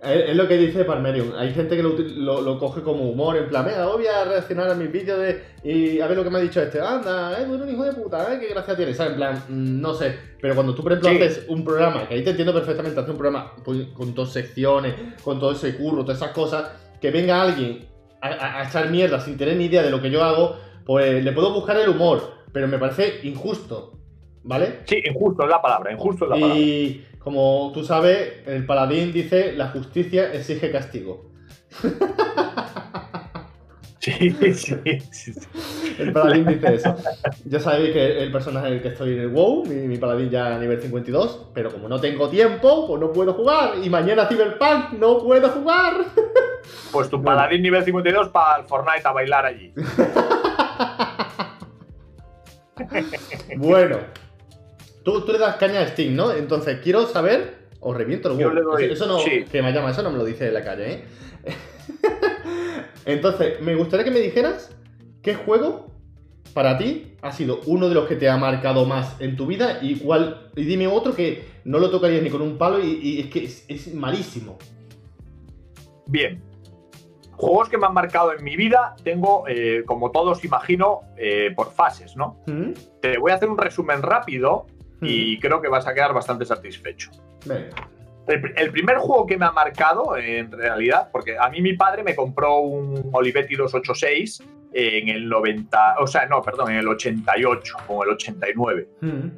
Es, 0.03 0.31
es 0.31 0.37
lo 0.37 0.49
que 0.49 0.57
dice 0.57 0.85
Palmerium. 0.85 1.33
Hay 1.37 1.53
gente 1.53 1.77
que 1.77 1.83
lo, 1.83 1.91
lo- 1.99 2.41
lo 2.41 2.59
coge 2.59 2.81
como 2.83 3.03
humor, 3.11 3.37
en 3.37 3.49
plan, 3.49 3.65
venga, 3.67 3.87
voy 3.87 4.07
a 4.07 4.25
reaccionar 4.25 4.71
a 4.71 4.75
mis 4.75 4.91
vídeos 4.91 5.19
de. 5.19 5.43
Y 5.63 6.01
a 6.01 6.07
ver 6.07 6.17
lo 6.17 6.25
que 6.25 6.31
me 6.31 6.39
ha 6.39 6.43
dicho 6.43 6.61
este. 6.63 6.81
Anda, 6.81 7.39
eh, 7.39 7.45
tú 7.45 7.55
eres 7.55 7.67
un 7.67 7.75
hijo 7.75 7.85
de 7.85 7.93
puta, 7.93 8.33
eh, 8.33 8.39
qué 8.41 8.49
gracia 8.49 8.75
tienes. 8.77 8.97
¿Sabes? 8.97 9.13
En 9.13 9.17
plan, 9.19 9.37
mm, 9.49 9.81
no 9.81 9.93
sé. 9.95 10.17
Pero 10.41 10.55
cuando 10.55 10.75
tú, 10.75 10.83
por 10.83 10.93
ejemplo, 10.93 11.11
Sí. 11.11 11.23
haces 11.23 11.45
un 11.49 11.65
programa, 11.65 12.09
que 12.09 12.15
ahí 12.15 12.25
te 12.25 12.31
entiendo 12.31 12.55
perfectamente, 12.55 12.99
hacer 12.99 13.11
un 13.11 13.19
programa 13.19 13.53
pues, 13.65 13.89
con 13.89 14.15
dos 14.15 14.33
secciones, 14.33 14.95
con 15.23 15.39
todo 15.39 15.53
ese 15.53 15.77
curro, 15.77 16.03
todas 16.03 16.17
esas 16.17 16.33
cosas, 16.33 16.71
que 17.01 17.11
venga 17.11 17.43
alguien 17.43 17.87
a, 18.23 18.29
a- 18.29 18.61
a 18.61 18.69
echar 18.69 18.89
mierda 18.91 19.21
sin 19.21 19.37
tener 19.37 19.57
ni 19.57 19.67
idea 19.67 19.83
de 19.83 19.91
lo 19.91 20.01
que 20.01 20.11
yo 20.11 20.23
hago, 20.25 20.57
pues 20.87 21.23
le 21.23 21.33
puedo 21.33 21.53
buscar 21.53 21.77
el 21.77 21.91
humor. 21.91 22.23
Pero 22.53 22.67
me 22.69 22.79
parece 22.79 23.21
injusto. 23.25 23.93
¿Vale? 24.43 24.81
Sí, 24.87 24.97
injusto 25.05 25.43
es 25.45 25.51
la 25.51 25.61
palabra, 25.61 25.93
injusto 25.93 26.25
es 26.25 26.31
la 26.31 26.37
palabra. 26.37 26.57
Y 26.59 27.05
como 27.21 27.71
tú 27.73 27.85
sabes, 27.85 28.47
el 28.47 28.67
paladín 28.67 29.13
dice 29.13 29.53
la 29.53 29.69
justicia 29.69 30.33
exige 30.33 30.71
castigo. 30.71 31.31
Sí, 34.01 34.31
sí, 34.55 35.01
sí. 35.13 35.33
El 35.99 36.15
paladín 36.15 36.47
dice 36.47 36.75
eso. 36.75 36.97
Ya 37.45 37.61
sabéis 37.61 37.93
que 37.93 38.23
el 38.23 38.33
personaje 38.33 38.69
en 38.69 38.73
el 38.73 38.83
que 38.83 38.89
estoy 38.89 39.13
en 39.13 39.21
el 39.21 39.29
WoW, 39.29 39.67
mi, 39.67 39.75
mi 39.75 39.99
paladín 39.99 40.31
ya 40.31 40.57
a 40.57 40.59
nivel 40.59 40.81
52, 40.81 41.49
pero 41.53 41.71
como 41.71 41.87
no 41.87 42.01
tengo 42.01 42.31
tiempo, 42.31 42.87
pues 42.87 42.99
no 42.99 43.13
puedo 43.13 43.35
jugar. 43.35 43.73
Y 43.83 43.91
mañana 43.91 44.25
Cyberpunk 44.25 44.93
no 44.99 45.19
puedo 45.19 45.51
jugar. 45.51 46.07
Pues 46.91 47.11
tu 47.11 47.23
paladín 47.23 47.61
nivel 47.61 47.85
52 47.85 48.31
para 48.31 48.61
el 48.61 48.67
Fortnite 48.67 49.07
a 49.07 49.13
bailar 49.13 49.45
allí. 49.45 49.75
Bueno, 53.59 53.99
tú, 55.05 55.23
tú 55.23 55.33
le 55.33 55.39
das 55.39 55.57
caña 55.57 55.81
a 55.81 55.87
Steam, 55.89 56.15
¿no? 56.17 56.33
Entonces 56.33 56.79
quiero 56.83 57.07
saber, 57.07 57.69
os 57.81 57.97
reviento 57.97 58.31
el 58.33 58.39
Yo 58.39 58.53
le 58.53 58.63
doy- 58.63 58.85
Eso, 58.85 58.93
eso 58.95 59.07
no, 59.07 59.19
sí. 59.21 59.45
que 59.51 59.63
me 59.63 59.73
llama, 59.73 59.91
eso 59.91 60.03
no 60.03 60.11
me 60.11 60.19
lo 60.19 60.25
dice 60.25 60.45
de 60.45 60.53
la 60.53 60.63
calle, 60.65 60.93
¿eh? 60.93 61.05
Entonces, 63.07 63.61
me 63.61 63.75
gustaría 63.75 64.05
que 64.05 64.11
me 64.11 64.21
dijeras 64.21 64.77
qué 65.23 65.35
juego 65.35 65.87
para 66.55 66.77
ti 66.79 67.15
ha 67.23 67.33
sido 67.33 67.61
uno 67.67 67.89
de 67.89 67.95
los 67.95 68.07
que 68.09 68.17
te 68.17 68.29
ha 68.29 68.37
marcado 68.37 68.85
más 68.85 69.21
en 69.21 69.37
tu 69.37 69.47
vida 69.47 69.79
y 69.83 69.97
cuál. 70.01 70.51
Y 70.57 70.65
dime 70.65 70.87
otro 70.89 71.15
que 71.15 71.45
no 71.65 71.79
lo 71.79 71.91
tocarías 71.91 72.23
ni 72.23 72.31
con 72.31 72.43
un 72.43 72.59
palo 72.59 72.81
y, 72.81 72.99
y 73.03 73.21
es 73.21 73.27
que 73.29 73.45
es, 73.45 73.65
es 73.69 73.95
malísimo. 73.95 74.59
Bien. 76.07 76.43
Juegos 77.33 77.69
que 77.71 77.79
me 77.79 77.87
han 77.87 77.95
marcado 77.95 78.35
en 78.35 78.45
mi 78.45 78.55
vida, 78.57 78.95
tengo, 79.03 79.45
eh, 79.49 79.83
como 79.87 80.11
todos 80.11 80.45
imagino, 80.45 81.01
eh, 81.17 81.51
por 81.57 81.73
fases, 81.73 82.15
¿no? 82.17 82.37
¿Mm? 82.47 82.73
Te 83.01 83.17
voy 83.17 83.33
a 83.33 83.37
hacer 83.37 83.49
un 83.49 83.57
resumen 83.57 84.03
rápido 84.03 84.67
y 85.03 85.37
Mm. 85.37 85.41
creo 85.41 85.61
que 85.63 85.69
vas 85.69 85.87
a 85.87 85.95
quedar 85.95 86.13
bastante 86.13 86.45
satisfecho. 86.45 87.11
Venga. 87.47 87.69
El, 88.27 88.53
el 88.57 88.71
primer 88.71 88.99
juego 88.99 89.27
que 89.27 89.37
me 89.37 89.47
ha 89.47 89.51
marcado, 89.51 90.17
en 90.17 90.53
realidad, 90.53 91.09
porque 91.11 91.37
a 91.39 91.49
mí 91.49 91.61
mi 91.61 91.73
padre 91.73 92.03
me 92.05 92.15
compró 92.15 92.59
un 92.61 93.11
Olivetti 93.13 93.57
286 93.57 94.45
en 94.73 95.09
el 95.09 95.29
90, 95.29 95.97
o 95.99 96.07
sea, 96.07 96.27
no, 96.27 96.41
perdón, 96.43 96.71
en 96.71 96.77
el 96.79 96.87
88 96.89 97.77
o 97.89 98.05
el 98.05 98.11
89. 98.11 98.89
Mm. 99.01 99.29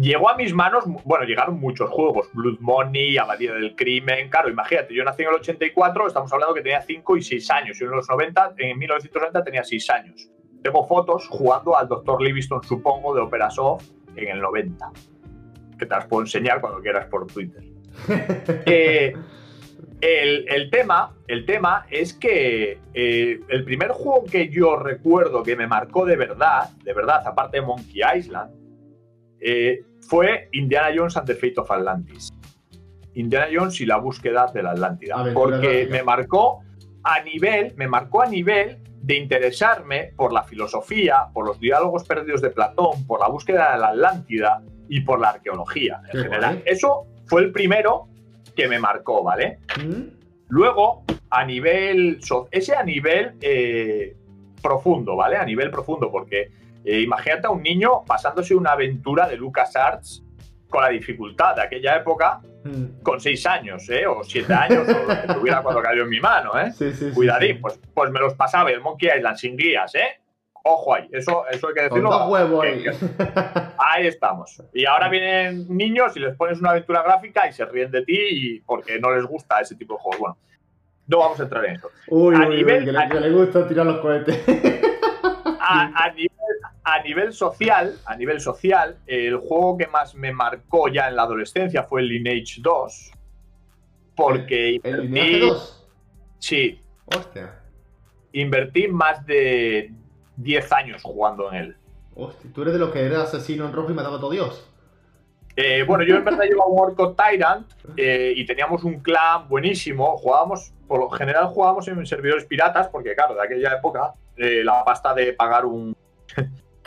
Llegó 0.00 0.28
a 0.28 0.36
mis 0.36 0.52
manos, 0.52 0.84
bueno, 1.04 1.24
llegaron 1.24 1.58
muchos 1.58 1.88
juegos, 1.90 2.28
Blood 2.34 2.58
Money, 2.60 3.16
Abadía 3.16 3.54
del 3.54 3.74
Crimen, 3.74 4.28
claro, 4.28 4.50
imagínate, 4.50 4.94
yo 4.94 5.02
nací 5.02 5.22
en 5.22 5.30
el 5.30 5.36
84, 5.36 6.06
estamos 6.08 6.32
hablando 6.32 6.54
que 6.54 6.60
tenía 6.60 6.82
5 6.82 7.16
y 7.16 7.22
6 7.22 7.50
años, 7.50 7.78
yo 7.78 7.86
en 7.86 7.92
los 7.92 8.08
90, 8.08 8.54
en 8.58 8.78
1990 8.78 9.42
tenía 9.44 9.64
6 9.64 9.90
años. 9.90 10.28
Tengo 10.62 10.86
fotos 10.86 11.26
jugando 11.28 11.76
al 11.76 11.88
Dr. 11.88 12.20
Livingston, 12.20 12.62
supongo, 12.62 13.14
de 13.14 13.22
Opera 13.22 13.50
Soft 13.50 13.86
en 14.22 14.28
el 14.28 14.40
90, 14.40 14.90
que 15.78 15.86
te 15.86 15.94
las 15.94 16.06
puedo 16.06 16.22
enseñar 16.22 16.60
cuando 16.60 16.80
quieras 16.80 17.06
por 17.06 17.26
Twitter. 17.26 17.62
Eh, 18.66 19.14
el, 20.00 20.48
el 20.48 20.70
tema, 20.70 21.16
el 21.26 21.44
tema 21.44 21.86
es 21.90 22.14
que 22.14 22.78
eh, 22.94 23.40
el 23.48 23.64
primer 23.64 23.90
juego 23.90 24.24
que 24.24 24.48
yo 24.48 24.76
recuerdo 24.76 25.42
que 25.42 25.56
me 25.56 25.66
marcó 25.66 26.06
de 26.06 26.16
verdad, 26.16 26.70
de 26.84 26.92
verdad, 26.92 27.26
aparte 27.26 27.58
de 27.58 27.66
Monkey 27.66 28.02
Island, 28.16 28.52
eh, 29.40 29.80
fue 30.00 30.48
Indiana 30.52 30.90
Jones 30.94 31.16
and 31.16 31.26
the 31.26 31.34
Fate 31.34 31.54
of 31.56 31.70
Atlantis. 31.70 32.32
Indiana 33.14 33.48
Jones 33.52 33.80
y 33.80 33.86
la 33.86 33.96
búsqueda 33.96 34.46
de 34.54 34.62
la 34.62 34.70
Atlántida. 34.70 35.32
Porque 35.34 35.88
me 35.90 36.04
marcó 36.04 36.60
a 37.02 37.20
nivel, 37.22 37.74
me 37.76 37.88
marcó 37.88 38.22
a 38.22 38.26
nivel 38.26 38.78
de 39.02 39.16
interesarme 39.16 40.12
por 40.16 40.32
la 40.32 40.42
filosofía, 40.42 41.28
por 41.32 41.46
los 41.46 41.60
diálogos 41.60 42.04
perdidos 42.04 42.42
de 42.42 42.50
Platón, 42.50 43.06
por 43.06 43.20
la 43.20 43.28
búsqueda 43.28 43.72
de 43.72 43.78
la 43.78 43.88
Atlántida 43.88 44.62
y 44.88 45.00
por 45.00 45.20
la 45.20 45.30
arqueología 45.30 46.00
en 46.06 46.10
Qué 46.10 46.18
general. 46.18 46.54
guay. 46.56 46.62
Eso 46.66 47.06
fue 47.26 47.42
el 47.42 47.52
primero 47.52 48.08
que 48.56 48.68
me 48.68 48.78
marcó, 48.78 49.22
¿vale? 49.22 49.60
Mm. 49.78 50.18
Luego, 50.48 51.04
a 51.30 51.44
nivel. 51.44 52.20
Ese 52.50 52.74
a 52.74 52.82
nivel 52.82 53.34
eh, 53.40 54.16
profundo, 54.62 55.16
¿vale? 55.16 55.36
A 55.36 55.44
nivel 55.44 55.70
profundo, 55.70 56.10
porque 56.10 56.50
eh, 56.84 57.00
imagínate 57.00 57.46
a 57.46 57.50
un 57.50 57.62
niño 57.62 58.04
pasándose 58.04 58.54
una 58.54 58.72
aventura 58.72 59.28
de 59.28 59.36
LucasArts 59.36 60.24
con 60.68 60.82
la 60.82 60.88
dificultad 60.88 61.56
de 61.56 61.62
aquella 61.62 61.96
época. 61.96 62.40
Con 63.02 63.20
6 63.20 63.46
años, 63.46 63.88
¿eh? 63.88 64.06
O 64.06 64.22
7 64.24 64.52
años, 64.52 64.86
o 64.88 64.92
lo 64.92 65.08
que 65.22 65.34
tuviera 65.34 65.62
cuando 65.62 65.80
cayó 65.82 66.02
en 66.02 66.08
mi 66.10 66.20
mano, 66.20 66.58
¿eh? 66.58 66.70
Sí, 66.72 66.92
sí, 66.92 67.10
Cuidadín, 67.14 67.56
sí. 67.56 67.58
pues, 67.62 67.80
pues 67.94 68.10
me 68.10 68.20
los 68.20 68.34
pasaba 68.34 68.70
el 68.70 68.80
Monkey 68.80 69.08
Island 69.16 69.36
sin 69.36 69.56
guías, 69.56 69.94
¿eh? 69.94 70.20
Ojo 70.64 70.94
ahí, 70.96 71.08
eso, 71.12 71.44
eso 71.50 71.68
hay 71.68 71.74
que 71.74 71.88
Con 71.88 72.00
decirlo. 72.00 72.10
dos 72.10 72.30
huevos 72.30 72.64
ahí. 72.64 72.84
ahí 73.78 74.06
estamos. 74.06 74.62
Y 74.74 74.84
ahora 74.84 75.08
vienen 75.08 75.66
niños 75.74 76.14
y 76.16 76.20
les 76.20 76.36
pones 76.36 76.58
una 76.60 76.70
aventura 76.70 77.02
gráfica 77.02 77.48
y 77.48 77.52
se 77.52 77.64
ríen 77.64 77.90
de 77.90 78.02
ti 78.02 78.18
y 78.18 78.60
porque 78.60 78.98
no 79.00 79.10
les 79.14 79.24
gusta 79.24 79.60
ese 79.60 79.76
tipo 79.76 79.94
de 79.94 80.00
juegos. 80.00 80.18
Bueno, 80.20 80.36
no 81.06 81.18
vamos 81.20 81.40
a 81.40 81.44
entrar 81.44 81.64
en 81.64 81.76
eso. 81.76 81.90
Uy, 82.08 82.34
A 82.34 82.40
uy, 82.48 82.56
nivel- 82.56 82.84
uy, 82.86 82.90
que 82.92 82.98
a- 82.98 83.08
que 83.08 83.20
le 83.20 83.30
gusta 83.30 83.66
tirar 83.66 83.86
los 83.86 84.00
cohetes. 84.00 84.36
A, 85.70 86.04
a 86.04 86.12
nivel, 86.12 86.30
a 86.84 87.02
nivel 87.02 87.32
social, 87.32 87.94
a 88.06 88.16
nivel 88.16 88.40
social, 88.40 88.96
el 89.06 89.36
juego 89.36 89.76
que 89.76 89.86
más 89.86 90.14
me 90.14 90.32
marcó 90.32 90.88
ya 90.88 91.08
en 91.08 91.16
la 91.16 91.22
adolescencia 91.24 91.82
fue 91.82 92.00
el 92.00 92.08
Lineage 92.08 92.60
2. 92.62 93.10
Porque 94.16 94.76
¿El 94.82 94.82
invertí- 94.82 95.02
Lineage 95.02 95.40
2? 95.40 95.88
sí, 96.38 96.80
Hostia. 97.06 97.54
invertí 98.32 98.88
más 98.88 99.24
de 99.26 99.92
10 100.36 100.72
años 100.72 101.02
jugando 101.02 101.52
en 101.52 101.58
él. 101.58 101.76
Hostia, 102.14 102.50
tú 102.52 102.62
eres 102.62 102.74
de 102.74 102.80
los 102.80 102.90
que 102.90 103.04
eras 103.04 103.32
asesino 103.34 103.66
en 103.66 103.72
rojo 103.72 103.90
y 103.90 103.94
mataba 103.94 104.16
a 104.16 104.20
todo 104.20 104.30
Dios. 104.30 104.64
Eh, 105.54 105.82
bueno, 105.86 106.04
yo 106.04 106.16
en 106.16 106.24
verdad 106.24 106.44
llevaba 106.48 106.66
un 106.70 106.80
Orco 106.80 107.14
Tyrant 107.14 107.68
eh, 107.96 108.32
y 108.34 108.44
teníamos 108.46 108.84
un 108.84 109.00
clan 109.00 109.48
buenísimo. 109.48 110.16
Jugábamos, 110.16 110.72
por 110.86 111.00
lo 111.00 111.10
general 111.10 111.46
jugábamos 111.46 111.86
en 111.88 112.04
servidores 112.06 112.44
piratas, 112.44 112.88
porque 112.88 113.14
claro, 113.14 113.34
de 113.34 113.42
aquella 113.42 113.74
época 113.74 114.14
eh, 114.38 114.62
la 114.64 114.84
pasta 114.84 115.12
de 115.14 115.32
pagar 115.34 115.64
un, 115.66 115.94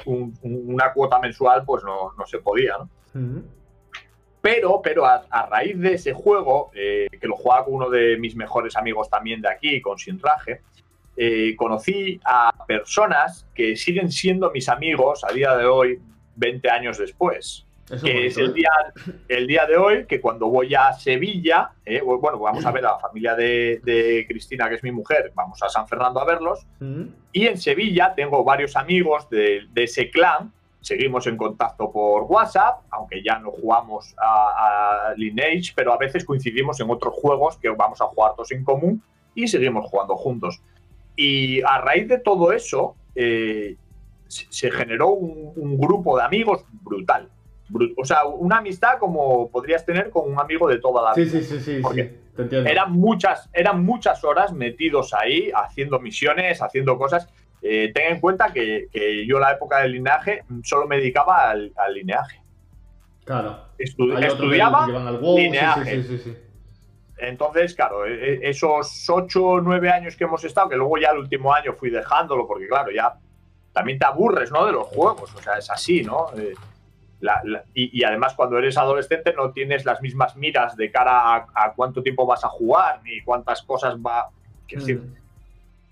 un- 0.05 0.33
un- 0.43 0.63
una 0.73 0.91
cuota 0.93 1.19
mensual 1.19 1.63
pues 1.65 1.83
no, 1.83 2.13
no 2.17 2.25
se 2.25 2.39
podía, 2.39 2.77
¿no? 2.77 2.89
Pero, 4.41 4.81
pero 4.81 5.05
a, 5.05 5.23
a 5.29 5.45
raíz 5.45 5.77
de 5.79 5.93
ese 5.93 6.13
juego, 6.13 6.71
eh, 6.73 7.07
que 7.19 7.27
lo 7.27 7.35
jugaba 7.35 7.65
con 7.65 7.75
uno 7.75 7.89
de 7.91 8.17
mis 8.17 8.35
mejores 8.35 8.75
amigos 8.75 9.07
también 9.09 9.39
de 9.41 9.49
aquí, 9.49 9.79
con 9.81 9.99
Sinraje, 9.99 10.61
eh, 11.15 11.55
conocí 11.55 12.19
a 12.25 12.51
personas 12.65 13.45
que 13.53 13.75
siguen 13.75 14.09
siendo 14.11 14.49
mis 14.49 14.67
amigos 14.67 15.23
a 15.23 15.31
día 15.31 15.55
de 15.55 15.65
hoy, 15.67 15.99
20 16.37 16.69
años 16.71 16.97
después. 16.97 17.67
Que 18.03 18.27
es 18.27 18.33
es 18.33 18.37
el 18.37 18.47
bonito, 18.51 18.53
día, 18.55 19.13
el 19.27 19.47
día 19.47 19.65
de 19.65 19.77
hoy, 19.77 20.05
que 20.05 20.21
cuando 20.21 20.47
voy 20.47 20.73
a 20.75 20.93
Sevilla, 20.93 21.71
eh, 21.85 22.01
bueno, 22.01 22.39
vamos 22.39 22.65
a 22.65 22.71
ver 22.71 22.85
a 22.85 22.93
la 22.93 22.99
familia 22.99 23.35
de, 23.35 23.81
de 23.83 24.25
Cristina, 24.27 24.69
que 24.69 24.75
es 24.75 24.83
mi 24.83 24.91
mujer, 24.91 25.31
vamos 25.35 25.61
a 25.63 25.69
San 25.69 25.87
Fernando 25.87 26.19
a 26.19 26.25
verlos, 26.25 26.65
¿eh? 26.79 26.85
Ujú. 26.85 27.09
y 27.33 27.47
en 27.47 27.57
Sevilla 27.57 28.13
tengo 28.15 28.43
varios 28.43 28.75
amigos 28.75 29.29
de, 29.29 29.67
de 29.71 29.83
ese 29.83 30.09
clan. 30.09 30.51
Seguimos 30.83 31.27
en 31.27 31.37
contacto 31.37 31.91
por 31.91 32.23
WhatsApp, 32.23 32.81
aunque 32.89 33.21
ya 33.21 33.37
no 33.37 33.51
jugamos 33.51 34.15
a, 34.17 35.09
a 35.09 35.13
Lineage, 35.15 35.73
pero 35.75 35.93
a 35.93 35.97
veces 35.97 36.25
coincidimos 36.25 36.79
en 36.79 36.89
otros 36.89 37.13
juegos 37.13 37.57
que 37.57 37.69
vamos 37.69 38.01
a 38.01 38.05
jugar 38.05 38.33
todos 38.35 38.51
en 38.51 38.63
común 38.63 39.03
y 39.35 39.47
seguimos 39.47 39.87
jugando 39.87 40.15
juntos. 40.15 40.59
Y 41.15 41.61
a 41.61 41.77
raíz 41.77 42.07
de 42.07 42.17
todo 42.17 42.51
eso, 42.51 42.95
eh, 43.13 43.75
se, 44.27 44.47
se 44.49 44.71
generó 44.71 45.09
un, 45.09 45.53
un 45.55 45.77
grupo 45.77 46.17
de 46.17 46.23
amigos 46.23 46.65
brutal. 46.71 47.29
O 47.97 48.05
sea, 48.05 48.25
una 48.25 48.57
amistad 48.57 48.97
como 48.99 49.49
podrías 49.49 49.85
tener 49.85 50.09
con 50.09 50.31
un 50.31 50.39
amigo 50.39 50.67
de 50.67 50.77
toda 50.79 51.03
la 51.09 51.13
vida. 51.13 51.29
sí, 51.31 51.43
sí, 51.43 51.59
sí, 51.59 51.79
¿Por 51.81 51.93
sí. 51.93 52.01
qué? 52.01 52.19
Te 52.35 52.41
entiendo. 52.43 52.69
Eran 52.69 52.91
muchas, 52.93 53.49
eran 53.53 53.83
muchas 53.85 54.23
horas 54.23 54.53
metidos 54.53 55.13
ahí, 55.13 55.51
haciendo 55.53 55.99
misiones, 55.99 56.61
haciendo 56.61 56.97
cosas. 56.97 57.27
Eh, 57.61 57.91
ten 57.93 58.13
en 58.13 58.19
cuenta 58.19 58.51
que, 58.51 58.87
que 58.91 59.25
yo 59.27 59.35
en 59.37 59.41
la 59.41 59.51
época 59.51 59.79
del 59.81 59.91
lineaje 59.93 60.43
solo 60.63 60.87
me 60.87 60.97
dedicaba 60.97 61.49
al, 61.51 61.71
al 61.75 61.93
lineaje. 61.93 62.41
Claro. 63.25 63.57
Estu- 63.77 64.15
Hay 64.17 64.23
estudiaba, 64.25 64.85
al 64.85 65.17
WoW, 65.19 65.37
lineaje. 65.37 66.03
sí, 66.03 66.17
sí, 66.17 66.37
entonces, 67.19 67.75
claro, 67.75 68.05
e- 68.07 68.33
e- 68.45 68.49
esos 68.49 69.07
ocho 69.09 69.45
o 69.45 69.61
nueve 69.61 69.91
años 69.91 70.15
que 70.15 70.23
hemos 70.23 70.43
estado, 70.43 70.69
que 70.69 70.75
luego 70.75 70.97
ya 70.97 71.11
el 71.11 71.19
último 71.19 71.53
año 71.53 71.73
fui 71.73 71.91
dejándolo, 71.91 72.47
porque 72.47 72.67
claro, 72.67 72.89
ya 72.91 73.13
también 73.73 73.99
te 73.99 74.05
aburres, 74.07 74.51
¿no? 74.51 74.65
De 74.65 74.71
los 74.71 74.87
juegos, 74.87 75.31
o 75.35 75.41
sea, 75.41 75.57
es 75.59 75.69
así, 75.69 76.01
¿no? 76.03 76.27
Eh, 76.35 76.53
la- 77.21 77.41
la- 77.45 77.63
y, 77.73 77.97
y 77.99 78.03
además 78.03 78.33
cuando 78.35 78.57
eres 78.57 78.77
adolescente 78.77 79.33
no 79.33 79.51
tienes 79.51 79.85
las 79.85 80.01
mismas 80.01 80.35
miras 80.35 80.75
de 80.75 80.91
cara 80.91 81.35
a, 81.35 81.47
a 81.55 81.73
cuánto 81.73 82.03
tiempo 82.03 82.25
vas 82.25 82.43
a 82.43 82.49
jugar, 82.49 83.01
ni 83.03 83.21
cuántas 83.21 83.61
cosas 83.61 83.95
va... 83.97 84.29
quiero 84.67 84.85
decir. 84.85 85.01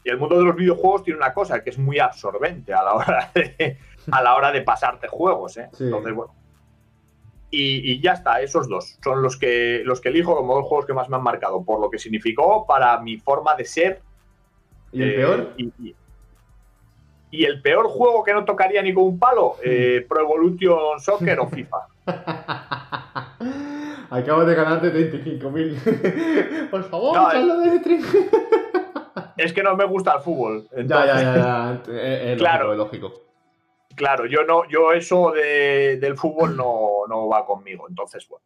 Y 0.03 0.09
el 0.09 0.17
mundo 0.17 0.37
de 0.37 0.45
los 0.45 0.55
videojuegos 0.55 1.03
tiene 1.03 1.17
una 1.17 1.33
cosa 1.33 1.61
que 1.63 1.69
es 1.71 1.77
muy 1.77 1.99
absorbente 1.99 2.73
a 2.73 2.83
la 2.83 2.93
hora 2.93 3.31
de, 3.35 3.77
a 4.11 4.21
la 4.23 4.35
hora 4.35 4.51
de 4.51 4.61
pasarte 4.61 5.07
juegos, 5.07 5.57
¿eh? 5.57 5.69
Sí. 5.73 5.83
Entonces, 5.85 6.13
bueno. 6.13 6.33
Y, 7.51 7.93
y 7.93 7.99
ya 7.99 8.13
está, 8.13 8.41
esos 8.41 8.69
dos 8.69 8.97
son 9.03 9.21
los 9.23 9.35
que, 9.35 9.81
los 9.83 9.99
que 10.01 10.09
elijo 10.09 10.35
como 10.35 10.53
dos 10.55 10.65
juegos 10.67 10.85
que 10.85 10.93
más 10.93 11.09
me 11.09 11.15
han 11.17 11.23
marcado, 11.23 11.63
por 11.63 11.79
lo 11.79 11.89
que 11.89 11.97
significó 11.97 12.65
para 12.67 12.99
mi 13.01 13.17
forma 13.17 13.55
de 13.55 13.65
ser. 13.65 14.01
¿Y 14.91 15.01
el 15.01 15.09
eh, 15.09 15.15
peor? 15.15 15.53
Y, 15.57 15.63
y- 15.79 15.95
y 17.31 17.45
el 17.45 17.61
peor 17.61 17.87
juego 17.87 18.23
que 18.23 18.33
no 18.33 18.45
tocaría 18.45 18.81
ni 18.81 18.93
con 18.93 19.03
un 19.05 19.19
palo, 19.19 19.53
Hmm. 19.57 19.61
eh, 19.63 20.05
Pro 20.07 20.21
Evolution 20.21 20.99
Soccer 20.99 21.39
o 21.39 21.47
FIFA. 21.47 21.77
Acabo 24.11 24.43
de 24.45 24.55
ganarte 24.55 24.91
35.000. 24.91 26.67
Por 26.71 26.83
favor, 26.83 27.15
No, 27.15 27.27
hazlo 27.27 27.59
de 27.59 27.79
stream. 27.79 28.03
Es 29.37 29.53
que 29.53 29.63
no 29.63 29.75
me 29.75 29.85
gusta 29.85 30.15
el 30.15 30.21
fútbol. 30.21 30.67
Ya, 30.71 30.79
entonces- 30.81 31.07
ya, 31.07 31.21
ya, 31.21 31.35
ya. 31.35 31.81
Es, 31.93 32.21
es 32.31 32.37
Claro. 32.37 32.73
lógico, 32.73 32.97
es 32.97 33.01
lógico. 33.03 33.21
Claro, 33.95 34.25
yo 34.25 34.43
no, 34.43 34.67
yo 34.69 34.91
eso 34.91 35.31
de- 35.31 35.97
del 35.97 36.17
fútbol 36.17 36.55
no, 36.57 37.05
no 37.07 37.27
va 37.27 37.45
conmigo. 37.45 37.85
Entonces, 37.87 38.27
bueno. 38.27 38.43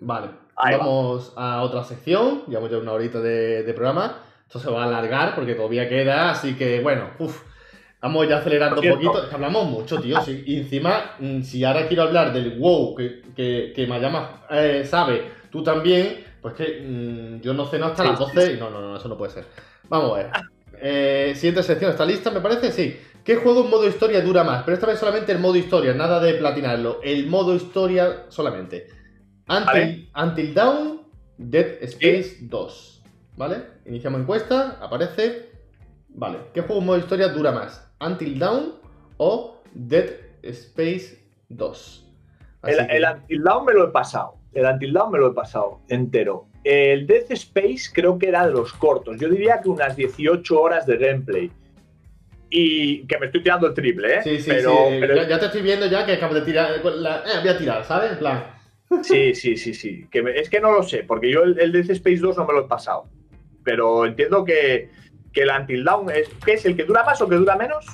Vale, 0.00 0.28
Ahí 0.56 0.72
va. 0.74 0.78
vamos 0.78 1.32
a 1.36 1.62
otra 1.62 1.84
sección. 1.84 2.44
Llevamos 2.46 2.70
ya 2.70 2.78
una 2.78 2.92
horita 2.92 3.20
de, 3.20 3.62
de 3.62 3.74
programa. 3.74 4.18
Esto 4.46 4.58
se 4.58 4.70
va 4.70 4.82
a 4.82 4.86
alargar 4.86 5.34
porque 5.34 5.54
todavía 5.54 5.88
queda, 5.88 6.30
así 6.30 6.56
que 6.56 6.80
bueno, 6.80 7.04
uff. 7.18 7.42
Vamos 8.02 8.28
ya 8.28 8.38
acelerando 8.38 8.80
un 8.80 8.88
poquito. 8.88 9.22
Es 9.22 9.28
que 9.28 9.34
hablamos 9.36 9.64
mucho, 9.66 10.00
tío. 10.00 10.20
sí. 10.22 10.42
Y 10.44 10.56
encima, 10.58 11.12
mm, 11.20 11.42
si 11.42 11.64
ahora 11.64 11.86
quiero 11.86 12.02
hablar 12.02 12.32
del 12.32 12.58
WoW 12.58 12.96
que, 12.96 13.22
que, 13.36 13.72
que 13.74 13.86
Mayama 13.86 14.42
eh, 14.50 14.84
sabe, 14.84 15.30
tú 15.50 15.62
también, 15.62 16.24
pues 16.40 16.54
que 16.54 16.82
mm, 16.84 17.40
yo 17.40 17.54
no 17.54 17.64
ceno 17.66 17.86
hasta 17.86 18.02
Sí, 18.02 18.08
las 18.08 18.18
sí, 18.18 18.24
12 18.34 18.52
y 18.54 18.56
no, 18.58 18.70
no, 18.70 18.80
no, 18.80 18.96
eso 18.96 19.08
no 19.08 19.16
puede 19.16 19.30
ser. 19.32 19.44
Vamos 19.88 20.12
a 20.12 20.16
ver. 20.16 20.30
Eh, 20.80 21.32
siguiente 21.36 21.62
sección, 21.62 21.92
¿está 21.92 22.04
lista? 22.04 22.32
Me 22.32 22.40
parece, 22.40 22.72
sí. 22.72 22.98
¿Qué 23.24 23.36
juego 23.36 23.64
en 23.64 23.70
modo 23.70 23.86
historia 23.86 24.20
dura 24.20 24.42
más? 24.42 24.64
Pero 24.64 24.74
esta 24.74 24.88
vez 24.88 24.98
solamente 24.98 25.30
el 25.30 25.38
modo 25.38 25.54
historia, 25.54 25.94
nada 25.94 26.18
de 26.18 26.34
platinarlo. 26.34 26.98
El 27.04 27.28
modo 27.28 27.54
historia 27.54 28.24
solamente. 28.30 28.88
Until, 29.48 29.64
Vale. 29.64 30.08
Until 30.16 30.54
Dawn, 30.54 31.02
Dead 31.38 31.76
Space 31.82 32.38
2. 32.40 33.02
¿Vale? 33.36 33.62
Iniciamos 33.86 34.22
encuesta, 34.22 34.78
aparece. 34.80 35.50
Vale. 36.08 36.38
¿Qué 36.52 36.62
juego 36.62 36.80
en 36.80 36.86
modo 36.86 36.98
historia 36.98 37.28
dura 37.28 37.52
más? 37.52 37.91
¿Until 38.04 38.38
Dawn 38.38 38.74
o 39.18 39.62
Dead 39.72 40.10
Space 40.42 41.18
2? 41.48 42.12
Así 42.62 42.74
El, 42.78 42.86
que- 42.86 42.96
el 42.96 43.04
Until 43.04 43.42
Dawn 43.42 43.64
me 43.66 43.72
lo 43.72 43.88
he 43.88 43.92
pasado. 43.92 44.34
El 44.52 44.66
Until 44.66 44.92
Dawn 44.92 45.12
me 45.12 45.18
lo 45.18 45.28
he 45.30 45.34
pasado 45.34 45.80
entero. 45.88 46.46
El 46.64 47.06
Death 47.06 47.30
Space 47.32 47.90
creo 47.92 48.18
que 48.18 48.28
era 48.28 48.46
de 48.46 48.52
los 48.52 48.72
cortos. 48.74 49.18
Yo 49.18 49.28
diría 49.28 49.60
que 49.60 49.68
unas 49.68 49.96
18 49.96 50.60
horas 50.60 50.86
de 50.86 50.96
gameplay. 50.96 51.50
Y 52.50 53.06
que 53.06 53.18
me 53.18 53.26
estoy 53.26 53.42
tirando 53.42 53.66
el 53.66 53.74
triple, 53.74 54.16
¿eh? 54.16 54.22
Sí, 54.22 54.38
sí, 54.40 54.50
pero, 54.50 54.70
sí. 54.90 54.96
pero- 55.00 55.16
Ya, 55.16 55.26
ya 55.28 55.38
te 55.40 55.46
estoy 55.46 55.62
viendo 55.62 55.86
ya 55.86 56.04
que 56.04 56.12
acabo 56.12 56.34
de 56.34 56.42
tirar. 56.42 56.84
la- 56.84 57.18
eh, 57.24 57.40
voy 57.40 57.48
a 57.48 57.58
tirar, 57.58 57.84
¿sabes? 57.84 58.12
En 58.12 58.18
plan. 58.18 58.44
sí, 59.02 59.34
sí, 59.34 59.56
sí, 59.56 59.72
sí. 59.72 60.06
Que 60.10 60.22
me- 60.22 60.38
es 60.38 60.50
que 60.50 60.60
no 60.60 60.70
lo 60.70 60.82
sé, 60.82 61.02
porque 61.04 61.30
yo 61.30 61.42
el, 61.44 61.58
el 61.58 61.72
Death 61.72 61.90
Space 61.90 62.18
2 62.18 62.36
no 62.36 62.44
me 62.46 62.52
lo 62.52 62.66
he 62.66 62.68
pasado. 62.68 63.06
Pero 63.64 64.04
entiendo 64.04 64.44
que, 64.44 64.90
que 65.32 65.42
el 65.42 65.50
Until 65.50 65.84
Dawn 65.84 66.10
es, 66.10 66.28
¿qué 66.44 66.54
es? 66.54 66.64
¿El 66.66 66.76
que 66.76 66.84
dura 66.84 67.04
más 67.04 67.20
o 67.20 67.28
que 67.28 67.36
dura 67.36 67.56
menos? 67.56 67.86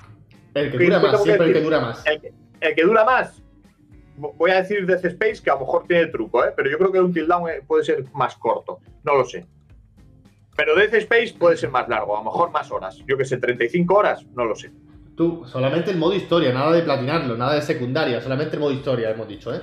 El 0.55 0.71
que 0.73 0.79
¿Qué 0.79 0.85
dura 0.87 0.99
más, 1.01 1.23
siempre 1.23 1.47
el 1.47 1.53
que 1.53 1.61
dura 1.61 1.81
más. 1.81 2.07
El, 2.07 2.21
que- 2.21 2.33
el 2.61 2.75
que 2.75 2.83
dura 2.83 3.05
más. 3.05 3.43
Vo- 4.19 4.35
Voy 4.37 4.51
a 4.51 4.57
decir 4.63 4.85
Death 4.87 5.05
Space, 5.05 5.43
que 5.43 5.51
a 5.51 5.55
lo 5.55 5.61
mejor 5.61 5.87
tiene 5.87 6.07
truco, 6.07 6.45
¿eh? 6.45 6.53
pero 6.57 6.69
yo 6.69 6.79
creo 6.79 6.91
que 6.91 6.99
el 6.99 7.05
Until 7.05 7.27
Dawn 7.29 7.49
eh, 7.51 7.63
puede 7.67 7.85
ser 7.85 8.05
más 8.15 8.37
corto. 8.37 8.81
No 9.05 9.15
lo 9.15 9.25
sé. 9.25 9.47
Pero 10.57 10.75
Death 10.75 10.95
Space 10.95 11.35
puede 11.39 11.57
ser 11.57 11.71
más 11.71 11.89
largo, 11.89 12.17
a 12.17 12.21
lo 12.21 12.25
mejor 12.25 12.51
más 12.51 12.71
horas. 12.73 12.97
Yo 13.07 13.17
que 13.17 13.25
sé, 13.25 13.37
35 13.37 13.95
horas, 13.95 14.27
no 14.35 14.45
lo 14.45 14.57
sé. 14.57 14.73
Tú, 15.17 15.45
solamente 15.47 15.91
el 15.93 15.97
modo 15.99 16.15
historia, 16.15 16.53
nada 16.53 16.73
de 16.73 16.83
platinarlo, 16.83 17.37
nada 17.37 17.55
de 17.55 17.63
secundaria, 17.63 18.21
solamente 18.21 18.57
el 18.57 18.61
modo 18.61 18.73
historia, 18.73 19.11
hemos 19.11 19.29
dicho, 19.29 19.55
¿eh? 19.55 19.61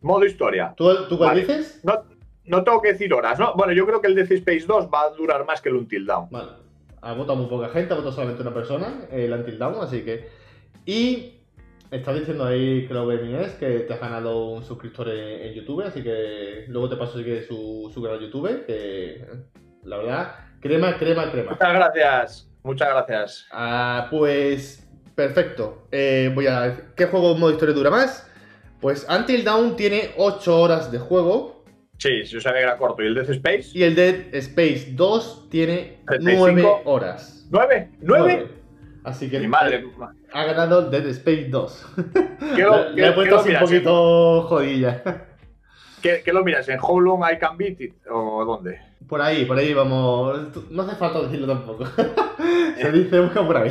Modo 0.00 0.24
historia. 0.24 0.72
¿Tú, 0.76 1.06
tú 1.08 1.18
cuál 1.18 1.30
Vale. 1.30 1.40
dices? 1.42 1.80
No, 1.84 2.02
no 2.44 2.62
tengo 2.64 2.80
que 2.80 2.92
decir 2.92 3.12
horas, 3.12 3.38
¿no? 3.38 3.54
Bueno, 3.54 3.72
yo 3.74 3.86
creo 3.86 4.00
que 4.00 4.06
el 4.08 4.14
Death 4.14 4.32
Space 4.32 4.64
2 4.66 4.88
va 4.92 5.02
a 5.02 5.10
durar 5.10 5.44
más 5.44 5.60
que 5.60 5.68
el 5.68 5.76
Until 5.76 6.06
Dawn. 6.06 6.28
Vale. 6.30 6.50
Ha 7.02 7.12
votado 7.12 7.36
muy 7.36 7.46
poca 7.46 7.68
gente, 7.68 7.92
ha 7.92 7.96
votado 7.96 8.12
solamente 8.12 8.42
una 8.42 8.54
persona, 8.54 9.06
el 9.10 9.32
Until 9.32 9.58
Dawn, 9.58 9.82
así 9.82 10.02
que. 10.02 10.28
Y 10.84 11.36
está 11.90 12.12
diciendo 12.12 12.44
ahí 12.44 12.86
Gaming 12.88 13.36
es 13.36 13.52
que 13.54 13.80
te 13.80 13.94
has 13.94 14.00
ganado 14.00 14.46
un 14.46 14.64
suscriptor 14.64 15.08
en, 15.08 15.48
en 15.48 15.54
YouTube, 15.54 15.82
así 15.82 16.02
que 16.02 16.64
luego 16.68 16.88
te 16.88 16.96
paso 16.96 17.18
su, 17.46 17.90
su 17.92 18.02
canal 18.02 18.20
YouTube, 18.20 18.66
que 18.66 19.24
la 19.84 19.98
verdad, 19.98 20.34
crema, 20.60 20.96
crema, 20.98 21.30
crema. 21.30 21.52
Muchas 21.52 21.72
gracias. 21.72 22.50
Muchas 22.62 22.88
gracias. 22.88 23.46
Ah, 23.52 24.08
pues 24.10 24.88
perfecto. 25.14 25.86
Eh, 25.92 26.30
voy 26.34 26.46
a 26.48 26.90
¿Qué 26.96 27.06
juego 27.06 27.32
en 27.32 27.40
modo 27.40 27.52
historia 27.52 27.74
dura 27.74 27.90
más? 27.90 28.28
Pues 28.80 29.06
Until 29.08 29.44
Dawn 29.44 29.76
tiene 29.76 30.10
8 30.16 30.60
horas 30.60 30.90
de 30.90 30.98
juego 30.98 31.55
Sí, 31.98 32.24
yo 32.24 32.40
sabía 32.40 32.58
que 32.60 32.64
era 32.64 32.76
corto. 32.76 33.02
¿Y 33.02 33.06
el 33.06 33.14
Death 33.14 33.30
Space? 33.30 33.70
Y 33.74 33.82
el 33.82 33.94
Dead 33.94 34.34
Space 34.34 34.88
2 34.92 35.48
tiene 35.50 35.98
35. 36.06 36.46
9 36.52 36.82
horas. 36.84 37.46
¿Nueve? 37.50 37.90
¿Nueve? 38.00 38.48
Así 39.04 39.30
que 39.30 39.38
Mi 39.40 39.46
madre. 39.48 39.84
ha 40.32 40.44
ganado 40.44 40.90
Dead 40.90 41.06
Space 41.08 41.46
2. 41.48 41.86
¿Qué 42.56 42.62
lo- 42.62 42.90
Le- 42.94 43.08
he 43.08 43.12
puesto 43.12 43.36
así 43.36 43.48
un 43.48 43.54
miras, 43.54 43.62
poquito 43.62 44.42
jodilla. 44.42 45.02
¿Qué, 46.02 46.22
qué 46.24 46.32
lo 46.32 46.44
miras? 46.44 46.68
¿En 46.68 46.78
How 46.80 47.00
Long 47.00 47.22
I 47.32 47.38
Can 47.38 47.56
Beat 47.56 47.80
It? 47.80 47.94
¿O 48.10 48.44
dónde? 48.44 48.78
Por 49.08 49.22
ahí, 49.22 49.44
por 49.44 49.56
ahí 49.56 49.72
vamos. 49.72 50.38
No 50.70 50.82
hace 50.82 50.96
falta 50.96 51.22
decirlo 51.22 51.46
tampoco. 51.46 51.84
Se 52.80 52.92
dice 52.92 53.20
busca 53.20 53.46
por 53.46 53.56
ahí. 53.56 53.70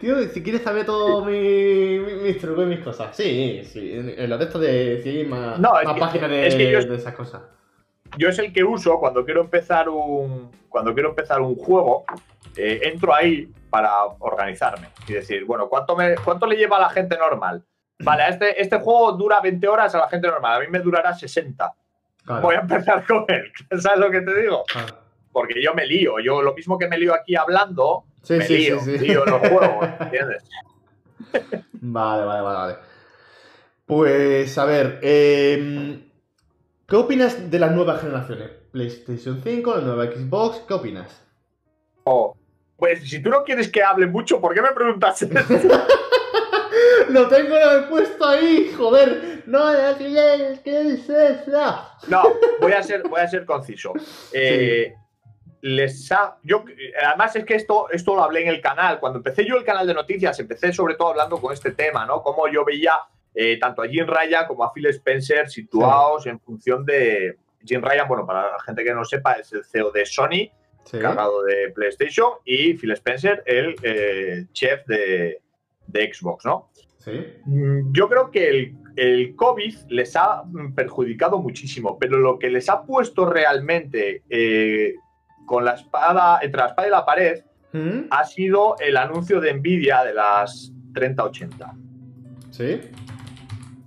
Tío, 0.00 0.18
si 0.28 0.42
quieres 0.42 0.62
saber 0.62 0.86
todo 0.86 1.24
mi, 1.24 1.98
mi- 1.98 2.14
mis 2.22 2.38
trucos 2.40 2.64
y 2.64 2.68
mis 2.68 2.80
cosas. 2.80 3.14
Sí, 3.16 3.62
sí. 3.64 3.92
En, 3.92 4.08
en 4.18 4.30
lo 4.30 4.38
de 4.38 5.02
hay 5.04 5.24
más, 5.26 5.58
No, 5.58 5.78
es 5.78 5.84
más 5.84 5.94
que- 5.94 6.00
páginas 6.00 6.30
de, 6.30 6.46
es 6.46 6.54
que 6.54 6.70
yo- 6.72 6.82
de 6.84 6.96
esas 6.96 7.14
cosas. 7.14 7.42
Yo 8.16 8.28
es 8.28 8.38
el 8.38 8.52
que 8.52 8.64
uso 8.64 8.98
cuando 8.98 9.24
quiero 9.24 9.40
empezar 9.42 9.88
un. 9.88 10.50
Cuando 10.68 10.94
quiero 10.94 11.10
empezar 11.10 11.40
un 11.40 11.54
juego. 11.56 12.04
eh, 12.56 12.80
entro 12.84 13.14
ahí 13.14 13.48
para 13.70 14.04
organizarme 14.18 14.88
y 15.06 15.12
decir, 15.12 15.44
bueno, 15.44 15.68
¿cuánto, 15.68 15.94
me, 15.94 16.16
¿cuánto 16.16 16.46
le 16.46 16.56
lleva 16.56 16.78
a 16.78 16.80
la 16.80 16.90
gente 16.90 17.16
normal? 17.16 17.62
Vale, 18.00 18.28
este, 18.28 18.60
este 18.60 18.78
juego 18.80 19.12
dura 19.12 19.40
20 19.40 19.68
horas 19.68 19.94
a 19.94 19.98
la 19.98 20.08
gente 20.08 20.26
normal, 20.26 20.56
a 20.56 20.60
mí 20.60 20.66
me 20.68 20.80
durará 20.80 21.14
60. 21.14 21.72
Claro, 22.24 22.42
Voy 22.42 22.56
a 22.56 22.60
empezar 22.60 23.06
con 23.08 23.24
él. 23.28 23.52
¿Sabes 23.80 24.00
lo 24.00 24.10
que 24.10 24.20
te 24.22 24.40
digo? 24.42 24.64
claro. 24.66 24.96
Porque 25.30 25.62
yo 25.62 25.72
me 25.74 25.86
lío. 25.86 26.18
Yo 26.18 26.42
lo 26.42 26.52
mismo 26.54 26.76
que 26.76 26.88
me 26.88 26.98
lío 26.98 27.14
aquí 27.14 27.36
hablando, 27.36 28.02
Sí, 28.22 28.34
me 28.34 28.46
sí, 28.46 28.58
lío, 28.58 28.80
sí, 28.80 28.98
sí. 28.98 29.06
lío 29.06 29.24
los 29.24 29.40
juegos, 29.40 29.88
¿entiendes? 30.00 30.44
Vale, 31.82 32.24
vale, 32.24 32.42
vale, 32.42 32.58
vale. 32.58 32.76
Pues, 33.86 34.58
a 34.58 34.64
ver, 34.64 34.98
em, 35.02 36.02
¿qué 36.86 36.96
opinas 36.96 37.50
de 37.50 37.58
las 37.58 37.72
nuevas 37.72 38.00
generaciones? 38.00 38.50
PlayStation 38.70 39.40
5, 39.42 39.76
la 39.76 39.80
nueva 39.82 40.06
Xbox, 40.06 40.60
¿qué 40.66 40.74
opinas? 40.74 41.22
O, 42.04 42.36
pues 42.76 43.08
si 43.08 43.22
tú 43.22 43.30
no 43.30 43.44
quieres 43.44 43.68
que 43.68 43.82
hable 43.82 44.06
mucho, 44.06 44.40
¿por 44.40 44.54
qué 44.54 44.62
me 44.62 44.72
preguntas? 44.72 45.22
Lo 47.10 47.28
tengo 47.28 47.56
puesto 47.88 48.26
ahí, 48.26 48.72
joder. 48.76 49.42
No, 49.46 49.72
es 49.72 50.60
que 50.60 50.80
es. 50.80 51.08
No, 52.08 52.22
voy 52.60 52.72
a 52.72 52.82
ser, 52.82 53.02
voy 53.08 53.20
a 53.20 53.28
ser 53.28 53.44
conciso. 53.44 53.92
Eh, 54.32 54.94
les 55.62 56.10
ha- 56.12 56.38
yo, 56.42 56.64
además 57.06 57.36
es 57.36 57.44
que 57.44 57.54
esto, 57.54 57.88
esto 57.90 58.14
lo 58.14 58.22
hablé 58.24 58.42
en 58.42 58.48
el 58.48 58.60
canal. 58.60 58.98
Cuando 59.00 59.18
empecé 59.18 59.44
yo 59.44 59.56
el 59.56 59.64
canal 59.64 59.86
de 59.86 59.94
noticias, 59.94 60.38
empecé 60.40 60.72
sobre 60.72 60.94
todo 60.94 61.08
hablando 61.10 61.38
con 61.40 61.52
este 61.52 61.72
tema, 61.72 62.06
¿no? 62.06 62.22
Cómo 62.22 62.48
yo 62.48 62.64
veía 62.64 62.94
eh, 63.34 63.58
tanto 63.60 63.82
a 63.82 63.88
Jim 63.88 64.06
Ryan 64.06 64.46
como 64.46 64.64
a 64.64 64.72
Phil 64.72 64.86
Spencer 64.86 65.48
situados 65.48 66.26
en 66.26 66.40
función 66.40 66.84
de. 66.84 67.36
Jim 67.64 67.82
Ryan, 67.82 68.08
bueno, 68.08 68.26
para 68.26 68.52
la 68.52 68.60
gente 68.60 68.82
que 68.82 68.94
no 68.94 69.04
sepa, 69.04 69.34
es 69.34 69.52
el 69.52 69.64
CEO 69.64 69.90
de 69.90 70.06
Sony, 70.06 70.50
Sí. 70.84 70.96
encargado 70.96 71.42
de 71.44 71.68
PlayStation, 71.70 72.32
y 72.44 72.72
Phil 72.74 72.90
Spencer, 72.92 73.42
el 73.44 73.76
eh, 73.82 74.46
chef 74.52 74.84
de, 74.86 75.40
de 75.86 76.12
Xbox, 76.12 76.44
¿no? 76.46 76.70
Sí. 76.98 77.12
Mm, 77.44 77.92
Yo 77.92 78.08
creo 78.08 78.30
que 78.30 78.48
el, 78.48 78.74
el 78.96 79.36
COVID 79.36 79.74
les 79.90 80.16
ha 80.16 80.42
perjudicado 80.74 81.38
muchísimo, 81.38 81.98
pero 81.98 82.16
lo 82.18 82.38
que 82.38 82.48
les 82.50 82.68
ha 82.70 82.82
puesto 82.82 83.26
realmente 83.26 84.22
eh, 84.30 84.94
con 85.46 85.64
la 85.64 85.72
espada, 85.74 86.38
entre 86.42 86.60
la 86.60 86.66
espada 86.68 86.88
y 86.88 86.90
la 86.90 87.04
pared, 87.04 87.42
¿Mm? 87.72 88.00
ha 88.10 88.24
sido 88.24 88.76
el 88.78 88.96
anuncio 88.96 89.40
de 89.40 89.52
Nvidia 89.54 90.02
de 90.04 90.14
las 90.14 90.72
3080. 90.94 91.72
Sí. 92.50 92.80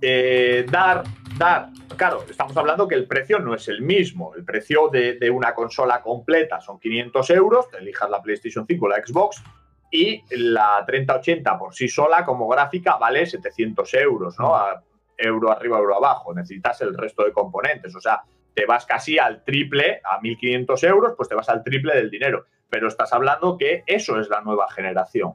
Eh, 0.00 0.66
dar, 0.70 1.04
dar, 1.38 1.70
claro, 1.96 2.24
estamos 2.28 2.56
hablando 2.56 2.86
que 2.86 2.94
el 2.94 3.06
precio 3.06 3.38
no 3.38 3.54
es 3.54 3.68
el 3.68 3.80
mismo. 3.82 4.34
El 4.34 4.44
precio 4.44 4.88
de, 4.88 5.14
de 5.18 5.30
una 5.30 5.54
consola 5.54 6.02
completa 6.02 6.60
son 6.60 6.78
500 6.78 7.30
euros, 7.30 7.70
te 7.70 7.78
elijas 7.78 8.10
la 8.10 8.20
PlayStation 8.20 8.66
5 8.66 8.84
o 8.84 8.88
la 8.88 8.96
Xbox, 8.96 9.42
y 9.90 10.22
la 10.36 10.82
3080 10.86 11.58
por 11.58 11.74
sí 11.74 11.88
sola 11.88 12.24
como 12.24 12.48
gráfica 12.48 12.96
vale 12.96 13.24
700 13.26 13.94
euros, 13.94 14.36
¿no? 14.38 14.54
A- 14.54 14.82
euro 15.16 15.52
arriba, 15.52 15.78
euro 15.78 15.96
abajo. 15.96 16.34
Necesitas 16.34 16.80
el 16.80 16.96
resto 16.98 17.22
de 17.24 17.30
componentes, 17.32 17.94
o 17.94 18.00
sea, 18.00 18.20
te 18.54 18.66
vas 18.66 18.86
casi 18.86 19.18
al 19.18 19.42
triple, 19.44 20.00
a 20.04 20.20
1500 20.20 20.82
euros, 20.84 21.14
pues 21.16 21.28
te 21.28 21.34
vas 21.34 21.48
al 21.48 21.62
triple 21.64 21.94
del 21.96 22.10
dinero. 22.10 22.46
Pero 22.70 22.88
estás 22.88 23.12
hablando 23.12 23.56
que 23.58 23.82
eso 23.86 24.18
es 24.20 24.28
la 24.28 24.40
nueva 24.40 24.68
generación. 24.70 25.34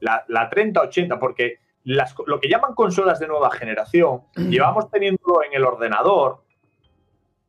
La, 0.00 0.24
la 0.28 0.48
3080, 0.50 1.18
porque 1.18 1.58
las, 1.84 2.14
lo 2.26 2.38
que 2.40 2.48
llaman 2.48 2.74
consolas 2.74 3.18
de 3.20 3.28
nueva 3.28 3.50
generación, 3.50 4.22
llevamos 4.34 4.90
teniendo 4.90 5.42
en 5.46 5.54
el 5.54 5.64
ordenador 5.64 6.42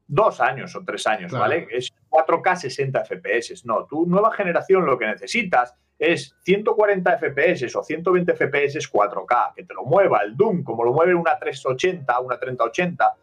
dos 0.07 0.39
años 0.39 0.75
o 0.75 0.83
tres 0.85 1.05
años, 1.07 1.29
Claro. 1.31 1.43
¿vale? 1.43 1.67
Es 1.71 1.91
4K 2.09 2.55
60 2.55 3.03
FPS. 3.05 3.65
No, 3.65 3.85
tu 3.85 4.05
nueva 4.05 4.31
generación 4.31 4.85
lo 4.85 4.97
que 4.97 5.05
necesitas 5.07 5.75
es 5.99 6.35
140 6.43 7.17
FPS 7.17 7.75
o 7.75 7.83
120 7.83 8.33
FPS 8.35 8.89
4K, 8.91 9.53
que 9.55 9.63
te 9.63 9.73
lo 9.73 9.83
mueva 9.83 10.19
el 10.23 10.37
Doom 10.37 10.63
como 10.63 10.83
lo 10.85 10.93
mueve 10.93 11.13
una 11.15 11.37
380, 11.37 12.19
una 12.21 12.37
3080. 12.39 13.13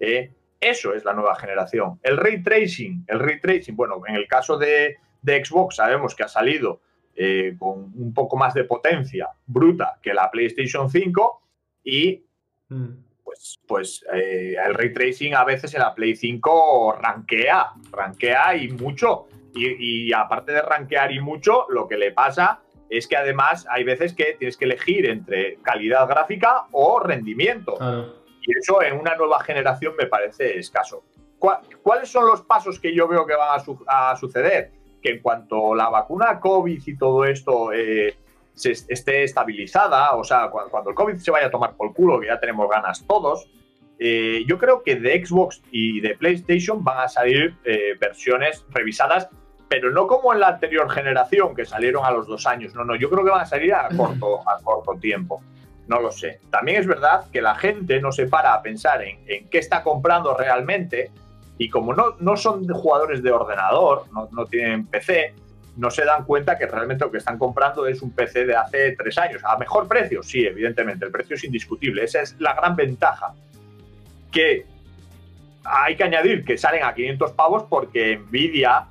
eh, 0.00 0.32
eso 0.60 0.94
es 0.94 1.04
la 1.04 1.12
nueva 1.12 1.34
generación. 1.36 1.98
El 2.02 2.16
ray 2.16 2.42
tracing, 2.42 3.04
el 3.06 3.20
ray 3.20 3.40
tracing, 3.40 3.76
bueno, 3.76 4.02
en 4.06 4.14
el 4.14 4.26
caso 4.26 4.58
de, 4.58 4.96
de 5.22 5.44
Xbox 5.44 5.76
sabemos 5.76 6.14
que 6.14 6.24
ha 6.24 6.28
salido 6.28 6.80
eh, 7.14 7.56
con 7.58 7.92
un 7.94 8.12
poco 8.14 8.36
más 8.36 8.54
de 8.54 8.64
potencia 8.64 9.28
bruta 9.46 9.98
que 10.02 10.14
la 10.14 10.30
PlayStation 10.30 10.88
5 10.90 11.42
y 11.84 12.24
Mm. 12.68 12.88
pues, 13.24 13.58
pues 13.66 14.04
eh, 14.12 14.54
el 14.64 14.74
ray 14.74 14.92
tracing 14.92 15.34
a 15.34 15.44
veces 15.44 15.72
en 15.74 15.80
la 15.80 15.94
Play 15.94 16.16
5 16.16 16.98
rankea, 17.00 17.72
rankea 17.90 18.56
y 18.56 18.68
mucho. 18.68 19.26
Y, 19.54 20.08
y 20.08 20.12
aparte 20.12 20.52
de 20.52 20.62
rankear 20.62 21.10
y 21.12 21.20
mucho, 21.20 21.66
lo 21.70 21.88
que 21.88 21.96
le 21.96 22.12
pasa 22.12 22.60
es 22.90 23.06
que 23.06 23.16
además 23.16 23.66
hay 23.70 23.84
veces 23.84 24.12
que 24.12 24.36
tienes 24.38 24.56
que 24.56 24.66
elegir 24.66 25.08
entre 25.08 25.56
calidad 25.62 26.06
gráfica 26.06 26.66
o 26.72 27.00
rendimiento. 27.00 27.74
Claro. 27.74 28.17
Y 28.48 28.58
eso 28.58 28.80
en 28.82 28.98
una 28.98 29.14
nueva 29.14 29.40
generación 29.44 29.92
me 29.98 30.06
parece 30.06 30.58
escaso. 30.58 31.02
¿Cuá- 31.38 31.60
¿Cuáles 31.82 32.08
son 32.10 32.26
los 32.26 32.40
pasos 32.42 32.80
que 32.80 32.94
yo 32.94 33.06
veo 33.06 33.26
que 33.26 33.34
van 33.34 33.60
a, 33.60 33.62
su- 33.62 33.84
a 33.86 34.16
suceder? 34.16 34.70
Que 35.02 35.10
en 35.10 35.20
cuanto 35.20 35.74
la 35.74 35.90
vacuna 35.90 36.40
COVID 36.40 36.82
y 36.86 36.96
todo 36.96 37.26
esto 37.26 37.72
eh, 37.74 38.16
se 38.54 38.70
est- 38.72 38.90
esté 38.90 39.22
estabilizada, 39.24 40.14
o 40.16 40.24
sea, 40.24 40.48
cuando, 40.50 40.70
cuando 40.70 40.90
el 40.90 40.96
COVID 40.96 41.16
se 41.18 41.30
vaya 41.30 41.48
a 41.48 41.50
tomar 41.50 41.74
por 41.76 41.92
culo, 41.92 42.18
que 42.18 42.28
ya 42.28 42.40
tenemos 42.40 42.68
ganas 42.70 43.04
todos, 43.06 43.46
eh, 43.98 44.44
yo 44.46 44.56
creo 44.56 44.82
que 44.82 44.96
de 44.96 45.24
Xbox 45.26 45.60
y 45.70 46.00
de 46.00 46.16
PlayStation 46.16 46.82
van 46.82 47.00
a 47.00 47.08
salir 47.08 47.54
eh, 47.64 47.96
versiones 48.00 48.64
revisadas, 48.70 49.28
pero 49.68 49.90
no 49.90 50.06
como 50.06 50.32
en 50.32 50.40
la 50.40 50.48
anterior 50.48 50.88
generación, 50.90 51.54
que 51.54 51.66
salieron 51.66 52.04
a 52.06 52.10
los 52.12 52.26
dos 52.26 52.46
años. 52.46 52.74
No, 52.74 52.84
no, 52.84 52.96
yo 52.96 53.10
creo 53.10 53.24
que 53.24 53.30
van 53.30 53.42
a 53.42 53.46
salir 53.46 53.74
a 53.74 53.88
corto, 53.96 54.40
a 54.48 54.58
corto 54.62 54.94
tiempo. 54.98 55.42
No 55.88 56.00
lo 56.00 56.12
sé. 56.12 56.40
También 56.50 56.80
es 56.80 56.86
verdad 56.86 57.24
que 57.32 57.42
la 57.42 57.54
gente 57.54 58.00
no 58.00 58.12
se 58.12 58.26
para 58.26 58.54
a 58.54 58.62
pensar 58.62 59.02
en, 59.02 59.18
en 59.26 59.48
qué 59.48 59.58
está 59.58 59.82
comprando 59.82 60.36
realmente 60.36 61.10
y 61.58 61.68
como 61.68 61.92
no, 61.92 62.14
no 62.20 62.36
son 62.36 62.66
jugadores 62.68 63.22
de 63.22 63.32
ordenador, 63.32 64.04
no, 64.12 64.28
no 64.30 64.46
tienen 64.46 64.86
PC, 64.86 65.34
no 65.76 65.90
se 65.90 66.04
dan 66.04 66.24
cuenta 66.24 66.56
que 66.56 66.66
realmente 66.66 67.04
lo 67.04 67.10
que 67.10 67.18
están 67.18 67.36
comprando 67.36 67.86
es 67.86 68.00
un 68.00 68.12
PC 68.12 68.46
de 68.46 68.56
hace 68.56 68.92
tres 68.92 69.18
años. 69.18 69.42
¿A 69.44 69.56
mejor 69.58 69.88
precio? 69.88 70.22
Sí, 70.22 70.44
evidentemente, 70.44 71.04
el 71.04 71.10
precio 71.10 71.34
es 71.34 71.44
indiscutible. 71.44 72.04
Esa 72.04 72.22
es 72.22 72.36
la 72.38 72.54
gran 72.54 72.76
ventaja. 72.76 73.34
Que 74.30 74.66
hay 75.64 75.96
que 75.96 76.04
añadir 76.04 76.44
que 76.44 76.56
salen 76.56 76.84
a 76.84 76.94
500 76.94 77.32
pavos 77.32 77.64
porque 77.68 78.18
Nvidia 78.18 78.86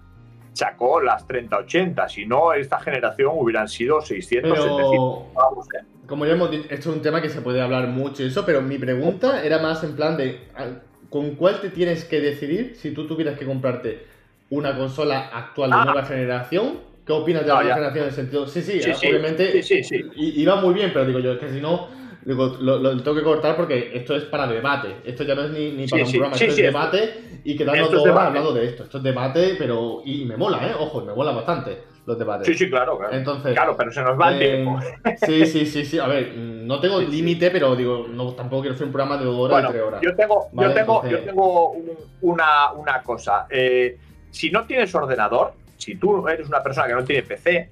sacó 0.53 1.01
las 1.01 1.25
3080. 1.25 2.09
Si 2.09 2.25
no, 2.25 2.53
esta 2.53 2.79
generación 2.79 3.31
hubieran 3.35 3.69
sido 3.69 4.01
600, 4.01 4.57
700 4.57 4.89
Pero, 4.89 5.33
pavos. 5.33 5.67
¿eh? 5.73 5.96
Como 6.07 6.25
ya 6.25 6.33
hemos 6.33 6.49
dicho, 6.51 6.65
esto 6.69 6.89
es 6.89 6.95
un 6.95 7.01
tema 7.01 7.21
que 7.21 7.29
se 7.29 7.41
puede 7.41 7.61
hablar 7.61 7.87
mucho 7.87 8.23
y 8.23 8.27
eso, 8.27 8.45
pero 8.45 8.61
mi 8.61 8.77
pregunta 8.77 9.43
era 9.43 9.59
más 9.59 9.83
en 9.83 9.95
plan 9.95 10.17
de 10.17 10.39
ah, 10.55 10.67
¿con 11.09 11.31
cuál 11.35 11.61
te 11.61 11.69
tienes 11.69 12.03
que 12.05 12.19
decidir 12.21 12.75
si 12.75 12.91
tú 12.91 13.05
tuvieras 13.07 13.37
que 13.37 13.45
comprarte 13.45 14.05
una 14.49 14.75
consola 14.77 15.27
actual 15.33 15.69
de 15.71 15.75
Ah. 15.77 15.85
nueva 15.85 16.03
generación? 16.05 16.79
¿Qué 17.05 17.13
opinas 17.13 17.43
de 17.43 17.47
la 17.49 17.53
nueva 17.55 17.69
ya. 17.69 17.75
generación 17.75 18.03
en 18.03 18.09
el 18.09 18.15
sentido? 18.15 18.47
Sí, 18.47 18.61
sí, 18.61 18.81
Sí, 18.81 19.07
obviamente 19.07 19.61
sí, 19.63 19.83
sí, 19.83 20.05
iba 20.15 20.55
muy 20.57 20.73
bien, 20.73 20.91
pero 20.93 21.05
digo 21.05 21.19
yo, 21.19 21.33
es 21.33 21.39
que 21.39 21.49
si 21.49 21.61
no, 21.61 21.87
digo, 22.25 22.57
lo, 22.59 22.79
lo 22.79 22.97
tengo 23.01 23.15
que 23.15 23.23
cortar 23.23 23.55
porque 23.55 23.91
esto 23.93 24.13
es 24.15 24.23
para 24.25 24.45
debate. 24.47 24.89
Esto 25.05 25.23
ya 25.23 25.33
no 25.35 25.43
es 25.43 25.51
ni, 25.51 25.71
ni 25.71 25.87
para 25.87 26.03
un 26.03 26.09
programa, 26.11 26.35
esto 26.35 26.45
es 26.45 26.51
esto- 26.51 26.63
debate 26.63 27.13
y 27.45 27.55
quedarnos 27.55 27.85
esto 27.85 27.97
es 27.97 28.03
dos 28.03 28.11
horas 28.11 28.13
debate. 28.15 28.27
hablando 28.39 28.53
de 28.53 28.65
esto. 28.65 28.83
Esto 28.83 28.97
es 28.97 29.03
debate, 29.03 29.55
pero. 29.57 30.01
Y, 30.03 30.23
y 30.23 30.25
me 30.25 30.35
mola, 30.35 30.67
¿eh? 30.67 30.71
Ojo, 30.77 31.01
me 31.01 31.13
mola 31.13 31.31
bastante 31.31 31.77
los 32.07 32.17
debates. 32.17 32.47
Sí, 32.47 32.53
sí, 32.55 32.69
claro, 32.69 32.97
claro. 32.97 33.13
Entonces, 33.13 33.53
Claro, 33.53 33.75
pero 33.77 33.91
se 33.91 34.01
nos 34.01 34.19
va 34.19 34.31
el 34.33 34.41
eh, 34.41 34.53
tiempo. 34.55 34.79
Sí, 35.25 35.45
sí, 35.45 35.65
sí, 35.65 35.85
sí. 35.85 35.99
A 35.99 36.07
ver, 36.07 36.33
no 36.37 36.79
tengo 36.79 36.99
Sí, 37.01 37.05
sí. 37.07 37.11
límite, 37.11 37.51
pero 37.51 37.75
digo, 37.75 38.07
no, 38.09 38.33
tampoco 38.33 38.61
quiero 38.61 38.75
hacer 38.75 38.87
un 38.87 38.93
programa 38.93 39.17
de 39.17 39.25
dos 39.25 39.35
horas 39.37 39.51
Bueno, 39.51 39.67
de 39.67 39.73
tres 39.73 39.87
horas. 39.87 40.01
yo 40.01 40.15
tengo, 40.15 40.47
Vale, 40.53 40.69
yo 40.69 40.73
tengo, 40.75 40.95
entonces- 41.03 41.19
yo 41.19 41.25
tengo 41.25 41.71
un- 41.71 41.91
una, 42.21 42.71
una 42.71 43.03
cosa. 43.03 43.45
Eh, 43.49 43.97
si 44.31 44.49
no 44.49 44.65
tienes 44.65 44.95
ordenador, 44.95 45.53
si 45.75 45.95
tú 45.95 46.25
eres 46.29 46.47
una 46.47 46.63
persona 46.63 46.87
que 46.87 46.93
no 46.93 47.03
tiene 47.03 47.23
PC, 47.23 47.69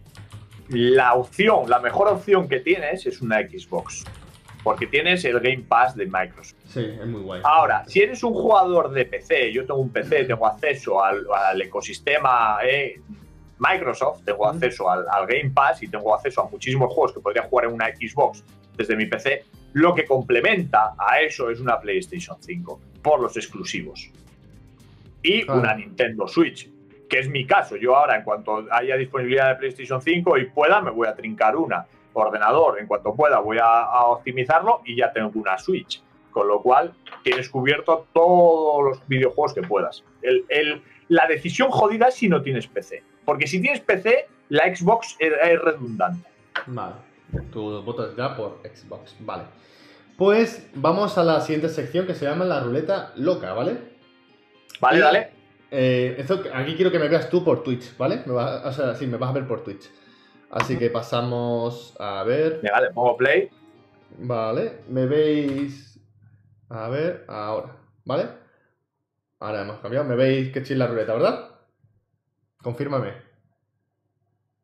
la 0.70 1.14
opción, 1.14 1.70
la 1.70 1.80
mejor 1.80 2.10
opción 2.10 2.50
que 2.50 2.60
tienes 2.60 3.06
es 3.06 3.22
una 3.22 3.38
Xbox. 3.40 4.04
porque 4.64 4.88
tienes 4.88 5.24
el 5.26 5.40
Game 5.42 5.64
Pass 5.70 5.96
de 5.96 6.08
Microsoft. 6.08 6.56
Sí, 6.66 6.80
es 6.80 7.06
muy 7.06 7.22
guay. 7.22 7.40
Ahora, 7.44 7.84
si 7.86 8.02
eres 8.02 8.24
un 8.24 8.34
jugador 8.34 8.90
de 8.90 9.06
PC, 9.06 9.54
yo 9.54 9.64
tengo 9.64 9.80
un 9.80 9.92
PC, 9.92 10.24
tengo 10.26 10.48
acceso 10.48 11.04
al, 11.04 11.24
al 11.32 11.62
ecosistema 11.62 12.58
eh, 12.68 13.00
Microsoft, 13.60 14.24
tengo 14.26 14.47
acceso 14.47 14.89
al, 14.89 15.06
al 15.10 15.26
Game 15.28 15.51
Pass 15.51 15.82
y 15.84 15.88
tengo 15.88 16.14
acceso 16.14 16.41
a 16.41 16.49
muchísimos 16.49 16.93
juegos 16.93 17.14
que 17.14 17.20
podría 17.20 17.43
jugar 17.43 17.66
en 17.66 17.74
una 17.74 17.88
Xbox 17.88 18.43
desde 18.76 18.95
mi 18.95 19.06
PC, 19.06 19.45
lo 19.74 19.93
que 19.95 20.06
complementa 20.06 20.93
a 20.97 21.20
eso 21.22 21.49
es 21.49 21.60
una 21.60 21.80
PlayStation 21.80 22.38
5 22.41 22.80
por 23.01 23.20
los 23.22 23.36
exclusivos. 23.38 24.10
Y 25.22 25.43
Claro. 25.43 25.60
una 25.62 25.74
Nintendo 25.76 26.28
Switch, 26.28 26.70
que 27.10 27.20
es 27.20 27.30
mi 27.30 27.45
caso. 27.45 27.76
Yo 27.78 27.95
ahora, 27.95 28.18
en 28.18 28.24
cuanto 28.24 28.66
haya 28.72 28.95
disponibilidad 28.97 29.49
de 29.49 29.56
PlayStation 29.56 30.01
5 30.01 30.38
y 30.38 30.45
pueda, 30.45 30.82
me 30.82 30.91
voy 30.91 31.08
a 31.08 31.16
trincar 31.16 31.56
una. 31.56 31.86
Ordenador, 32.14 32.80
en 32.80 32.88
cuanto 32.88 33.14
pueda, 33.14 33.39
voy 33.39 33.58
a, 33.58 33.66
a 33.84 34.06
optimizarlo 34.06 34.82
y 34.86 34.95
ya 34.95 35.12
tengo 35.12 35.32
una 35.36 35.58
Switch. 35.58 36.01
Con 36.32 36.47
lo 36.47 36.62
cual, 36.62 36.93
tienes 37.24 37.49
cubierto 37.49 38.08
todos 38.14 38.84
los 38.84 39.08
videojuegos 39.08 39.53
que 39.53 39.62
puedas. 39.62 40.03
El- 40.22 40.45
el- 40.49 40.82
la 41.08 41.28
decisión 41.28 41.70
jodida 41.72 42.08
es 42.08 42.16
si 42.16 42.28
no 42.30 42.41
tienes 42.41 42.68
PC. 42.68 43.03
Porque 43.26 43.47
si 43.47 43.61
tienes 43.61 43.82
PC, 43.82 44.28
la 44.49 44.73
Xbox 44.76 45.15
es, 45.19 45.34
es 45.43 45.61
redundante. 45.61 46.28
Vale. 46.67 46.95
Tu 47.51 47.82
voto 47.82 48.15
ya 48.15 48.36
por 48.36 48.59
Xbox. 48.63 49.15
Vale. 49.19 49.43
Pues 50.17 50.69
vamos 50.76 51.17
a 51.17 51.23
la 51.23 51.41
siguiente 51.41 51.67
sección 51.69 52.05
que 52.07 52.13
se 52.13 52.26
llama 52.26 52.45
la 52.45 52.61
ruleta 52.61 53.11
loca, 53.17 53.53
¿vale? 53.53 53.78
Vale, 54.80 54.97
Y- 54.97 55.01
dale. 55.01 55.30
Eh, 55.71 56.15
esto, 56.19 56.41
aquí 56.53 56.76
quiero 56.76 56.91
que 56.91 56.99
me 56.99 57.09
veas 57.09 57.30
tú 57.30 57.43
por 57.43 57.63
Twitch, 57.63 57.97
¿vale? 57.97 58.21
Me 58.26 58.32
vas- 58.34 58.63
o 58.65 58.71
sea, 58.71 58.95
sí, 58.95 59.07
me 59.07 59.17
vas 59.17 59.32
a 59.32 59.34
ver 59.34 59.47
por 59.47 59.63
Twitch. 59.63 59.89
Así 60.51 60.78
que 60.78 60.89
pasamos 60.89 61.95
a 61.99 62.23
ver. 62.23 62.59
Venga, 62.61 62.80
le 62.80 62.91
pongo 62.91 63.17
play. 63.17 63.49
Vale, 64.19 64.84
me 64.88 65.06
veis. 65.07 65.99
A 66.69 66.88
ver, 66.88 67.26
ahora, 67.27 67.76
¿vale? 68.06 68.27
Ahora 69.39 69.64
hemos 69.64 69.80
cambiado. 69.80 70.06
Me 70.06 70.15
veis 70.15 70.53
que 70.53 70.64
chilla 70.64 70.85
la 70.85 70.88
ruleta, 70.88 71.14
¿verdad? 71.14 71.49
Confírmame. 72.66 73.14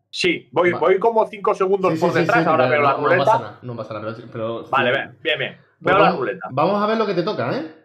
Sí, 0.10 0.50
voy, 0.52 0.72
voy 0.72 0.98
como 0.98 1.24
5 1.28 1.54
segundos 1.54 1.94
Sí, 1.94 2.00
por 2.00 2.12
sí, 2.12 2.20
detrás, 2.22 2.44
sí, 2.44 2.50
ahora 2.50 2.68
veo 2.68 2.82
la 2.82 2.94
no, 2.94 2.98
ruleta. 2.98 3.16
No 3.16 3.26
pasa 3.26 3.40
nada, 3.40 3.60
no 3.62 3.76
pasa 3.76 3.94
nada. 3.94 4.16
Pero, 4.32 4.64
Vale, 4.72 4.92
bien, 4.92 5.18
bien, 5.22 5.38
bien. 5.38 5.58
Pues 5.84 5.96
Veo 5.96 6.04
la 6.04 6.12
ruleta. 6.12 6.48
Vamos 6.50 6.82
a 6.82 6.88
ver 6.88 6.98
lo 6.98 7.06
que 7.06 7.14
te 7.14 7.22
toca, 7.22 7.56
¿eh? 7.56 7.76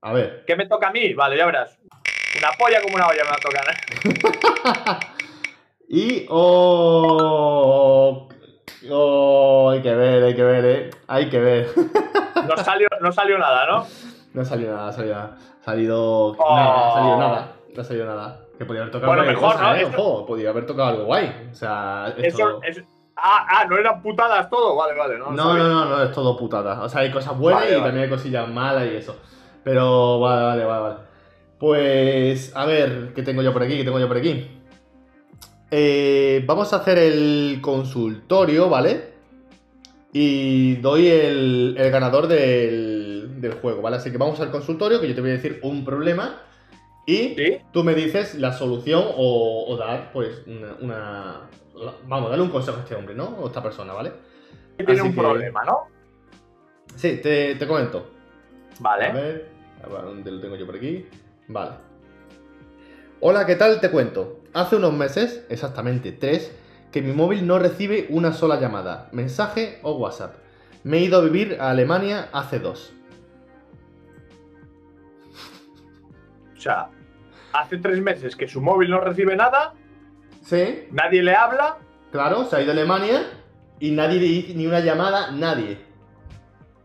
A 0.00 0.12
ver. 0.12 0.42
¿Qué 0.44 0.56
me 0.56 0.66
toca 0.66 0.88
a 0.88 0.90
mí? 0.90 1.14
Vale, 1.14 1.36
ya 1.36 1.46
verás. 1.46 1.78
Una 2.36 2.48
polla 2.58 2.82
como 2.82 2.96
una 2.96 3.06
olla 3.06 3.22
me 3.22 3.30
va 3.30 3.36
a 3.36 3.38
tocar. 3.38 5.06
Y. 5.88 6.26
Oh, 6.30 8.28
oh, 8.90 9.70
hay 9.70 9.82
que 9.82 9.94
ver, 9.94 10.24
hay 10.24 10.34
que 10.34 10.42
ver, 10.42 10.64
¿eh? 10.64 10.90
Hay 11.06 11.30
que 11.30 11.38
ver. 11.38 11.68
No 12.48 12.56
salió, 12.56 12.88
no 13.00 13.12
salió 13.12 13.38
nada, 13.38 13.66
¿no? 13.66 13.86
No 14.34 14.42
ha 14.42 14.44
salido 14.44 14.74
nada, 14.74 14.92
salido, 14.92 15.14
ha 15.16 15.36
salido 15.64 16.34
Oh. 16.38 16.56
nada, 16.56 16.92
salido 16.94 17.16
nada, 17.18 17.52
no 17.76 17.80
ha 17.80 17.84
salido 17.84 18.06
nada. 18.06 18.40
Que 18.60 18.66
podía 18.66 18.82
haber 18.82 18.92
tocado 18.92 19.10
Bueno, 19.10 19.24
mejor, 19.26 19.52
cosa, 19.54 19.70
¿no? 19.70 19.74
¿eh? 19.74 19.82
Esto- 19.84 20.02
Ojo, 20.06 20.26
podía 20.26 20.50
haber 20.50 20.66
tocado 20.66 20.88
algo 20.90 21.04
guay. 21.06 21.48
O 21.50 21.54
sea, 21.54 22.12
Eso, 22.18 22.60
es- 22.62 22.84
ah, 23.16 23.46
ah, 23.48 23.64
no 23.64 23.78
eran 23.78 24.02
putadas 24.02 24.50
todo. 24.50 24.76
Vale, 24.76 24.98
vale. 24.98 25.16
No, 25.16 25.30
No, 25.30 25.56
no, 25.56 25.66
no, 25.66 25.84
no, 25.86 26.02
es 26.02 26.12
todo 26.12 26.36
putada. 26.36 26.78
O 26.82 26.86
sea, 26.86 27.00
hay 27.00 27.10
cosas 27.10 27.38
buenas 27.38 27.62
Vale, 27.62 27.72
y 27.72 27.74
vale. 27.76 27.86
también 27.86 28.04
hay 28.04 28.10
cosillas 28.10 28.46
malas 28.50 28.84
y 28.92 28.96
eso. 28.96 29.16
Pero 29.64 30.20
vale, 30.20 30.42
vale, 30.44 30.64
vale, 30.66 30.82
vale. 30.82 30.94
Pues, 31.58 32.54
a 32.54 32.66
ver, 32.66 33.14
¿qué 33.14 33.22
tengo 33.22 33.40
yo 33.40 33.50
por 33.54 33.62
aquí? 33.62 33.78
¿Qué 33.78 33.84
tengo 33.84 33.98
yo 33.98 34.08
por 34.08 34.18
aquí? 34.18 34.46
Eh, 35.70 36.44
vamos 36.46 36.70
a 36.74 36.76
hacer 36.76 36.98
el 36.98 37.60
consultorio, 37.62 38.68
¿vale? 38.68 39.14
Y 40.12 40.76
doy 40.76 41.06
el, 41.08 41.76
el 41.78 41.90
ganador 41.90 42.26
del, 42.28 43.40
del 43.40 43.54
juego, 43.54 43.80
¿vale? 43.80 43.96
Así 43.96 44.10
que 44.10 44.18
vamos 44.18 44.38
al 44.40 44.50
consultorio, 44.50 45.00
que 45.00 45.08
yo 45.08 45.14
te 45.14 45.22
voy 45.22 45.30
a 45.30 45.34
decir 45.34 45.60
un 45.62 45.82
problema 45.82 46.42
y 47.10 47.34
¿Sí? 47.34 47.58
tú 47.72 47.82
me 47.84 47.94
dices 47.94 48.34
la 48.36 48.52
solución 48.52 49.02
o, 49.16 49.64
o 49.68 49.76
dar, 49.76 50.12
pues, 50.12 50.42
una, 50.46 50.74
una- 50.80 51.40
Vamos, 52.06 52.28
darle 52.28 52.44
un 52.44 52.50
consejo 52.50 52.76
a 52.76 52.80
este 52.80 52.94
hombre, 52.94 53.14
¿no? 53.14 53.24
O 53.38 53.44
a 53.44 53.46
esta 53.46 53.62
persona, 53.62 53.94
¿vale? 53.94 54.12
Tiene 54.76 54.92
Así 54.92 55.00
un 55.00 55.14
que- 55.14 55.20
problema, 55.20 55.64
¿no? 55.64 55.78
Sí, 56.96 57.18
te, 57.22 57.54
te 57.54 57.66
comento. 57.66 58.10
A 58.78 58.82
Vale. 58.82 59.12
ver, 59.12 59.48
a 59.82 59.88
ver, 59.88 60.02
¿dónde 60.02 60.30
lo 60.30 60.40
tengo 60.40 60.56
yo 60.56 60.66
por 60.66 60.76
aquí? 60.76 61.06
Vale. 61.48 61.70
Hola, 63.20 63.46
¿qué 63.46 63.56
tal? 63.56 63.80
Te 63.80 63.90
cuento. 63.90 64.40
Hace 64.52 64.76
unos 64.76 64.92
meses, 64.92 65.44
exactamente 65.48 66.12
tres, 66.12 66.54
que 66.92 67.00
mi 67.00 67.12
móvil 67.12 67.46
no 67.46 67.58
recibe 67.58 68.06
una 68.10 68.32
sola 68.32 68.60
llamada, 68.60 69.08
mensaje 69.12 69.78
o 69.82 69.92
WhatsApp. 69.92 70.34
Me 70.84 70.98
he 70.98 71.02
ido 71.04 71.18
a 71.18 71.22
vivir 71.22 71.56
a 71.60 71.70
Alemania 71.70 72.28
hace 72.32 72.58
dos. 72.58 72.92
O 76.56 76.60
sea, 76.60 76.90
hace 77.52 77.78
tres 77.78 78.00
meses 78.00 78.36
que 78.36 78.48
su 78.48 78.60
móvil 78.60 78.90
no 78.90 79.00
recibe 79.00 79.36
nada, 79.36 79.74
Sí, 80.42 80.88
nadie 80.90 81.22
le 81.22 81.34
habla. 81.34 81.76
claro, 82.10 82.44
se 82.44 82.56
ha 82.56 82.62
ido 82.62 82.70
a 82.70 82.74
Alemania 82.74 83.22
y 83.78 83.90
nadie 83.90 84.52
ni 84.54 84.66
una 84.66 84.80
llamada, 84.80 85.30
nadie. 85.32 85.78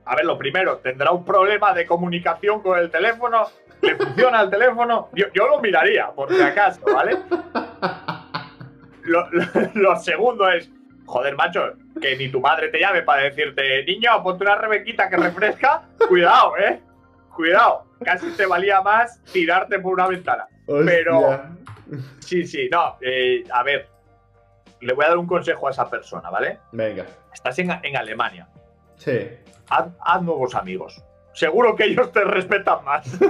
A 0.05 0.15
ver, 0.15 0.25
lo 0.25 0.37
primero, 0.37 0.77
tendrá 0.77 1.11
un 1.11 1.23
problema 1.25 1.73
de 1.73 1.85
comunicación 1.85 2.61
con 2.61 2.77
el 2.77 2.91
teléfono. 2.91 3.47
¿Le 3.81 3.95
funciona 3.95 4.41
el 4.41 4.49
teléfono? 4.49 5.09
Yo, 5.13 5.25
yo 5.33 5.47
lo 5.47 5.59
miraría, 5.61 6.07
por 6.11 6.31
si 6.33 6.41
acaso, 6.41 6.81
¿vale? 6.93 7.17
Lo, 9.03 9.27
lo- 9.31 9.45
lo 9.73 9.95
segundo 9.97 10.49
es, 10.49 10.69
joder, 11.05 11.35
macho, 11.35 11.73
que 12.01 12.15
ni 12.17 12.29
tu 12.29 12.39
madre 12.39 12.69
te 12.69 12.79
llame 12.79 13.01
para 13.03 13.23
decirte, 13.23 13.83
niño, 13.85 14.21
ponte 14.23 14.43
una 14.43 14.55
rebequita 14.55 15.09
que 15.09 15.17
refresca. 15.17 15.83
Cuidado, 16.07 16.57
¿eh? 16.57 16.81
Cuidado. 17.35 17.85
Casi 18.03 18.29
te 18.31 18.45
valía 18.45 18.81
más 18.81 19.21
tirarte 19.31 19.79
por 19.79 19.93
una 19.93 20.07
ventana. 20.07 20.45
Pero-. 20.67 21.43
Sí, 22.19 22.45
sí, 22.45 22.69
no. 22.71 22.97
eh, 23.01 23.43
a 23.51 23.63
ver, 23.63 23.87
le 24.81 24.93
voy 24.93 25.05
a 25.05 25.09
dar 25.09 25.17
un 25.17 25.27
consejo 25.27 25.67
a 25.67 25.71
esa 25.71 25.89
persona, 25.89 26.29
¿vale? 26.29 26.59
Venga. 26.71 27.05
Estás 27.33 27.57
en, 27.59 27.71
en 27.83 27.97
Alemania. 27.97 28.47
Sí. 28.97 29.27
haz, 29.69 29.87
haz 29.99 30.21
nuevos 30.21 30.55
amigos. 30.55 31.03
Seguro 31.33 31.75
que 31.75 31.85
ellos 31.85 32.11
te 32.11 32.23
respetan 32.23 32.83
más. 32.85 33.19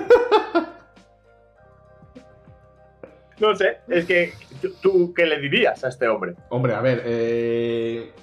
no 3.39 3.55
sé, 3.55 3.79
es 3.89 4.05
que 4.05 4.33
tú- 4.61 4.73
tú, 4.81 5.13
¿qué 5.13 5.25
le 5.25 5.39
dirías 5.39 5.83
a 5.83 5.89
este 5.89 6.07
hombre? 6.07 6.35
Hombre, 6.49 6.73
a 6.75 6.81
ver, 6.81 7.01
eh, 7.05 8.13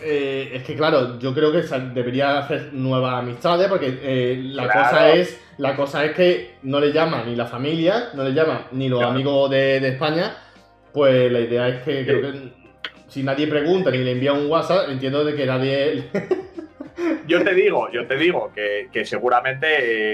eh, 0.00 0.50
es 0.54 0.62
que 0.64 0.74
claro, 0.74 1.18
yo 1.18 1.32
creo 1.34 1.52
que 1.52 1.62
debería 1.94 2.38
hacer 2.38 2.70
nuevas 2.72 3.14
amistades 3.22 3.68
porque 3.68 3.98
eh, 4.02 4.40
la 4.42 4.64
Claro. 4.64 4.82
cosa 4.82 5.10
es 5.12 5.40
la 5.58 5.76
cosa 5.76 6.04
es 6.04 6.12
que 6.16 6.54
no 6.64 6.80
le 6.80 6.92
llama 6.92 7.22
ni 7.24 7.36
la 7.36 7.46
familia, 7.46 8.08
no 8.14 8.24
le 8.24 8.32
llama 8.32 8.66
ni 8.72 8.88
los 8.88 8.98
Claro. 8.98 9.12
amigos 9.12 9.50
de, 9.50 9.78
de 9.80 9.88
España, 9.88 10.36
pues 10.92 11.30
la 11.30 11.40
idea 11.40 11.68
es 11.68 11.82
que 11.82 12.04
creo 12.04 12.20
que 12.32 12.38
si 13.06 13.22
nadie 13.22 13.46
pregunta 13.46 13.90
ni 13.92 13.98
le 13.98 14.12
envía 14.12 14.32
un 14.32 14.50
WhatsApp, 14.50 14.88
entiendo 14.90 15.24
de 15.24 15.34
que 15.36 15.46
nadie... 15.46 16.04
Yo 17.26 17.42
te 17.42 17.54
digo, 17.54 17.88
yo 17.90 18.06
te 18.06 18.16
digo 18.16 18.52
que, 18.54 18.88
que 18.92 19.04
seguramente, 19.04 19.66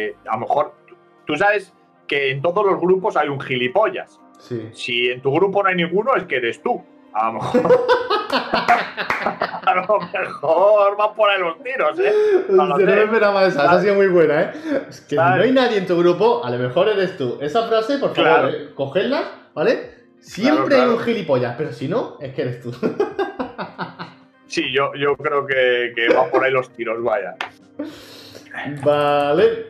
eh, 0.09 0.15
a 0.27 0.35
lo 0.35 0.41
mejor, 0.41 0.75
tú- 0.87 0.97
tú 1.27 1.37
sabes 1.37 1.75
que 2.07 2.31
en 2.31 2.41
todos 2.41 2.65
los 2.65 2.81
grupos 2.81 3.17
hay 3.17 3.29
un 3.29 3.41
gilipollas. 3.41 4.19
sí. 4.39 4.69
Si 4.73 5.09
en 5.11 5.21
tu 5.21 5.33
grupo 5.33 5.63
no 5.63 5.69
hay 5.69 5.75
ninguno, 5.77 6.15
es 6.17 6.25
que 6.25 6.37
eres 6.37 6.63
tú. 6.63 6.83
A 7.15 7.27
lo 7.27 7.33
mejor. 7.35 7.87
a 9.63 9.75
lo 9.75 9.99
mejor 10.01 10.97
van 10.97 11.15
por 11.15 11.29
ahí 11.31 11.41
los 11.41 11.63
tiros, 11.63 11.99
¿eh? 11.99 12.13
No 12.49 12.77
me 12.77 13.03
esperaba 13.03 13.47
esa, 13.47 13.65
esa 13.65 13.73
ha 13.73 13.81
sido 13.81 13.95
muy 13.97 14.09
buena, 14.09 14.43
¿eh? 14.43 14.51
Es 14.89 15.01
que 15.03 15.11
si 15.11 15.17
Vale. 15.17 15.37
no 15.39 15.43
hay 15.45 15.53
nadie 15.53 15.79
en 15.79 15.87
tu 15.87 15.99
grupo, 15.99 16.45
a 16.45 16.51
lo 16.51 16.59
mejor 16.59 16.89
eres 16.89 17.17
tú. 17.17 17.39
Esa 17.41 17.67
frase, 17.69 17.99
por 17.99 18.15
favor, 18.15 18.31
Claro. 18.31 18.49
eh, 18.49 18.71
cogedla, 18.75 19.23
¿vale? 19.55 19.91
Siempre 20.21 20.55
Claro, 20.55 20.69
claro. 20.69 20.83
hay 20.93 20.97
un 20.99 20.99
gilipollas, 21.05 21.55
pero 21.57 21.73
si 21.73 21.89
no, 21.89 22.17
es 22.21 22.35
que 22.35 22.43
eres 22.43 22.61
tú. 22.63 22.73
Sí, 24.47 24.65
yo, 24.75 24.91
yo 24.99 25.17
creo 25.17 25.47
que, 25.47 25.93
que 25.95 26.13
van 26.13 26.29
por 26.29 26.43
ahí 26.43 26.51
los 26.51 26.71
tiros, 26.71 27.01
vaya. 27.05 27.37
vale. 28.83 29.67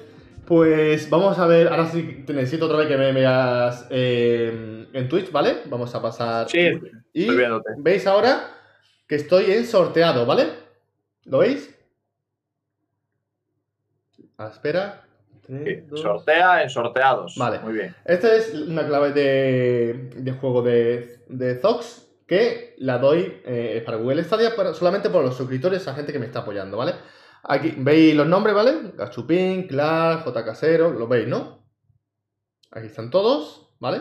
Pues 0.50 1.08
vamos 1.08 1.38
a 1.38 1.46
ver, 1.46 1.68
ahora 1.68 1.86
sí 1.86 2.24
te 2.26 2.32
necesito 2.32 2.64
otra 2.66 2.78
vez 2.78 2.88
que 2.88 2.96
me 2.96 3.12
veas 3.12 3.86
eh, 3.88 4.84
en 4.92 5.08
Twitch, 5.08 5.30
¿vale? 5.30 5.58
Vamos 5.66 5.94
a 5.94 6.02
pasar. 6.02 6.50
Sí, 6.50 6.58
y 7.12 7.20
estoy 7.20 7.36
viéndote. 7.36 7.70
veis 7.78 8.04
ahora 8.08 8.50
que 9.06 9.14
estoy 9.14 9.52
en 9.52 9.64
sorteado, 9.64 10.26
¿vale? 10.26 10.48
¿Lo 11.26 11.38
veis? 11.38 11.72
Ah, 14.38 14.48
espera. 14.52 15.04
Tres, 15.46 15.84
Sí. 15.88 15.96
Sortea 16.02 16.64
en 16.64 16.70
sorteados. 16.70 17.36
Vale. 17.38 17.60
Muy 17.60 17.74
bien. 17.74 17.94
Esta 18.04 18.34
es 18.34 18.52
una 18.52 18.84
clave 18.84 19.12
de, 19.12 20.10
de 20.16 20.32
juego 20.32 20.62
de, 20.62 21.20
de 21.28 21.60
Zox 21.60 22.08
que 22.26 22.74
la 22.78 22.98
doy 22.98 23.40
eh, 23.44 23.84
para 23.86 23.98
Google 23.98 24.24
Stadia 24.24 24.56
para- 24.56 24.74
solamente 24.74 25.10
por 25.10 25.24
los 25.24 25.36
suscriptores, 25.36 25.86
a 25.86 25.94
gente 25.94 26.12
que 26.12 26.18
me 26.18 26.26
está 26.26 26.40
apoyando, 26.40 26.76
¿vale? 26.76 26.94
Aquí 27.42 27.74
veis 27.78 28.14
los 28.14 28.26
nombres, 28.26 28.54
¿vale? 28.54 28.92
Gachupín, 28.96 29.66
Clark, 29.66 30.24
J. 30.24 30.44
Casero, 30.44 30.90
lo 30.90 31.08
veis, 31.08 31.26
¿no? 31.26 31.64
Aquí 32.70 32.86
están 32.86 33.10
todos, 33.10 33.70
¿vale? 33.80 34.00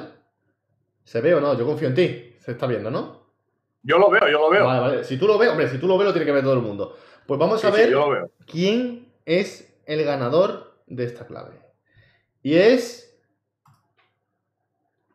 ¿Se 1.03 1.21
ve 1.21 1.33
o 1.33 1.41
no? 1.41 1.57
Yo 1.57 1.65
confío 1.65 1.87
en 1.87 1.95
ti. 1.95 2.35
Se 2.39 2.51
está 2.51 2.67
viendo, 2.67 2.91
¿no? 2.91 3.19
Yo 3.81 3.97
lo 3.97 4.09
veo, 4.09 4.27
yo 4.29 4.39
lo 4.39 4.49
veo. 4.49 4.65
Vale, 4.65 4.79
vale. 4.79 5.03
Si 5.03 5.17
tú 5.17 5.25
lo 5.27 5.37
ves, 5.37 5.49
hombre, 5.49 5.69
si 5.69 5.77
tú 5.77 5.87
lo 5.87 5.97
ves, 5.97 6.07
lo 6.07 6.13
tiene 6.13 6.25
que 6.25 6.31
ver 6.31 6.43
todo 6.43 6.53
el 6.53 6.61
mundo. 6.61 6.97
Pues 7.25 7.39
vamos 7.39 7.63
a 7.63 7.71
sí, 7.71 7.77
ver 7.77 7.89
yo 7.89 7.99
lo 7.99 8.09
veo. 8.09 8.31
quién 8.45 9.11
es 9.25 9.73
el 9.85 10.03
ganador 10.03 10.75
de 10.87 11.05
esta 11.05 11.25
clave. 11.25 11.59
Y 12.43 12.55
es. 12.55 13.05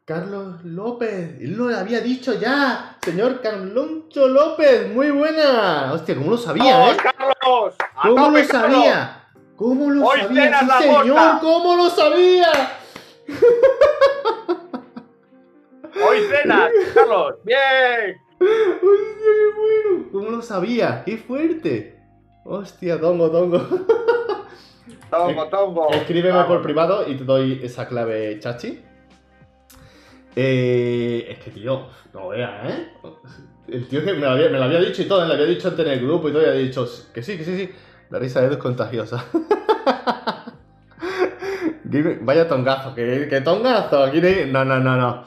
Carlos 0.05 0.65
López. 0.65 1.41
Él 1.41 1.53
lo 1.57 1.75
había 1.75 2.01
dicho 2.01 2.35
ya. 2.39 2.99
Señor 3.03 3.41
Carloncho 3.41 4.29
López. 4.29 4.93
Muy 4.93 5.11
buena. 5.11 5.93
Hostia, 5.93 6.15
¿cómo 6.15 6.33
lo 6.33 6.37
sabía, 6.37 6.79
¡Vamos, 6.79 6.95
eh? 6.95 6.99
Carlos! 7.03 7.75
¡A 8.05 8.09
¿Cómo 8.09 8.29
lo 8.29 8.45
sabía? 8.45 9.25
¿Cómo 9.57 9.91
lo 9.91 10.05
Hoy 10.07 10.21
sabía? 10.21 10.61
Sí, 10.61 10.67
la 10.67 10.79
señor. 10.79 11.41
¿cómo 11.41 11.77
lo 11.77 11.89
sabía? 11.89 12.53
¡Hoy 16.07 16.19
cenas, 16.31 16.71
Carlos! 16.93 17.37
¡Bien! 17.45 18.21
Hostia, 18.41 19.17
qué 19.17 19.47
bueno. 19.57 20.09
¿Cómo 20.13 20.31
lo 20.33 20.43
sabía? 20.43 21.03
¡Qué 21.07 21.17
fuerte! 21.17 21.99
Hostia, 22.45 23.01
tongo, 23.01 23.31
tongo. 23.31 23.59
Tongo, 25.11 25.47
tongo. 25.49 25.91
Escríbeme 25.93 26.35
Vamos. 26.35 26.49
por 26.49 26.63
privado 26.63 27.09
y 27.09 27.15
te 27.15 27.25
doy 27.25 27.61
esa 27.63 27.89
clave, 27.89 28.39
chachi. 28.39 28.85
Eh, 30.37 31.27
es 31.31 31.39
que, 31.39 31.51
tío, 31.53 31.87
no 32.13 32.29
veas, 32.29 32.69
¿eh? 32.71 32.89
El 33.69 33.89
tío 33.89 34.05
que 34.05 34.13
me 34.13 34.21
lo, 34.21 34.31
había, 34.31 34.51
me 34.51 34.59
lo 34.59 34.65
había 34.65 34.81
dicho 34.81 35.01
y 35.01 35.07
todo, 35.07 35.25
¿eh? 35.25 35.29
le 35.29 35.35
había 35.35 35.47
dicho 35.47 35.69
antes 35.69 35.87
en 35.87 35.93
el 35.93 36.01
grupo 36.01 36.29
y 36.29 36.33
todo, 36.33 36.43
y 36.43 36.47
había 36.47 36.61
dicho 36.61 36.87
que 37.15 37.23
sí, 37.23 37.39
que 37.39 37.45
sí, 37.45 37.57
sí. 37.57 37.71
La 38.11 38.19
risa 38.19 38.41
de 38.41 38.47
Edu 38.47 38.55
es 38.55 38.61
contagiosa. 38.61 39.25
Vaya 42.23 42.49
tongazo, 42.49 42.95
que, 42.95 43.27
que 43.29 43.41
tongazo. 43.41 44.05
Aquí 44.05 44.21
no, 44.21 44.27
hay- 44.29 44.51
no, 44.51 44.65
no, 44.65 44.79
no, 44.81 44.97
no. 44.97 45.25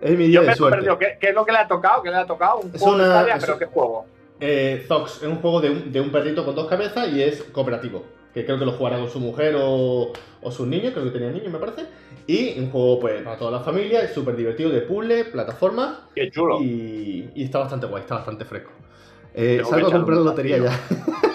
Es 0.00 0.16
mi 0.16 0.26
día 0.26 0.36
Yo 0.36 0.40
de 0.42 0.46
me 0.48 0.54
suerte. 0.54 0.88
¿Qué, 0.98 1.18
qué 1.20 1.28
es 1.30 1.34
lo 1.34 1.44
que 1.44 1.52
le 1.52 1.58
ha 1.58 1.68
tocado? 1.68 2.02
¿Qué 2.02 2.10
le 2.10 2.16
ha 2.16 2.26
tocado? 2.26 2.60
Un 2.60 2.70
Es 2.74 2.80
juego 2.80 2.98
de 2.98 3.04
una- 3.04 3.14
Stadia, 3.18 3.34
es- 3.36 3.44
pero 3.44 3.58
¿qué 3.58 3.66
juego? 3.66 4.06
Eh, 4.40 4.84
Zox 4.88 5.18
es 5.22 5.28
un 5.28 5.36
juego 5.36 5.60
de 5.60 5.70
un, 5.70 5.92
de 5.92 6.00
un 6.00 6.10
perrito 6.10 6.44
con 6.44 6.54
dos 6.54 6.66
cabezas 6.66 7.08
y 7.08 7.22
es 7.22 7.42
cooperativo. 7.44 8.04
Que 8.32 8.44
creo 8.44 8.58
que 8.58 8.64
lo 8.64 8.72
jugará 8.72 8.96
con 8.98 9.10
su 9.10 9.18
mujer 9.20 9.56
o, 9.58 10.12
o 10.42 10.50
sus 10.50 10.66
niños, 10.66 10.92
creo 10.92 11.04
que 11.04 11.10
tenía 11.10 11.30
niños, 11.30 11.52
me 11.52 11.58
parece. 11.58 11.86
Y 12.26 12.58
un 12.60 12.70
juego 12.70 13.00
pues 13.00 13.22
para 13.22 13.36
toda 13.36 13.50
la 13.50 13.60
familia, 13.60 14.00
es 14.02 14.12
súper 14.14 14.36
divertido 14.36 14.70
de 14.70 14.82
puzzle, 14.82 15.24
plataforma 15.26 16.08
Qué 16.14 16.30
chulo. 16.30 16.60
y, 16.62 17.28
y 17.34 17.44
está 17.44 17.58
bastante 17.58 17.86
guay, 17.86 18.02
está 18.02 18.14
bastante 18.16 18.44
fresco. 18.44 18.70
Eh, 19.34 19.62
salgo 19.68 19.88
a 19.88 19.92
comprar 19.92 20.16
la 20.16 20.22
un 20.22 20.26
lotería 20.28 20.58
ya. 20.58 20.80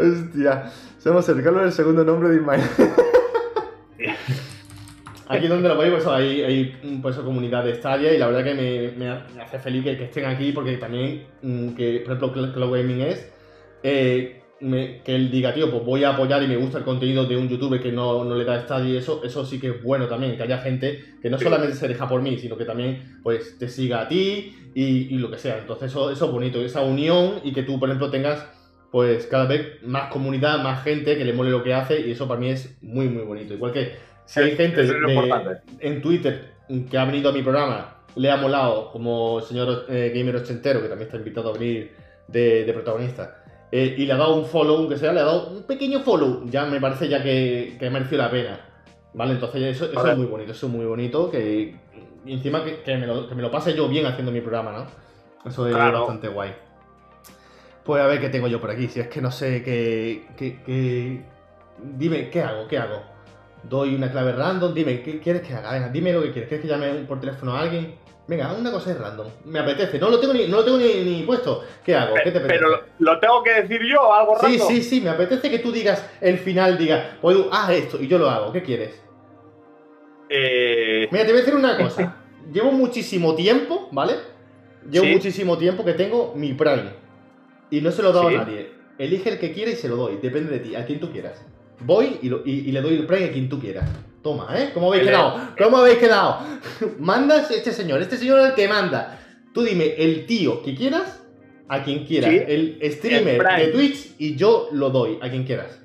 Hostia, 0.00 0.70
somos 0.98 1.28
el 1.28 1.42
Carlos 1.42 1.64
el 1.64 1.72
segundo 1.72 2.04
nombre 2.04 2.30
de 2.30 2.36
Ismael. 2.36 2.60
Aquí 5.28 5.46
donde 5.46 5.68
lo 5.68 5.78
veis, 5.78 5.92
pues 5.92 6.06
hay, 6.08 6.42
hay 6.42 6.98
pues, 7.00 7.16
comunidad 7.18 7.64
de 7.64 7.74
Stadia 7.76 8.12
y 8.12 8.18
la 8.18 8.26
verdad 8.26 8.42
que 8.42 8.54
me, 8.54 8.90
me 8.98 9.08
ha- 9.10 9.26
me 9.34 9.42
hace 9.42 9.60
feliz 9.60 9.84
que, 9.84 9.96
que 9.96 10.04
estén 10.04 10.24
aquí 10.24 10.50
porque 10.50 10.76
también, 10.76 11.24
mm, 11.42 11.68
que 11.74 12.00
por 12.04 12.16
ejemplo 12.16 12.34
Cl- 12.34 12.52
Cloud 12.52 12.72
Gaming 12.76 13.00
es, 13.02 13.30
eh, 13.84 14.42
me- 14.60 15.02
que 15.04 15.14
él 15.14 15.30
diga, 15.30 15.54
tío, 15.54 15.70
pues 15.70 15.84
voy 15.84 16.02
a 16.02 16.10
apoyar 16.10 16.42
y 16.42 16.48
me 16.48 16.56
gusta 16.56 16.78
el 16.78 16.84
contenido 16.84 17.26
de 17.26 17.36
un 17.36 17.48
youtuber 17.48 17.80
que 17.80 17.92
no, 17.92 18.24
no 18.24 18.34
le 18.34 18.44
da 18.44 18.60
Stadia 18.62 18.92
y 18.94 18.96
eso, 18.96 19.22
eso 19.22 19.46
sí 19.46 19.60
que 19.60 19.68
es 19.68 19.82
bueno 19.84 20.06
también, 20.08 20.36
que 20.36 20.42
haya 20.42 20.58
gente 20.58 21.14
que 21.22 21.30
no 21.30 21.38
Sí. 21.38 21.44
solamente 21.44 21.76
se 21.76 21.86
deja 21.86 22.08
por 22.08 22.20
mí, 22.22 22.36
sino 22.36 22.56
que 22.56 22.64
también 22.64 23.20
pues 23.22 23.56
te 23.56 23.68
siga 23.68 24.00
a 24.02 24.08
ti 24.08 24.52
y, 24.74 25.14
y 25.14 25.18
lo 25.18 25.30
que 25.30 25.38
sea. 25.38 25.58
Entonces 25.58 25.92
eso, 25.92 26.10
eso 26.10 26.24
es 26.26 26.32
bonito, 26.32 26.60
esa 26.60 26.80
unión 26.80 27.34
y 27.44 27.52
que 27.52 27.62
tú, 27.62 27.78
por 27.78 27.88
ejemplo, 27.88 28.10
tengas 28.10 28.44
pues 28.90 29.26
cada 29.26 29.46
vez 29.46 29.82
más 29.82 30.10
comunidad, 30.12 30.62
más 30.62 30.82
gente 30.82 31.16
que 31.16 31.24
le 31.24 31.32
mole 31.32 31.50
lo 31.50 31.62
que 31.62 31.72
hace 31.74 32.00
y 32.00 32.10
eso 32.12 32.26
para 32.26 32.40
mí 32.40 32.48
es 32.50 32.76
muy, 32.82 33.08
muy 33.08 33.22
bonito. 33.22 33.54
Igual 33.54 33.72
que 33.72 33.94
si 34.26 34.40
hay 34.40 34.56
gente 34.56 34.82
es 34.82 34.88
de- 34.88 35.58
en 35.80 36.02
Twitter 36.02 36.50
que 36.90 36.98
ha 36.98 37.04
venido 37.04 37.30
a 37.30 37.32
mi 37.32 37.42
programa, 37.42 37.96
le 38.16 38.30
ha 38.30 38.36
molado, 38.36 38.90
como 38.90 39.38
el 39.38 39.44
señor 39.44 39.86
eh, 39.88 40.12
Gamer 40.14 40.36
Ochentero, 40.36 40.80
que 40.82 40.88
también 40.88 41.06
está 41.06 41.16
invitado 41.16 41.50
a 41.50 41.52
venir 41.58 41.92
de, 42.28 42.64
de 42.64 42.72
protagonista, 42.72 43.42
eh, 43.72 43.94
y 43.96 44.06
le 44.06 44.12
ha 44.12 44.16
dado 44.16 44.34
un 44.34 44.44
follow, 44.46 44.76
aunque 44.78 44.96
sea, 44.96 45.12
le 45.12 45.20
ha 45.20 45.24
dado 45.24 45.50
un 45.50 45.62
pequeño 45.64 46.00
follow, 46.00 46.44
ya 46.48 46.64
me 46.66 46.80
parece 46.80 47.08
ya 47.08 47.22
que, 47.22 47.76
que 47.78 47.86
ha 47.86 47.90
merecido 47.90 48.18
la 48.22 48.30
pena. 48.30 48.60
¿Vale? 49.12 49.32
Entonces 49.32 49.62
eso, 49.76 49.86
eso 49.86 50.06
es 50.12 50.16
muy 50.16 50.26
bonito, 50.26 50.52
eso 50.52 50.66
es 50.66 50.72
muy 50.72 50.86
bonito, 50.86 51.30
que 51.30 51.74
y 52.24 52.32
encima 52.32 52.62
que, 52.64 52.82
que 52.82 52.96
me 52.96 53.06
lo, 53.08 53.28
que 53.28 53.34
me 53.34 53.42
lo 53.42 53.50
pase 53.50 53.74
yo 53.74 53.88
bien 53.88 54.06
haciendo 54.06 54.30
mi 54.30 54.40
programa, 54.40 54.72
¿no? 54.72 55.48
Eso 55.50 55.66
es 55.66 55.74
Claro. 55.74 56.00
bastante 56.00 56.28
guay. 56.28 56.52
Pues 57.84 58.02
a 58.02 58.06
ver 58.06 58.20
qué 58.20 58.28
tengo 58.28 58.46
yo 58.48 58.60
por 58.60 58.70
aquí, 58.70 58.88
si 58.88 59.00
es 59.00 59.08
que 59.08 59.20
no 59.20 59.30
sé 59.30 59.62
qué... 59.62 60.26
qué- 60.36 60.62
qué- 60.64 61.22
Dime, 61.82 62.28
¿qué 62.28 62.42
hago? 62.42 62.68
¿Qué 62.68 62.76
hago? 62.76 63.02
Doy 63.62 63.94
una 63.94 64.10
clave 64.10 64.32
random, 64.32 64.74
dime, 64.74 65.02
¿qué 65.02 65.18
quieres 65.18 65.42
que 65.46 65.54
haga? 65.54 65.72
Venga, 65.72 65.88
dime 65.88 66.12
lo 66.12 66.22
que 66.22 66.30
quieres. 66.32 66.48
¿Quieres 66.48 66.64
que 66.66 66.70
llame 66.70 66.90
por 67.08 67.20
teléfono 67.20 67.54
a 67.54 67.60
alguien? 67.60 67.94
Venga, 68.28 68.52
una 68.52 68.70
cosa 68.70 68.90
es 68.92 68.98
random. 68.98 69.26
Me 69.46 69.58
apetece, 69.58 69.98
no 69.98 70.08
lo 70.10 70.20
tengo 70.20 70.34
ni, 70.34 70.46
no 70.46 70.58
lo 70.58 70.64
tengo 70.64 70.78
ni, 70.78 70.92
ni 71.04 71.22
puesto. 71.22 71.64
¿Qué 71.84 71.94
hago? 71.96 72.14
¿Qué 72.22 72.30
te 72.30 72.38
apetece? 72.38 72.58
Pero 72.60 72.82
lo, 72.98 73.18
tengo 73.18 73.42
que 73.42 73.62
decir 73.62 73.80
yo, 73.90 74.12
algo 74.12 74.36
Sí, 74.40 74.46
random. 74.46 74.68
sí, 74.68 74.82
sí, 74.82 75.00
me 75.00 75.10
apetece 75.10 75.50
que 75.50 75.58
tú 75.58 75.72
digas 75.72 76.06
el 76.20 76.38
final, 76.38 76.76
digas, 76.78 77.02
pues 77.20 77.36
haz 77.50 77.70
esto 77.70 77.98
y 78.00 78.06
yo 78.08 78.18
lo 78.18 78.28
hago. 78.30 78.52
¿Qué 78.52 78.62
quieres? 78.62 79.02
Eh, 80.28 81.08
Mira, 81.10 81.24
te 81.24 81.32
voy 81.32 81.40
a 81.40 81.44
decir 81.44 81.54
una 81.58 81.76
cosa. 81.76 82.16
Llevo 82.52 82.72
muchísimo 82.72 83.34
tiempo, 83.34 83.88
¿vale? 83.90 84.14
Llevo 84.88 85.06
Sí. 85.06 85.12
muchísimo 85.12 85.58
tiempo 85.58 85.84
que 85.84 85.94
tengo 85.94 86.32
mi 86.36 86.52
Prime. 86.52 86.99
Y 87.70 87.80
no 87.80 87.90
se 87.92 88.02
lo 88.02 88.12
dado 88.12 88.28
Sí. 88.28 88.34
a 88.34 88.38
nadie. 88.38 88.70
Elige 88.98 89.30
el 89.30 89.38
que 89.38 89.52
quiera 89.52 89.70
y 89.70 89.76
se 89.76 89.88
lo 89.88 89.96
doy. 89.96 90.18
Depende 90.20 90.50
de 90.50 90.58
ti, 90.60 90.74
a 90.76 90.84
quien 90.84 91.00
tú 91.00 91.10
quieras. 91.10 91.44
Voy 91.80 92.18
y, 92.22 92.28
lo- 92.28 92.42
y- 92.44 92.68
y 92.68 92.72
le 92.72 92.80
doy 92.82 92.94
el 92.96 93.06
Prime 93.06 93.26
a 93.26 93.32
quien 93.32 93.48
tú 93.48 93.58
quieras. 93.58 93.88
Toma, 94.22 94.48
¿eh? 94.58 94.70
¿Cómo 94.74 94.88
habéis 94.88 95.02
El- 95.04 95.08
quedado? 95.08 95.40
¿Cómo 95.58 95.76
habéis 95.78 95.98
quedado? 95.98 96.38
Mandas 96.98 97.50
este 97.50 97.72
señor. 97.72 98.02
Este 98.02 98.16
señor 98.18 98.40
es 98.40 98.46
el 98.50 98.54
que 98.54 98.68
manda. 98.68 99.18
Tú 99.54 99.62
dime 99.62 99.94
el 99.96 100.26
tío 100.26 100.62
que 100.62 100.74
quieras 100.74 101.24
a 101.68 101.82
quien 101.82 102.04
quieras. 102.04 102.30
Sí. 102.30 102.42
El 102.46 102.78
streamer 102.92 103.40
El 103.58 103.66
de 103.66 103.72
Twitch 103.72 104.14
y 104.18 104.36
yo 104.36 104.68
lo 104.72 104.90
doy 104.90 105.18
a 105.22 105.30
quien 105.30 105.44
quieras. 105.44 105.80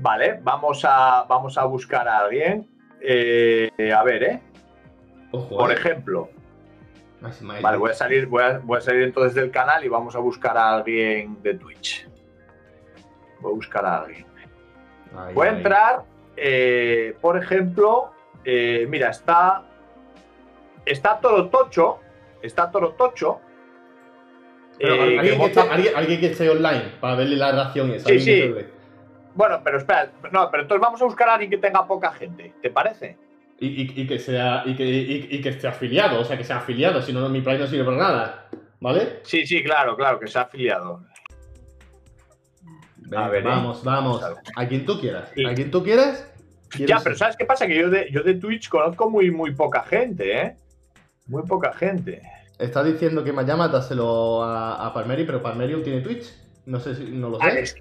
Vale, 0.00 0.38
vamos 0.42 0.84
a, 0.84 1.24
vamos 1.28 1.56
a 1.56 1.64
buscar 1.64 2.06
a 2.06 2.18
alguien. 2.18 2.68
Eh, 3.00 3.70
a 3.96 4.02
ver, 4.04 4.22
¿eh? 4.24 4.40
Ojo, 5.30 5.56
Por 5.56 5.70
eh. 5.70 5.74
ejemplo. 5.74 6.28
Vale, 7.62 7.76
voy 7.76 7.90
a 7.90 7.94
salir, 7.94 8.26
voy 8.26 8.42
a, 8.42 8.58
voy 8.58 8.78
a 8.78 8.80
salir 8.80 9.02
entonces 9.02 9.34
del 9.34 9.50
canal 9.50 9.84
y 9.84 9.88
vamos 9.88 10.14
a 10.14 10.18
buscar 10.20 10.56
a 10.56 10.74
alguien 10.76 11.42
de 11.42 11.54
Twitch. 11.54 12.08
Voy 13.40 13.52
a 13.52 13.54
buscar 13.54 13.84
a 13.84 13.98
alguien. 14.02 14.26
Voy 15.34 15.46
a 15.46 15.50
entrar, 15.50 16.02
eh, 16.36 17.16
por 17.20 17.36
ejemplo, 17.36 18.12
eh, 18.44 18.86
mira, 18.88 19.10
está. 19.10 19.64
Está 20.84 21.18
Torotocho. 21.20 21.98
Está 22.40 22.70
Torotocho. 22.70 23.40
Pero, 24.78 24.94
eh, 24.94 25.18
alguien, 25.18 25.52
que 25.52 25.60
alguien- 25.60 25.96
alguien 25.96 26.20
que 26.20 26.26
esté 26.26 26.48
online 26.48 26.92
para 27.00 27.16
verle 27.16 27.36
la 27.36 27.50
reacción 27.50 27.90
y 27.90 27.94
eso. 27.94 28.08
Sí, 28.08 28.14
alguien 28.14 28.54
que 28.54 28.60
sí. 28.62 28.68
Bueno, 29.34 29.60
pero 29.64 29.78
espera, 29.78 30.10
no, 30.32 30.50
pero 30.50 30.62
entonces 30.62 30.80
vamos 30.80 31.02
a 31.02 31.04
buscar 31.04 31.28
a 31.28 31.32
alguien 31.34 31.50
que 31.50 31.58
tenga 31.58 31.86
poca 31.86 32.12
gente, 32.12 32.54
¿te 32.62 32.70
parece? 32.70 33.16
Y, 33.60 33.66
y- 33.82 34.02
y 34.02 34.06
que 34.06 34.18
sea 34.20 34.62
y 34.66 34.76
que, 34.76 34.84
y- 34.86 35.40
que 35.40 35.48
esté 35.48 35.66
afiliado, 35.66 36.20
o 36.20 36.24
sea, 36.24 36.38
que 36.38 36.44
sea 36.44 36.58
afiliado, 36.58 37.02
si 37.02 37.12
no, 37.12 37.28
mi 37.28 37.40
Prime 37.40 37.58
no 37.58 37.66
sirve 37.66 37.84
para 37.84 37.96
nada. 37.96 38.48
¿Vale? 38.80 39.18
Sí, 39.24 39.44
sí, 39.46 39.62
claro, 39.64 39.96
claro, 39.96 40.20
que 40.20 40.28
se 40.28 40.38
ha 40.38 40.42
afiliado. 40.42 41.02
Venga, 42.96 43.28
ver, 43.28 43.42
¿eh? 43.42 43.46
vamos, 43.46 43.82
vamos. 43.84 44.20
Vamos 44.20 44.22
a 44.22 44.28
ver. 44.28 44.38
A 44.56 44.68
quien 44.68 44.84
tú 44.86 45.00
quieras. 45.00 45.30
Sí. 45.34 45.44
A 45.44 45.54
quien 45.54 45.70
tú 45.70 45.82
quieras. 45.82 46.30
Ya, 46.78 47.00
pero 47.02 47.16
¿sabes 47.16 47.36
qué 47.36 47.46
pasa? 47.46 47.66
Que 47.66 47.76
yo 47.76 47.88
de, 47.90 48.08
yo 48.12 48.22
de 48.22 48.34
Twitch 48.34 48.68
conozco 48.68 49.08
muy, 49.08 49.30
muy 49.30 49.54
poca 49.54 49.82
gente, 49.82 50.38
¿eh? 50.38 50.56
Muy 51.26 51.42
poca 51.44 51.72
gente. 51.72 52.20
Está 52.58 52.84
diciendo 52.84 53.24
que 53.24 53.32
me 53.32 53.44
llama, 53.44 53.68
dáselo 53.68 54.42
a, 54.42 54.86
a 54.86 54.92
Palmeri, 54.92 55.24
pero 55.24 55.42
Palmerium 55.42 55.82
tiene 55.82 56.00
Twitch. 56.02 56.26
No 56.66 56.78
sé 56.78 56.94
si 56.94 57.04
no 57.04 57.30
lo 57.30 57.38
sé. 57.38 57.44
Ah, 57.46 57.50
es- 57.58 57.76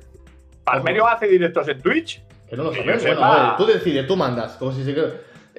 ¿Palmerio 0.64 1.08
hace 1.08 1.28
directos 1.28 1.68
en 1.68 1.82
Twitch? 1.82 2.22
Que 2.50 2.56
no 2.56 2.64
lo 2.64 2.74
sabemos. 2.74 3.04
Bueno, 3.04 3.24
a 3.24 3.48
ver, 3.50 3.58
tú 3.58 3.66
decides, 3.66 4.08
tú 4.08 4.16
mandas. 4.16 4.54
Como 4.54 4.72
si 4.72 4.84
se 4.84 4.94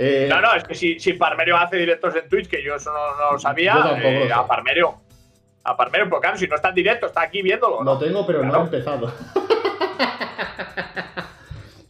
eh, 0.01 0.27
No, 0.31 0.41
no, 0.41 0.55
es 0.55 0.63
que 0.63 0.77
si, 0.77 1.01
si 1.01 1.15
Parmerio 1.15 1.57
hace 1.57 1.77
directos 1.77 2.15
en 2.15 2.29
Twitch, 2.29 2.49
que 2.49 2.63
yo 2.63 2.77
eso 2.77 2.93
no, 2.93 3.17
no 3.17 3.33
lo 3.33 3.39
sabía, 3.39 3.75
Yo 3.75 3.83
tampoco 3.83 4.09
eh, 4.09 4.33
a 4.33 4.47
Parmerio. 4.47 4.95
A 5.65 5.77
Parmerio, 5.77 6.09
porque 6.09 6.23
claro, 6.23 6.39
si 6.39 6.47
no 6.47 6.55
está 6.55 6.69
en 6.69 6.77
directo, 6.77 7.07
está 7.07 7.23
aquí 7.23 7.43
viéndolo. 7.43 7.83
Lo 7.83 7.95
¿no? 7.95 7.99
tengo, 7.99 8.25
pero 8.25 8.45
no 8.45 8.57
he 8.57 8.61
empezado. 8.61 9.13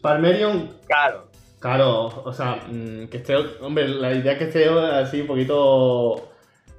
Palmerium 0.01 0.71
Claro. 0.87 1.29
Claro, 1.61 2.23
o 2.25 2.33
sea, 2.33 2.63
mm, 2.67 3.09
que 3.09 3.19
esté. 3.19 3.37
Hombre, 3.61 3.89
la 3.89 4.13
idea 4.13 4.33
es 4.33 4.39
que 4.39 4.45
esté 4.45 4.69
así 4.69 5.21
un 5.21 5.27
poquito. 5.27 6.31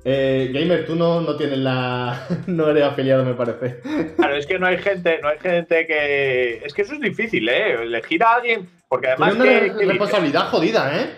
Eh, 0.06 0.50
gamer, 0.54 0.86
tú 0.86 0.96
no, 0.96 1.22
no 1.22 1.36
tienes 1.36 1.60
la. 1.60 2.26
no 2.48 2.70
eres 2.70 2.86
afiliado, 2.86 3.26
me 3.26 3.34
parece. 3.34 3.82
Claro, 4.16 4.36
es 4.36 4.48
que 4.48 4.58
no 4.58 4.68
hay 4.68 4.78
gente, 4.78 5.20
no 5.22 5.28
hay 5.28 5.38
gente 5.40 5.86
que. 5.86 6.62
Es 6.64 6.74
que 6.74 6.84
eso 6.84 6.94
es 6.94 7.02
difícil, 7.02 7.48
¿eh? 7.50 7.84
Elegir 7.84 8.24
a 8.24 8.36
alguien. 8.36 8.70
Porque 8.90 9.08
además. 9.08 9.36
Tienes 9.36 9.50
una 9.52 9.60
que- 9.62 9.74
re- 9.74 9.80
que- 9.80 9.86
responsabilidad 9.86 10.50
jodida, 10.50 11.00
¿eh? 11.02 11.16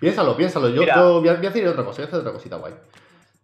Piénsalo, 0.00 0.36
piénsalo. 0.36 0.68
Yo, 0.68 0.80
Mira. 0.80 0.96
yo 0.96 1.20
voy, 1.20 1.28
a, 1.28 1.34
voy 1.34 1.46
a 1.46 1.70
otra 1.70 1.84
cosa, 1.84 1.96
voy 1.98 2.04
a 2.04 2.08
hacer 2.08 2.18
otra 2.20 2.32
cosita 2.32 2.56
guay. 2.56 2.74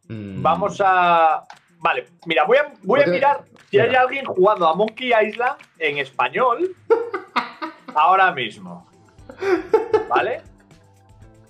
Mm, 0.09 0.43
Vamos 0.43 0.83
a. 0.85 1.45
Vale, 1.81 2.09
mira, 2.27 2.45
voy 2.45 2.57
a, 2.57 2.73
voy 2.83 3.01
a 3.03 3.07
mirar 3.07 3.45
si 3.71 3.79
hay 3.79 3.95
alguien 3.95 4.25
jugando 4.25 4.67
a 4.67 4.75
Monkey 4.75 5.13
Island 5.27 5.57
en 5.79 5.99
español 5.99 6.75
ahora 7.95 8.33
mismo. 8.33 8.89
¿Vale? 10.09 10.43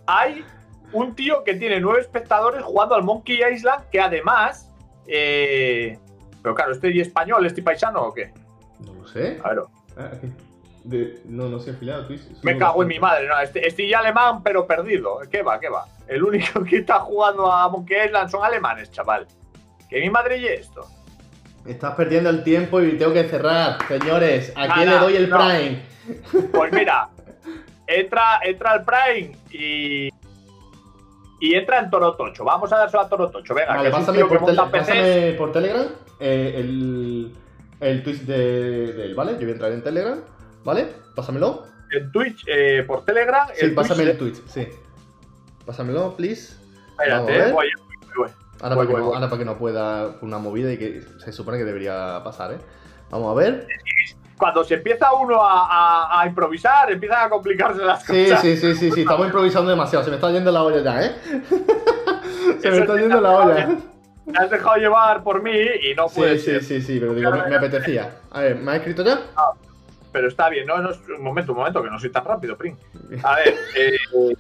Hay 0.06 0.44
un 0.92 1.14
tío 1.14 1.42
que 1.44 1.54
tiene 1.54 1.80
nueve 1.80 2.00
espectadores 2.00 2.62
jugando 2.62 2.94
al 2.94 3.02
Monkey 3.04 3.40
Island, 3.52 3.84
que 3.90 4.00
además. 4.00 4.70
eh, 5.06 5.98
pero 6.42 6.54
claro, 6.54 6.72
¿este 6.72 6.90
y 6.90 7.00
español, 7.00 7.44
este 7.46 7.62
paisano 7.62 8.02
o 8.02 8.12
qué? 8.14 8.32
No 8.80 8.92
lo 8.92 9.08
sé. 9.08 9.40
A 9.42 9.48
ver, 9.50 9.62
Ah, 9.96 10.10
de- 10.88 11.20
no, 11.26 11.48
no 11.48 11.58
sé, 11.60 11.72
afiliado, 11.72 12.06
Twitch. 12.06 12.22
me 12.42 12.56
cago 12.56 12.82
en 12.82 12.88
mi 12.88 12.98
madre, 12.98 13.26
no, 13.28 13.38
este, 13.40 13.66
este 13.66 13.84
y 13.84 13.92
alemán, 13.94 14.42
pero 14.42 14.66
perdido. 14.66 15.18
¿Qué 15.30 15.42
va, 15.42 15.60
qué 15.60 15.68
va? 15.68 15.86
El 16.06 16.22
único 16.22 16.62
que 16.68 16.78
está 16.78 17.00
jugando 17.00 17.50
a 17.52 17.68
Monkey 17.68 18.06
Island 18.06 18.30
son 18.30 18.44
alemanes, 18.44 18.90
chaval. 18.90 19.26
Que 19.88 20.00
mi 20.00 20.10
madre 20.10 20.38
y 20.38 20.46
esto. 20.46 20.86
Estás 21.66 21.94
perdiendo 21.94 22.30
el 22.30 22.42
tiempo 22.42 22.80
y 22.80 22.96
tengo 22.96 23.12
que 23.12 23.24
cerrar, 23.24 23.78
señores. 23.86 24.52
¿A 24.56 24.74
quién 24.74 24.88
le 24.90 24.98
doy 24.98 25.16
el 25.16 25.28
no. 25.28 25.36
Prime? 25.38 25.82
Pues 26.52 26.72
mira, 26.72 27.08
entra, 27.86 28.40
entra 28.42 28.70
al 28.72 28.84
Prime 28.84 29.36
y. 29.50 30.08
Y 31.40 31.54
entra 31.54 31.78
en 31.80 31.88
Torotocho. 31.90 32.44
Vamos 32.44 32.72
a 32.72 32.78
dárselo 32.78 33.02
a 33.02 33.08
Torotocho. 33.08 33.54
Venga, 33.54 33.76
Vale, 33.76 33.84
que 33.84 33.90
pásame 33.90 34.18
tío 34.18 34.28
que 34.28 34.38
por, 34.38 34.46
tele- 34.48 34.56
monta 34.60 34.78
PCs. 34.78 34.88
pásame 34.88 35.32
por 35.38 35.52
Telegram 35.52 35.86
eh, 36.20 36.54
el, 36.56 37.32
el 37.80 38.02
tweet 38.02 38.16
de, 38.22 38.92
de 38.92 39.04
él, 39.04 39.14
¿vale? 39.14 39.32
Yo 39.34 39.38
voy 39.40 39.50
a 39.50 39.52
entrar 39.52 39.72
en 39.72 39.82
Telegram, 39.84 40.18
¿vale? 40.64 40.88
Pásamelo. 41.14 41.64
En 41.90 42.12
Twitch, 42.12 42.44
eh, 42.46 42.84
por 42.86 43.04
Telegram. 43.04 43.48
Sí, 43.54 43.64
el 43.66 43.74
pásame 43.74 44.04
Twitch 44.04 44.10
el 44.12 44.18
tweet, 44.18 44.34
sí. 44.48 44.68
Pásamelo, 45.66 46.16
please. 46.16 46.54
Espérate, 46.90 47.48
eh, 47.48 47.52
voy, 47.52 47.68
voy. 48.16 48.28
Ahora, 48.60 48.74
Voy, 48.74 48.86
para 48.88 48.98
no, 48.98 49.04
ahora 49.14 49.28
para 49.28 49.38
que 49.38 49.44
no 49.44 49.56
pueda 49.56 50.16
una 50.20 50.38
movida 50.38 50.72
y 50.72 50.78
que 50.78 51.02
se 51.18 51.32
supone 51.32 51.58
que 51.58 51.64
debería 51.64 52.20
pasar, 52.24 52.52
¿eh? 52.54 52.58
Vamos 53.10 53.30
a 53.30 53.34
ver. 53.38 53.66
Cuando 54.36 54.64
se 54.64 54.74
empieza 54.74 55.12
uno 55.12 55.42
a, 55.42 55.66
a- 55.66 56.20
a 56.22 56.26
improvisar, 56.26 56.90
empiezan 56.90 57.26
a 57.26 57.28
complicarse 57.30 57.82
las 57.84 58.02
Sí, 58.04 58.24
cosas. 58.24 58.40
sí, 58.40 58.56
sí, 58.56 58.74
sí, 58.74 58.90
sí, 58.90 59.00
estamos 59.02 59.26
improvisando 59.26 59.70
demasiado. 59.70 60.04
Se 60.04 60.10
me 60.10 60.16
está 60.16 60.30
yendo 60.30 60.50
la 60.52 60.62
olla 60.62 60.80
ya, 60.82 61.04
¿eh? 61.06 61.12
se 62.60 62.70
me 62.70 62.78
está 62.78 62.94
es 62.94 63.00
yendo 63.00 63.20
la 63.20 63.30
olla. 63.30 63.68
Te 64.32 64.38
has 64.38 64.50
dejado 64.50 64.76
llevar 64.76 65.22
por 65.22 65.42
mí 65.42 65.52
y 65.82 65.94
no 65.94 66.08
Sí, 66.08 66.16
puede 66.16 66.38
sí, 66.38 66.44
ser. 66.46 66.64
sí, 66.64 66.82
sí, 66.82 66.98
pero 67.00 67.14
digo, 67.14 67.30
me, 67.30 67.46
me 67.48 67.56
apetecía. 67.56 68.16
A 68.30 68.40
ver, 68.40 68.56
¿me 68.56 68.72
has 68.72 68.78
escrito 68.78 69.04
ya? 69.04 69.20
Pero 70.12 70.28
está 70.28 70.48
bien, 70.48 70.66
no, 70.66 70.78
no, 70.78 70.90
es- 70.90 71.00
un 71.08 71.22
momento, 71.22 71.52
un 71.52 71.58
momento, 71.58 71.82
que 71.82 71.90
no 71.90 71.98
soy 71.98 72.10
tan 72.10 72.24
rápido, 72.24 72.56
Prin. 72.56 72.76
A 73.22 73.36
ver, 73.36 73.54
eh, 73.76 73.96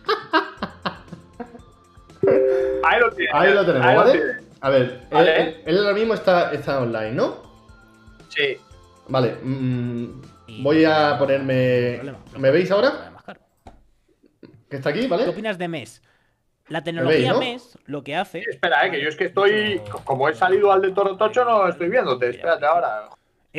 ahí 2.84 3.00
lo 3.00 3.10
tienes. 3.12 3.34
Ahí 3.34 3.52
lo 3.54 3.66
tenemos, 3.66 3.86
ahí 3.88 3.96
¿vale? 3.96 4.12
tienes. 4.12 4.36
A 4.60 4.70
ver, 4.70 5.00
Vale. 5.10 5.40
él, 5.40 5.48
él- 5.48 5.62
él 5.66 5.78
ahora 5.78 5.94
mismo 5.94 6.14
está, 6.14 6.52
está 6.52 6.80
online, 6.80 7.12
¿no? 7.12 7.42
Sí, 8.28 8.56
Vale, 9.10 9.36
mm, 9.42 10.20
voy 10.62 10.84
a 10.84 11.16
ponerme... 11.18 11.98
¿Me 12.36 12.50
veis 12.50 12.70
ahora? 12.70 13.12
Que 14.68 14.76
está 14.76 14.90
aquí, 14.90 15.00
¿Qué 15.02 15.08
¿vale? 15.08 15.26
opinas 15.28 15.56
de 15.56 15.66
MES? 15.68 16.02
La 16.68 16.84
tecnología 16.84 17.32
¿no? 17.32 17.38
MES 17.38 17.78
lo 17.86 18.04
que 18.04 18.14
hace. 18.14 18.42
espera, 18.50 18.86
eh, 18.86 18.90
que 18.90 19.00
yo 19.00 19.08
es 19.08 19.16
que 19.16 19.24
estoy. 19.24 19.80
Como 20.04 20.28
he 20.28 20.34
salido 20.34 20.70
al 20.70 20.82
de 20.82 20.90
Torotocho, 20.90 21.42
no 21.46 21.66
estoy 21.66 21.88
viéndote. 21.88 22.28
Espérate 22.28 22.66
ahora. 22.66 23.08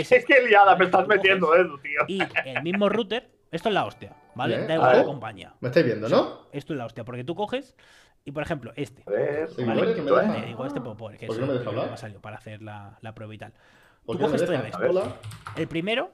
Es, 0.02 0.12
Es 0.12 0.26
que 0.26 0.42
liada 0.48 0.76
me 0.76 0.86
estás 0.86 1.08
metiendo, 1.08 1.56
Edu, 1.56 1.78
tío. 1.80 2.02
Y 2.08 2.20
el 2.46 2.64
mismo 2.64 2.90
router, 2.90 3.30
esto 3.52 3.70
es 3.70 3.74
la 3.76 3.86
hostia, 3.86 4.14
¿vale? 4.36 4.56
Bien, 4.58 4.68
Da 4.68 4.76
igual 4.76 4.98
la 4.98 5.04
compañía. 5.06 5.54
Me 5.60 5.70
estáis 5.70 5.86
viendo, 5.86 6.10
¿no? 6.10 6.48
Esto 6.52 6.74
es 6.74 6.78
la 6.80 6.86
hostia, 6.86 7.04
porque 7.04 7.24
tú 7.24 7.36
coges 7.36 7.76
y, 8.26 8.32
por 8.32 8.44
ejemplo, 8.44 8.72
este. 8.76 9.04
A 9.08 9.10
ver, 9.12 9.50
¿vale? 9.66 9.96
que 9.96 10.02
me 10.02 10.12
deja. 10.12 10.34
Digo 10.46 10.66
este 10.66 10.82
por, 10.82 10.98
por, 10.98 11.18
que 11.18 11.26
¿Por 11.28 11.36
es 11.36 11.40
qué 11.40 11.46
no 11.46 11.48
me 11.48 11.54
el 11.54 11.60
deja 11.60 11.70
hablar? 11.72 11.88
me 11.88 11.94
ha 11.94 11.98
salido 11.98 12.22
para 12.22 12.38
hacer 12.38 12.62
la, 12.62 12.98
la 13.02 13.14
prueba 13.16 13.34
y 13.34 13.38
tal. 13.38 13.54
¿Por 14.06 14.18
Tú 14.18 14.24
coges 14.24 14.46
tres. 14.46 14.62
El 15.56 15.68
primero 15.68 16.12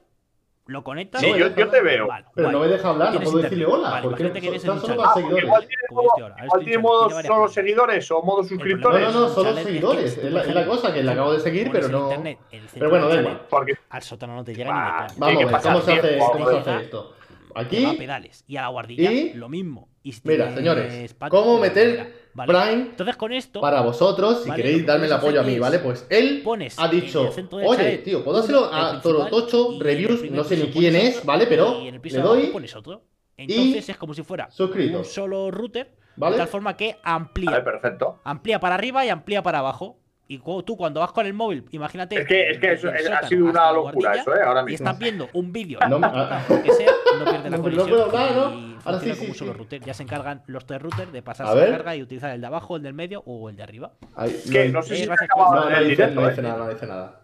lo 0.66 0.82
conectas. 0.82 1.20
Sí, 1.20 1.30
No, 1.30 1.36
yo, 1.36 1.54
yo 1.54 1.68
te 1.68 1.80
veo. 1.80 2.06
Vale, 2.08 2.26
Pero 2.34 2.48
guay. 2.48 2.52
no 2.58 2.60
me 2.64 2.68
deja 2.68 2.88
hablar, 2.88 3.14
no 3.14 3.20
puedo 3.20 3.38
decirle 3.38 3.66
hola. 3.66 3.90
Vale, 3.90 4.02
porque 4.08 4.32
que 4.40 4.48
eres 4.48 4.62
solo 4.62 5.04
Ah, 5.04 5.12
seguidores. 5.14 5.44
igual 5.44 5.66
tiene 5.66 5.82
Como 5.88 6.02
modo, 6.02 6.08
este 6.16 6.22
ahora. 6.22 6.44
Igual 6.44 6.60
tiene 6.60 6.74
en 6.74 6.80
modo 6.82 7.06
tiene 7.08 7.22
solo 7.22 7.48
seguidores 7.48 8.10
o 8.10 8.22
modo 8.22 8.42
No, 8.42 8.48
suscriptores. 8.48 9.00
no, 9.14 9.20
no, 9.20 9.28
solo 9.28 9.50
es 9.50 9.56
que 9.56 9.64
seguidores. 9.64 10.18
Es 10.18 10.32
la, 10.32 10.42
es 10.42 10.54
la 10.54 10.66
cosa 10.66 10.92
que 10.92 11.02
le 11.02 11.12
acabo 11.12 11.32
de 11.32 11.40
seguir, 11.40 11.70
pero 11.70 11.88
no. 11.88 12.02
internet 12.04 12.38
Pero 12.74 12.90
bueno, 12.90 13.08
da 13.08 13.14
igual. 13.20 13.40
Porque 13.48 13.74
Al 13.90 14.02
sótano 14.02 14.34
no 14.34 14.44
te 14.44 14.54
llega 14.54 14.70
Ah, 14.72 15.06
ni. 15.10 15.18
Vamos 15.20 15.42
a 15.44 15.46
ver, 15.46 15.62
¿cómo 15.62 15.80
se 15.80 15.92
hace, 15.92 16.18
cómo 16.32 16.50
se 16.50 16.58
hace 16.58 16.76
esto? 16.84 17.12
A 17.54 17.60
Aquí, 17.60 17.86
pedales. 17.96 18.44
Y 18.46 18.56
a 18.58 18.62
la 18.62 18.68
guardilla, 18.68 19.10
lo 19.34 19.48
mismo. 19.48 19.88
Y 20.02 20.12
si 20.12 20.20
mira, 20.24 20.54
señores, 20.54 21.16
¿cómo 21.30 21.58
pues, 21.58 21.70
meter 21.74 22.25
¿vale? 22.36 22.52
Prime 22.52 22.82
Entonces 22.90 23.16
con 23.16 23.32
esto 23.32 23.60
para 23.60 23.80
vosotros, 23.80 24.42
si 24.44 24.50
Vale, 24.50 24.62
queréis 24.62 24.86
darme 24.86 25.06
el 25.06 25.12
apoyo 25.12 25.40
a 25.40 25.42
mí, 25.42 25.58
¿vale? 25.58 25.78
Pues 25.80 26.06
él 26.10 26.42
pones 26.44 26.78
ha 26.78 26.86
dicho, 26.88 27.30
oye, 27.52 27.98
tío, 27.98 28.22
¿puedo 28.22 28.38
hacerlo 28.38 28.70
a 28.72 29.00
Torotocho 29.00 29.72
y 29.72 29.80
Reviews? 29.80 30.30
No 30.30 30.44
sé 30.44 30.56
ni 30.56 30.66
quién 30.70 30.94
es, 30.96 31.16
otro, 31.16 31.26
¿vale? 31.26 31.46
Pero 31.46 31.80
y 31.82 31.88
en 31.88 31.94
el 31.94 32.00
piso 32.00 32.18
le 32.18 32.22
doy 32.22 32.46
pones 32.48 32.74
otro. 32.76 33.02
Entonces 33.36 33.88
es 33.88 33.96
como 33.96 34.14
si 34.14 34.22
fuera 34.22 34.50
suscrito. 34.50 34.98
un 34.98 35.04
solo 35.04 35.50
router, 35.50 35.90
¿Vale? 36.16 36.34
de 36.36 36.38
tal 36.38 36.48
forma 36.48 36.76
que 36.76 36.96
amplía. 37.02 37.50
Vale, 37.50 37.64
perfecto. 37.64 38.20
amplía 38.24 38.60
para 38.60 38.74
arriba 38.76 39.04
y 39.04 39.08
amplía 39.08 39.42
para 39.42 39.58
abajo. 39.58 39.98
Y 40.28 40.38
tú 40.38 40.76
cuando 40.76 40.98
vas 40.98 41.12
con 41.12 41.24
el 41.24 41.34
móvil, 41.34 41.64
imagínate. 41.70 42.18
Es 42.20 42.26
que, 42.26 42.50
es 42.50 42.58
que 42.58 42.72
eso, 42.72 42.88
es- 42.92 43.08
ha 43.08 43.28
sido 43.28 43.44
una 43.46 43.70
locura 43.70 43.92
guardilla, 44.02 44.22
eso, 44.22 44.34
¿eh? 44.34 44.40
Ahora 44.44 44.62
Y 44.62 44.64
mismo. 44.64 44.74
estás 44.86 44.98
viendo 44.98 45.28
un 45.34 45.52
vídeo, 45.52 45.78
No 45.88 46.00
me- 46.00 46.08
lo 46.48 46.62
que 46.64 46.72
sea, 46.72 46.90
no 47.18 47.24
pierdes 47.30 47.50
la 47.52 47.56
No, 47.58 47.62
pero 47.62 47.76
no 47.76 48.10
conexión. 48.10 48.72
¿no? 48.72 48.75
Ahora 48.86 48.98
funciona 48.98 49.14
sí, 49.14 49.20
como 49.20 49.26
sí, 49.26 49.30
un 49.32 49.38
solo 49.38 49.52
sí. 49.52 49.58
router. 49.58 49.80
Ya 49.84 49.94
se 49.94 50.02
encargan 50.02 50.42
los 50.46 50.66
tres 50.66 50.80
routers 50.82 51.12
de 51.12 51.22
pasarse 51.22 51.54
la 51.54 51.70
carga 51.70 51.96
y 51.96 52.02
utilizar 52.02 52.30
el 52.30 52.40
de 52.40 52.46
abajo, 52.46 52.76
el 52.76 52.82
del 52.82 52.94
medio 52.94 53.22
o 53.26 53.48
el 53.50 53.56
de 53.56 53.62
arriba. 53.62 53.92
Ahí, 54.14 54.34
que 54.50 54.68
no 54.68 54.82
sé 54.82 54.94
Eh, 54.94 55.04
si 55.04 55.10
acabado 55.10 55.54
no, 55.54 55.70
no 55.70 55.76
el 55.76 55.88
dice, 55.88 56.02
directo, 56.02 56.20
no 56.20 56.26
¿eh? 56.26 56.30
dice 56.30 56.42
nada, 56.42 56.56
no 56.58 56.68
dice 56.68 56.86
nada. 56.86 57.20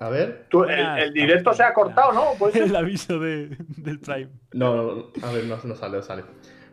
A 0.00 0.08
ver. 0.10 0.46
Tú, 0.48 0.64
el, 0.64 0.70
el 0.98 1.12
directo 1.12 1.52
se 1.52 1.62
ha 1.64 1.74
cortado, 1.74 2.12
¿no? 2.12 2.24
Pues 2.38 2.54
el 2.56 2.74
aviso 2.74 3.18
de, 3.18 3.56
del 3.76 3.98
Prime. 4.00 4.28
No, 4.52 4.76
no, 4.76 4.82
no, 4.94 5.26
a 5.26 5.32
ver, 5.32 5.44
no, 5.44 5.58
no 5.62 5.74
sale, 5.74 5.96
no 5.96 6.02
sale. 6.02 6.24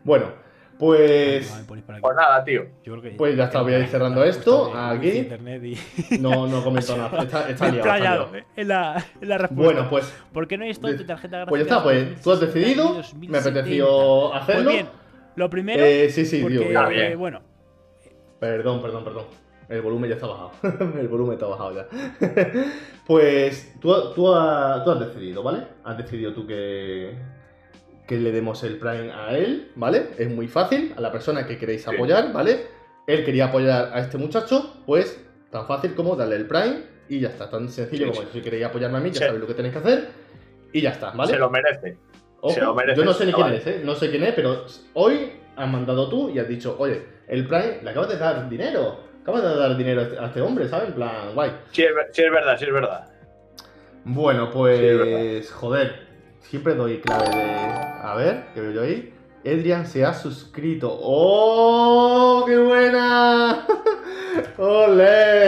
Bueno, 0.03 0.31
pues. 0.77 1.51
Ah. 1.51 1.63
Pues 2.01 2.15
nada, 2.15 2.43
tío. 2.43 2.63
Yo 2.83 2.93
creo 2.93 3.01
que- 3.01 3.11
Pues 3.11 3.35
ya 3.37 3.45
está, 3.45 3.61
voy 3.61 3.73
a 3.73 3.79
ir 3.79 3.87
cerrando 3.87 4.23
esto, 4.23 4.75
aquí. 4.75 5.07
wifi, 5.07 5.17
internet 5.19 5.63
y- 5.63 6.17
No, 6.19 6.47
no 6.47 6.63
comento 6.63 6.97
nada. 6.97 7.23
Está, 7.23 7.49
está 7.49 7.49
liado, 7.49 7.49
está 7.49 7.67
explayado 7.67 8.29
liado. 8.31 8.47
en 8.55 8.67
la, 8.67 9.05
en 9.21 9.29
la 9.29 9.37
respuesta. 9.37 9.63
Bueno, 9.73 9.89
pues. 9.89 10.13
¿Por 10.33 10.47
qué 10.47 10.57
no 10.57 10.63
hay 10.65 10.71
esto 10.71 10.87
en 10.89 10.97
tu 10.97 11.05
tarjeta 11.05 11.37
gráfica? 11.37 11.49
Pues 11.49 11.59
ya 11.61 11.71
está, 11.71 11.83
pues 11.83 12.21
tú 12.21 12.31
has 12.31 12.39
decidido, 12.39 13.01
me 13.27 13.37
apeteció 13.37 14.33
hacerlo. 14.33 14.63
Pues 14.65 14.75
bien, 14.75 14.87
lo 15.35 15.49
primero. 15.49 15.83
Eh, 15.85 16.09
sí, 16.09 16.25
sí, 16.25 16.41
porque, 16.41 16.59
tío. 16.59 16.87
Bien. 16.89 17.17
bueno, 17.19 17.41
Perdón, 18.39 18.81
perdón, 18.81 19.03
perdón. 19.03 19.25
El 19.67 19.81
volumen 19.81 20.09
ya 20.09 20.15
está 20.15 20.27
bajado. 20.27 20.51
El 20.99 21.07
volumen 21.07 21.33
está 21.33 21.47
bajado 21.47 21.73
ya. 21.73 21.87
pues 23.07 23.73
tú, 23.79 23.93
tú, 24.13 24.33
ha- 24.33 24.83
tú 24.83 24.91
has 24.91 24.99
decidido, 24.99 25.41
¿vale? 25.41 25.63
Has 25.83 25.97
decidido 25.97 26.33
tú 26.33 26.45
que, 26.45 27.15
que 28.07 28.17
le 28.17 28.31
demos 28.31 28.63
el 28.63 28.77
Prime 28.77 29.11
a 29.11 29.37
él, 29.37 29.71
¿vale? 29.75 30.07
Es 30.17 30.29
muy 30.29 30.47
fácil, 30.47 30.93
a 30.95 31.01
la 31.01 31.11
persona 31.11 31.45
que 31.47 31.57
queréis 31.57 31.87
apoyar, 31.87 32.31
¿vale? 32.31 32.67
Él 33.07 33.23
quería 33.23 33.45
apoyar 33.45 33.91
a 33.93 33.99
este 33.99 34.17
muchacho, 34.17 34.73
pues 34.85 35.19
tan 35.51 35.65
fácil 35.67 35.95
como 35.95 36.15
darle 36.15 36.35
el 36.37 36.47
Prime 36.47 36.83
y 37.09 37.19
ya 37.19 37.29
está. 37.29 37.49
Tan 37.49 37.69
sencillo 37.69 38.11
como 38.11 38.27
si 38.31 38.41
queréis 38.41 38.65
apoyarme 38.65 38.97
a 38.97 39.01
mí, 39.01 39.09
ya 39.09 39.19
Sí. 39.19 39.25
sabéis 39.25 39.41
lo 39.41 39.47
que 39.47 39.53
tenéis 39.53 39.73
que 39.73 39.79
hacer 39.79 40.07
y 40.73 40.81
ya 40.81 40.91
está, 40.91 41.11
¿vale? 41.11 41.31
Se 41.33 41.39
lo 41.39 41.49
merece. 41.49 41.97
Ojo, 42.41 42.53
Se 42.53 42.61
lo 42.61 42.75
merece 42.75 42.97
yo 42.99 43.05
no 43.05 43.13
sé 43.13 43.25
ni 43.25 43.31
ese 43.31 43.41
quién 43.41 43.53
es, 43.53 43.67
¿eh? 43.67 43.81
No 43.83 43.95
sé 43.95 44.09
quién 44.11 44.23
es, 44.23 44.33
pero 44.33 44.65
hoy 44.93 45.31
has 45.55 45.67
mandado 45.71 46.09
tú 46.09 46.29
y 46.29 46.37
has 46.39 46.47
dicho, 46.47 46.75
oye, 46.77 47.01
el 47.27 47.47
Prime, 47.47 47.79
le 47.81 47.89
acabas 47.89 48.09
de 48.09 48.17
dar 48.17 48.47
dinero. 48.49 48.99
Acabas 49.23 49.41
de 49.41 49.55
dar 49.55 49.75
dinero 49.75 50.01
a 50.01 50.03
este, 50.03 50.23
este 50.23 50.41
hombre, 50.41 50.67
¿sabes? 50.67 50.89
En 50.89 50.93
plan, 50.95 51.33
guay. 51.33 51.51
Sí 51.71 51.83
es, 51.83 51.89
sí, 52.11 52.21
es 52.21 52.31
verdad, 52.31 52.57
sí 52.59 52.65
es 52.65 52.73
verdad. 52.73 53.07
Bueno, 54.03 54.45
Sí, 54.47 54.51
pues, 54.53 54.79
es 54.81 55.51
joder, 55.51 56.04
siempre 56.49 56.75
doy 56.75 56.99
clave 56.99 57.29
de... 57.29 57.43
A 58.03 58.13
ver, 58.15 58.45
¿qué 58.53 58.61
veo 58.61 58.71
yo 58.71 58.81
ahí? 58.83 59.13
Edrian 59.43 59.85
se 59.85 60.03
ha 60.05 60.13
suscrito. 60.13 60.89
¡Oh, 61.01 62.43
qué 62.47 62.57
buena! 62.57 63.65
¡Ole! 64.57 65.45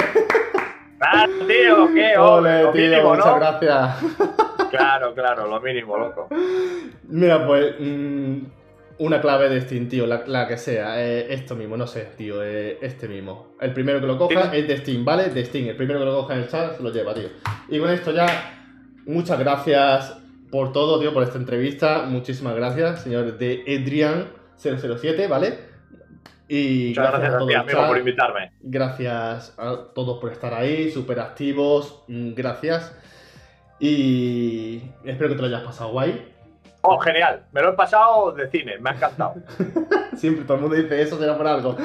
¡Ah, 1.02 1.26
tío! 1.48 1.88
¿Qué? 1.94 2.18
¡Ole, 2.18 2.64
lo 2.64 2.72
tío! 2.72 2.82
mínimo, 2.90 3.10
Muchas 3.16 3.26
¿no? 3.26 3.36
gracias. 3.40 3.96
Claro, 4.70 5.14
claro, 5.16 5.48
lo 5.48 5.62
mínimo, 5.62 5.98
loco. 5.98 6.28
Mira, 7.08 7.48
pues 7.48 7.76
mm, 7.80 8.38
una 9.00 9.22
clave 9.22 9.48
de 9.48 9.62
Steam, 9.62 9.88
tío, 9.88 10.06
la, 10.06 10.24
la 10.28 10.46
que 10.46 10.58
sea. 10.58 11.02
eh, 11.02 11.34
esto 11.34 11.56
mismo, 11.56 11.78
no 11.78 11.88
sé, 11.88 12.10
tío, 12.18 12.44
eh, 12.44 12.78
este 12.82 13.08
mismo. 13.08 13.54
El 13.62 13.72
primero 13.72 14.02
que 14.02 14.08
lo 14.08 14.18
coja 14.18 14.52
Sí. 14.52 14.58
es 14.58 14.68
de 14.68 14.78
Steam, 14.80 15.06
¿vale? 15.06 15.30
De 15.30 15.46
Steam. 15.46 15.70
El 15.70 15.78
primero 15.78 16.00
que 16.00 16.06
lo 16.06 16.16
coja 16.18 16.34
en 16.34 16.42
el 16.42 16.50
chat 16.50 16.76
se 16.76 16.84
lo 16.84 16.92
lleva, 16.92 17.14
tío. 17.14 17.30
Y 17.70 17.80
con 17.80 17.90
esto 17.90 18.12
ya, 18.12 18.26
muchas 19.06 19.40
gracias 19.40 20.18
por 20.52 20.72
todo, 20.72 21.00
tío, 21.00 21.14
por 21.14 21.24
esta 21.24 21.38
entrevista. 21.38 22.04
Muchísimas 22.08 22.56
gracias, 22.56 23.02
señor 23.04 23.38
de 23.38 23.64
Edrian007, 23.66 25.28
¿vale? 25.28 25.60
Y 26.50 26.90
Muchas 26.90 27.10
gracias 27.12 27.34
a 27.34 27.38
todo 27.40 27.48
ti, 27.48 27.54
amigo, 27.56 27.88
por 27.88 27.98
invitarme. 27.98 28.52
Gracias 28.62 29.54
a 29.58 29.78
todos 29.94 30.20
por 30.20 30.32
estar 30.32 30.54
ahí, 30.54 30.90
súper 30.92 31.20
activos. 31.20 32.04
mm, 32.08 32.34
Gracias. 32.34 32.96
Y 33.80 34.82
espero 35.04 35.30
que 35.30 35.36
te 35.36 35.42
lo 35.42 35.48
hayas 35.48 35.64
pasado 35.64 35.92
guay. 35.92 36.34
Oh, 36.82 36.98
genial. 37.00 37.44
Me 37.52 37.62
lo 37.62 37.70
he 37.72 37.74
pasado 37.74 38.32
de 38.32 38.50
cine, 38.50 38.78
me 38.80 38.90
ha 38.92 38.94
encantado. 38.94 39.36
Siempre 40.16 40.46
todo 40.46 40.56
el 40.56 40.62
mundo 40.62 40.76
dice 40.78 41.02
eso, 41.02 41.20
será 41.20 41.38
por 41.38 41.48
algo. 41.48 41.76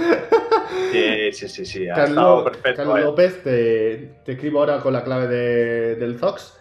Sí, 0.92 1.32
sí, 1.32 1.48
sí, 1.48 1.66
sí. 1.66 1.88
Ha 1.88 2.04
estado 2.04 2.14
Carlos, 2.14 2.44
perfecto. 2.44 2.76
Carlos 2.76 2.98
eh. 2.98 3.02
López, 3.02 3.42
te, 3.42 4.14
te 4.24 4.32
escribo 4.32 4.60
ahora 4.60 4.78
con 4.78 4.92
la 4.92 5.02
clave 5.02 5.26
de- 5.26 5.96
del 5.96 6.18
Zox. 6.18 6.58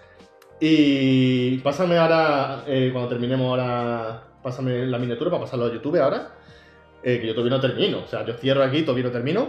Y 0.63 1.57
pásame 1.57 1.97
ahora, 1.97 2.63
eh, 2.67 2.91
cuando 2.93 3.09
terminemos 3.09 3.47
ahora, 3.49 4.21
pásame 4.43 4.85
la 4.85 4.99
miniatura 4.99 5.31
para 5.31 5.41
pasarlo 5.43 5.65
a 5.65 5.73
YouTube 5.73 5.99
ahora. 5.99 6.35
eh, 7.03 7.19
que 7.19 7.25
yo 7.27 7.33
todavía 7.33 7.57
no 7.57 7.61
termino. 7.61 8.03
O 8.03 8.07
sea, 8.07 8.23
yo 8.23 8.35
cierro 8.35 8.63
aquí, 8.63 8.83
todavía 8.83 9.05
no 9.05 9.11
termino. 9.11 9.47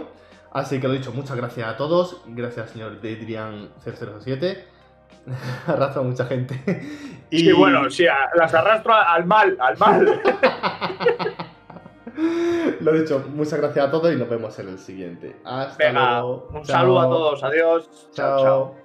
Así 0.51 0.79
que 0.79 0.87
lo 0.87 0.93
dicho, 0.93 1.11
muchas 1.13 1.37
gracias 1.37 1.67
a 1.67 1.77
todos. 1.77 2.19
Gracias, 2.25 2.71
señor 2.71 2.99
Deidrian007. 2.99 4.57
Arrastra 5.67 6.01
a 6.01 6.03
mucha 6.03 6.25
gente. 6.25 6.59
Y 7.29 7.39
Sí, 7.41 7.51
bueno, 7.51 7.87
sí, 7.91 8.05
las 8.35 8.53
arrastro 8.55 8.93
al 8.95 9.25
mal, 9.25 9.55
al 9.59 9.77
mal. 9.77 10.19
Lo 12.81 12.91
dicho, 12.93 13.23
muchas 13.33 13.59
gracias 13.59 13.87
a 13.87 13.91
todos 13.91 14.13
y 14.13 14.17
nos 14.17 14.29
vemos 14.29 14.57
en 14.59 14.69
el 14.69 14.77
siguiente. 14.79 15.35
Hasta 15.45 15.83
Venga, 15.87 16.19
luego. 16.21 16.47
un 16.53 16.63
Chao. 16.63 16.79
saludo 16.79 16.99
a 16.99 17.03
todos, 17.05 17.43
adiós. 17.43 17.89
Chao. 18.13 18.82